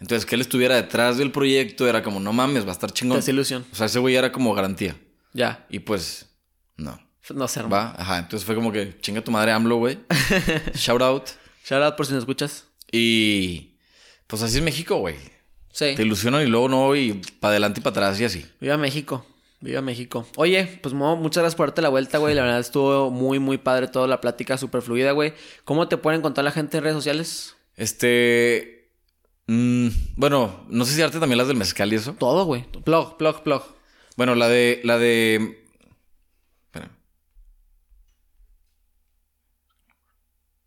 Entonces, 0.00 0.26
que 0.26 0.34
él 0.34 0.40
estuviera 0.40 0.74
detrás 0.76 1.16
del 1.16 1.32
proyecto 1.32 1.88
era 1.88 2.02
como, 2.02 2.20
no 2.20 2.32
mames, 2.32 2.64
va 2.64 2.68
a 2.70 2.72
estar 2.72 2.90
chingón. 2.92 3.18
Desilusión. 3.18 3.64
O 3.72 3.74
sea, 3.76 3.86
ese 3.86 3.98
güey 3.98 4.14
era 4.16 4.30
como 4.32 4.52
garantía. 4.54 4.96
Ya. 5.32 5.66
Y 5.70 5.78
pues, 5.80 6.26
no. 6.76 7.00
No 7.34 7.48
sé, 7.48 7.60
hermano. 7.60 7.74
Va, 7.74 7.94
ajá. 8.00 8.18
Entonces 8.18 8.44
fue 8.46 8.54
como 8.54 8.72
que 8.72 8.98
chinga 9.00 9.22
tu 9.22 9.30
madre 9.30 9.52
AMLO, 9.52 9.76
güey. 9.76 9.98
Shout 10.74 11.02
out. 11.02 11.24
Shout 11.64 11.82
out 11.82 11.96
por 11.96 12.06
si 12.06 12.12
nos 12.12 12.22
escuchas. 12.22 12.66
Y 12.92 13.74
pues 14.26 14.42
así 14.42 14.58
es 14.58 14.62
México, 14.62 14.96
güey. 14.96 15.16
Sí. 15.72 15.94
Te 15.94 16.02
ilusionan 16.02 16.42
y 16.42 16.46
luego 16.46 16.68
no, 16.68 16.94
y 16.96 17.20
para 17.40 17.50
adelante 17.52 17.80
y 17.80 17.82
para 17.82 18.06
atrás 18.06 18.20
y 18.20 18.24
así. 18.24 18.46
Viva 18.60 18.76
México. 18.76 19.26
Viva 19.60 19.80
México. 19.80 20.26
Oye, 20.36 20.78
pues 20.82 20.94
Mo, 20.94 21.16
muchas 21.16 21.42
gracias 21.42 21.56
por 21.56 21.68
darte 21.68 21.82
la 21.82 21.88
vuelta, 21.88 22.18
güey. 22.18 22.34
La 22.34 22.42
verdad 22.42 22.60
estuvo 22.60 23.10
muy, 23.10 23.38
muy 23.38 23.58
padre 23.58 23.88
toda 23.88 24.06
la 24.06 24.20
plática, 24.20 24.58
súper 24.58 24.82
fluida, 24.82 25.12
güey. 25.12 25.34
¿Cómo 25.64 25.88
te 25.88 25.96
pueden 25.96 26.20
encontrar 26.20 26.44
la 26.44 26.52
gente 26.52 26.76
en 26.76 26.84
redes 26.84 26.96
sociales? 26.96 27.56
Este. 27.74 28.90
mm, 29.46 29.88
bueno, 30.16 30.64
no 30.68 30.84
sé 30.84 30.94
si 30.94 31.00
darte 31.00 31.18
también 31.18 31.38
las 31.38 31.48
del 31.48 31.56
mezcal 31.56 31.92
y 31.92 31.96
eso. 31.96 32.14
Todo, 32.18 32.44
güey. 32.44 32.64
Plug, 32.84 33.16
plug, 33.16 33.42
plug. 33.42 33.62
Bueno, 34.16 34.34
la 34.34 34.48
de. 34.48 34.80
La 34.84 34.98
de. 34.98 35.65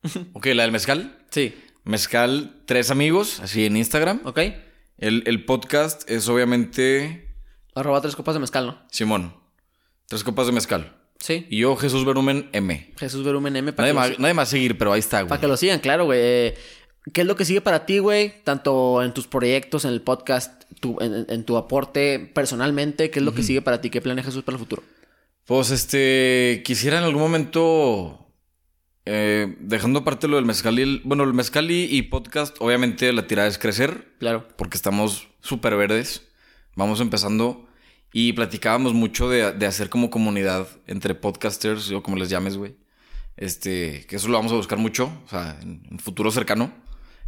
ok, 0.33 0.45
la 0.47 0.63
del 0.63 0.71
mezcal. 0.71 1.17
Sí. 1.29 1.53
Mezcal, 1.83 2.61
tres 2.65 2.91
amigos, 2.91 3.39
así 3.39 3.65
en 3.65 3.77
Instagram. 3.77 4.21
¿Ok? 4.25 4.39
El, 4.97 5.23
el 5.25 5.45
podcast 5.45 6.09
es 6.09 6.27
obviamente. 6.27 7.33
Arroba 7.75 8.01
tres 8.01 8.15
copas 8.15 8.35
de 8.35 8.39
mezcal, 8.41 8.67
¿no? 8.67 8.79
Simón. 8.91 9.33
Tres 10.07 10.23
copas 10.23 10.45
de 10.47 10.51
mezcal. 10.51 10.95
Sí. 11.19 11.45
Y 11.49 11.59
yo, 11.59 11.75
Jesús 11.75 12.05
Verumen 12.05 12.49
M. 12.53 12.93
Jesús 12.97 13.23
Verumen 13.25 13.55
M. 13.55 13.73
Para 13.73 13.93
Nadie 14.17 14.33
más 14.33 14.49
seguir, 14.49 14.77
pero 14.77 14.93
ahí 14.93 14.99
está, 14.99 15.21
güey. 15.21 15.29
para 15.29 15.41
que 15.41 15.47
lo 15.47 15.57
sigan, 15.57 15.79
claro, 15.79 16.05
güey. 16.05 16.19
Eh, 16.21 16.57
¿Qué 17.13 17.21
es 17.21 17.27
lo 17.27 17.35
que 17.35 17.45
sigue 17.45 17.61
para 17.61 17.85
ti, 17.85 17.99
güey? 17.99 18.43
Tanto 18.43 19.01
en 19.03 19.13
tus 19.13 19.27
proyectos, 19.27 19.83
en 19.85 19.91
el 19.91 20.01
podcast, 20.01 20.63
tu- 20.79 20.97
en, 21.01 21.25
en 21.29 21.43
tu 21.43 21.57
aporte 21.57 22.19
personalmente. 22.19 23.09
¿Qué 23.09 23.19
es 23.19 23.25
lo 23.25 23.33
que 23.33 23.43
sigue 23.43 23.61
para 23.61 23.81
ti? 23.81 23.89
¿Qué 23.89 24.01
planea 24.01 24.23
Jesús 24.23 24.43
para 24.43 24.55
el 24.55 24.59
futuro? 24.59 24.83
Pues 25.45 25.71
este, 25.71 26.61
quisiera 26.65 26.97
en 26.99 27.03
algún 27.05 27.21
momento, 27.21 28.28
eh, 29.11 29.55
dejando 29.59 29.99
aparte 29.99 30.27
lo 30.27 30.35
del 30.35 30.45
mezcal 30.45 30.77
y 30.77 30.83
el, 30.83 31.01
bueno, 31.03 31.23
el 31.23 31.33
mezcal 31.33 31.71
y, 31.71 31.85
y 31.85 32.03
podcast, 32.03 32.55
obviamente 32.59 33.11
la 33.11 33.25
tirada 33.25 33.47
es 33.47 33.57
crecer, 33.57 34.07
Claro. 34.19 34.47
porque 34.55 34.77
estamos 34.77 35.27
súper 35.41 35.75
verdes, 35.75 36.27
vamos 36.75 36.99
empezando 37.01 37.67
y 38.13 38.33
platicábamos 38.33 38.93
mucho 38.93 39.27
de, 39.27 39.51
de 39.53 39.65
hacer 39.65 39.89
como 39.89 40.11
comunidad 40.11 40.67
entre 40.85 41.15
podcasters 41.15 41.89
o 41.91 42.03
como 42.03 42.17
les 42.17 42.29
llames, 42.29 42.55
güey. 42.57 42.75
Este, 43.35 44.05
que 44.07 44.17
eso 44.17 44.27
lo 44.27 44.37
vamos 44.37 44.51
a 44.51 44.55
buscar 44.55 44.77
mucho, 44.77 45.11
o 45.25 45.29
sea, 45.29 45.57
en 45.61 45.81
un 45.89 45.97
futuro 45.99 46.29
cercano, 46.29 46.71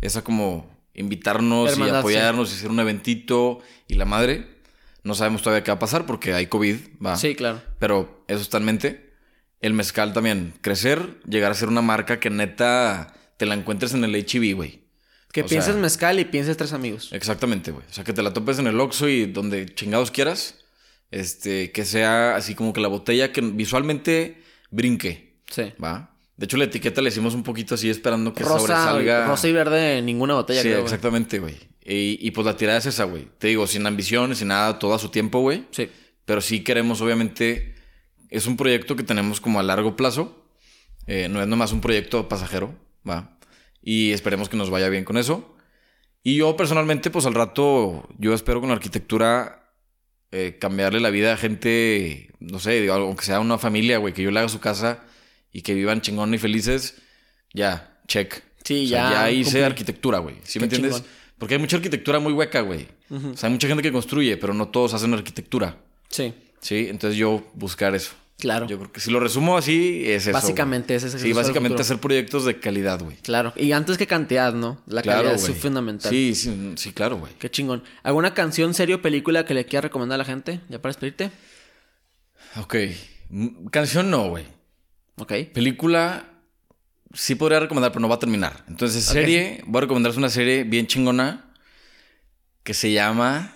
esa 0.01 0.23
como 0.23 0.69
invitarnos 0.93 1.71
Hermandad, 1.71 1.93
y 1.93 1.95
sí. 1.95 1.99
apoyarnos 1.99 2.51
y 2.51 2.55
hacer 2.57 2.69
un 2.69 2.79
eventito 2.79 3.59
y 3.87 3.95
la 3.95 4.05
madre. 4.05 4.59
No 5.03 5.15
sabemos 5.15 5.41
todavía 5.41 5.63
qué 5.63 5.71
va 5.71 5.77
a 5.77 5.79
pasar 5.79 6.05
porque 6.05 6.33
hay 6.33 6.45
COVID, 6.45 6.75
va. 7.03 7.15
Sí, 7.17 7.33
claro. 7.33 7.61
Pero 7.79 8.23
eso 8.27 8.41
está 8.41 8.57
en 8.57 8.65
mente. 8.65 9.10
El 9.61 9.73
mezcal 9.73 10.13
también. 10.13 10.53
Crecer, 10.61 11.19
llegar 11.27 11.51
a 11.51 11.55
ser 11.55 11.67
una 11.69 11.81
marca 11.81 12.19
que 12.19 12.29
neta 12.29 13.13
te 13.37 13.45
la 13.45 13.55
encuentres 13.55 13.93
en 13.93 14.03
el 14.03 14.15
HB, 14.15 14.55
güey. 14.55 14.81
Que 15.31 15.43
O 15.43 15.45
pienses 15.45 15.73
sea- 15.73 15.81
mezcal 15.81 16.19
y 16.19 16.25
pienses 16.25 16.57
tres 16.57 16.73
amigos. 16.73 17.09
Exactamente, 17.13 17.71
güey. 17.71 17.85
O 17.89 17.93
sea, 17.93 18.03
que 18.03 18.11
te 18.13 18.21
la 18.21 18.33
topes 18.33 18.59
en 18.59 18.67
el 18.67 18.79
Oxxo 18.79 19.07
y 19.07 19.27
donde 19.27 19.65
chingados 19.73 20.11
quieras. 20.11 20.55
Este, 21.11 21.71
que 21.71 21.83
sea 21.85 22.35
así 22.35 22.55
como 22.55 22.71
que 22.73 22.79
la 22.81 22.87
botella 22.87 23.31
que 23.33 23.41
visualmente 23.41 24.41
brinque, 24.69 25.37
Sí. 25.49 25.73
¿va? 25.83 26.15
De 26.37 26.45
hecho, 26.45 26.55
la 26.57 26.63
etiqueta 26.63 27.01
la 27.01 27.09
hicimos 27.09 27.35
un 27.35 27.43
poquito 27.43 27.75
así 27.75 27.89
esperando 27.89 28.33
que 28.33 28.43
Rosa, 28.43 28.59
sobresalga. 28.59 29.27
rosa 29.27 29.47
y 29.47 29.51
verde 29.53 29.97
en 29.97 30.05
ninguna 30.05 30.33
botella, 30.35 30.61
Sí, 30.61 30.69
creo, 30.69 30.81
exactamente, 30.83 31.39
güey. 31.39 31.55
Y, 31.83 32.17
y 32.25 32.31
pues 32.31 32.45
la 32.47 32.55
tirada 32.55 32.77
es 32.79 32.85
esa, 32.85 33.03
güey. 33.03 33.27
Te 33.37 33.47
digo, 33.47 33.67
sin 33.67 33.85
ambiciones, 33.85 34.37
sin 34.37 34.47
nada, 34.47 34.79
todo 34.79 34.93
a 34.93 34.99
su 34.99 35.09
tiempo, 35.09 35.39
güey. 35.41 35.65
Sí. 35.71 35.89
Pero 36.25 36.39
sí 36.41 36.63
queremos, 36.63 37.01
obviamente, 37.01 37.75
es 38.31 38.47
un 38.47 38.57
proyecto 38.57 38.95
que 38.95 39.03
tenemos 39.03 39.39
como 39.39 39.59
a 39.59 39.63
largo 39.63 39.95
plazo. 39.95 40.43
Eh, 41.05 41.27
no 41.29 41.41
es 41.41 41.47
nomás 41.47 41.71
un 41.71 41.81
proyecto 41.81 42.27
pasajero, 42.27 42.73
¿va? 43.07 43.37
Y 43.83 44.11
esperemos 44.11 44.49
que 44.49 44.57
nos 44.57 44.69
vaya 44.69 44.89
bien 44.89 45.03
con 45.03 45.17
eso. 45.17 45.55
Y 46.23 46.37
yo 46.37 46.55
personalmente, 46.55 47.09
pues 47.09 47.25
al 47.25 47.33
rato, 47.33 48.07
yo 48.17 48.33
espero 48.33 48.59
con 48.59 48.69
la 48.69 48.75
arquitectura 48.75 49.73
eh, 50.31 50.57
cambiarle 50.59 50.99
la 50.99 51.09
vida 51.09 51.33
a 51.33 51.37
gente, 51.37 52.29
no 52.39 52.59
sé, 52.59 52.79
digo, 52.79 52.93
aunque 52.93 53.25
sea 53.25 53.39
una 53.39 53.57
familia, 53.57 53.97
güey, 53.97 54.13
que 54.13 54.21
yo 54.21 54.31
le 54.31 54.39
haga 54.39 54.49
su 54.49 54.59
casa 54.59 55.03
y 55.51 55.61
que 55.63 55.73
vivan 55.73 56.01
chingón 56.01 56.33
y 56.33 56.37
felices, 56.37 57.01
ya, 57.53 57.99
check. 58.07 58.43
Sí, 58.63 58.85
O 58.85 58.89
sea, 58.89 59.09
ya 59.09 59.11
ya 59.11 59.31
hice 59.31 59.43
cumplí. 59.51 59.61
arquitectura, 59.63 60.19
güey. 60.19 60.35
¿Sí 60.43 60.59
me 60.59 60.65
entiendes? 60.65 60.95
chingón. 60.97 61.09
Porque 61.39 61.55
hay 61.55 61.59
mucha 61.59 61.77
arquitectura 61.77 62.19
muy 62.19 62.33
hueca, 62.33 62.61
güey. 62.61 62.87
O 63.09 63.35
sea, 63.35 63.47
hay 63.47 63.53
mucha 63.53 63.67
gente 63.67 63.81
que 63.81 63.91
construye, 63.91 64.37
pero 64.37 64.53
no 64.53 64.67
todos 64.69 64.93
hacen 64.93 65.13
arquitectura. 65.13 65.77
Sí, 66.07 66.33
Sí, 66.61 66.85
entonces 66.89 67.17
yo 67.17 67.43
buscar 67.55 67.95
eso. 67.95 68.11
Claro. 68.41 68.67
Yo 68.67 68.77
creo 68.77 68.91
que 68.91 68.99
si 68.99 69.11
lo 69.11 69.19
resumo 69.21 69.55
así, 69.57 70.03
es 70.05 70.23
eso. 70.27 70.33
Básicamente 70.33 70.95
ese 70.95 71.07
es 71.07 71.13
güey. 71.13 71.25
Sí, 71.25 71.33
básicamente 71.33 71.81
hacer 71.81 71.99
proyectos 71.99 72.43
de 72.43 72.59
calidad, 72.59 72.99
güey. 73.01 73.15
Claro. 73.17 73.53
Y 73.55 73.71
antes 73.71 73.97
que 73.97 74.07
cantidad, 74.07 74.53
¿no? 74.53 74.81
La 74.87 75.01
Claro, 75.01 75.29
calidad 75.29 75.49
es 75.49 75.57
fundamental. 75.57 76.11
Sí, 76.11 76.35
sí, 76.35 76.73
sí, 76.75 76.91
claro, 76.91 77.17
güey. 77.17 77.31
Qué 77.39 77.49
chingón. 77.49 77.83
¿Alguna 78.03 78.33
canción, 78.33 78.73
serie 78.73 78.95
o 78.95 79.01
película 79.01 79.45
que 79.45 79.53
le 79.53 79.65
quieras 79.65 79.83
recomendar 79.85 80.15
a 80.15 80.17
la 80.17 80.25
gente? 80.25 80.59
¿Ya 80.67 80.81
para 80.81 80.89
despedirte? 80.91 81.31
Ok. 82.57 82.75
Canción 83.71 84.09
no, 84.09 84.29
güey. 84.29 84.45
Ok. 85.17 85.33
Película 85.53 86.27
sí 87.13 87.35
podría 87.35 87.59
recomendar, 87.59 87.91
pero 87.91 88.01
no 88.01 88.09
va 88.09 88.15
a 88.15 88.19
terminar. 88.19 88.65
Entonces, 88.67 89.05
serie, 89.05 89.63
voy 89.67 89.77
a 89.79 89.81
recomendarles 89.81 90.17
una 90.17 90.29
serie 90.29 90.63
bien 90.63 90.87
chingona 90.87 91.53
que 92.63 92.73
se 92.73 92.91
llama. 92.91 93.53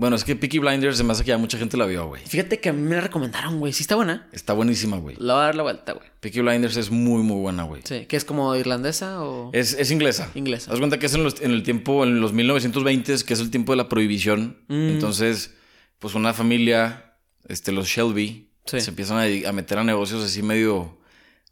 Bueno, 0.00 0.16
es 0.16 0.24
que 0.24 0.34
Peaky 0.34 0.58
Blinders, 0.60 0.96
se 0.96 1.04
me 1.04 1.12
hace 1.12 1.22
que 1.24 1.28
ya 1.28 1.36
mucha 1.38 1.58
gente 1.58 1.76
la 1.76 1.84
vio, 1.84 2.06
güey. 2.08 2.22
Fíjate 2.26 2.58
que 2.58 2.70
a 2.70 2.72
mí 2.72 2.80
me 2.80 2.94
la 2.96 3.02
recomendaron, 3.02 3.58
güey. 3.58 3.72
Sí 3.74 3.82
está 3.82 3.96
buena. 3.96 4.26
Está 4.32 4.54
buenísima, 4.54 4.96
güey. 4.96 5.14
La 5.18 5.34
voy 5.34 5.42
a 5.42 5.44
dar 5.46 5.54
la 5.54 5.62
vuelta, 5.62 5.92
güey. 5.92 6.08
Peaky 6.20 6.40
Blinders 6.40 6.76
es 6.78 6.90
muy, 6.90 7.22
muy 7.22 7.36
buena, 7.40 7.64
güey. 7.64 7.82
Sí. 7.84 8.06
¿Que 8.06 8.16
es 8.16 8.24
como 8.24 8.56
irlandesa 8.56 9.22
o...? 9.22 9.50
Es, 9.52 9.74
es 9.74 9.90
inglesa. 9.90 10.30
Inglesa. 10.34 10.72
Haz 10.72 10.78
cuenta 10.78 10.98
que 10.98 11.04
es 11.06 11.14
en, 11.14 11.22
los- 11.22 11.40
en 11.42 11.50
el 11.50 11.62
tiempo, 11.62 12.02
en 12.04 12.20
los 12.20 12.32
1920, 12.32 13.24
que 13.26 13.34
es 13.34 13.40
el 13.40 13.50
tiempo 13.50 13.72
de 13.72 13.76
la 13.76 13.88
prohibición. 13.90 14.56
Mm. 14.68 14.88
Entonces, 14.88 15.52
pues 15.98 16.14
una 16.14 16.32
familia 16.32 17.16
este, 17.46 17.70
los 17.70 17.86
Shelby 17.86 18.48
Sí. 18.66 18.80
se 18.80 18.90
empiezan 18.90 19.18
a, 19.18 19.48
a 19.48 19.52
meter 19.52 19.78
a 19.78 19.84
negocios 19.84 20.22
así 20.24 20.42
medio 20.42 20.98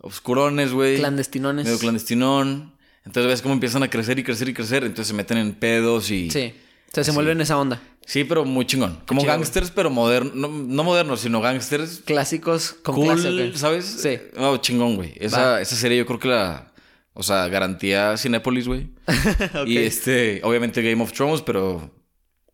obscurones, 0.01 0.73
güey. 0.73 0.97
Clandestinones. 0.99 1.65
Medio 1.67 1.79
clandestinón. 1.79 2.75
Entonces 3.05 3.29
ves 3.31 3.43
cómo 3.43 3.55
empiezan 3.55 3.83
a 3.83 3.91
crecer 3.91 4.19
y 4.19 4.25
crecer 4.25 4.49
y 4.49 4.55
crecer. 4.55 4.85
Entonces 4.85 5.09
se 5.09 5.15
meten 5.15 5.39
en 5.39 5.55
pedos 5.55 6.11
y... 6.11 6.31
Sí. 6.31 6.55
O 6.91 6.95
sea, 6.95 7.05
se 7.05 7.11
Sí. 7.11 7.15
mueve 7.15 7.33
en 7.33 7.41
esa 7.41 7.59
onda. 7.59 7.83
Sí, 8.09 8.25
pero 8.25 8.47
muy 8.47 8.65
chingón. 8.65 9.03
Como 9.07 9.21
chido, 9.21 9.35
gangsters, 9.35 9.71
pero 9.71 9.91
modernos. 9.91 10.35
No, 10.35 10.49
no 10.49 10.83
modernos, 10.83 11.21
sino 11.21 11.43
gangsters 11.43 12.01
Clásicos 12.07 12.73
con 12.83 12.95
cool, 12.95 13.09
clase, 13.09 13.29
¿o 13.29 13.53
qué? 13.53 13.59
¿sabes? 13.59 13.85
Sí. 13.85 14.19
No, 14.35 14.57
chingón, 14.57 14.97
güey. 14.97 15.13
Esa, 15.17 15.61
esa 15.61 15.77
serie 15.77 15.99
yo 15.99 16.07
creo 16.07 16.19
que 16.19 16.29
la... 16.29 16.73
O 17.13 17.23
sea, 17.23 17.47
garantía 17.49 18.17
Cinépolis, 18.17 18.67
güey. 18.67 18.89
Y 19.67 19.77
este... 19.77 20.41
Obviamente 20.43 20.81
Game 20.81 21.03
of 21.03 21.13
Thrones, 21.13 21.43
pero... 21.43 21.91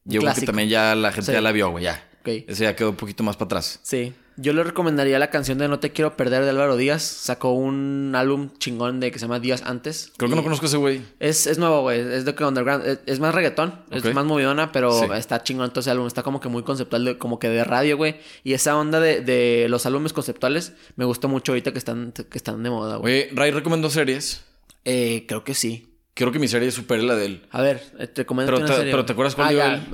Yo 0.02 0.22
creo 0.22 0.34
que 0.34 0.40
también 0.40 0.68
ya 0.68 0.96
la 0.96 1.12
gente 1.12 1.26
Sí. 1.26 1.32
ya 1.32 1.40
la 1.40 1.52
vio, 1.52 1.70
güey, 1.70 1.84
ya. 1.84 2.04
Ok. 2.22 2.28
Ese 2.48 2.64
ya 2.64 2.74
quedó 2.74 2.90
un 2.90 2.96
poquito 2.96 3.22
más 3.22 3.36
para 3.36 3.46
atrás. 3.46 3.78
Sí. 3.84 4.12
Yo 4.36 4.52
le 4.52 4.64
recomendaría 4.64 5.18
la 5.18 5.30
canción 5.30 5.58
de 5.58 5.68
No 5.68 5.78
te 5.78 5.92
quiero 5.92 6.16
perder 6.16 6.42
de 6.44 6.50
Álvaro 6.50 6.76
Díaz. 6.76 7.02
Sacó 7.02 7.52
un 7.52 8.12
álbum 8.16 8.50
chingón 8.58 8.98
de 8.98 9.12
que 9.12 9.18
se 9.18 9.26
llama 9.26 9.38
Días 9.38 9.62
antes. 9.64 10.12
Creo 10.16 10.28
que 10.28 10.36
no 10.36 10.42
conozco 10.42 10.66
a 10.66 10.68
ese 10.68 10.76
güey. 10.76 11.02
Es, 11.20 11.46
es 11.46 11.58
nuevo, 11.58 11.82
güey. 11.82 12.00
Es 12.00 12.24
de 12.24 12.34
que 12.34 12.44
underground. 12.44 12.84
Es, 12.86 12.98
es 13.06 13.20
más 13.20 13.34
reggaetón. 13.34 13.70
Ok. 13.90 14.04
Es 14.06 14.14
más 14.14 14.24
movidona, 14.24 14.72
pero 14.72 14.92
Sí. 14.92 15.06
está 15.16 15.42
chingón 15.42 15.70
todo 15.70 15.80
ese 15.80 15.90
álbum. 15.90 16.06
Está 16.08 16.22
como 16.24 16.40
que 16.40 16.48
muy 16.48 16.62
conceptual, 16.64 17.04
de, 17.04 17.18
como 17.18 17.38
que 17.38 17.48
de 17.48 17.62
radio, 17.64 17.96
güey. 17.96 18.16
Y 18.42 18.54
esa 18.54 18.76
onda 18.76 18.98
de, 19.00 19.20
de 19.20 19.66
los 19.68 19.86
álbumes 19.86 20.12
conceptuales 20.12 20.72
me 20.96 21.04
gustó 21.04 21.28
mucho 21.28 21.52
ahorita 21.52 21.72
que 21.72 21.78
están, 21.78 22.12
que 22.12 22.36
están 22.38 22.62
de 22.62 22.70
moda, 22.70 22.96
güey. 22.96 23.14
Oye, 23.14 23.30
Ray 23.34 23.50
recomendó 23.52 23.88
series. 23.90 24.42
Eh, 24.84 25.24
creo 25.28 25.44
que 25.44 25.54
sí. 25.54 25.90
Creo 26.16 26.30
que 26.30 26.38
mi 26.38 26.46
serie 26.48 26.70
supere 26.70 27.02
la 27.02 27.16
de 27.16 27.26
él. 27.26 27.46
A 27.50 27.60
ver, 27.60 27.82
eh, 27.98 28.06
te 28.06 28.22
recomiendo 28.22 28.52
Pero 28.52 28.64
una 28.64 28.72
te- 28.72 28.76
serie, 28.78 28.92
pero. 28.92 29.04
¿te 29.04 29.12
acuerdas 29.12 29.34
cuál 29.34 29.48
ah, 29.48 29.52
ya, 29.52 29.86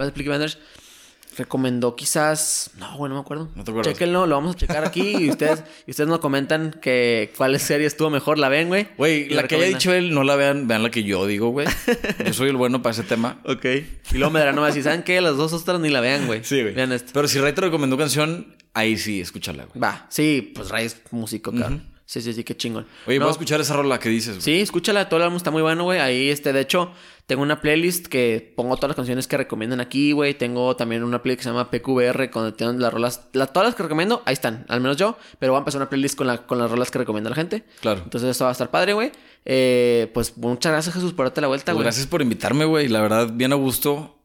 Recomendó 1.36 1.96
quizás... 1.96 2.70
No, 2.78 2.96
güey, 2.96 3.08
no 3.08 3.14
me 3.14 3.20
acuerdo. 3.20 3.48
¿No 3.54 3.64
te 3.64 3.70
acuerdas? 3.70 3.92
Chequenlo, 3.92 4.26
lo 4.26 4.34
vamos 4.34 4.56
a 4.56 4.58
checar 4.58 4.84
aquí 4.84 5.16
y 5.16 5.30
ustedes, 5.30 5.62
y 5.86 5.90
ustedes 5.90 6.08
nos 6.08 6.18
comentan 6.18 6.76
que 6.82 7.32
cuál 7.36 7.58
serie 7.60 7.86
estuvo 7.86 8.10
mejor, 8.10 8.38
la 8.38 8.48
ven, 8.48 8.68
güey. 8.68 8.88
Güey, 8.96 9.28
la 9.28 9.46
que 9.46 9.56
haya 9.56 9.66
dicho 9.66 9.92
él, 9.92 10.12
no 10.12 10.24
la 10.24 10.36
vean, 10.36 10.66
vean 10.68 10.82
la 10.82 10.90
que 10.90 11.02
yo 11.02 11.26
digo, 11.26 11.50
güey. 11.50 11.66
Yo 12.26 12.32
soy 12.32 12.48
el 12.48 12.56
bueno 12.56 12.82
para 12.82 12.92
ese 12.92 13.02
tema. 13.02 13.40
Ok. 13.44 13.64
Y 13.64 14.18
luego 14.18 14.30
me 14.30 14.40
darán 14.40 14.56
nomás 14.56 14.76
y 14.76 14.82
¿saben 14.82 15.02
qué? 15.02 15.20
Las 15.20 15.36
dos 15.36 15.52
otras 15.52 15.80
ni 15.80 15.88
la 15.88 16.00
vean, 16.00 16.26
güey. 16.26 16.42
Vean 16.74 16.92
esto. 16.92 17.10
Pero 17.14 17.28
si 17.28 17.38
Ray 17.38 17.52
te 17.52 17.60
recomendó 17.60 17.96
canción, 17.96 18.56
ahí 18.74 18.96
sí, 18.96 19.20
escúchala, 19.20 19.64
güey. 19.66 19.80
Va, 19.80 20.06
sí, 20.10 20.52
pues 20.54 20.68
Ray 20.68 20.86
es 20.86 21.00
músico, 21.10 21.52
cabrón. 21.52 21.90
Sí, 22.10 22.20
sí, 22.20 22.32
sí, 22.32 22.42
qué 22.42 22.56
chingón. 22.56 22.88
Oye, 23.06 23.20
No, 23.20 23.26
voy 23.26 23.30
a 23.30 23.32
escuchar 23.32 23.60
esa 23.60 23.76
rola 23.76 24.00
que 24.00 24.08
dices, 24.08 24.32
güey. 24.32 24.42
Sí, 24.42 24.60
escúchala, 24.60 25.08
todo 25.08 25.18
el 25.18 25.24
álbum 25.24 25.36
está 25.36 25.52
muy 25.52 25.62
bueno, 25.62 25.84
güey. 25.84 26.00
Ahí, 26.00 26.28
este, 26.28 26.52
de 26.52 26.60
hecho, 26.60 26.90
tengo 27.30 27.42
una 27.44 27.60
playlist 27.60 28.08
que 28.08 28.52
pongo 28.56 28.74
todas 28.74 28.88
las 28.88 28.96
canciones 28.96 29.28
que 29.28 29.36
recomiendan 29.36 29.78
aquí, 29.78 30.10
güey. 30.10 30.34
Tengo 30.34 30.74
también 30.74 31.04
una 31.04 31.22
playlist 31.22 31.38
que 31.38 31.44
se 31.44 31.50
llama 31.50 31.70
PQBR, 31.70 32.28
donde 32.34 32.50
tengo 32.50 32.72
las 32.72 32.92
rolas, 32.92 33.28
la- 33.34 33.46
todas 33.46 33.68
las 33.68 33.76
que 33.76 33.84
recomiendo, 33.84 34.20
ahí 34.26 34.32
están, 34.32 34.64
al 34.68 34.80
menos 34.80 34.96
yo. 34.96 35.16
Pero 35.38 35.52
voy 35.52 35.58
a 35.58 35.60
empezar 35.60 35.80
una 35.80 35.88
playlist 35.88 36.16
con, 36.16 36.26
la, 36.26 36.44
con 36.44 36.58
las 36.58 36.68
rolas 36.68 36.90
que 36.90 36.98
recomienda 36.98 37.30
la 37.30 37.36
gente. 37.36 37.62
Claro. 37.82 38.00
Entonces, 38.02 38.30
esto 38.30 38.42
va 38.46 38.50
a 38.50 38.52
estar 38.52 38.68
padre, 38.72 38.94
güey. 38.94 39.12
Eh, 39.44 40.10
pues 40.12 40.36
muchas 40.38 40.72
gracias, 40.72 40.92
Jesús, 40.92 41.12
por 41.12 41.26
darte 41.26 41.40
la 41.40 41.46
vuelta, 41.46 41.66
Pues 41.66 41.74
güey. 41.76 41.84
gracias 41.84 42.08
por 42.08 42.20
invitarme, 42.20 42.64
güey. 42.64 42.88
La 42.88 43.00
verdad, 43.00 43.30
bien 43.32 43.52
a 43.52 43.56
gusto. 43.56 44.18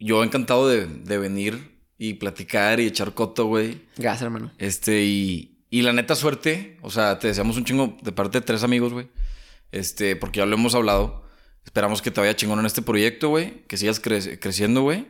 Yo 0.00 0.24
encantado 0.24 0.66
de, 0.66 0.86
de 0.86 1.18
venir 1.18 1.78
y 1.96 2.14
platicar 2.14 2.80
y 2.80 2.86
echar 2.88 3.14
coto, 3.14 3.46
güey. 3.46 3.82
Gracias, 3.96 4.22
hermano. 4.22 4.50
Este, 4.58 5.04
y, 5.04 5.64
y 5.70 5.82
la 5.82 5.92
neta 5.92 6.16
suerte. 6.16 6.76
O 6.82 6.90
sea, 6.90 7.20
te 7.20 7.28
deseamos 7.28 7.56
un 7.56 7.64
chingo 7.64 7.96
de 8.02 8.10
parte 8.10 8.40
de 8.40 8.44
tres 8.44 8.64
amigos, 8.64 8.92
güey. 8.92 9.06
Este, 9.70 10.16
porque 10.16 10.38
ya 10.40 10.46
lo 10.46 10.56
hemos 10.56 10.74
hablado. 10.74 11.21
Esperamos 11.64 12.02
que 12.02 12.10
te 12.10 12.20
vaya 12.20 12.34
chingón 12.36 12.58
en 12.60 12.66
este 12.66 12.82
proyecto, 12.82 13.28
güey. 13.30 13.62
Que 13.66 13.76
sigas 13.76 14.02
cre- 14.02 14.38
creciendo, 14.40 14.82
güey. 14.82 15.06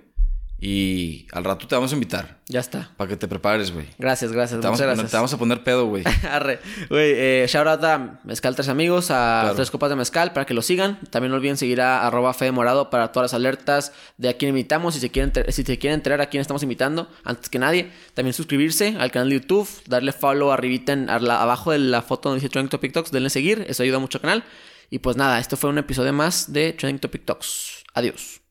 Y 0.64 1.26
al 1.32 1.42
rato 1.42 1.66
te 1.66 1.74
vamos 1.74 1.90
a 1.90 1.94
invitar. 1.94 2.38
Ya 2.46 2.60
está. 2.60 2.92
Para 2.96 3.08
que 3.08 3.16
te 3.16 3.26
prepares, 3.26 3.72
güey. 3.72 3.86
Gracias, 3.98 4.30
gracias. 4.30 4.60
Te, 4.60 4.66
vamos 4.68 4.78
muchas 4.78 4.86
a 4.86 4.90
poner- 4.92 4.96
gracias. 4.98 5.10
te 5.10 5.16
vamos 5.16 5.32
a 5.32 5.38
poner 5.38 5.64
pedo, 5.64 5.86
güey. 5.86 6.04
Arre. 6.30 6.60
Güey, 6.88 7.12
eh, 7.16 7.46
shout 7.48 7.66
out 7.66 7.82
a 7.82 8.20
Mezcal 8.22 8.54
Tres 8.54 8.68
Amigos, 8.68 9.10
a 9.10 9.40
Claro. 9.42 9.56
Tres 9.56 9.72
Copas 9.72 9.90
de 9.90 9.96
Mezcal 9.96 10.32
para 10.32 10.46
que 10.46 10.54
lo 10.54 10.62
sigan. 10.62 11.00
También 11.10 11.32
no 11.32 11.36
olviden 11.38 11.56
seguir 11.56 11.80
a 11.80 12.06
arroba 12.06 12.32
Fede 12.32 12.52
Morado 12.52 12.90
para 12.90 13.10
todas 13.10 13.32
las 13.32 13.34
alertas 13.34 13.92
de 14.18 14.28
a 14.28 14.34
quién 14.34 14.50
invitamos. 14.50 14.94
Si 14.94 15.00
se 15.00 15.10
quieren, 15.10 15.32
si 15.48 15.64
se 15.64 15.78
quieren 15.80 15.98
enterar 15.98 16.20
a 16.20 16.26
quién 16.26 16.40
estamos 16.40 16.62
invitando, 16.62 17.10
antes 17.24 17.48
que 17.50 17.58
nadie. 17.58 17.90
También 18.14 18.32
suscribirse 18.32 18.94
al 19.00 19.10
canal 19.10 19.30
de 19.30 19.40
YouTube, 19.40 19.68
darle 19.88 20.12
follow 20.12 20.52
arribita 20.52 20.92
en, 20.92 21.06
la- 21.06 21.42
abajo 21.42 21.72
de 21.72 21.80
la 21.80 22.02
foto 22.02 22.28
donde 22.28 22.40
dice 22.40 22.52
Trending 22.52 22.70
Topic 22.70 22.92
Talks, 22.92 23.10
denle 23.10 23.30
seguir, 23.30 23.66
eso 23.68 23.82
ayuda 23.82 23.98
mucho 23.98 24.18
al 24.18 24.22
canal. 24.22 24.44
Y 24.92 24.98
pues 24.98 25.16
nada, 25.16 25.38
esto 25.38 25.56
fue 25.56 25.70
un 25.70 25.78
episodio 25.78 26.12
más 26.12 26.52
de 26.52 26.74
Trending 26.74 27.00
Topic 27.00 27.24
Talks. 27.24 27.82
Adiós. 27.94 28.42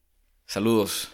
Saludos. 0.48 1.12